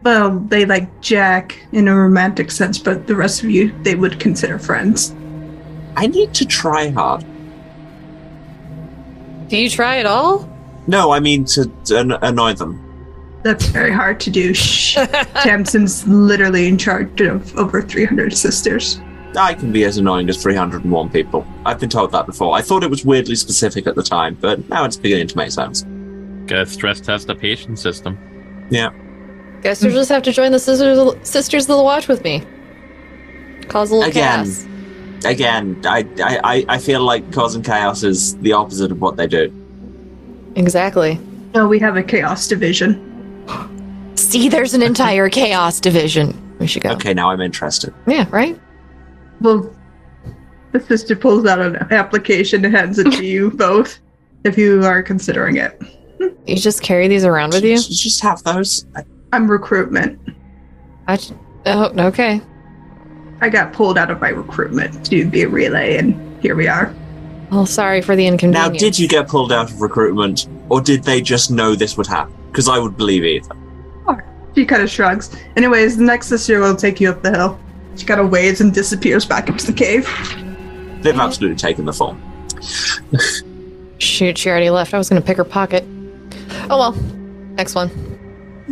Well, 0.04 0.40
they 0.40 0.66
like 0.66 1.02
Jack 1.02 1.58
in 1.72 1.88
a 1.88 1.96
romantic 1.96 2.52
sense, 2.52 2.78
but 2.78 3.08
the 3.08 3.16
rest 3.16 3.44
of 3.44 3.50
you 3.50 3.72
they 3.84 3.96
would 3.96 4.20
consider 4.20 4.60
friends. 4.60 5.16
I 5.96 6.08
need 6.08 6.34
to 6.34 6.46
try 6.46 6.90
hard. 6.90 7.24
Do 9.48 9.58
you 9.58 9.70
try 9.70 9.98
at 10.00 10.06
all? 10.06 10.50
No, 10.88 11.12
I 11.12 11.20
mean 11.20 11.46
to, 11.46 11.72
to 11.86 12.00
an- 12.00 12.12
annoy 12.22 12.54
them. 12.54 12.80
That's 13.44 13.66
very 13.68 13.92
hard 13.92 14.20
to 14.22 14.30
do. 14.30 14.54
Shh. 14.54 14.96
Tamsin's 15.44 16.06
literally 16.08 16.68
in 16.68 16.78
charge 16.78 17.22
of 17.22 17.56
over 17.58 17.82
300 17.82 18.34
sisters. 18.36 19.00
I 19.36 19.54
can 19.54 19.72
be 19.72 19.84
as 19.86 19.98
annoying 19.98 20.30
as 20.30 20.42
301 20.42 21.10
people. 21.10 21.46
I've 21.66 21.80
been 21.80 21.90
told 21.90 22.12
that 22.12 22.26
before. 22.26 22.56
I 22.56 22.62
thought 22.62 22.84
it 22.84 22.90
was 22.90 23.04
weirdly 23.06 23.36
specific 23.36 23.88
at 23.88 23.96
the 23.96 24.04
time, 24.04 24.38
but 24.40 24.68
now 24.70 24.86
it's 24.86 24.98
beginning 24.98 25.28
to 25.28 25.38
make 25.38 25.52
sense. 25.52 25.84
Gotta 26.48 26.66
stress 26.66 27.00
test 27.00 27.28
the 27.28 27.36
patient 27.36 27.80
system. 27.80 28.18
Yeah. 28.70 28.92
Guess 29.62 29.82
you'll 29.82 29.94
just 29.94 30.10
have 30.10 30.24
to 30.24 30.32
join 30.32 30.52
the 30.52 30.60
sisters 30.60 31.28
sisters 31.28 31.64
of 31.70 31.78
the 31.78 31.84
watch 31.84 32.08
with 32.08 32.24
me. 32.24 32.44
Cause 33.70 33.92
a 33.92 33.96
little 33.96 34.10
Again. 34.10 34.44
chaos. 34.46 34.66
Again, 35.26 35.82
I, 35.86 36.00
I, 36.22 36.40
I- 36.44 36.66
I 36.68 36.78
feel 36.80 37.02
like 37.02 37.32
causing 37.32 37.64
chaos 37.64 38.04
is 38.04 38.36
the 38.40 38.52
opposite 38.54 38.92
of 38.92 39.00
what 39.02 39.16
they 39.16 39.26
do. 39.28 39.52
Exactly. 40.56 41.18
No, 41.56 41.68
we 41.68 41.80
have 41.80 41.96
a 41.98 42.04
chaos 42.04 42.48
division. 42.48 43.10
See, 44.16 44.50
there's 44.50 44.74
an 44.74 44.82
entire 44.82 45.30
chaos 45.30 45.80
division. 45.80 46.40
We 46.60 46.68
should 46.68 46.84
go. 46.84 46.92
Okay, 46.92 47.14
now 47.14 47.30
I'm 47.32 47.42
interested. 47.42 47.94
Yeah, 48.06 48.28
right? 48.32 48.60
Well, 49.44 49.76
the 50.72 50.80
sister 50.80 51.16
pulls 51.16 51.46
out 51.46 51.60
an 51.60 51.76
application 51.92 52.66
and 52.66 52.76
hands 52.76 52.98
it 52.98 53.12
to 53.12 53.26
you 53.26 53.52
both, 53.56 54.00
if 54.44 54.58
you 54.58 54.84
are 54.84 55.04
considering 55.04 55.58
it. 55.58 55.80
You 56.48 56.56
just 56.56 56.82
carry 56.82 57.08
these 57.08 57.26
around 57.26 57.54
with 57.54 57.64
you? 57.64 57.76
Just, 57.76 58.02
just 58.02 58.22
have 58.22 58.42
those. 58.44 58.86
I'm 59.32 59.52
recruitment. 59.52 60.20
I, 61.08 61.20
oh, 61.66 61.94
okay. 62.08 62.42
I 63.42 63.50
got 63.50 63.74
pulled 63.74 63.98
out 63.98 64.10
of 64.10 64.22
my 64.22 64.30
recruitment 64.30 65.06
to 65.08 65.30
be 65.30 65.42
a 65.44 65.50
relay, 65.50 65.98
and 65.98 66.42
here 66.42 66.56
we 66.56 66.68
are. 66.68 66.96
Well, 67.52 67.66
sorry 67.66 68.02
for 68.02 68.16
the 68.16 68.26
inconvenience. 68.26 68.74
Now, 68.74 68.80
did 68.80 68.98
you 68.98 69.08
get 69.08 69.28
pulled 69.28 69.52
out 69.52 69.70
of 69.70 69.82
recruitment, 69.82 70.48
or 70.70 70.82
did 70.82 71.04
they 71.04 71.22
just 71.22 71.52
know 71.52 71.76
this 71.76 71.98
would 71.98 72.08
happen? 72.08 72.34
Because 72.48 72.70
I 72.70 72.80
would 72.80 72.96
believe 72.96 73.24
either. 73.24 73.56
She 74.56 74.66
kind 74.66 74.84
of 74.84 74.90
shrugs. 74.90 75.36
Anyways, 75.56 75.98
the 75.98 76.04
next 76.04 76.28
sister 76.28 76.60
will 76.60 76.76
take 76.76 77.02
you 77.02 77.10
up 77.10 77.24
the 77.24 77.32
hill. 77.32 77.60
She 77.96 78.06
kind 78.06 78.20
of 78.20 78.30
waves 78.32 78.62
and 78.62 78.74
disappears 78.74 79.26
back 79.26 79.50
into 79.50 79.66
the 79.68 79.74
cave. 79.74 80.08
They've 81.02 81.18
absolutely 81.20 81.58
taken 81.58 81.86
the 81.86 81.94
form. 81.94 82.22
Shoot, 84.00 84.38
she 84.38 84.50
already 84.50 84.70
left. 84.70 84.94
I 84.94 84.98
was 84.98 85.10
gonna 85.10 85.22
pick 85.22 85.38
her 85.38 85.44
pocket. 85.44 85.84
Oh 86.70 86.78
well. 86.78 86.92
Next 87.56 87.76
one. 87.76 87.92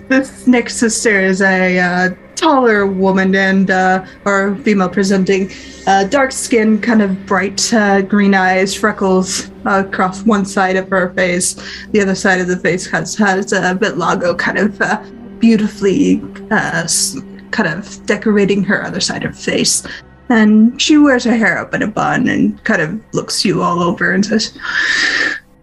This 0.07 0.47
next 0.47 0.75
sister 0.77 1.19
is 1.21 1.41
a 1.41 1.77
uh, 1.79 2.09
taller 2.35 2.87
woman 2.87 3.35
and 3.35 3.69
uh, 3.69 4.05
or 4.25 4.55
female 4.57 4.89
presenting, 4.89 5.51
uh, 5.87 6.05
dark 6.05 6.31
skin, 6.31 6.81
kind 6.81 7.01
of 7.01 7.25
bright 7.25 7.71
uh, 7.73 8.01
green 8.01 8.33
eyes, 8.33 8.73
freckles 8.75 9.49
uh, 9.65 9.83
across 9.85 10.23
one 10.23 10.45
side 10.45 10.75
of 10.75 10.89
her 10.89 11.13
face. 11.13 11.55
The 11.91 12.01
other 12.01 12.15
side 12.15 12.41
of 12.41 12.47
the 12.47 12.57
face 12.57 12.85
has 12.89 13.15
has 13.15 13.53
a 13.53 13.75
vitiligo, 13.75 14.37
kind 14.37 14.57
of 14.57 14.81
uh, 14.81 15.01
beautifully 15.39 16.21
uh, 16.49 16.83
s- 16.85 17.17
kind 17.51 17.69
of 17.69 18.05
decorating 18.05 18.63
her 18.63 18.83
other 18.83 18.99
side 18.99 19.23
of 19.23 19.31
her 19.31 19.37
face. 19.37 19.85
And 20.29 20.81
she 20.81 20.97
wears 20.97 21.25
her 21.25 21.35
hair 21.35 21.57
up 21.57 21.73
in 21.73 21.81
a 21.81 21.87
bun 21.87 22.27
and 22.27 22.61
kind 22.63 22.81
of 22.81 23.01
looks 23.13 23.43
you 23.43 23.61
all 23.61 23.81
over 23.83 24.11
and 24.11 24.25
says, 24.25 24.57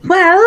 "Well, 0.05 0.43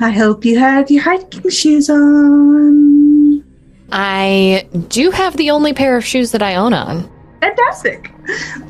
I 0.00 0.10
hope 0.10 0.44
you 0.44 0.58
have 0.58 0.90
your 0.90 1.02
hiking 1.02 1.48
shoes 1.50 1.88
on." 1.88 3.44
I 3.90 4.68
do 4.88 5.10
have 5.10 5.36
the 5.36 5.50
only 5.50 5.72
pair 5.72 5.96
of 5.96 6.04
shoes 6.04 6.32
that 6.32 6.42
I 6.42 6.56
own 6.56 6.74
on. 6.74 7.10
Fantastic. 7.40 8.12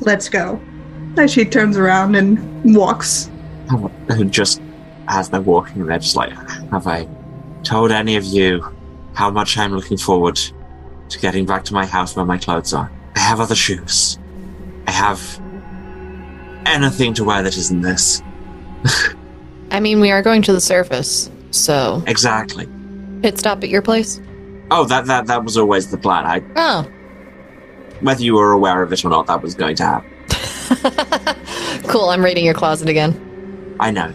Let's 0.01 0.29
go. 0.29 0.61
As 1.17 1.33
she 1.33 1.45
turns 1.45 1.77
around 1.77 2.15
and 2.15 2.77
walks. 2.77 3.31
And 4.09 4.33
just 4.33 4.61
as 5.09 5.31
they're 5.31 5.41
walking, 5.41 5.87
they're 5.87 5.99
just 5.99 6.15
like, 6.15 6.33
Have 6.71 6.87
I 6.87 7.09
told 7.65 7.91
any 7.91 8.17
of 8.17 8.25
you 8.25 8.65
how 9.15 9.31
much 9.31 9.59
I'm 9.59 9.73
looking 9.73 9.99
forward 9.99 10.41
to 11.11 11.19
getting 11.19 11.47
back 11.47 11.65
to 11.65 11.75
my 11.75 11.87
house 11.87 12.15
where 12.17 12.25
my 12.25 12.39
clothes 12.39 12.73
are? 12.75 12.91
I 13.17 13.21
have 13.21 13.41
other 13.41 13.55
shoes. 13.55 14.19
I 14.87 14.91
have 14.93 15.21
anything 16.67 17.15
to 17.15 17.25
wear 17.25 17.43
that 17.43 17.57
isn't 17.57 17.81
this. 17.83 18.23
I 19.71 19.81
mean, 19.81 20.01
we 20.01 20.11
are 20.11 20.23
going 20.23 20.43
to 20.43 20.53
the 20.53 20.61
surface, 20.61 21.31
so 21.51 22.03
Exactly. 22.07 22.69
pit 23.23 23.39
stop 23.39 23.63
at 23.63 23.69
your 23.69 23.83
place. 23.83 24.21
Oh, 24.71 24.85
that 24.85 25.07
that 25.07 25.27
that 25.27 25.45
was 25.45 25.57
always 25.57 25.91
the 25.91 25.99
plan. 25.99 26.25
I, 26.27 26.43
Oh, 26.57 26.83
whether 28.01 28.23
you 28.23 28.35
were 28.35 28.53
aware 28.53 28.83
of 28.83 28.93
it 28.93 29.05
or 29.05 29.09
not, 29.11 29.27
that 29.27 29.43
was 29.43 29.55
going 29.55 29.77
to 29.77 29.85
happen. 29.85 30.11
cool. 31.89 32.11
I'm 32.11 32.23
raiding 32.25 32.45
your 32.45 32.55
closet 32.55 32.89
again. 32.89 33.77
I 33.81 33.91
know. 33.91 34.13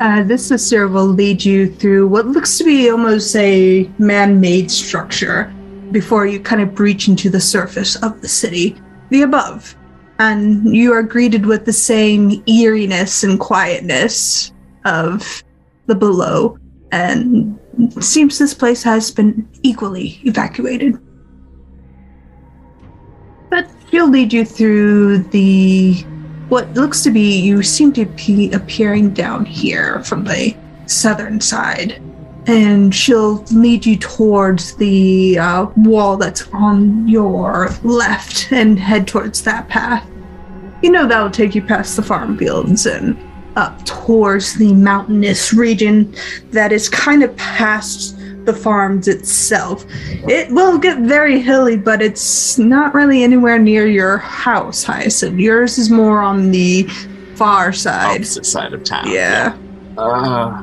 Uh, 0.00 0.22
this 0.22 0.46
sister 0.46 0.88
will 0.88 1.06
lead 1.06 1.44
you 1.44 1.70
through 1.70 2.08
what 2.08 2.26
looks 2.26 2.56
to 2.56 2.64
be 2.64 2.88
almost 2.88 3.36
a 3.36 3.88
man 3.98 4.40
made 4.40 4.70
structure 4.70 5.54
before 5.92 6.26
you 6.26 6.40
kind 6.40 6.62
of 6.62 6.74
breach 6.74 7.06
into 7.06 7.28
the 7.28 7.40
surface 7.40 7.96
of 7.96 8.22
the 8.22 8.28
city, 8.28 8.80
the 9.10 9.20
above. 9.20 9.76
And 10.18 10.74
you 10.74 10.94
are 10.94 11.02
greeted 11.02 11.44
with 11.44 11.66
the 11.66 11.72
same 11.74 12.42
eeriness 12.48 13.24
and 13.24 13.38
quietness 13.38 14.52
of 14.86 15.44
the 15.84 15.94
below. 15.94 16.56
And 16.92 17.58
it 17.78 18.02
seems 18.02 18.38
this 18.38 18.54
place 18.54 18.82
has 18.82 19.10
been 19.10 19.46
equally 19.62 20.18
evacuated. 20.24 20.98
But 23.50 23.68
she'll 23.90 24.08
lead 24.08 24.32
you 24.32 24.46
through 24.46 25.18
the 25.24 26.06
what 26.50 26.72
looks 26.74 27.02
to 27.04 27.10
be 27.10 27.38
you 27.40 27.62
seem 27.62 27.92
to 27.92 28.04
be 28.04 28.52
appearing 28.52 29.14
down 29.14 29.44
here 29.44 30.02
from 30.02 30.24
the 30.24 30.54
southern 30.86 31.40
side. 31.40 32.02
And 32.46 32.92
she'll 32.92 33.44
lead 33.52 33.86
you 33.86 33.96
towards 33.96 34.74
the 34.76 35.38
uh, 35.38 35.66
wall 35.76 36.16
that's 36.16 36.48
on 36.52 37.06
your 37.06 37.70
left 37.84 38.50
and 38.50 38.78
head 38.78 39.06
towards 39.06 39.42
that 39.42 39.68
path. 39.68 40.06
You 40.82 40.90
know 40.90 41.06
that'll 41.06 41.30
take 41.30 41.54
you 41.54 41.62
past 41.62 41.96
the 41.96 42.02
farm 42.02 42.36
fields 42.36 42.86
and 42.86 43.16
up 43.56 43.84
towards 43.84 44.54
the 44.54 44.72
mountainous 44.74 45.52
region 45.52 46.14
that 46.50 46.72
is 46.72 46.88
kind 46.88 47.22
of 47.22 47.36
past 47.36 48.16
the 48.44 48.52
farms 48.54 49.06
itself 49.06 49.84
it 50.28 50.50
will 50.50 50.78
get 50.78 50.98
very 51.00 51.40
hilly, 51.40 51.76
but 51.76 52.00
it's 52.00 52.58
not 52.58 52.94
really 52.94 53.22
anywhere 53.22 53.58
near 53.58 53.86
your 53.86 54.18
house, 54.18 54.82
Hyacinth. 54.82 55.38
Yours 55.38 55.78
is 55.78 55.90
more 55.90 56.20
on 56.20 56.50
the 56.50 56.84
far 57.34 57.72
side. 57.72 58.16
Opposite 58.16 58.46
side 58.46 58.72
of 58.72 58.84
town. 58.84 59.10
Yeah. 59.10 59.56
Uh, 59.98 60.62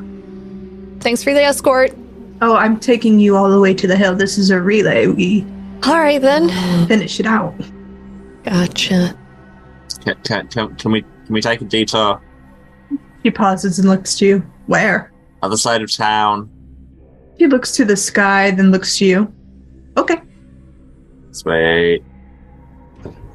Thanks 1.00 1.22
for 1.22 1.32
the 1.32 1.42
escort. 1.42 1.92
Oh, 2.40 2.56
I'm 2.56 2.78
taking 2.78 3.18
you 3.18 3.36
all 3.36 3.50
the 3.50 3.60
way 3.60 3.74
to 3.74 3.86
the 3.86 3.96
hill. 3.96 4.14
This 4.14 4.38
is 4.38 4.50
a 4.50 4.60
relay. 4.60 5.06
We 5.06 5.44
All 5.84 5.98
right 6.00 6.20
then. 6.20 6.48
finish 6.86 7.18
it 7.20 7.26
out. 7.26 7.54
Gotcha. 8.44 9.16
can, 10.04 10.16
can, 10.24 10.48
can, 10.48 10.74
can 10.76 10.92
we 10.92 11.02
can 11.02 11.34
we 11.34 11.40
take 11.40 11.60
a 11.60 11.64
detour? 11.64 12.20
He 13.22 13.30
pauses 13.30 13.78
and 13.78 13.88
looks 13.88 14.16
to 14.18 14.26
you. 14.26 14.46
Where? 14.66 15.12
Other 15.42 15.56
side 15.56 15.82
of 15.82 15.92
town. 15.92 16.48
She 17.38 17.46
looks 17.46 17.72
to 17.76 17.84
the 17.84 17.96
sky, 17.96 18.50
then 18.50 18.70
looks 18.70 18.98
to 18.98 19.06
you. 19.06 19.34
Okay. 19.96 20.20
Sweet. 21.30 22.02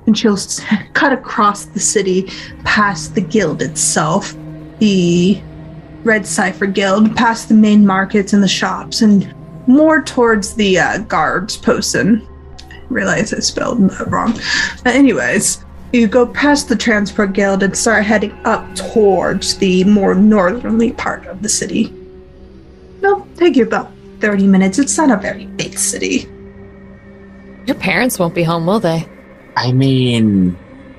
and 0.06 0.18
she'll 0.18 0.38
cut 0.94 1.14
across 1.14 1.66
the 1.66 1.80
city 1.80 2.30
past 2.66 3.16
the 3.16 3.22
guild 3.22 3.62
itself, 3.62 4.36
the 4.80 5.42
Red 6.04 6.26
Cipher 6.26 6.66
Guild, 6.66 7.16
past 7.16 7.48
the 7.48 7.56
main 7.56 7.86
markets 7.86 8.34
and 8.34 8.44
the 8.44 8.48
shops, 8.48 9.02
and 9.02 9.34
more 9.68 10.02
towards 10.04 10.56
the 10.56 10.78
uh, 10.78 10.98
guards 11.00 11.56
posting. 11.56 12.28
I 12.70 12.82
realize 12.90 13.34
I 13.34 13.40
spelled 13.40 13.90
that 13.90 14.12
wrong. 14.12 14.34
But 14.84 14.96
anyways, 14.96 15.64
you 15.94 16.08
go 16.08 16.28
past 16.28 16.68
the 16.68 16.76
Transport 16.76 17.32
Guild 17.32 17.64
and 17.64 17.78
start 17.78 18.04
heading 18.04 18.34
up 18.44 18.76
towards 18.76 19.58
the 19.60 19.86
more 19.86 20.14
northerly 20.14 20.92
part 20.92 21.26
of 21.28 21.42
the 21.42 21.48
city. 21.48 21.94
It'll 23.02 23.26
take 23.38 23.56
you 23.56 23.64
about 23.64 23.93
30 24.24 24.48
minutes. 24.48 24.80
It's 24.80 24.98
not 24.98 25.12
a 25.12 25.18
very 25.18 25.48
big 25.48 25.78
city. 25.78 26.26
Your 27.66 27.76
parents 27.76 28.18
won't 28.18 28.34
be 28.34 28.44
home, 28.44 28.66
will 28.66 28.80
they? 28.80 29.06
I 29.58 29.74
mean, 29.74 30.58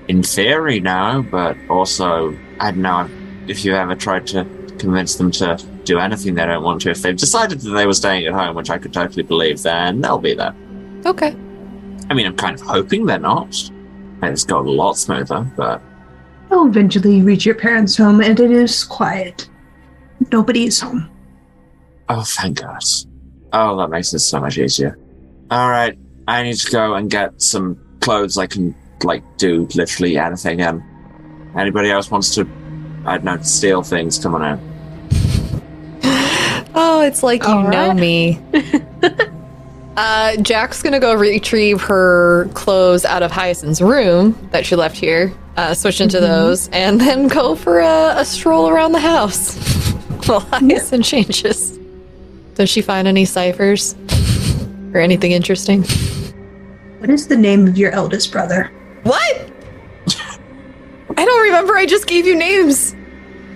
in 0.08 0.22
theory, 0.22 0.78
no, 0.78 1.24
but 1.30 1.56
also, 1.70 2.36
I 2.60 2.70
don't 2.70 2.82
know 2.82 3.08
if 3.48 3.64
you 3.64 3.74
ever 3.74 3.94
tried 3.94 4.26
to 4.28 4.44
convince 4.78 5.14
them 5.14 5.30
to 5.30 5.56
do 5.84 5.98
anything 5.98 6.34
they 6.34 6.44
don't 6.44 6.62
want 6.62 6.82
to. 6.82 6.90
If 6.90 7.00
they've 7.00 7.16
decided 7.16 7.60
that 7.62 7.70
they 7.70 7.86
were 7.86 7.94
staying 7.94 8.26
at 8.26 8.34
home, 8.34 8.54
which 8.56 8.68
I 8.68 8.76
could 8.76 8.92
totally 8.92 9.22
believe, 9.22 9.62
then 9.62 10.02
they'll 10.02 10.18
be 10.18 10.34
there. 10.34 10.54
Okay. 11.06 11.34
I 12.10 12.14
mean, 12.14 12.26
I'm 12.26 12.36
kind 12.36 12.54
of 12.54 12.60
hoping 12.60 13.06
they're 13.06 13.18
not. 13.18 13.58
And 14.20 14.32
It's 14.32 14.44
gone 14.44 14.66
a 14.66 14.70
lot 14.70 14.98
smoother, 14.98 15.50
but 15.56 15.80
You'll 16.50 16.66
eventually 16.66 17.22
reach 17.22 17.46
your 17.46 17.54
parents' 17.54 17.96
home, 17.96 18.20
and 18.20 18.38
it 18.38 18.50
is 18.50 18.84
quiet. 18.84 19.48
Nobody 20.30 20.64
is 20.66 20.78
home. 20.80 21.08
oh, 22.10 22.22
thank 22.22 22.60
God. 22.60 22.82
Oh, 23.56 23.76
that 23.76 23.88
makes 23.88 24.12
it 24.12 24.18
so 24.18 24.40
much 24.40 24.58
easier. 24.58 24.98
All 25.48 25.70
right, 25.70 25.96
I 26.26 26.42
need 26.42 26.56
to 26.56 26.70
go 26.72 26.94
and 26.94 27.08
get 27.08 27.40
some 27.40 27.78
clothes 28.00 28.36
I 28.36 28.48
can, 28.48 28.74
like, 29.04 29.22
do 29.36 29.68
literally 29.76 30.18
anything 30.18 30.58
in. 30.58 30.82
Anybody 31.56 31.88
else 31.88 32.10
wants 32.10 32.34
to, 32.34 32.48
I 33.06 33.18
don't 33.18 33.24
know, 33.24 33.38
steal 33.42 33.82
things, 33.84 34.18
come 34.18 34.34
on 34.34 34.42
out. 34.42 34.58
Oh, 36.76 37.02
it's 37.02 37.22
like 37.22 37.44
you 37.44 37.48
All 37.50 37.70
know 37.70 37.88
right. 37.90 37.96
me. 37.96 38.40
uh, 39.96 40.36
Jack's 40.38 40.82
gonna 40.82 40.98
go 40.98 41.14
retrieve 41.14 41.80
her 41.82 42.48
clothes 42.54 43.04
out 43.04 43.22
of 43.22 43.30
Hyacinth's 43.30 43.80
room 43.80 44.36
that 44.50 44.66
she 44.66 44.74
left 44.74 44.96
here, 44.96 45.32
uh, 45.56 45.74
switch 45.74 46.00
into 46.00 46.18
those, 46.18 46.66
and 46.70 47.00
then 47.00 47.28
go 47.28 47.54
for 47.54 47.78
a, 47.78 48.14
a 48.16 48.24
stroll 48.24 48.68
around 48.68 48.90
the 48.90 48.98
house 48.98 49.54
while 50.26 50.40
Hyacinth 50.40 51.04
changes. 51.04 51.78
Does 52.54 52.70
she 52.70 52.82
find 52.82 53.08
any 53.08 53.24
ciphers 53.24 53.94
or 54.92 55.00
anything 55.00 55.32
interesting? 55.32 55.82
What 56.98 57.10
is 57.10 57.28
the 57.28 57.36
name 57.36 57.66
of 57.66 57.76
your 57.76 57.90
eldest 57.90 58.32
brother? 58.32 58.70
What? 59.02 59.50
I 61.16 61.24
don't 61.24 61.42
remember. 61.42 61.76
I 61.76 61.86
just 61.86 62.06
gave 62.06 62.26
you 62.26 62.34
names. 62.34 62.94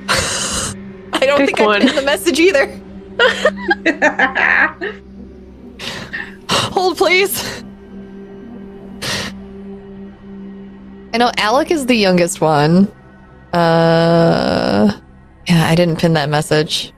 I 0.08 1.20
don't 1.26 1.38
Pick 1.38 1.46
think 1.56 1.60
I 1.60 1.66
one. 1.66 1.80
put 1.82 1.90
in 1.90 1.96
the 1.96 2.02
message 2.02 2.38
either. 2.38 2.66
Hold, 6.50 6.96
please. 6.96 7.62
I 11.12 11.18
know 11.18 11.32
Alec 11.38 11.70
is 11.70 11.86
the 11.86 11.96
youngest 11.96 12.40
one. 12.40 12.86
Uh, 13.52 14.92
yeah, 15.48 15.66
I 15.68 15.74
didn't 15.74 15.98
pin 15.98 16.12
that 16.12 16.28
message. 16.28 16.92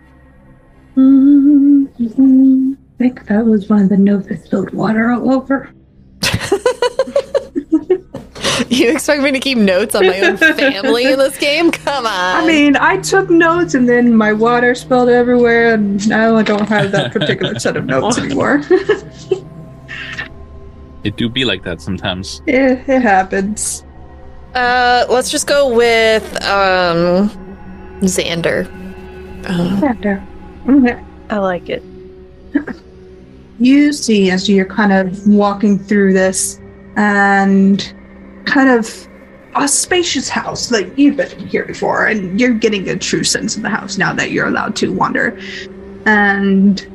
I 2.00 2.76
think 2.98 3.26
that 3.26 3.44
was 3.44 3.68
one 3.68 3.82
of 3.82 3.88
the 3.90 3.96
notes 3.96 4.28
that 4.28 4.44
spilled 4.44 4.72
water 4.72 5.10
all 5.10 5.32
over. 5.32 5.70
You 8.68 8.90
expect 8.90 9.22
me 9.22 9.32
to 9.32 9.40
keep 9.40 9.58
notes 9.58 9.94
on 9.96 10.06
my 10.06 10.20
own 10.20 10.36
family 10.36 11.04
in 11.04 11.18
this 11.18 11.36
game? 11.38 11.70
Come 11.72 12.06
on. 12.06 12.44
I 12.44 12.46
mean, 12.46 12.76
I 12.76 12.98
took 12.98 13.28
notes 13.28 13.74
and 13.74 13.88
then 13.88 14.14
my 14.14 14.32
water 14.32 14.74
spilled 14.76 15.08
everywhere, 15.08 15.74
and 15.74 16.06
now 16.08 16.36
I 16.36 16.42
don't 16.42 16.68
have 16.68 16.92
that 16.92 17.10
particular 17.12 17.58
set 17.58 17.76
of 17.76 17.84
notes 17.86 18.18
anymore. 18.18 18.62
It 21.02 21.16
do 21.16 21.30
be 21.30 21.46
like 21.46 21.62
that 21.64 21.80
sometimes. 21.80 22.42
it, 22.46 22.86
it 22.86 23.00
happens. 23.02 23.84
uh, 24.54 25.06
let's 25.08 25.30
just 25.30 25.46
go 25.46 25.74
with 25.74 26.22
um, 26.44 27.30
Xander. 28.02 28.68
Uh, 29.48 30.20
Okay. 30.68 31.02
I 31.30 31.38
like 31.38 31.70
it. 31.70 31.82
You 33.58 33.92
see 33.92 34.30
as 34.30 34.48
you're 34.48 34.64
kind 34.66 34.92
of 34.92 35.26
walking 35.26 35.78
through 35.78 36.12
this 36.12 36.60
and 36.96 37.94
kind 38.46 38.68
of 38.68 39.08
a 39.56 39.66
spacious 39.66 40.28
house 40.28 40.70
like 40.70 40.96
you've 40.96 41.16
been 41.16 41.48
here 41.48 41.64
before 41.64 42.06
and 42.06 42.40
you're 42.40 42.54
getting 42.54 42.88
a 42.88 42.96
true 42.96 43.24
sense 43.24 43.56
of 43.56 43.62
the 43.62 43.68
house 43.68 43.98
now 43.98 44.12
that 44.12 44.30
you're 44.30 44.46
allowed 44.46 44.76
to 44.76 44.92
wander. 44.92 45.38
And 46.06 46.86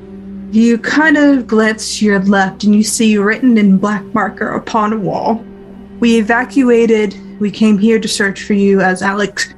you 0.52 0.77
kind 0.77 1.18
of 1.18 1.48
glance 1.48 1.99
to 1.99 2.06
your 2.06 2.19
left 2.19 2.64
and 2.64 2.73
you 2.73 2.84
see 2.84 3.18
written 3.18 3.57
in 3.57 3.77
black 3.77 4.03
marker 4.14 4.49
upon 4.49 4.94
a 4.94 4.98
wall 4.98 5.45
we 5.99 6.18
evacuated. 6.18 7.15
We 7.40 7.52
came 7.52 7.77
here 7.77 7.99
to 7.99 8.07
search 8.07 8.44
for 8.44 8.53
you 8.53 8.82
as 8.82 9.02
alex 9.02 9.53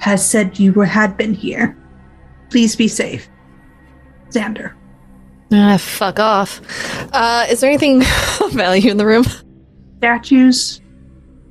has 0.00 0.28
said 0.28 0.58
you 0.58 0.72
were 0.72 0.86
had 0.86 1.16
been 1.16 1.34
here. 1.34 1.76
Please 2.50 2.74
be 2.74 2.88
safe. 2.88 3.28
Xander 4.30 4.72
ah, 5.52 5.76
fuck 5.78 6.18
off. 6.18 6.60
Uh, 7.12 7.46
is 7.50 7.60
there 7.60 7.70
anything 7.70 8.00
of 8.40 8.52
value 8.52 8.90
in 8.90 8.96
the 8.96 9.06
room? 9.06 9.24
statues 9.98 10.80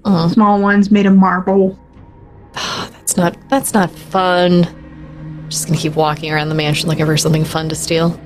Oh, 0.03 0.28
small 0.30 0.61
ones 0.61 0.91
made 0.91 1.06
of 1.06 1.15
marble. 1.15 1.80
that's 2.53 3.15
not 3.18 3.38
that's 3.49 3.73
not 3.73 3.91
fun. 3.91 4.68
Just 5.49 5.68
gonna 5.68 5.78
keep 5.78 5.95
walking 5.95 6.32
around 6.32 6.49
the 6.49 6.56
mansion 6.56 6.90
looking 6.90 7.06
for 7.06 7.18
something 7.18 7.45
fun 7.45 7.69
to 7.69 7.76
steal. 7.76 8.19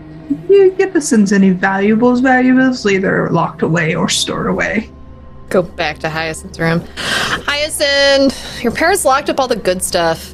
You 0.50 0.72
get 0.72 0.94
the 0.94 1.02
sense 1.02 1.32
any 1.32 1.50
valuables, 1.52 2.22
valuables, 2.22 2.86
either 2.86 3.30
locked 3.30 3.62
away 3.62 3.94
or 3.94 4.10
stored 4.10 4.48
away. 4.48 4.90
Go 5.50 5.62
back 5.62 6.00
to 6.00 6.10
Hyacinth's 6.10 6.60
room. 6.60 6.84
Hyacinth, 6.96 8.64
your 8.64 8.72
parents 8.72 9.06
locked 9.06 9.30
up 9.30 9.40
all 9.40 9.48
the 9.48 9.56
good 9.56 9.84
stuff. 9.84 10.34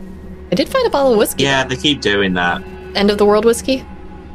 I 0.52 0.56
did 0.56 0.70
find 0.70 0.88
a 0.88 0.90
bottle 0.90 1.14
of 1.14 1.18
whiskey. 1.18 1.44
Yeah, 1.44 1.66
they 1.66 1.76
keep 1.76 2.02
doing 2.02 2.34
that. 2.36 2.64
End 2.96 3.10
of 3.12 3.18
the 3.18 3.26
world 3.26 3.46
whiskey. 3.46 3.86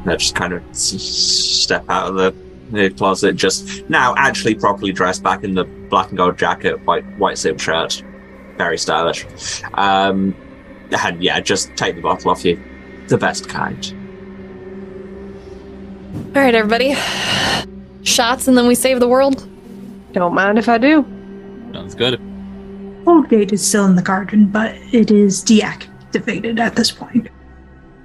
They 0.06 0.16
just 0.16 0.34
kind 0.34 0.52
of 0.52 0.62
s- 0.70 1.02
step 1.02 1.84
out 1.88 2.08
of 2.08 2.14
the, 2.14 2.34
the 2.70 2.90
closet, 2.90 3.34
just 3.36 3.88
now 3.90 4.14
actually 4.16 4.54
properly 4.54 4.92
dressed, 4.92 5.22
back 5.22 5.44
in 5.44 5.54
the 5.54 5.64
black 5.64 6.08
and 6.08 6.16
gold 6.16 6.38
jacket, 6.38 6.80
white 6.84 7.04
white 7.18 7.38
silk 7.38 7.58
shirt, 7.58 8.02
very 8.56 8.78
stylish. 8.78 9.26
Um, 9.74 10.34
and 11.04 11.22
yeah, 11.22 11.40
just 11.40 11.74
take 11.76 11.96
the 11.96 12.02
bottle 12.02 12.30
off 12.30 12.44
you, 12.44 12.62
the 13.08 13.18
best 13.18 13.48
kind. 13.48 13.92
All 16.34 16.42
right, 16.42 16.54
everybody. 16.54 16.96
Shots 18.04 18.46
and 18.46 18.56
then 18.56 18.66
we 18.66 18.74
save 18.74 19.00
the 19.00 19.08
world. 19.08 19.48
Don't 20.12 20.34
mind 20.34 20.58
if 20.58 20.68
I 20.68 20.78
do. 20.78 21.04
Sounds 21.72 21.94
good. 21.94 22.20
Old 23.06 23.28
gate 23.28 23.52
is 23.52 23.66
still 23.66 23.84
in 23.86 23.96
the 23.96 24.02
garden, 24.02 24.46
but 24.46 24.74
it 24.92 25.10
is 25.10 25.42
deactivated 25.44 26.58
at 26.58 26.76
this 26.76 26.90
point. 26.90 27.28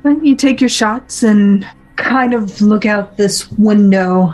Then 0.03 0.25
you 0.25 0.35
take 0.35 0.59
your 0.59 0.69
shots 0.69 1.23
and 1.23 1.67
kind 1.95 2.33
of 2.33 2.61
look 2.61 2.85
out 2.85 3.17
this 3.17 3.51
window 3.51 4.33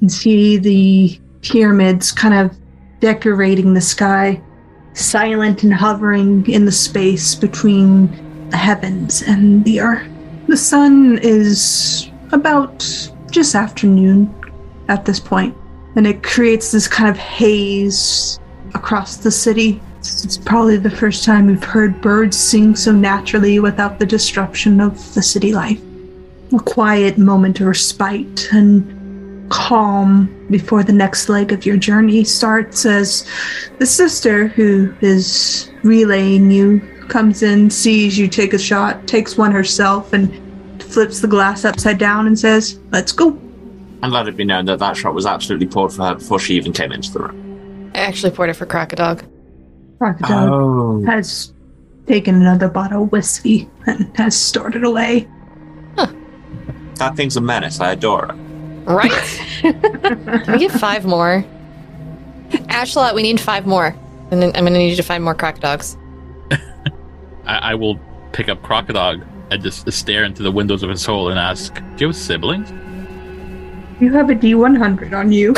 and 0.00 0.12
see 0.12 0.56
the 0.56 1.20
pyramids 1.42 2.12
kind 2.12 2.34
of 2.34 2.56
decorating 3.00 3.74
the 3.74 3.80
sky, 3.80 4.40
silent 4.92 5.62
and 5.62 5.72
hovering 5.72 6.48
in 6.50 6.64
the 6.64 6.72
space 6.72 7.34
between 7.34 8.10
the 8.50 8.56
heavens 8.56 9.22
and 9.22 9.64
the 9.64 9.80
earth. 9.80 10.08
The 10.48 10.56
sun 10.56 11.18
is 11.22 12.10
about 12.32 12.86
just 13.30 13.54
afternoon 13.54 14.34
at 14.88 15.04
this 15.04 15.20
point, 15.20 15.54
and 15.96 16.06
it 16.06 16.22
creates 16.22 16.72
this 16.72 16.88
kind 16.88 17.10
of 17.10 17.16
haze 17.16 18.40
across 18.74 19.18
the 19.18 19.30
city. 19.30 19.80
It's 19.98 20.38
probably 20.38 20.76
the 20.78 20.90
first 20.90 21.24
time 21.24 21.46
we've 21.46 21.62
heard 21.62 22.00
birds 22.00 22.36
sing 22.36 22.74
so 22.74 22.92
naturally 22.92 23.58
without 23.58 23.98
the 23.98 24.06
disruption 24.06 24.80
of 24.80 25.14
the 25.14 25.22
city 25.22 25.52
life. 25.52 25.80
A 26.52 26.58
quiet 26.60 27.18
moment 27.18 27.60
of 27.60 27.66
respite 27.66 28.48
and 28.52 29.50
calm 29.50 30.34
before 30.50 30.82
the 30.82 30.92
next 30.92 31.28
leg 31.28 31.52
of 31.52 31.66
your 31.66 31.76
journey 31.76 32.24
starts 32.24 32.86
as 32.86 33.26
the 33.78 33.86
sister 33.86 34.48
who 34.48 34.94
is 35.00 35.70
relaying 35.82 36.50
you 36.50 36.80
comes 37.08 37.42
in, 37.42 37.70
sees 37.70 38.18
you 38.18 38.28
take 38.28 38.52
a 38.52 38.58
shot, 38.58 39.06
takes 39.06 39.36
one 39.36 39.50
herself, 39.52 40.12
and 40.12 40.30
flips 40.82 41.20
the 41.20 41.28
glass 41.28 41.64
upside 41.64 41.98
down 41.98 42.26
and 42.26 42.38
says, 42.38 42.78
Let's 42.92 43.12
go. 43.12 43.30
And 44.02 44.12
let 44.12 44.28
it 44.28 44.36
be 44.36 44.44
known 44.44 44.66
that 44.66 44.78
that 44.78 44.96
shot 44.96 45.14
was 45.14 45.26
absolutely 45.26 45.66
poured 45.66 45.92
for 45.92 46.04
her 46.04 46.14
before 46.14 46.38
she 46.38 46.54
even 46.54 46.72
came 46.72 46.92
into 46.92 47.12
the 47.12 47.20
room. 47.20 47.90
I 47.94 47.98
actually 47.98 48.30
poured 48.30 48.50
it 48.50 48.54
for 48.54 48.66
Crocodog. 48.66 49.22
Crocodile 49.98 50.54
Oh, 50.54 51.04
has 51.06 51.52
taken 52.06 52.36
another 52.36 52.68
bottle 52.68 53.04
of 53.04 53.12
whiskey 53.12 53.68
and 53.86 54.14
has 54.16 54.36
stored 54.40 54.76
it 54.76 54.84
away. 54.84 55.28
That 56.98 57.16
thing's 57.16 57.36
a 57.36 57.40
menace. 57.40 57.80
I 57.80 57.92
adore 57.92 58.26
it. 58.26 58.34
Right? 58.84 59.10
Can 59.60 60.52
we 60.52 60.58
get 60.58 60.72
five 60.72 61.04
more? 61.04 61.44
Ashlot, 62.50 63.14
we 63.14 63.22
need 63.22 63.40
five 63.40 63.66
more. 63.66 63.94
And 64.30 64.42
then 64.42 64.50
I'm 64.54 64.64
gonna 64.64 64.78
need 64.78 64.90
you 64.90 64.96
to 64.96 65.02
find 65.02 65.22
more 65.24 65.34
crocodogs. 65.34 65.96
I, 67.46 67.72
I 67.72 67.74
will 67.74 67.98
pick 68.32 68.48
up 68.48 68.62
Crocodog 68.62 69.26
and 69.50 69.62
just 69.62 69.90
stare 69.90 70.24
into 70.24 70.42
the 70.42 70.50
windows 70.50 70.82
of 70.82 70.90
his 70.90 71.02
soul 71.02 71.30
and 71.30 71.38
ask, 71.38 71.74
Do 71.74 71.82
you 71.98 72.06
have 72.08 72.16
siblings? 72.16 72.70
You 74.00 74.12
have 74.12 74.30
a 74.30 74.34
D100 74.34 75.12
on 75.12 75.32
you. 75.32 75.54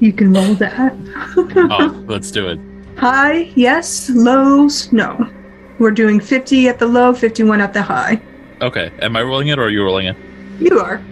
you 0.00 0.12
can 0.12 0.32
roll 0.32 0.54
that. 0.54 0.94
Oh, 1.36 2.04
let's 2.08 2.30
do 2.30 2.48
it. 2.48 2.58
High, 2.98 3.50
yes. 3.54 4.10
Lows, 4.10 4.92
no. 4.92 5.30
We're 5.78 5.92
doing 5.92 6.18
50 6.20 6.68
at 6.68 6.78
the 6.78 6.86
low, 6.86 7.14
51 7.14 7.60
at 7.60 7.72
the 7.72 7.82
high. 7.82 8.20
Okay. 8.60 8.92
Am 9.00 9.16
I 9.16 9.22
rolling 9.22 9.48
it 9.48 9.58
or 9.58 9.64
are 9.64 9.70
you 9.70 9.82
rolling 9.84 10.06
it? 10.06 10.16
You 10.58 10.78
are. 10.80 11.02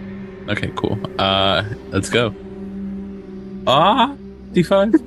Okay, 0.47 0.71
cool. 0.75 0.99
Uh 1.17 1.63
let's 1.89 2.09
go. 2.09 2.33
Ah 3.67 4.15
D5? 4.53 5.05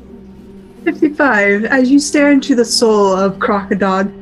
55. 0.85 1.64
As 1.64 1.90
you 1.90 1.98
stare 1.98 2.31
into 2.31 2.55
the 2.55 2.64
soul 2.64 3.12
of 3.14 3.39
Crocodog, 3.39 4.12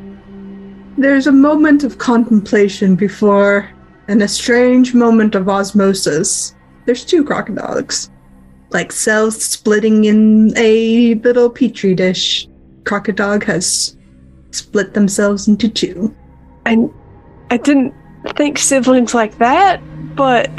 there's 0.98 1.26
a 1.26 1.32
moment 1.32 1.84
of 1.84 1.96
contemplation 1.98 2.94
before, 2.94 3.70
and 4.08 4.22
a 4.22 4.28
strange 4.28 4.92
moment 4.92 5.34
of 5.34 5.48
osmosis. 5.48 6.54
There's 6.84 7.04
two 7.04 7.24
Crocodogs, 7.24 8.10
like 8.70 8.92
cells 8.92 9.42
splitting 9.42 10.04
in 10.04 10.52
a 10.56 11.14
little 11.14 11.48
petri 11.48 11.94
dish. 11.94 12.46
Crocodog 12.82 13.44
has 13.44 13.96
split 14.50 14.92
themselves 14.92 15.48
into 15.48 15.68
two. 15.68 16.14
I, 16.66 16.88
I 17.50 17.56
didn't 17.56 17.94
think 18.36 18.58
siblings 18.58 19.14
like 19.14 19.38
that, 19.38 19.80
but 20.16 20.50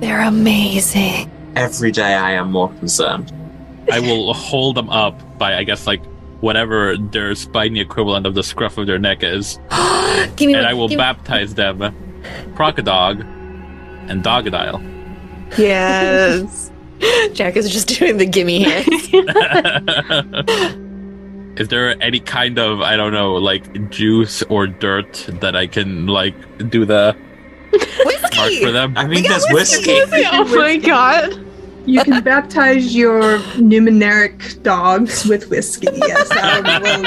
They're 0.00 0.20
amazing. 0.22 1.30
Every 1.56 1.92
day 1.92 2.14
I 2.14 2.32
am 2.32 2.50
more 2.52 2.68
concerned. 2.74 3.32
I 3.92 4.00
will 4.00 4.32
hold 4.34 4.76
them 4.76 4.90
up 4.90 5.38
by 5.38 5.56
I 5.56 5.62
guess 5.64 5.86
like 5.86 6.02
whatever 6.40 6.96
their 6.96 7.34
spiny 7.34 7.80
equivalent 7.80 8.26
of 8.26 8.34
the 8.34 8.42
scruff 8.42 8.76
of 8.78 8.86
their 8.86 8.98
neck 8.98 9.22
is. 9.22 9.58
give 10.36 10.48
me 10.48 10.54
and 10.54 10.62
one- 10.62 10.64
I 10.64 10.74
will 10.74 10.88
give- 10.88 10.98
baptize 10.98 11.54
them 11.54 11.78
Crocodog 12.54 13.20
and 14.10 14.22
Dogadile. 14.22 14.82
yes. 15.58 16.70
Jack 17.34 17.56
is 17.56 17.70
just 17.72 17.88
doing 17.88 18.16
the 18.18 18.26
gimme 18.26 18.62
hand. 18.62 18.86
Is 21.56 21.68
there 21.68 22.02
any 22.02 22.20
kind 22.20 22.58
of 22.58 22.80
I 22.80 22.96
don't 22.96 23.12
know 23.12 23.34
like 23.34 23.90
juice 23.90 24.42
or 24.44 24.66
dirt 24.66 25.26
that 25.40 25.54
I 25.54 25.66
can 25.66 26.06
like 26.06 26.34
do 26.70 26.84
the 26.84 27.16
mark 28.36 28.52
for 28.60 28.72
them? 28.72 28.96
I 28.96 29.06
mean, 29.06 29.22
that's 29.22 29.50
whiskey. 29.52 29.92
whiskey. 29.92 30.24
oh 30.32 30.44
my 30.56 30.76
god. 30.76 31.40
You 31.86 32.02
can 32.02 32.24
baptize 32.24 32.96
your 32.96 33.38
numeric 33.60 34.62
dogs 34.62 35.26
with 35.26 35.50
whiskey. 35.50 35.88
Yes, 35.92 36.28
I 36.32 36.78
will 36.80 37.04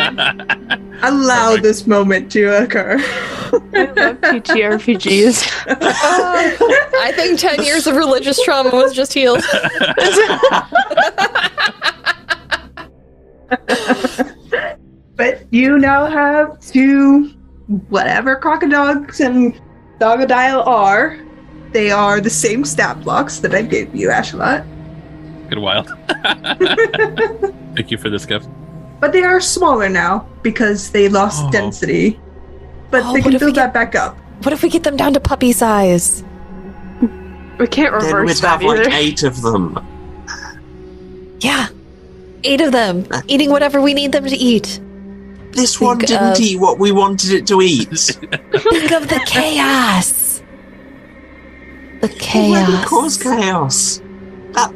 allow 1.02 1.48
Perfect. 1.48 1.64
this 1.64 1.88
moment 1.88 2.32
to 2.34 2.64
occur. 2.64 2.98
I 3.00 3.86
love 3.86 4.22
TTRPGs. 4.22 5.66
Uh, 5.68 5.76
I 7.02 7.12
think 7.16 7.40
10 7.40 7.64
years 7.64 7.88
of 7.88 7.96
religious 7.96 8.40
trauma 8.44 8.70
was 8.70 8.94
just 8.94 9.16
healed. 9.16 9.44
But 15.18 15.46
you 15.52 15.78
now 15.80 16.06
have 16.06 16.60
two, 16.62 17.30
whatever 17.90 18.36
crocodogs 18.40 19.20
and 19.20 19.60
dogodile 20.00 20.66
are. 20.66 21.20
They 21.74 21.92
are 21.92 22.22
the 22.22 22.30
same 22.30 22.64
stat 22.64 23.02
blocks 23.04 23.40
that 23.40 23.54
I 23.54 23.62
gave 23.64 23.94
you, 23.94 24.08
Ashalot. 24.10 24.66
Good 25.50 25.60
wild. 25.60 25.88
Thank 27.76 27.92
you 27.92 27.98
for 27.98 28.10
this 28.10 28.26
gift. 28.26 28.48
But 29.00 29.12
they 29.12 29.24
are 29.24 29.42
smaller 29.42 29.90
now 29.90 30.28
because 30.44 30.92
they 30.92 31.10
lost 31.10 31.44
Oh. 31.46 31.52
density. 31.52 32.20
But 32.90 33.04
Oh, 33.06 33.14
they 33.14 33.22
can 33.22 33.34
if 33.34 33.42
we 33.42 33.46
build 33.48 33.56
get- 33.56 33.74
that 33.74 33.74
back 33.74 33.96
up. 33.96 34.18
What 34.44 34.54
if 34.54 34.62
we 34.64 34.70
get 34.70 34.84
them 34.84 34.96
down 34.98 35.14
to 35.14 35.20
puppy 35.20 35.52
size? 35.52 36.24
We 37.60 37.66
can't 37.68 37.92
Then 37.92 38.06
reverse 38.06 38.28
we'd 38.28 38.38
that 38.44 38.62
have 38.62 38.64
like 38.64 38.94
eight 38.94 39.24
of 39.24 39.42
them. 39.42 39.80
Yeah. 41.40 41.68
Eight 42.44 42.62
of 42.62 42.72
them, 42.72 43.06
eating 43.28 43.50
whatever 43.50 43.82
we 43.82 43.94
need 43.96 44.12
them 44.12 44.26
to 44.26 44.36
eat. 44.36 44.80
This 45.58 45.82
one 45.82 45.98
didn't 45.98 46.34
of- 46.34 46.40
eat 46.40 46.60
what 46.60 46.78
we 46.80 46.92
wanted 46.92 47.32
it 47.32 47.48
to 47.48 47.62
eat. 47.62 47.88
Think 47.90 48.92
of 48.92 49.08
the 49.10 49.22
chaos. 49.26 50.42
The 52.02 52.10
chaos. 52.10 52.68
wouldn't 52.68 52.86
cause 52.86 53.18
chaos. 53.18 54.02
That 54.52 54.70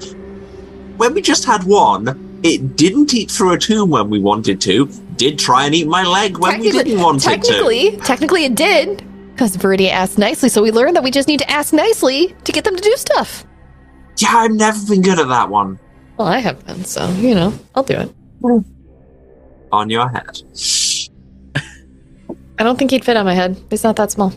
when 0.97 1.13
we 1.13 1.21
just 1.21 1.45
had 1.45 1.63
one, 1.63 2.39
it 2.43 2.75
didn't 2.75 3.13
eat 3.13 3.29
through 3.29 3.53
a 3.53 3.57
tomb 3.59 3.91
when 3.91 4.09
we 4.09 4.19
wanted 4.19 4.59
to. 4.61 4.87
Did 5.17 5.37
try 5.37 5.65
and 5.65 5.75
eat 5.75 5.87
my 5.87 6.03
leg 6.03 6.37
when 6.39 6.59
we 6.59 6.71
didn't 6.71 6.99
want 6.99 7.17
it 7.17 7.29
to. 7.29 7.29
Technically, 7.29 7.97
technically 7.97 8.45
it 8.45 8.55
did. 8.55 9.03
Because 9.33 9.55
Viridia 9.55 9.91
asked 9.91 10.17
nicely, 10.17 10.49
so 10.49 10.61
we 10.61 10.71
learned 10.71 10.95
that 10.95 11.03
we 11.03 11.11
just 11.11 11.27
need 11.27 11.39
to 11.39 11.49
ask 11.49 11.73
nicely 11.73 12.35
to 12.43 12.51
get 12.51 12.63
them 12.63 12.75
to 12.75 12.81
do 12.81 12.95
stuff. 12.97 13.45
Yeah, 14.17 14.29
I've 14.33 14.51
never 14.51 14.77
been 14.87 15.01
good 15.01 15.19
at 15.19 15.27
that 15.29 15.49
one. 15.49 15.79
Well, 16.17 16.27
I 16.27 16.39
have 16.39 16.65
been, 16.65 16.83
so, 16.85 17.09
you 17.13 17.33
know, 17.33 17.53
I'll 17.73 17.83
do 17.83 17.93
it. 17.95 18.13
Mm. 18.41 18.65
On 19.71 19.89
your 19.89 20.09
head. 20.09 20.41
I 22.59 22.63
don't 22.63 22.77
think 22.77 22.91
he'd 22.91 23.03
fit 23.05 23.17
on 23.17 23.25
my 23.25 23.33
head. 23.33 23.57
He's 23.69 23.83
not 23.83 23.95
that 23.95 24.11
small. 24.11 24.33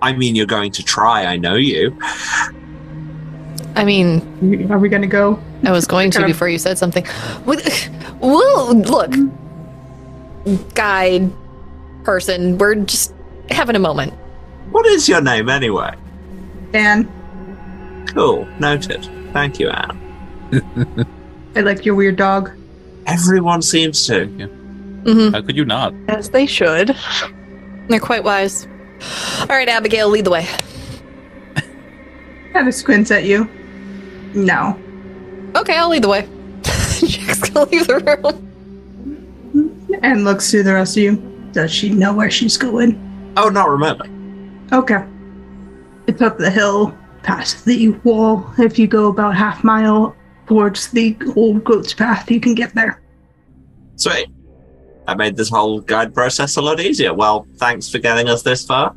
I 0.00 0.12
mean, 0.12 0.34
you're 0.36 0.46
going 0.46 0.72
to 0.72 0.82
try. 0.82 1.24
I 1.26 1.36
know 1.36 1.54
you. 1.54 1.96
I 3.74 3.84
mean, 3.84 4.68
Are 4.70 4.78
we 4.78 4.88
going 4.88 5.02
to 5.02 5.08
go? 5.08 5.40
I 5.64 5.70
was 5.72 5.86
going 5.86 6.10
to 6.12 6.18
Kind 6.18 6.30
of- 6.30 6.34
before 6.34 6.48
you 6.48 6.58
said 6.58 6.76
something. 6.78 7.06
With- 7.46 7.88
Whoa, 8.20 8.72
look. 8.72 9.12
Guide, 10.74 11.30
person, 12.04 12.58
we're 12.58 12.74
just 12.76 13.14
having 13.50 13.76
a 13.76 13.78
moment. 13.80 14.12
What 14.70 14.86
is 14.86 15.08
your 15.08 15.20
name 15.20 15.48
anyway? 15.48 15.94
Dan, 16.72 17.08
Cool. 18.08 18.46
Noted. 18.58 19.08
Thank 19.32 19.58
you, 19.58 19.70
Anne. 19.70 21.06
I 21.56 21.60
like 21.60 21.84
your 21.86 21.94
weird 21.94 22.16
dog. 22.16 22.50
Everyone 23.06 23.62
seems 23.62 24.06
to. 24.06 24.26
hmm 24.26 25.30
How 25.32 25.42
could 25.42 25.56
you 25.56 25.64
not? 25.64 25.94
As 26.08 26.30
they 26.30 26.46
should. 26.46 26.96
They're 27.88 28.00
quite 28.00 28.24
wise. 28.24 28.66
All 29.40 29.46
right, 29.48 29.68
Abigail, 29.68 30.08
lead 30.08 30.24
the 30.24 30.30
way. 30.30 30.46
Kind 32.52 32.68
of 32.68 32.74
squints 32.74 33.10
at 33.10 33.24
you. 33.24 33.48
No. 34.34 34.78
Okay, 35.56 35.76
I'll 35.76 35.88
lead 35.88 36.02
the 36.04 36.08
way. 36.08 36.28
Jack's 36.62 37.50
gonna 37.50 37.68
leave 37.70 37.86
the 37.86 37.98
room. 38.22 38.48
And 40.02 40.24
looks 40.24 40.50
to 40.50 40.62
the 40.62 40.74
rest 40.74 40.96
of 40.96 41.02
you. 41.02 41.16
Does 41.52 41.70
she 41.72 41.90
know 41.90 42.14
where 42.14 42.30
she's 42.30 42.56
going? 42.56 42.98
Oh, 43.36 43.48
not 43.48 43.68
remotely. 43.68 44.10
Okay. 44.72 45.04
It's 46.06 46.20
up 46.22 46.38
the 46.38 46.50
hill, 46.50 46.96
past 47.22 47.64
the 47.64 47.90
wall. 48.04 48.46
If 48.58 48.78
you 48.78 48.86
go 48.86 49.08
about 49.08 49.34
half 49.36 49.62
mile 49.64 50.14
towards 50.52 50.88
the 50.88 51.16
old 51.34 51.64
goat's 51.64 51.94
path, 51.94 52.30
you 52.30 52.38
can 52.38 52.54
get 52.54 52.74
there. 52.74 53.00
Sweet. 53.96 54.28
That 55.06 55.16
made 55.16 55.34
this 55.34 55.48
whole 55.48 55.80
guide 55.80 56.12
process 56.12 56.56
a 56.58 56.62
lot 56.62 56.78
easier. 56.78 57.14
Well, 57.14 57.46
thanks 57.56 57.88
for 57.88 57.98
getting 57.98 58.28
us 58.28 58.42
this 58.42 58.66
far. 58.66 58.94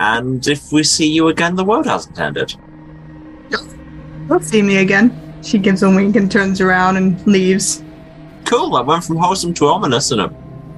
And 0.00 0.44
if 0.48 0.72
we 0.72 0.82
see 0.82 1.08
you 1.08 1.28
again, 1.28 1.54
the 1.54 1.64
world 1.64 1.86
hasn't 1.86 2.18
ended. 2.18 2.52
Don't 4.28 4.42
see 4.42 4.60
me 4.60 4.78
again. 4.78 5.08
She 5.42 5.58
gives 5.58 5.84
a 5.84 5.88
wink 5.88 6.16
and 6.16 6.30
turns 6.30 6.60
around 6.60 6.96
and 6.96 7.24
leaves. 7.26 7.84
Cool, 8.44 8.74
I 8.74 8.80
went 8.80 9.04
from 9.04 9.16
wholesome 9.18 9.54
to 9.54 9.66
ominous 9.66 10.10
in 10.10 10.18
a 10.18 10.34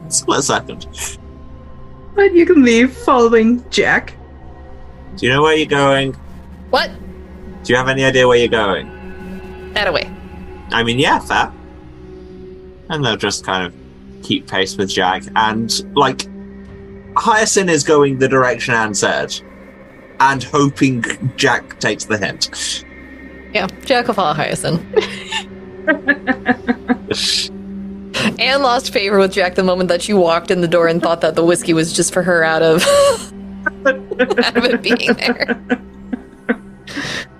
split 0.08 0.44
second. 0.44 0.86
But 2.14 2.34
you 2.34 2.44
can 2.44 2.62
leave 2.62 2.92
following 2.92 3.64
Jack. 3.70 4.14
Do 5.16 5.26
you 5.26 5.32
know 5.32 5.42
where 5.42 5.56
you're 5.56 5.66
going? 5.66 6.12
What? 6.68 6.90
Do 7.64 7.72
you 7.72 7.76
have 7.78 7.88
any 7.88 8.04
idea 8.04 8.28
where 8.28 8.36
you're 8.36 8.48
going? 8.48 8.99
That 9.72 9.88
away. 9.88 10.10
I 10.72 10.82
mean, 10.82 10.98
yeah, 10.98 11.18
fair. 11.18 11.52
And 12.88 13.04
they'll 13.04 13.16
just 13.16 13.44
kind 13.44 13.66
of 13.66 13.74
keep 14.22 14.48
pace 14.48 14.76
with 14.76 14.90
Jack. 14.90 15.22
And, 15.36 15.72
like, 15.96 16.26
Hyacinth 17.16 17.70
is 17.70 17.84
going 17.84 18.18
the 18.18 18.28
direction 18.28 18.74
Anne 18.74 18.94
said, 18.94 19.34
and 20.20 20.42
hoping 20.42 21.04
Jack 21.36 21.78
takes 21.80 22.04
the 22.04 22.18
hint. 22.18 22.84
Yeah, 23.52 23.66
Jack 23.84 24.06
will 24.06 24.14
follow 24.14 24.34
Hyacinth. 24.34 24.80
Anne 28.38 28.62
lost 28.62 28.92
favor 28.92 29.18
with 29.18 29.32
Jack 29.32 29.54
the 29.54 29.64
moment 29.64 29.88
that 29.88 30.02
she 30.02 30.12
walked 30.12 30.50
in 30.50 30.60
the 30.60 30.68
door 30.68 30.88
and 30.88 31.02
thought 31.02 31.20
that 31.22 31.34
the 31.34 31.44
whiskey 31.44 31.72
was 31.72 31.92
just 31.92 32.12
for 32.12 32.22
her 32.22 32.44
out 32.44 32.62
of 32.62 32.82
out 33.86 34.56
of 34.56 34.64
it 34.64 34.82
being 34.82 35.12
there. 35.14 35.60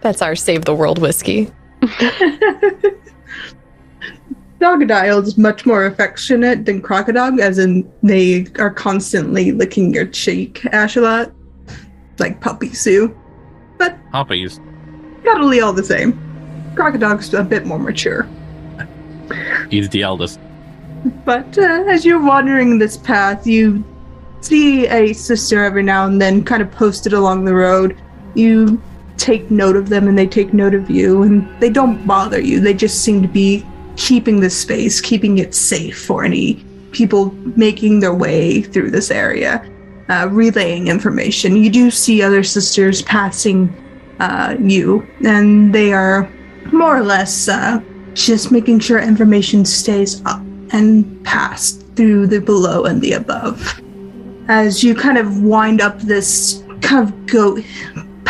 That's 0.00 0.22
our 0.22 0.36
save 0.36 0.64
the 0.64 0.74
world 0.74 0.98
whiskey. 0.98 1.50
Dogadile 4.60 5.22
is 5.22 5.38
much 5.38 5.64
more 5.66 5.86
affectionate 5.86 6.64
than 6.66 6.82
Crocodile, 6.82 7.40
as 7.40 7.58
in 7.58 7.90
they 8.02 8.46
are 8.58 8.70
constantly 8.70 9.52
licking 9.52 9.94
your 9.94 10.06
cheek, 10.06 10.62
Ashlot. 10.72 11.32
Like 12.18 12.40
puppy 12.40 12.72
Sue. 12.74 13.16
Hoppies. 14.12 14.60
Cuddly 15.22 15.60
all 15.60 15.72
the 15.72 15.84
same. 15.84 16.18
Crocodile's 16.74 17.32
a 17.34 17.44
bit 17.44 17.66
more 17.66 17.78
mature. 17.78 18.28
He's 19.70 19.88
the 19.90 20.02
eldest. 20.02 20.40
But 21.24 21.56
uh, 21.58 21.84
as 21.86 22.04
you're 22.04 22.24
wandering 22.24 22.78
this 22.78 22.96
path, 22.96 23.46
you 23.46 23.84
see 24.40 24.88
a 24.88 25.12
sister 25.12 25.62
every 25.62 25.82
now 25.82 26.06
and 26.06 26.20
then 26.20 26.42
kind 26.42 26.62
of 26.62 26.70
posted 26.72 27.12
along 27.12 27.44
the 27.44 27.54
road. 27.54 27.96
You 28.34 28.80
take 29.18 29.50
note 29.50 29.76
of 29.76 29.88
them 29.88 30.08
and 30.08 30.16
they 30.16 30.26
take 30.26 30.54
note 30.54 30.74
of 30.74 30.88
you, 30.88 31.22
and 31.22 31.46
they 31.60 31.70
don't 31.70 32.06
bother 32.06 32.40
you. 32.40 32.60
They 32.60 32.74
just 32.74 33.04
seem 33.04 33.20
to 33.22 33.28
be 33.28 33.66
keeping 33.96 34.40
the 34.40 34.48
space, 34.48 35.00
keeping 35.00 35.38
it 35.38 35.54
safe 35.54 36.00
for 36.06 36.24
any 36.24 36.64
people 36.92 37.32
making 37.56 38.00
their 38.00 38.14
way 38.14 38.62
through 38.62 38.90
this 38.90 39.10
area, 39.10 39.68
uh, 40.08 40.28
relaying 40.30 40.88
information. 40.88 41.56
You 41.56 41.70
do 41.70 41.90
see 41.90 42.22
other 42.22 42.42
sisters 42.42 43.02
passing 43.02 43.68
uh, 44.20 44.56
you, 44.58 45.06
and 45.24 45.74
they 45.74 45.92
are 45.92 46.30
more 46.72 46.96
or 46.96 47.02
less 47.02 47.48
uh, 47.48 47.80
just 48.14 48.50
making 48.50 48.80
sure 48.80 48.98
information 48.98 49.64
stays 49.64 50.24
up 50.24 50.40
and 50.72 51.24
passed 51.24 51.84
through 51.96 52.26
the 52.26 52.40
below 52.40 52.84
and 52.84 53.00
the 53.02 53.12
above. 53.12 53.80
As 54.48 54.82
you 54.82 54.94
kind 54.94 55.18
of 55.18 55.42
wind 55.42 55.80
up 55.80 55.98
this 56.00 56.62
kind 56.80 57.08
of 57.08 57.26
goat 57.26 57.62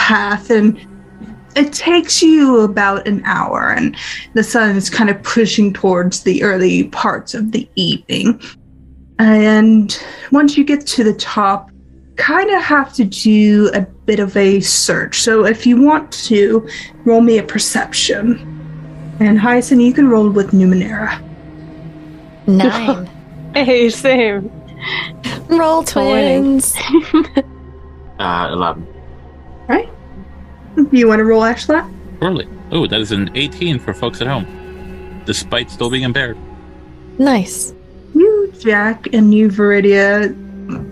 path, 0.09 0.49
and 0.51 0.79
it 1.55 1.71
takes 1.75 2.23
you 2.23 2.61
about 2.61 3.07
an 3.07 3.23
hour, 3.27 3.71
and 3.77 3.95
the 4.33 4.43
sun 4.43 4.75
is 4.75 4.89
kind 4.89 5.11
of 5.11 5.23
pushing 5.23 5.71
towards 5.75 6.23
the 6.23 6.43
early 6.43 6.85
parts 6.89 7.35
of 7.35 7.53
the 7.53 7.69
evening. 7.75 8.41
And 9.19 10.03
once 10.33 10.57
you 10.57 10.65
get 10.65 10.87
to 10.87 11.05
the 11.05 11.13
top, 11.13 11.71
kind 12.17 12.51
of 12.51 12.63
have 12.63 12.95
to 12.95 13.05
do 13.05 13.71
a 13.75 13.83
bit 13.83 14.19
of 14.19 14.35
a 14.35 14.61
search. 14.61 15.21
So 15.21 15.45
if 15.45 15.67
you 15.67 15.81
want 15.81 16.11
to, 16.25 16.67
roll 17.05 17.21
me 17.21 17.37
a 17.37 17.43
perception. 17.43 18.25
And 19.21 19.39
Hyacinth, 19.39 19.83
you 19.83 19.93
can 19.93 20.09
roll 20.09 20.31
with 20.31 20.53
Numenera. 20.53 21.23
Nine. 22.47 23.11
Hey, 23.55 23.89
same. 23.89 24.53
Roll 25.49 25.83
twins. 25.83 26.77
Uh, 28.21 28.51
11. 28.51 28.85
Do 30.85 30.97
you 30.97 31.09
want 31.09 31.19
to 31.19 31.25
roll 31.25 31.43
Ashlot? 31.43 31.93
Surely. 32.21 32.49
Oh, 32.71 32.87
that 32.87 33.01
is 33.01 33.11
an 33.11 33.31
18 33.35 33.81
for 33.81 33.93
folks 33.93 34.21
at 34.21 34.29
home. 34.29 35.23
Despite 35.27 35.71
still 35.71 35.91
being 35.91 36.05
impaired. 36.05 36.39
Nice. 37.19 37.75
You, 38.15 38.53
Jack, 38.59 39.09
and 39.13 39.35
you, 39.35 39.49
Viridia, 39.49 40.35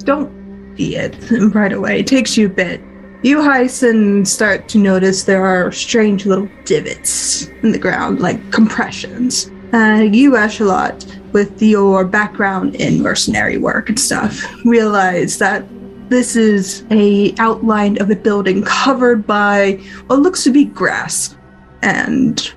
don't 0.04 0.76
see 0.76 0.96
it 0.96 1.16
right 1.54 1.72
away. 1.72 2.00
It 2.00 2.06
takes 2.06 2.36
you 2.36 2.46
a 2.46 2.50
bit. 2.50 2.80
You, 3.22 3.42
Hyson, 3.42 4.26
start 4.26 4.68
to 4.68 4.78
notice 4.78 5.24
there 5.24 5.44
are 5.44 5.72
strange 5.72 6.26
little 6.26 6.48
divots 6.64 7.46
in 7.62 7.72
the 7.72 7.78
ground, 7.78 8.20
like 8.20 8.52
compressions. 8.52 9.50
Uh, 9.72 10.06
you, 10.12 10.32
Ashlot, 10.32 11.32
with 11.32 11.60
your 11.60 12.04
background 12.04 12.76
in 12.76 13.02
mercenary 13.02 13.58
work 13.58 13.88
and 13.88 13.98
stuff, 13.98 14.44
realize 14.64 15.38
that 15.38 15.64
this 16.08 16.36
is 16.36 16.84
a 16.90 17.34
outline 17.38 18.00
of 18.00 18.10
a 18.10 18.16
building 18.16 18.62
covered 18.62 19.26
by 19.26 19.72
what 20.06 20.20
looks 20.20 20.44
to 20.44 20.52
be 20.52 20.64
grass 20.64 21.36
and 21.82 22.52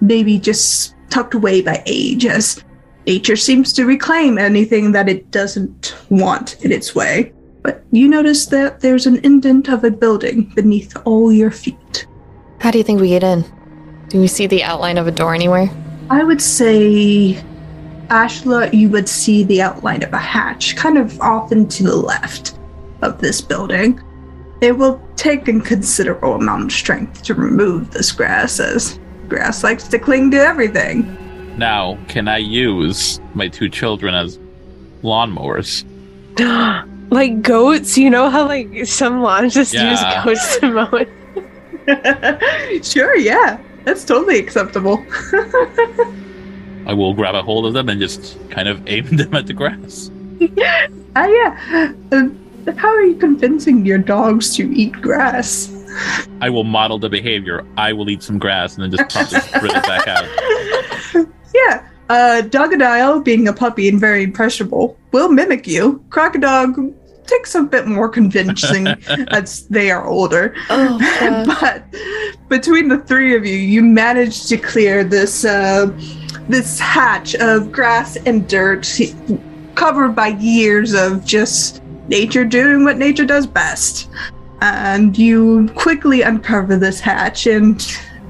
maybe 0.00 0.38
just 0.38 0.94
tucked 1.10 1.34
away 1.34 1.62
by 1.62 1.82
age 1.86 2.26
as 2.26 2.62
nature 3.06 3.36
seems 3.36 3.72
to 3.72 3.84
reclaim 3.84 4.38
anything 4.38 4.92
that 4.92 5.08
it 5.08 5.30
doesn't 5.30 5.96
want 6.10 6.62
in 6.64 6.72
its 6.72 6.94
way. 6.94 7.32
But 7.62 7.84
you 7.92 8.08
notice 8.08 8.46
that 8.46 8.80
there's 8.80 9.06
an 9.06 9.24
indent 9.24 9.68
of 9.68 9.84
a 9.84 9.90
building 9.90 10.52
beneath 10.54 10.96
all 11.04 11.32
your 11.32 11.50
feet. 11.50 12.06
How 12.60 12.70
do 12.70 12.78
you 12.78 12.84
think 12.84 13.00
we 13.00 13.08
get 13.08 13.22
in? 13.22 13.44
Do 14.08 14.20
we 14.20 14.26
see 14.26 14.46
the 14.46 14.62
outline 14.62 14.98
of 14.98 15.06
a 15.06 15.10
door 15.10 15.34
anywhere? 15.34 15.70
I 16.10 16.24
would 16.24 16.42
say, 16.42 17.42
Ashla, 18.08 18.72
you 18.72 18.88
would 18.90 19.08
see 19.08 19.44
the 19.44 19.62
outline 19.62 20.02
of 20.02 20.12
a 20.12 20.18
hatch 20.18 20.76
kind 20.76 20.98
of 20.98 21.18
off 21.20 21.52
and 21.52 21.70
to 21.70 21.84
the 21.84 21.96
left 21.96 22.58
of 23.02 23.20
this 23.20 23.40
building. 23.40 24.00
It 24.60 24.78
will 24.78 25.00
take 25.16 25.48
a 25.48 25.60
considerable 25.60 26.34
amount 26.34 26.64
of 26.64 26.72
strength 26.72 27.22
to 27.24 27.34
remove 27.34 27.90
this 27.90 28.12
grass, 28.12 28.60
as 28.60 28.98
grass 29.28 29.64
likes 29.64 29.88
to 29.88 29.98
cling 29.98 30.30
to 30.30 30.38
everything. 30.38 31.18
Now, 31.58 31.98
can 32.08 32.28
I 32.28 32.38
use 32.38 33.20
my 33.34 33.48
two 33.48 33.68
children 33.68 34.14
as 34.14 34.38
lawnmowers? 35.02 35.84
like 37.10 37.42
goats, 37.42 37.98
you 37.98 38.08
know 38.08 38.30
how 38.30 38.46
like 38.46 38.86
some 38.86 39.20
lawns 39.20 39.52
just 39.52 39.74
Yeah. 39.74 39.90
use 39.90 40.24
goats 40.24 40.58
to 40.58 40.70
mow 40.70 40.88
it. 40.92 42.84
sure, 42.84 43.16
yeah. 43.16 43.58
That's 43.84 44.04
totally 44.04 44.38
acceptable. 44.38 45.04
I 46.86 46.94
will 46.94 47.14
grab 47.14 47.34
a 47.34 47.42
hold 47.42 47.66
of 47.66 47.74
them 47.74 47.88
and 47.88 48.00
just 48.00 48.38
kind 48.50 48.68
of 48.68 48.80
aim 48.88 49.06
them 49.16 49.34
at 49.34 49.46
the 49.46 49.52
grass. 49.52 50.10
Ah, 51.16 51.26
yeah. 51.26 51.92
Uh, 52.12 52.28
how 52.76 52.88
are 52.88 53.02
you 53.02 53.16
convincing 53.16 53.84
your 53.84 53.98
dogs 53.98 54.54
to 54.56 54.72
eat 54.74 54.92
grass? 54.92 55.70
I 56.40 56.50
will 56.50 56.64
model 56.64 56.98
the 56.98 57.08
behavior. 57.08 57.64
I 57.76 57.92
will 57.92 58.08
eat 58.08 58.22
some 58.22 58.38
grass 58.38 58.76
and 58.76 58.84
then 58.84 58.90
just 58.90 59.10
promptly 59.10 59.40
spit 59.40 59.76
it 59.76 59.82
back 59.82 60.08
out. 60.08 61.28
Yeah. 61.54 61.86
Uh, 62.08 62.42
Dogadile, 62.42 63.22
being 63.22 63.48
a 63.48 63.52
puppy 63.52 63.88
and 63.88 64.00
very 64.00 64.22
impressionable, 64.22 64.96
will 65.12 65.28
mimic 65.28 65.66
you. 65.66 66.02
Crocodile 66.10 66.94
takes 67.26 67.54
a 67.54 67.62
bit 67.62 67.86
more 67.86 68.08
convincing 68.08 68.86
as 69.28 69.66
they 69.68 69.90
are 69.90 70.06
older. 70.06 70.54
Oh, 70.70 71.44
but 71.60 71.84
between 72.48 72.88
the 72.88 72.98
three 72.98 73.36
of 73.36 73.46
you, 73.46 73.54
you 73.56 73.82
manage 73.82 74.46
to 74.46 74.56
clear 74.56 75.04
this 75.04 75.44
uh, 75.44 75.86
this 76.48 76.78
hatch 76.78 77.34
of 77.36 77.70
grass 77.70 78.16
and 78.16 78.48
dirt, 78.48 78.88
covered 79.74 80.14
by 80.14 80.28
years 80.28 80.94
of 80.94 81.24
just 81.24 81.81
nature 82.12 82.44
doing 82.44 82.84
what 82.84 82.98
nature 82.98 83.24
does 83.24 83.46
best. 83.46 84.08
And 84.60 85.18
you 85.18 85.68
quickly 85.74 86.22
uncover 86.22 86.76
this 86.76 87.00
hatch, 87.00 87.48
and 87.48 87.84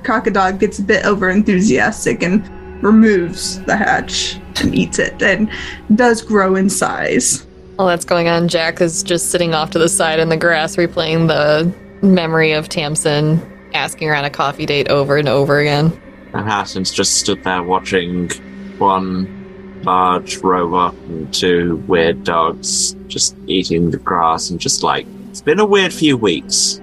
Crocodile 0.04 0.56
gets 0.56 0.78
a 0.78 0.82
bit 0.82 1.04
over 1.04 1.28
enthusiastic 1.28 2.22
and 2.22 2.48
removes 2.82 3.62
the 3.64 3.76
hatch 3.76 4.38
and 4.56 4.74
eats 4.74 4.98
it 4.98 5.20
and 5.22 5.50
does 5.94 6.22
grow 6.22 6.56
in 6.56 6.70
size. 6.70 7.46
While 7.76 7.88
that's 7.88 8.04
going 8.04 8.28
on, 8.28 8.48
Jack 8.48 8.80
is 8.80 9.02
just 9.02 9.30
sitting 9.30 9.52
off 9.54 9.70
to 9.72 9.78
the 9.78 9.88
side 9.88 10.20
in 10.20 10.28
the 10.30 10.36
grass, 10.36 10.76
replaying 10.76 11.28
the 11.28 11.72
memory 12.06 12.52
of 12.52 12.68
Tamsin 12.68 13.40
asking 13.74 14.08
her 14.08 14.14
on 14.14 14.24
a 14.24 14.30
coffee 14.30 14.66
date 14.66 14.88
over 14.88 15.16
and 15.16 15.28
over 15.28 15.58
again. 15.58 15.92
And 16.34 16.48
Hasson's 16.48 16.90
just 16.90 17.18
stood 17.18 17.42
there 17.44 17.62
watching 17.62 18.30
one 18.78 19.41
large 19.84 20.38
robot 20.38 20.94
and 20.94 21.32
two 21.32 21.76
weird 21.88 22.24
dogs 22.24 22.94
just 23.08 23.36
eating 23.46 23.90
the 23.90 23.98
grass 23.98 24.50
and 24.50 24.60
just 24.60 24.82
like, 24.82 25.06
it's 25.30 25.42
been 25.42 25.60
a 25.60 25.64
weird 25.64 25.92
few 25.92 26.16
weeks, 26.16 26.80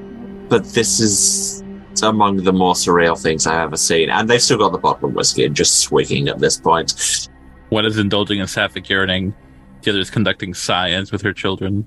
but 0.48 0.64
this 0.66 1.00
is 1.00 1.64
among 2.02 2.38
the 2.38 2.54
more 2.54 2.74
surreal 2.74 3.22
things 3.22 3.46
I've 3.46 3.62
ever 3.62 3.78
seen. 3.78 4.10
And 4.10 4.30
they've 4.30 4.42
still 4.42 4.58
got 4.58 4.72
the 4.72 4.78
bottle 4.78 5.10
of 5.10 5.16
whiskey 5.16 5.46
and 5.46 5.56
just 5.56 5.80
swigging 5.80 6.28
at 6.28 6.40
this 6.40 6.58
point. 6.58 7.30
One 7.70 7.86
is 7.86 7.98
indulging 7.98 8.40
in 8.40 8.48
sapphic 8.48 8.90
yearning, 8.90 9.34
the 9.82 9.92
other 9.92 10.00
is 10.00 10.10
conducting 10.10 10.54
science 10.54 11.12
with 11.12 11.22
her 11.22 11.34
children. 11.34 11.86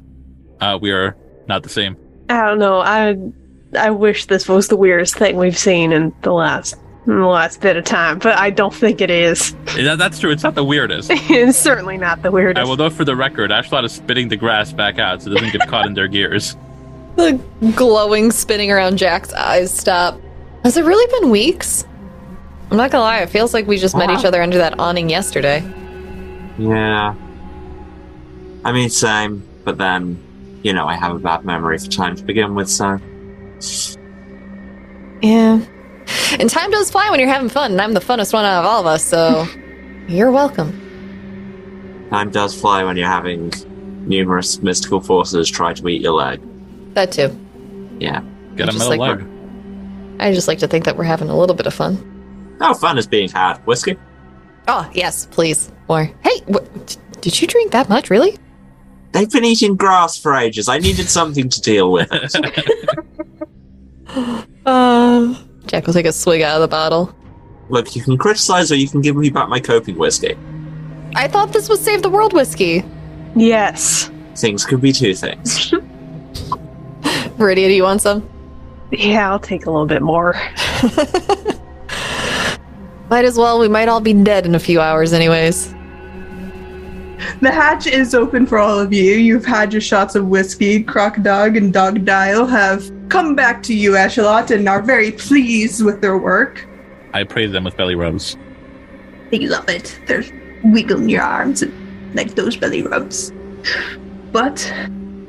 Uh, 0.60 0.78
we 0.80 0.92
are 0.92 1.16
not 1.46 1.62
the 1.62 1.68
same. 1.68 1.96
I 2.28 2.46
don't 2.46 2.58
know. 2.58 2.80
I 2.80 3.16
I 3.78 3.90
wish 3.90 4.26
this 4.26 4.48
was 4.48 4.68
the 4.68 4.76
weirdest 4.76 5.16
thing 5.16 5.36
we've 5.36 5.58
seen 5.58 5.92
in 5.92 6.14
the 6.22 6.32
last 6.32 6.76
in 7.06 7.18
the 7.18 7.26
last 7.26 7.60
bit 7.60 7.76
of 7.76 7.84
time, 7.84 8.18
but 8.18 8.38
I 8.38 8.50
don't 8.50 8.74
think 8.74 9.00
it 9.00 9.10
is. 9.10 9.54
Yeah, 9.76 9.96
that's 9.96 10.18
true. 10.20 10.30
It's 10.30 10.42
not 10.44 10.54
the 10.54 10.64
weirdest. 10.64 11.10
it's 11.12 11.58
certainly 11.58 11.98
not 11.98 12.22
the 12.22 12.28
I 12.28 12.32
weirdest. 12.32 12.68
will 12.68 12.76
note 12.76 12.92
for 12.92 13.04
the 13.04 13.16
record, 13.16 13.50
Ashlot 13.50 13.84
is 13.84 13.92
spitting 13.92 14.28
the 14.28 14.36
grass 14.36 14.72
back 14.72 14.98
out 14.98 15.22
so 15.22 15.30
it 15.30 15.34
doesn't 15.34 15.52
get 15.52 15.68
caught 15.68 15.86
in 15.86 15.94
their 15.94 16.08
gears. 16.08 16.56
The 17.14 17.38
glowing 17.76 18.30
spinning 18.30 18.72
around 18.72 18.96
Jack's 18.96 19.34
eyes 19.34 19.70
stop. 19.70 20.18
Has 20.64 20.78
it 20.78 20.84
really 20.86 21.20
been 21.20 21.28
weeks? 21.28 21.84
I'm 22.70 22.78
not 22.78 22.90
gonna 22.90 23.04
lie, 23.04 23.18
it 23.18 23.28
feels 23.28 23.52
like 23.52 23.66
we 23.66 23.76
just 23.76 23.94
met 23.94 24.08
each 24.08 24.24
other 24.24 24.40
under 24.40 24.56
that 24.56 24.78
awning 24.78 25.10
yesterday. 25.10 25.62
Yeah. 26.56 27.14
I 28.64 28.72
mean, 28.72 28.88
same, 28.88 29.46
but 29.64 29.76
then, 29.76 30.18
you 30.62 30.72
know, 30.72 30.86
I 30.86 30.94
have 30.94 31.14
a 31.14 31.18
bad 31.18 31.44
memory 31.44 31.76
for 31.76 31.88
time 31.88 32.16
to 32.16 32.22
begin 32.24 32.54
with, 32.54 32.70
so. 32.70 32.98
Yeah. 35.20 35.60
And 36.38 36.48
time 36.48 36.70
does 36.70 36.90
fly 36.90 37.10
when 37.10 37.20
you're 37.20 37.28
having 37.28 37.48
fun, 37.48 37.72
and 37.72 37.80
I'm 37.80 37.92
the 37.92 38.00
funnest 38.00 38.32
one 38.32 38.44
out 38.44 38.60
of 38.60 38.66
all 38.66 38.80
of 38.80 38.86
us, 38.86 39.04
so 39.04 39.46
you're 40.08 40.30
welcome. 40.30 40.78
Time 42.10 42.30
does 42.30 42.58
fly 42.58 42.84
when 42.84 42.96
you're 42.96 43.08
having 43.08 43.52
numerous 44.06 44.60
mystical 44.62 45.00
forces 45.00 45.48
try 45.50 45.72
to 45.72 45.88
eat 45.88 46.02
your 46.02 46.12
leg. 46.12 46.40
That 46.94 47.12
too. 47.12 47.38
Yeah. 47.98 48.22
Get 48.56 48.68
a 48.68 48.72
Just 48.72 48.78
metal 48.78 48.96
like 48.96 49.20
lug. 49.20 49.28
I 50.20 50.32
just 50.34 50.48
like 50.48 50.58
to 50.58 50.68
think 50.68 50.84
that 50.84 50.96
we're 50.96 51.04
having 51.04 51.30
a 51.30 51.36
little 51.36 51.56
bit 51.56 51.66
of 51.66 51.74
fun. 51.74 52.56
No 52.60 52.74
fun 52.74 52.98
is 52.98 53.06
being 53.06 53.28
had. 53.28 53.58
Whiskey? 53.66 53.96
Oh, 54.68 54.88
yes, 54.92 55.26
please. 55.26 55.72
Or, 55.88 56.04
hey, 56.04 56.40
what, 56.46 56.96
did 57.20 57.40
you 57.40 57.46
drink 57.48 57.72
that 57.72 57.88
much, 57.88 58.10
really? 58.10 58.38
They've 59.12 59.30
been 59.30 59.44
eating 59.44 59.76
grass 59.76 60.18
for 60.18 60.34
ages. 60.34 60.68
I 60.68 60.78
needed 60.78 61.08
something 61.08 61.48
to 61.48 61.60
deal 61.60 61.92
with. 61.92 62.10
Uh, 64.66 65.34
Jack 65.66 65.86
will 65.86 65.94
take 65.94 66.06
a 66.06 66.12
swig 66.12 66.42
out 66.42 66.56
of 66.56 66.62
the 66.62 66.68
bottle. 66.68 67.14
Look, 67.68 67.94
you 67.96 68.02
can 68.02 68.18
criticize 68.18 68.70
or 68.72 68.74
you 68.76 68.88
can 68.88 69.00
give 69.00 69.16
me 69.16 69.30
back 69.30 69.48
my 69.48 69.60
coping 69.60 69.96
whiskey. 69.96 70.36
I 71.14 71.28
thought 71.28 71.52
this 71.52 71.68
was 71.68 71.80
Save 71.80 72.02
the 72.02 72.10
World 72.10 72.32
whiskey. 72.32 72.84
yes. 73.36 74.10
Things 74.34 74.64
could 74.64 74.80
be 74.80 74.92
two 74.92 75.14
things. 75.14 75.70
Viridia, 77.36 77.66
do 77.68 77.72
you 77.72 77.82
want 77.82 78.00
some? 78.00 78.26
Yeah, 78.90 79.30
I'll 79.30 79.38
take 79.38 79.66
a 79.66 79.70
little 79.70 79.86
bit 79.86 80.00
more. 80.02 80.32
Might 83.10 83.24
as 83.26 83.36
well. 83.36 83.58
We 83.58 83.68
might 83.68 83.88
all 83.88 84.00
be 84.00 84.14
dead 84.14 84.46
in 84.46 84.54
a 84.54 84.58
few 84.58 84.80
hours, 84.80 85.12
anyways. 85.12 85.72
The 87.42 87.50
hatch 87.50 87.86
is 87.86 88.14
open 88.14 88.46
for 88.46 88.58
all 88.58 88.78
of 88.80 88.90
you. 88.92 89.14
You've 89.16 89.44
had 89.44 89.70
your 89.72 89.82
shots 89.82 90.14
of 90.14 90.28
whiskey. 90.28 90.82
Crocodile 90.82 91.54
and 91.56 91.74
Dogadile 91.74 92.48
have 92.48 93.01
come 93.12 93.34
back 93.34 93.62
to 93.62 93.74
you, 93.74 93.92
Ashlot, 93.92 94.50
and 94.50 94.66
are 94.66 94.80
very 94.80 95.12
pleased 95.12 95.84
with 95.84 96.00
their 96.00 96.16
work. 96.16 96.66
I 97.12 97.24
praise 97.24 97.52
them 97.52 97.64
with 97.64 97.76
belly 97.76 97.94
rubs. 97.94 98.38
They 99.30 99.46
love 99.46 99.68
it. 99.68 100.00
They're 100.06 100.24
wiggling 100.64 101.10
your 101.10 101.22
arms 101.22 101.60
and 101.60 102.14
like 102.14 102.34
those 102.36 102.56
belly 102.56 102.82
rubs. 102.82 103.30
But 104.32 104.56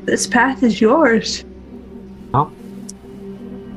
this 0.06 0.28
path 0.28 0.64
is 0.64 0.80
yours. 0.80 1.44
Oh. 2.34 2.50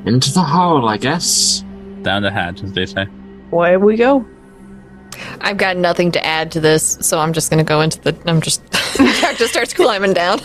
Into 0.07 0.33
the 0.33 0.43
hole, 0.43 0.89
I 0.89 0.99
guess. 0.99 1.65
Down 2.03 2.23
the 2.23 2.31
hatch, 2.31 2.63
as 2.63 2.73
they 2.75 2.87
say. 2.87 3.07
Where 3.51 3.81
we 3.81 3.97
go. 3.97 4.25
I've 5.41 5.57
got 5.57 5.77
nothing 5.77 6.13
to 6.13 6.25
add 6.25 6.53
to 6.53 6.61
this, 6.61 6.97
so 7.01 7.19
I'm 7.19 7.33
just 7.33 7.51
gonna 7.51 7.65
go 7.65 7.81
into 7.81 8.01
the. 8.01 8.17
I'm 8.27 8.41
just. 8.41 8.63
Jack 8.97 9.37
just 9.37 9.53
starts 9.53 9.75
climbing 9.75 10.13
down. 10.13 10.41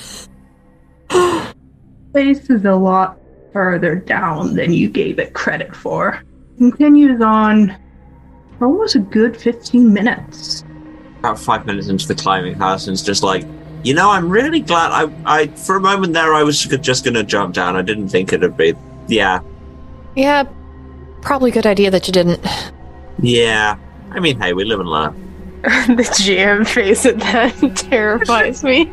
Place 2.12 2.50
is 2.50 2.66
a 2.66 2.74
lot 2.76 3.21
further 3.54 3.96
down 3.96 4.56
than 4.56 4.74
you 4.74 4.90
gave 4.90 5.20
it 5.20 5.34
credit 5.34 5.76
for. 5.76 6.22
Continues 6.58 7.22
on 7.22 7.76
for 8.58 8.68
almost 8.68 8.96
a 8.96 9.00
good 9.00 9.36
15 9.36 9.92
minutes. 9.94 10.64
About 11.20 11.40
five 11.40 11.66
minutes 11.66 11.88
into 11.88 12.08
the 12.08 12.16
climbing, 12.16 12.56
Harrison's 12.56 13.04
just 13.04 13.24
like, 13.24 13.46
you 13.84 13.94
know, 13.94 14.10
I'm 14.12 14.30
really 14.30 14.60
glad. 14.60 14.92
I, 14.92 15.12
I, 15.26 15.48
for 15.48 15.76
a 15.76 15.80
moment 15.82 16.14
there, 16.14 16.34
I 16.34 16.44
was 16.44 16.64
just 16.64 17.04
going 17.04 17.14
to 17.16 17.24
jump 17.24 17.54
down. 17.56 17.76
I 17.76 17.82
didn't 17.82 18.10
think 18.10 18.32
it'd 18.34 18.56
be. 18.58 18.74
Yeah, 19.08 19.40
Yeah, 20.16 20.44
probably 21.22 21.52
good 21.52 21.66
idea 21.66 21.90
that 21.92 22.08
you 22.08 22.14
didn't. 22.14 22.46
yeah. 23.20 23.76
I 24.12 24.20
mean, 24.20 24.40
hey, 24.40 24.54
we 24.54 24.64
live 24.66 24.80
and 24.80 24.90
learn. 24.90 25.16
the 25.62 26.04
GM 26.04 26.68
face 26.68 27.06
at 27.06 27.20
that 27.20 27.76
terrifies 27.76 28.64
me. 28.64 28.92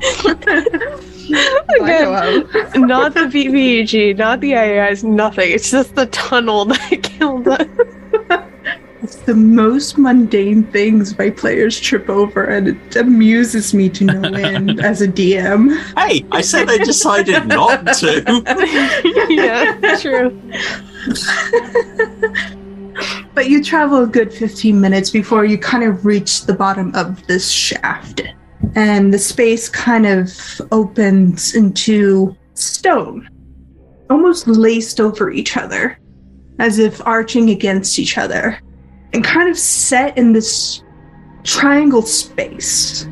Again, 1.80 2.48
not 2.86 3.14
the 3.14 3.20
BBEG, 3.20 4.16
not 4.16 4.40
the 4.40 4.56
AIs, 4.56 5.04
nothing. 5.04 5.50
It's 5.50 5.70
just 5.70 5.94
the 5.94 6.06
tunnel 6.06 6.64
that 6.66 7.02
killed 7.02 7.48
us. 7.48 7.66
It's 9.02 9.16
the 9.16 9.34
most 9.34 9.96
mundane 9.96 10.64
things 10.64 11.16
my 11.16 11.30
players 11.30 11.78
trip 11.78 12.10
over, 12.10 12.44
and 12.44 12.68
it 12.68 12.96
amuses 12.96 13.72
me 13.72 13.88
to 13.90 14.04
no 14.04 14.22
end 14.22 14.80
as 14.80 15.02
a 15.02 15.08
DM. 15.08 15.76
Hey, 15.96 16.26
I 16.32 16.40
said 16.40 16.68
they 16.68 16.78
decided 16.78 17.46
not 17.46 17.86
to. 17.98 18.22
yeah, 19.28 19.96
true. 20.00 20.38
But 23.34 23.48
you 23.48 23.62
travel 23.62 24.02
a 24.02 24.06
good 24.06 24.32
15 24.34 24.80
minutes 24.80 25.10
before 25.10 25.44
you 25.44 25.58
kind 25.58 25.84
of 25.84 26.04
reach 26.04 26.44
the 26.46 26.54
bottom 26.54 26.92
of 26.96 27.24
this 27.28 27.48
shaft. 27.48 28.22
And 28.74 29.14
the 29.14 29.18
space 29.18 29.68
kind 29.68 30.06
of 30.06 30.30
opens 30.72 31.54
into 31.54 32.36
stone, 32.54 33.28
almost 34.10 34.46
laced 34.46 35.00
over 35.00 35.30
each 35.30 35.56
other, 35.56 35.98
as 36.58 36.78
if 36.78 37.04
arching 37.06 37.50
against 37.50 37.98
each 37.98 38.18
other. 38.18 38.58
And 39.12 39.24
kind 39.24 39.48
of 39.48 39.58
set 39.58 40.18
in 40.18 40.32
this 40.32 40.82
triangle 41.44 42.02
space 42.02 43.08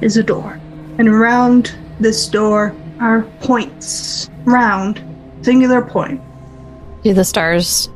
is 0.00 0.16
a 0.16 0.22
door. 0.22 0.60
And 0.98 1.08
around 1.08 1.76
this 1.98 2.28
door 2.28 2.74
are 3.00 3.22
points, 3.40 4.30
round, 4.44 5.02
singular 5.42 5.82
point. 5.82 6.20
Do 7.02 7.14
the 7.14 7.24
stars 7.24 7.88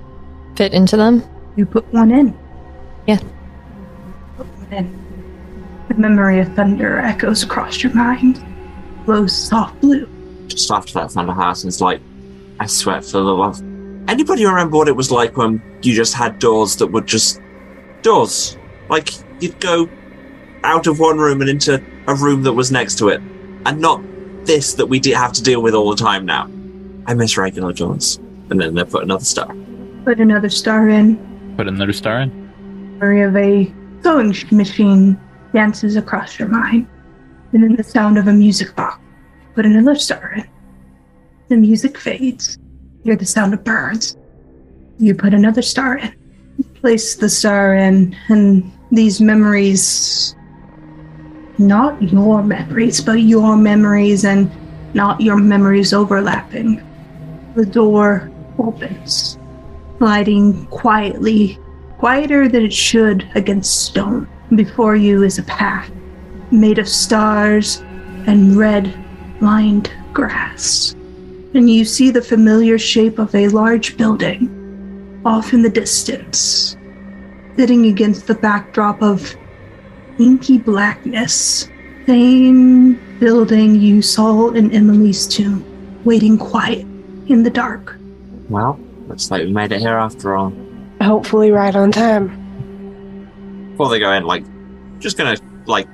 fit 0.57 0.73
into 0.73 0.97
them? 0.97 1.23
You 1.57 1.67
put 1.67 1.87
one 1.93 2.11
in. 2.11 2.37
Yeah. 3.07 3.21
Put 4.37 4.47
one 4.47 4.73
in. 4.73 5.04
The 5.89 5.95
memory 5.95 6.41
of 6.41 6.53
thunder 6.55 6.99
echoes 6.99 7.43
across 7.43 7.83
your 7.83 7.95
mind. 7.95 8.43
Glows 9.05 9.37
soft 9.37 9.81
blue. 9.81 10.09
just 10.49 10.71
after 10.71 10.93
that, 10.95 11.11
Thunder 11.13 11.33
Harrison's 11.33 11.81
like, 11.81 12.01
I 12.61 12.67
swear 12.67 13.03
for 13.03 13.19
the 13.19 13.25
love. 13.25 13.61
Anybody 14.09 14.47
remember 14.47 14.77
what 14.77 14.89
it 14.89 14.97
was 14.97 15.11
like 15.11 15.37
when 15.37 15.63
you 15.83 15.95
just 15.95 16.15
had 16.15 16.39
doors 16.39 16.77
that 16.77 16.87
were 16.89 17.01
just 17.03 17.41
doors? 18.03 18.57
Like 18.89 19.11
you'd 19.41 19.59
go 19.61 19.89
out 20.63 20.87
of 20.87 21.01
one 21.01 21.19
room 21.19 21.41
and 21.41 21.51
into 21.51 21.83
a 22.07 22.15
room 22.15 22.43
that 22.45 22.53
was 22.53 22.71
next 22.71 22.97
to 22.99 23.09
it, 23.09 23.21
and 23.67 23.81
not 23.81 24.03
this 24.45 24.75
that 24.75 24.87
we 24.87 25.01
de- 25.01 25.13
have 25.13 25.33
to 25.33 25.43
deal 25.43 25.63
with 25.63 25.75
all 25.75 25.91
the 25.91 25.97
time 25.97 26.25
now. 26.25 26.51
I 27.07 27.15
miss 27.15 27.37
regular 27.37 27.73
doors. 27.73 28.17
And 28.51 28.61
then 28.61 28.75
they 28.75 28.85
put 28.85 29.03
another 29.03 29.25
star. 29.25 29.55
Put 30.05 30.21
another 30.21 30.49
star 30.51 30.89
in. 30.89 31.55
Put 31.57 31.67
another 31.69 31.93
star 31.95 32.21
in. 32.21 32.51
Memory 32.99 33.23
of 33.23 33.37
a 33.37 33.73
sewing 34.03 34.35
machine 34.53 35.19
dances 35.55 35.97
across 35.97 36.39
your 36.39 36.49
mind. 36.49 36.87
And 37.53 37.63
then 37.63 37.77
the 37.77 37.83
sound 37.83 38.19
of 38.19 38.27
a 38.27 38.33
music 38.33 38.77
box. 38.77 39.01
Put 39.55 39.65
another 39.65 39.95
star 39.95 40.35
in. 40.37 40.47
The 41.49 41.57
music 41.57 41.97
fades. 41.97 42.59
Hear 43.05 43.17
the 43.17 43.25
sound 43.25 43.55
of 43.55 43.65
birds. 43.65 44.19
You 44.99 45.15
put 45.15 45.33
another 45.33 45.63
star 45.63 45.97
in. 45.97 46.15
Place 46.75 47.17
the 47.17 47.29
star 47.29 47.75
in, 47.75 48.15
and 48.29 48.71
these 48.91 49.21
memories 49.21 50.35
not 51.59 52.03
your 52.03 52.43
memories, 52.43 53.01
but 53.01 53.21
your 53.21 53.57
memories 53.57 54.25
and 54.25 54.51
not 54.95 55.21
your 55.21 55.37
memories 55.37 55.93
overlapping. 55.93 56.83
The 57.55 57.67
door 57.67 58.31
opens. 58.59 59.39
sliding 59.99 60.67
quietly, 60.67 61.59
quieter 61.99 62.49
than 62.49 62.65
it 62.65 62.73
should 62.73 63.31
against 63.37 63.85
stone. 63.85 64.29
Before 64.57 64.95
you 64.95 65.25
is 65.25 65.39
a 65.39 65.43
path 65.43 65.91
made 66.53 66.79
of 66.79 66.89
stars 66.89 67.79
and 68.27 68.55
red 68.55 68.95
lined 69.41 69.91
grass. 70.13 70.95
And 71.55 71.69
you 71.69 71.85
see 71.85 72.11
the 72.11 72.23
familiar 72.23 72.79
shape 72.79 73.19
of 73.19 73.35
a 73.35 73.49
large 73.49 73.97
building 73.97 75.23
off 75.25 75.53
in 75.53 75.63
the 75.63 75.71
distance, 75.71 76.77
sitting 77.57 77.87
against 77.87 78.29
the 78.29 78.35
backdrop 78.35 79.03
of 79.03 79.35
inky 80.21 80.59
blackness. 80.59 81.69
Same 82.07 82.95
building 83.19 83.75
you 83.75 84.03
saw 84.03 84.51
in 84.51 84.71
Emily's 84.71 85.27
tomb, 85.27 85.65
waiting 86.05 86.39
quiet 86.39 86.87
in 87.27 87.43
the 87.43 87.51
dark. 87.51 87.97
Well, 88.49 88.79
looks 89.09 89.33
like 89.33 89.43
we 89.43 89.53
made 89.53 89.73
it 89.73 89.81
here 89.81 89.97
after 89.97 90.37
all. 90.37 90.53
Hopefully, 91.01 91.51
right 91.51 91.75
on 91.75 91.91
time. 91.91 92.44
Before 93.75 93.89
they 93.89 93.99
go 93.99 94.13
in, 94.13 94.25
like, 94.25 94.45
just 95.01 95.19
gonna, 95.19 95.37
like, 95.67 95.89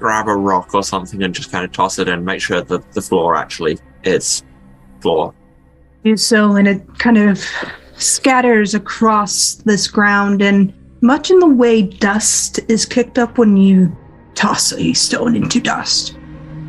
grab 0.00 0.26
a 0.26 0.34
rock 0.34 0.74
or 0.74 0.82
something 0.82 1.22
and 1.22 1.32
just 1.32 1.52
kind 1.52 1.64
of 1.64 1.70
toss 1.70 2.00
it 2.00 2.08
in, 2.08 2.24
make 2.24 2.40
sure 2.40 2.62
that 2.62 2.92
the 2.92 3.00
floor 3.00 3.36
actually 3.36 3.78
is 4.02 4.42
floor. 5.00 5.32
do 6.04 6.16
so, 6.16 6.56
and 6.56 6.66
it 6.66 6.82
kind 6.98 7.16
of 7.16 7.44
scatters 7.96 8.74
across 8.74 9.54
this 9.64 9.86
ground, 9.86 10.42
and 10.42 10.74
much 11.00 11.30
in 11.30 11.38
the 11.38 11.46
way 11.46 11.82
dust 11.82 12.58
is 12.68 12.84
kicked 12.84 13.18
up 13.18 13.38
when 13.38 13.56
you 13.56 13.96
toss 14.34 14.72
a 14.72 14.92
stone 14.92 15.36
into 15.36 15.60
dust. 15.60 16.16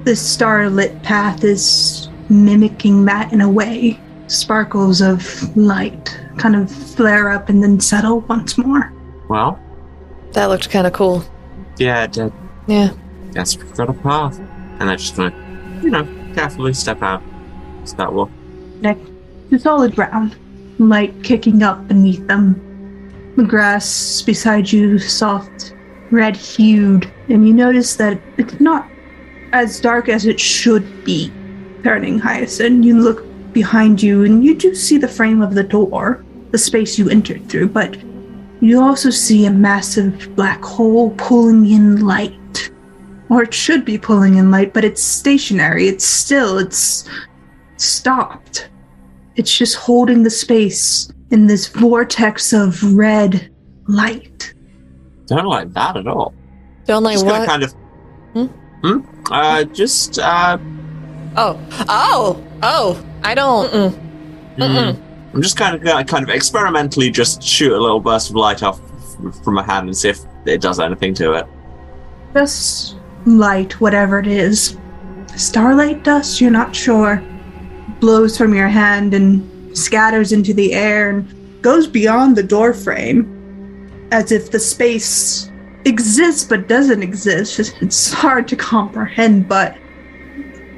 This 0.03 0.21
starlit 0.21 1.01
path 1.01 1.43
is 1.43 2.09
mimicking 2.29 3.05
that 3.05 3.33
in 3.33 3.41
a 3.41 3.49
way. 3.49 3.99
Sparkles 4.27 5.01
of 5.01 5.57
light 5.57 6.19
kind 6.37 6.55
of 6.55 6.71
flare 6.71 7.29
up 7.29 7.49
and 7.49 7.63
then 7.63 7.79
settle 7.79 8.19
once 8.21 8.57
more. 8.57 8.93
Well, 9.29 9.59
That 10.33 10.45
looked 10.45 10.69
kind 10.69 10.87
of 10.87 10.93
cool. 10.93 11.23
yeah, 11.77 12.03
it 12.03 12.11
did. 12.13 12.33
Yeah. 12.67 12.91
Guess 13.33 13.57
we've 13.57 13.73
got 13.73 13.89
a 13.89 13.93
path. 13.93 14.39
And 14.79 14.89
they're 14.89 14.97
just 14.97 15.15
gonna, 15.15 15.33
you 15.83 15.89
know, 15.91 16.07
carefully 16.33 16.73
step 16.73 17.01
out. 17.01 17.21
So 17.85 17.95
that 17.97 18.11
will. 18.11 18.29
Next 18.81 19.09
to 19.49 19.59
solid 19.59 19.95
ground, 19.95 20.35
light 20.79 21.23
kicking 21.23 21.61
up 21.63 21.87
beneath 21.87 22.25
them. 22.27 22.59
The 23.35 23.43
grass 23.43 24.21
beside 24.21 24.71
you 24.71 24.97
soft, 24.99 25.73
red 26.11 26.35
hued, 26.35 27.11
and 27.29 27.47
you 27.47 27.53
notice 27.53 27.95
that 27.97 28.19
it's 28.37 28.59
not 28.59 28.87
as 29.51 29.79
dark 29.79 30.09
as 30.09 30.25
it 30.25 30.39
should 30.39 31.03
be. 31.03 31.31
Turning 31.83 32.17
Hyacinth, 32.19 32.85
you 32.85 32.99
look 32.99 33.25
behind 33.53 34.01
you 34.01 34.23
and 34.23 34.43
you 34.43 34.55
do 34.55 34.73
see 34.73 34.97
the 34.97 35.07
frame 35.07 35.41
of 35.41 35.53
the 35.53 35.63
door, 35.63 36.23
the 36.51 36.57
space 36.57 36.97
you 36.97 37.09
entered 37.09 37.47
through, 37.49 37.69
but 37.69 37.97
you 38.63 38.81
also 38.81 39.09
see 39.09 39.45
a 39.45 39.51
massive 39.51 40.33
black 40.35 40.63
hole 40.63 41.11
pulling 41.17 41.69
in 41.69 42.05
light. 42.05 42.71
Or 43.29 43.43
it 43.43 43.53
should 43.53 43.83
be 43.83 43.97
pulling 43.97 44.35
in 44.35 44.51
light, 44.51 44.73
but 44.73 44.85
it's 44.85 45.01
stationary. 45.01 45.87
It's 45.87 46.05
still, 46.05 46.57
it's 46.59 47.09
stopped. 47.77 48.69
It's 49.35 49.55
just 49.57 49.75
holding 49.75 50.23
the 50.23 50.29
space 50.29 51.11
in 51.31 51.47
this 51.47 51.67
vortex 51.67 52.53
of 52.53 52.95
red 52.95 53.51
light. 53.87 54.53
Don't 55.25 55.45
like 55.45 55.73
that 55.73 55.97
at 55.97 56.07
all. 56.07 56.33
Don't 56.85 57.03
like 57.03 57.15
just 57.15 57.25
gonna 57.25 57.39
what? 57.39 57.47
kind 57.47 57.63
of. 57.63 57.73
Hmm? 58.33 58.45
Hmm? 58.81 58.99
Uh, 59.31 59.63
just, 59.65 60.19
uh, 60.19 60.57
oh. 61.35 61.59
Oh. 61.89 62.43
Oh. 62.61 63.05
I 63.23 63.35
don't. 63.35 63.71
Mm-mm. 63.71 64.55
Mm-mm. 64.57 65.12
I'm 65.33 65.41
just 65.41 65.57
kind 65.57 65.75
of 65.75 66.05
kind 66.07 66.23
of 66.23 66.29
experimentally 66.29 67.09
just 67.09 67.41
shoot 67.41 67.73
a 67.73 67.79
little 67.79 67.99
burst 67.99 68.29
of 68.29 68.35
light 68.35 68.61
off 68.61 68.79
from 69.43 69.55
my 69.55 69.63
hand 69.63 69.87
and 69.87 69.97
see 69.97 70.09
if 70.09 70.19
it 70.45 70.61
does 70.61 70.79
anything 70.79 71.13
to 71.15 71.33
it. 71.33 71.47
Just 72.33 72.97
light, 73.25 73.79
whatever 73.81 74.19
it 74.19 74.27
is. 74.27 74.77
Starlight 75.35 76.03
dust, 76.03 76.39
you're 76.39 76.51
not 76.51 76.75
sure. 76.75 77.23
Blows 77.99 78.37
from 78.37 78.53
your 78.53 78.67
hand 78.67 79.13
and 79.13 79.75
scatters 79.75 80.31
into 80.31 80.53
the 80.53 80.73
air 80.73 81.09
and 81.09 81.61
goes 81.63 81.87
beyond 81.87 82.35
the 82.35 82.43
door 82.43 82.73
frame. 82.73 83.29
As 84.11 84.31
if 84.31 84.51
the 84.51 84.59
space 84.59 85.49
exists 85.85 86.43
but 86.43 86.67
doesn't 86.67 87.01
exist. 87.01 87.59
It's 87.81 88.13
hard 88.13 88.47
to 88.49 88.55
comprehend, 88.55 89.47
but 89.47 89.75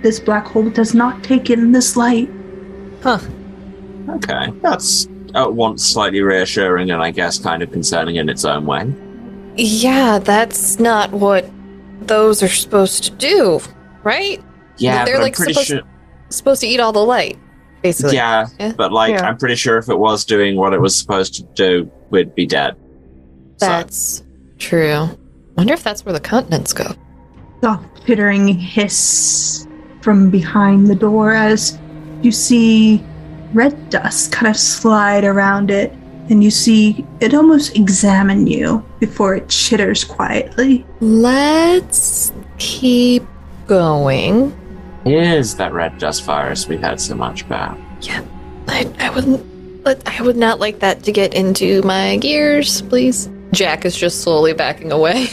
this 0.02 0.20
black 0.20 0.46
hole 0.46 0.70
does 0.70 0.94
not 0.94 1.24
take 1.24 1.50
in 1.50 1.74
this 1.74 1.98
light. 1.98 2.30
Huh. 3.02 3.20
Okay, 4.10 4.52
that's 4.62 5.08
at 5.34 5.54
once 5.54 5.84
slightly 5.86 6.22
reassuring 6.22 6.92
and 6.92 7.02
I 7.02 7.12
guess 7.12 7.40
kind 7.40 7.62
of 7.64 7.72
concerning 7.72 8.16
in 8.18 8.30
its 8.30 8.46
own 8.46 8.66
way. 8.66 8.94
Yeah, 9.58 10.20
that's 10.20 10.80
not 10.80 11.12
what 11.12 11.50
those 12.02 12.44
are 12.44 12.48
supposed 12.48 13.04
to 13.06 13.12
do, 13.12 13.60
right? 14.04 14.42
Yeah, 14.78 15.06
They're, 15.06 15.16
but 15.16 15.24
like, 15.24 15.34
I'm 15.34 15.36
pretty 15.38 15.54
supposed- 15.54 15.68
sure. 15.68 15.82
Supposed 16.30 16.62
to 16.62 16.68
eat 16.68 16.80
all 16.80 16.92
the 16.92 17.04
light, 17.06 17.38
basically. 17.84 18.16
Yeah, 18.16 18.48
Yeah. 18.60 18.74
but 18.76 18.92
like 18.92 19.12
Yeah. 19.14 19.28
I'm 19.28 19.38
pretty 19.38 19.56
sure 19.56 19.78
if 19.78 19.90
it 19.90 19.98
was 19.98 20.26
doing 20.26 20.56
what 20.58 20.74
it 20.74 20.82
was 20.82 20.96
supposed 20.96 21.36
to 21.36 21.44
do, 21.54 21.90
we'd 22.10 22.34
be 22.36 22.46
dead. 22.48 22.76
So, 23.58 23.68
That's 23.68 24.24
true. 24.58 25.08
Wonder 25.56 25.74
if 25.74 25.84
that's 25.84 26.04
where 26.06 26.14
the 26.14 26.20
continents 26.20 26.74
go. 26.74 26.94
soft 27.64 28.06
pittering 28.06 28.48
hiss 28.50 29.66
from 30.02 30.30
behind 30.30 30.88
the 30.88 30.96
door 30.96 31.32
as 31.34 31.80
you 32.22 32.32
see 32.32 33.02
red 33.56 33.90
dust 33.90 34.32
kind 34.34 34.48
of 34.48 34.58
slide 34.58 35.24
around 35.24 35.72
it 35.72 35.92
and 36.30 36.44
you 36.44 36.52
see 36.52 37.06
it 37.22 37.34
almost 37.34 37.76
examine 37.76 38.48
you 38.48 38.84
before 39.00 39.36
it 39.36 39.48
chitters 39.48 40.04
quietly. 40.04 40.86
Let's 41.00 42.34
keep 42.58 43.24
going. 43.68 44.52
is 45.06 45.56
that 45.58 45.72
red 45.72 45.98
dust 45.98 46.24
virus 46.24 46.68
we've 46.68 46.82
had 46.82 47.00
so 47.00 47.16
much 47.16 47.44
about? 47.44 47.78
I, 48.68 48.92
I 49.00 49.10
wouldn't. 49.12 49.86
Let, 49.86 50.08
I 50.08 50.24
would 50.24 50.36
not 50.36 50.60
like 50.60 50.80
that 50.80 51.04
to 51.04 51.12
get 51.12 51.36
into 51.36 51.84
my 51.84 52.18
gears, 52.18 52.82
please. 52.84 53.30
Jack 53.52 53.86
is 53.86 53.96
just 53.96 54.22
slowly 54.22 54.52
backing 54.52 54.92
away. 54.92 55.28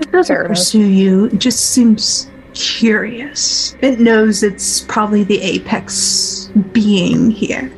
It 0.00 0.10
doesn't 0.10 0.34
Fair 0.34 0.44
enough. 0.46 0.56
pursue 0.56 0.86
you, 0.86 1.26
it 1.26 1.38
just 1.38 1.72
seems 1.72 2.30
curious. 2.54 3.76
It 3.82 4.00
knows 4.00 4.42
it's 4.42 4.80
probably 4.80 5.24
the 5.24 5.42
apex 5.42 6.39
being 6.72 7.30
here. 7.30 7.72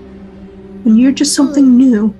And 0.84 0.98
you're 0.98 1.12
just 1.12 1.34
something 1.34 1.76
new. 1.76 2.14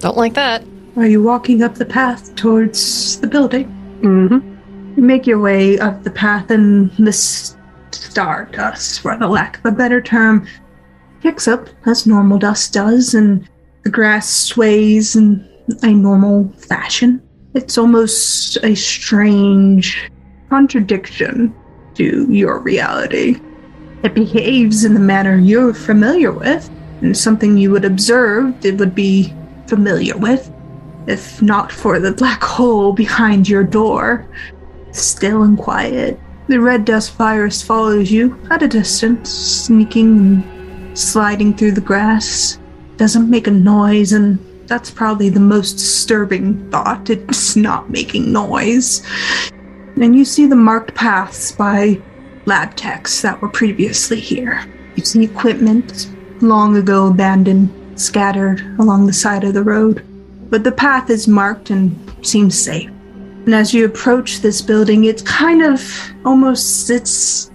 Don't 0.00 0.16
like 0.16 0.34
that. 0.34 0.64
Are 0.96 1.06
you 1.06 1.22
walking 1.22 1.62
up 1.62 1.76
the 1.76 1.86
path 1.86 2.34
towards 2.34 3.20
the 3.20 3.26
building? 3.26 3.66
Mm-hmm. 4.02 4.96
You 4.96 5.02
make 5.02 5.26
your 5.26 5.38
way 5.38 5.78
up 5.78 6.02
the 6.02 6.10
path, 6.10 6.50
and 6.50 6.90
this 6.98 7.56
stardust, 7.92 9.00
for 9.00 9.16
the 9.16 9.28
lack 9.28 9.58
of 9.58 9.66
a 9.66 9.76
better 9.76 10.00
term, 10.00 10.46
kicks 11.22 11.46
up 11.46 11.68
as 11.86 12.06
normal 12.06 12.38
dust 12.38 12.72
does, 12.72 13.14
and 13.14 13.48
the 13.84 13.90
grass 13.90 14.28
sways 14.28 15.16
in 15.16 15.48
a 15.82 15.92
normal 15.92 16.48
fashion. 16.58 17.22
It's 17.54 17.78
almost 17.78 18.58
a 18.62 18.74
strange 18.74 20.10
contradiction 20.48 21.54
to 21.94 22.26
your 22.30 22.58
reality. 22.58 23.40
It 24.02 24.14
behaves 24.14 24.84
in 24.84 24.94
the 24.94 25.00
manner 25.00 25.36
you're 25.36 25.74
familiar 25.74 26.32
with, 26.32 26.70
and 27.02 27.16
something 27.16 27.56
you 27.56 27.70
would 27.70 27.84
observe 27.84 28.64
it 28.64 28.78
would 28.78 28.94
be 28.94 29.34
familiar 29.66 30.16
with, 30.16 30.50
if 31.06 31.40
not 31.42 31.70
for 31.70 31.98
the 31.98 32.12
black 32.12 32.42
hole 32.42 32.92
behind 32.92 33.48
your 33.48 33.64
door 33.64 34.26
still 34.92 35.42
and 35.42 35.58
quiet. 35.58 36.18
The 36.48 36.60
red 36.60 36.84
dust 36.84 37.14
virus 37.14 37.62
follows 37.62 38.10
you 38.10 38.38
at 38.50 38.62
a 38.62 38.68
distance, 38.68 39.30
sneaking 39.30 40.18
and 40.18 40.98
sliding 40.98 41.56
through 41.56 41.72
the 41.72 41.80
grass. 41.80 42.58
Doesn't 42.96 43.30
make 43.30 43.46
a 43.46 43.52
noise, 43.52 44.12
and 44.12 44.38
that's 44.66 44.90
probably 44.90 45.28
the 45.28 45.40
most 45.40 45.74
disturbing 45.74 46.70
thought. 46.70 47.08
It's 47.08 47.54
not 47.54 47.90
making 47.90 48.32
noise. 48.32 49.02
And 49.96 50.16
you 50.16 50.24
see 50.24 50.46
the 50.46 50.56
marked 50.56 50.94
paths 50.94 51.52
by 51.52 52.00
lab 52.46 52.74
techs 52.76 53.22
that 53.22 53.40
were 53.40 53.48
previously 53.48 54.20
here. 54.20 54.64
You 54.96 55.04
see 55.04 55.24
equipment 55.24 56.10
long 56.40 56.76
ago 56.76 57.08
abandoned, 57.08 58.00
scattered 58.00 58.60
along 58.78 59.06
the 59.06 59.12
side 59.12 59.44
of 59.44 59.54
the 59.54 59.62
road. 59.62 60.06
But 60.50 60.64
the 60.64 60.72
path 60.72 61.10
is 61.10 61.28
marked 61.28 61.70
and 61.70 61.96
seems 62.22 62.60
safe. 62.60 62.90
And 63.46 63.54
as 63.54 63.72
you 63.72 63.84
approach 63.84 64.40
this 64.40 64.60
building, 64.60 65.04
it 65.04 65.24
kind 65.24 65.62
of 65.62 65.82
almost 66.24 66.86
sits 66.86 67.50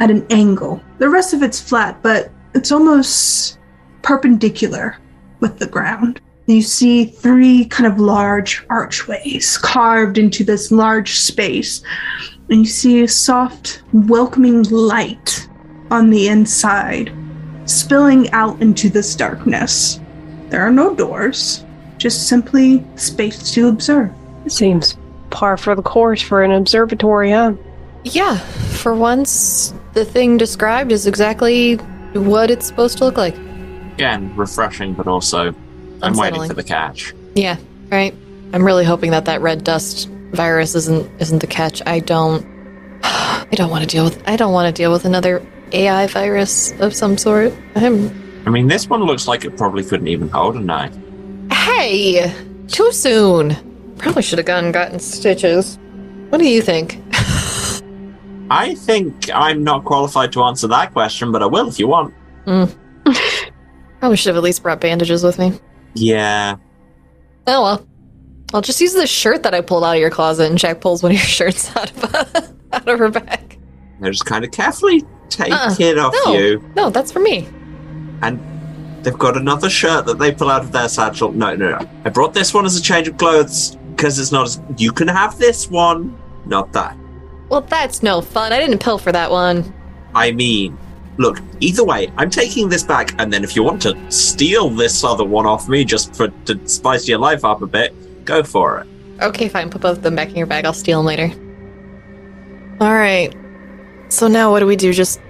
at 0.00 0.10
an 0.10 0.26
angle. 0.30 0.82
The 0.98 1.08
rest 1.08 1.32
of 1.32 1.42
it's 1.42 1.60
flat, 1.60 2.02
but 2.02 2.30
it's 2.54 2.72
almost 2.72 3.58
perpendicular 4.02 4.98
with 5.40 5.58
the 5.58 5.66
ground. 5.66 6.20
You 6.46 6.62
see 6.62 7.04
three 7.04 7.66
kind 7.66 7.86
of 7.90 8.00
large 8.00 8.66
archways 8.70 9.56
carved 9.58 10.18
into 10.18 10.42
this 10.42 10.72
large 10.72 11.14
space. 11.20 11.82
And 12.50 12.60
you 12.60 12.66
see 12.66 13.02
a 13.02 13.08
soft, 13.08 13.82
welcoming 13.92 14.64
light 14.64 15.48
on 15.90 16.10
the 16.10 16.26
inside, 16.28 17.12
spilling 17.64 18.30
out 18.32 18.60
into 18.60 18.88
this 18.88 19.14
darkness. 19.14 20.00
There 20.48 20.60
are 20.60 20.70
no 20.70 20.94
doors, 20.94 21.64
just 21.96 22.28
simply 22.28 22.84
space 22.96 23.52
to 23.52 23.68
observe. 23.68 24.12
It 24.44 24.50
seems 24.50 24.96
par 25.30 25.56
for 25.56 25.76
the 25.76 25.82
course 25.82 26.20
for 26.20 26.42
an 26.42 26.50
observatory, 26.50 27.30
huh? 27.30 27.54
Yeah, 28.02 28.38
for 28.38 28.94
once, 28.94 29.72
the 29.92 30.04
thing 30.04 30.36
described 30.36 30.90
is 30.90 31.06
exactly 31.06 31.76
what 32.14 32.50
it's 32.50 32.66
supposed 32.66 32.98
to 32.98 33.04
look 33.04 33.16
like. 33.16 33.36
Again, 33.94 34.34
refreshing, 34.34 34.94
but 34.94 35.06
also 35.06 35.54
I'm 36.02 36.16
waiting 36.16 36.48
for 36.48 36.54
the 36.54 36.64
catch. 36.64 37.14
Yeah, 37.36 37.58
right. 37.92 38.14
I'm 38.52 38.64
really 38.64 38.84
hoping 38.84 39.12
that 39.12 39.26
that 39.26 39.40
red 39.40 39.62
dust 39.62 40.08
virus 40.32 40.74
isn't 40.74 41.10
isn't 41.20 41.40
the 41.40 41.46
catch. 41.46 41.82
I 41.86 42.00
don't. 42.00 42.46
I 43.02 43.48
don't 43.52 43.70
want 43.70 43.82
to 43.82 43.88
deal 43.88 44.04
with. 44.04 44.22
I 44.28 44.36
don't 44.36 44.52
want 44.52 44.74
to 44.74 44.82
deal 44.82 44.92
with 44.92 45.04
another 45.04 45.44
AI 45.72 46.06
virus 46.06 46.72
of 46.80 46.94
some 46.94 47.16
sort. 47.18 47.52
I'm. 47.74 48.08
I 48.46 48.50
mean, 48.50 48.68
this 48.68 48.88
one 48.88 49.02
looks 49.02 49.28
like 49.28 49.44
it 49.44 49.56
probably 49.56 49.84
couldn't 49.84 50.08
even 50.08 50.28
hold 50.28 50.56
a 50.56 50.60
knife. 50.60 50.96
Hey, 51.52 52.32
too 52.68 52.92
soon. 52.92 53.94
Probably 53.98 54.22
should 54.22 54.38
have 54.38 54.46
gone 54.46 54.64
and 54.64 54.74
gotten 54.74 54.98
stitches. 54.98 55.78
What 56.30 56.38
do 56.38 56.48
you 56.48 56.62
think? 56.62 56.98
I 58.50 58.74
think 58.74 59.30
I'm 59.32 59.62
not 59.62 59.84
qualified 59.84 60.32
to 60.32 60.42
answer 60.42 60.66
that 60.68 60.92
question, 60.92 61.30
but 61.32 61.42
I 61.42 61.46
will 61.46 61.68
if 61.68 61.78
you 61.78 61.86
want. 61.86 62.14
Hmm. 62.46 62.64
Probably 64.00 64.16
should 64.16 64.30
have 64.30 64.36
at 64.36 64.42
least 64.42 64.62
brought 64.62 64.80
bandages 64.80 65.22
with 65.22 65.38
me. 65.38 65.58
Yeah. 65.94 66.56
Oh 67.46 67.62
well. 67.62 67.86
I'll 68.52 68.62
just 68.62 68.80
use 68.80 68.92
the 68.94 69.06
shirt 69.06 69.42
that 69.44 69.54
I 69.54 69.60
pulled 69.60 69.84
out 69.84 69.94
of 69.94 70.00
your 70.00 70.10
closet, 70.10 70.48
and 70.50 70.58
Jack 70.58 70.80
pulls 70.80 71.02
one 71.02 71.12
of 71.12 71.18
your 71.18 71.24
shirts 71.26 71.74
out 71.76 71.90
of 71.92 72.14
out 72.72 72.88
of 72.88 72.98
her 72.98 73.10
bag. 73.10 73.58
They 74.00 74.10
just 74.10 74.26
kind 74.26 74.44
of 74.44 74.50
carefully 74.50 75.04
take 75.28 75.52
Uh-uh. 75.52 75.74
it 75.78 75.98
off 75.98 76.14
No. 76.26 76.32
you. 76.34 76.72
No, 76.74 76.90
that's 76.90 77.12
for 77.12 77.20
me. 77.20 77.46
And 78.22 78.40
they've 79.04 79.18
got 79.18 79.36
another 79.36 79.68
shirt 79.70 80.06
that 80.06 80.18
they 80.18 80.32
pull 80.32 80.50
out 80.50 80.62
of 80.62 80.72
their 80.72 80.88
satchel. 80.88 81.32
No, 81.32 81.54
no, 81.54 81.78
no. 81.78 81.88
I 82.04 82.08
brought 82.10 82.34
this 82.34 82.52
one 82.54 82.64
as 82.66 82.76
a 82.76 82.82
change 82.82 83.08
of 83.08 83.16
clothes 83.18 83.76
because 83.94 84.18
it's 84.18 84.32
not 84.32 84.46
as. 84.46 84.60
You 84.78 84.92
can 84.92 85.08
have 85.08 85.38
this 85.38 85.68
one, 85.70 86.16
not 86.46 86.72
that. 86.72 86.96
Well, 87.48 87.60
that's 87.62 88.02
no 88.02 88.20
fun. 88.20 88.52
I 88.52 88.58
didn't 88.60 88.78
pill 88.82 88.98
for 88.98 89.12
that 89.12 89.30
one. 89.30 89.74
I 90.14 90.32
mean, 90.32 90.78
look, 91.18 91.40
either 91.60 91.84
way, 91.84 92.10
I'm 92.16 92.30
taking 92.30 92.68
this 92.68 92.82
back, 92.82 93.14
and 93.20 93.32
then 93.32 93.44
if 93.44 93.54
you 93.54 93.62
want 93.62 93.82
to 93.82 93.96
steal 94.10 94.70
this 94.70 95.04
other 95.04 95.24
one 95.24 95.46
off 95.46 95.68
me 95.68 95.84
just 95.84 96.14
for 96.14 96.28
to 96.46 96.68
spice 96.68 97.06
your 97.08 97.18
life 97.18 97.44
up 97.44 97.60
a 97.62 97.66
bit, 97.66 97.94
go 98.24 98.42
for 98.42 98.80
it. 98.80 98.86
Okay, 99.22 99.48
fine. 99.48 99.68
Put 99.70 99.82
both 99.82 99.98
of 99.98 100.02
them 100.02 100.14
back 100.16 100.28
in 100.30 100.36
your 100.36 100.46
bag. 100.46 100.64
I'll 100.64 100.72
steal 100.72 100.98
them 101.00 101.06
later. 101.06 101.30
All 102.80 102.92
right. 102.94 103.34
So 104.08 104.28
now 104.28 104.50
what 104.50 104.60
do 104.60 104.66
we 104.66 104.76
do? 104.76 104.92
Just 104.92 105.20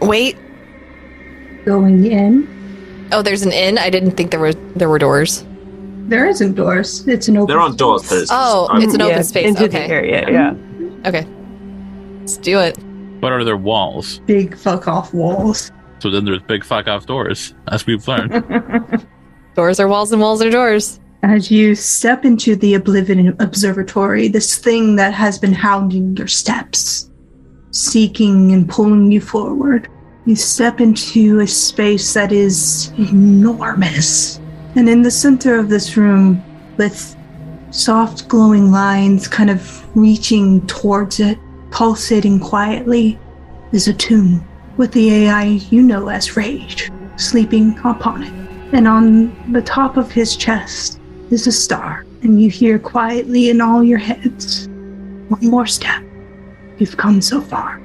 wait. 0.00 0.36
Going 1.64 2.06
in, 2.06 3.08
Oh, 3.12 3.22
there's 3.22 3.42
an 3.42 3.52
inn. 3.52 3.76
I 3.78 3.90
didn't 3.90 4.12
think 4.12 4.30
there 4.30 4.40
were 4.40 4.52
there 4.74 4.88
were 4.88 4.98
doors. 4.98 5.44
there 6.08 6.26
isn't 6.26 6.54
doors. 6.54 7.06
It's 7.08 7.26
an 7.28 7.36
open. 7.36 7.48
They're 7.48 7.60
on 7.60 7.76
doors, 7.76 8.08
but 8.08 8.18
it's 8.18 8.30
Oh, 8.32 8.68
just- 8.74 8.84
it's 8.84 8.94
an 8.94 9.00
Yeah, 9.00 9.06
open 9.06 9.24
space. 9.24 9.46
Into 9.48 9.64
Okay. 9.64 9.86
the 9.88 9.92
area, 9.92 10.26
yeah. 10.30 10.54
Okay. 11.08 11.26
Let's 12.20 12.36
do 12.36 12.58
it. 12.60 12.76
What 13.20 13.32
are 13.32 13.42
their 13.44 13.56
walls? 13.56 14.20
big 14.26 14.56
fuck 14.56 14.86
off 14.88 15.12
walls. 15.14 15.70
So 16.00 16.10
then 16.10 16.24
there's 16.24 16.42
big 16.42 16.64
fuck 16.64 16.86
off 16.88 17.06
doors, 17.06 17.54
as 17.68 17.86
we've 17.86 18.06
learned. 18.06 18.44
Doors 19.56 19.80
are 19.80 19.88
walls 19.88 20.12
and 20.12 20.20
walls 20.20 20.42
are 20.42 20.50
doors. 20.50 21.00
As 21.28 21.50
you 21.50 21.74
step 21.74 22.24
into 22.24 22.54
the 22.54 22.74
Oblivion 22.74 23.34
Observatory, 23.40 24.28
this 24.28 24.58
thing 24.58 24.94
that 24.94 25.12
has 25.12 25.40
been 25.40 25.52
hounding 25.52 26.16
your 26.16 26.28
steps, 26.28 27.10
seeking 27.72 28.52
and 28.52 28.68
pulling 28.68 29.10
you 29.10 29.20
forward, 29.20 29.88
you 30.24 30.36
step 30.36 30.80
into 30.80 31.40
a 31.40 31.46
space 31.48 32.14
that 32.14 32.30
is 32.30 32.92
enormous. 32.96 34.38
And 34.76 34.88
in 34.88 35.02
the 35.02 35.10
center 35.10 35.58
of 35.58 35.68
this 35.68 35.96
room, 35.96 36.44
with 36.76 37.16
soft 37.70 38.28
glowing 38.28 38.70
lines 38.70 39.26
kind 39.26 39.50
of 39.50 39.84
reaching 39.96 40.64
towards 40.68 41.18
it, 41.18 41.40
pulsating 41.72 42.38
quietly, 42.38 43.18
is 43.72 43.88
a 43.88 43.94
tomb 43.94 44.46
with 44.76 44.92
the 44.92 45.12
AI 45.12 45.42
you 45.70 45.82
know 45.82 46.06
as 46.06 46.36
Rage 46.36 46.88
sleeping 47.16 47.76
upon 47.80 48.22
it. 48.22 48.32
And 48.72 48.86
on 48.86 49.52
the 49.52 49.62
top 49.62 49.96
of 49.96 50.12
his 50.12 50.36
chest 50.36 51.00
is 51.30 51.46
a 51.46 51.52
star, 51.52 52.04
and 52.22 52.40
you 52.40 52.50
hear 52.50 52.78
quietly 52.78 53.48
in 53.48 53.60
all 53.60 53.82
your 53.82 53.98
heads, 53.98 54.68
One 55.28 55.46
more 55.48 55.66
step. 55.66 56.02
You've 56.78 56.96
come 56.96 57.20
so 57.20 57.40
far. 57.40 57.80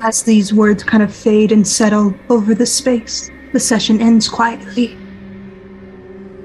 As 0.00 0.22
these 0.22 0.52
words 0.52 0.82
kind 0.82 1.02
of 1.02 1.14
fade 1.14 1.52
and 1.52 1.66
settle 1.66 2.14
over 2.28 2.54
the 2.54 2.66
space, 2.66 3.30
the 3.52 3.60
session 3.60 4.00
ends 4.00 4.28
quietly. 4.28 4.92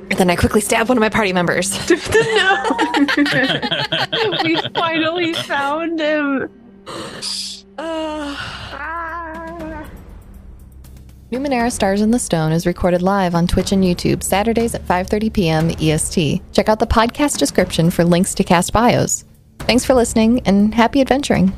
And 0.09 0.19
then 0.19 0.29
I 0.29 0.35
quickly 0.35 0.61
stab 0.61 0.89
one 0.89 0.97
of 0.97 1.01
my 1.01 1.09
party 1.09 1.33
members. 1.33 1.71
no. 1.89 2.77
we 4.43 4.61
finally 4.75 5.33
found 5.33 5.99
him. 5.99 6.49
Uh, 7.77 8.35
Numenera 11.31 11.71
Stars 11.71 12.01
in 12.01 12.11
the 12.11 12.19
Stone 12.19 12.51
is 12.51 12.67
recorded 12.67 13.01
live 13.01 13.33
on 13.33 13.47
Twitch 13.47 13.71
and 13.71 13.83
YouTube 13.83 14.21
Saturdays 14.21 14.75
at 14.75 14.85
5:30 14.85 15.33
p.m. 15.33 15.71
EST. 15.81 16.39
Check 16.51 16.69
out 16.69 16.77
the 16.77 16.85
podcast 16.85 17.39
description 17.39 17.89
for 17.89 18.03
links 18.03 18.35
to 18.35 18.43
cast 18.43 18.71
bios. 18.71 19.25
Thanks 19.61 19.83
for 19.83 19.95
listening 19.95 20.41
and 20.45 20.75
happy 20.75 21.01
adventuring. 21.01 21.51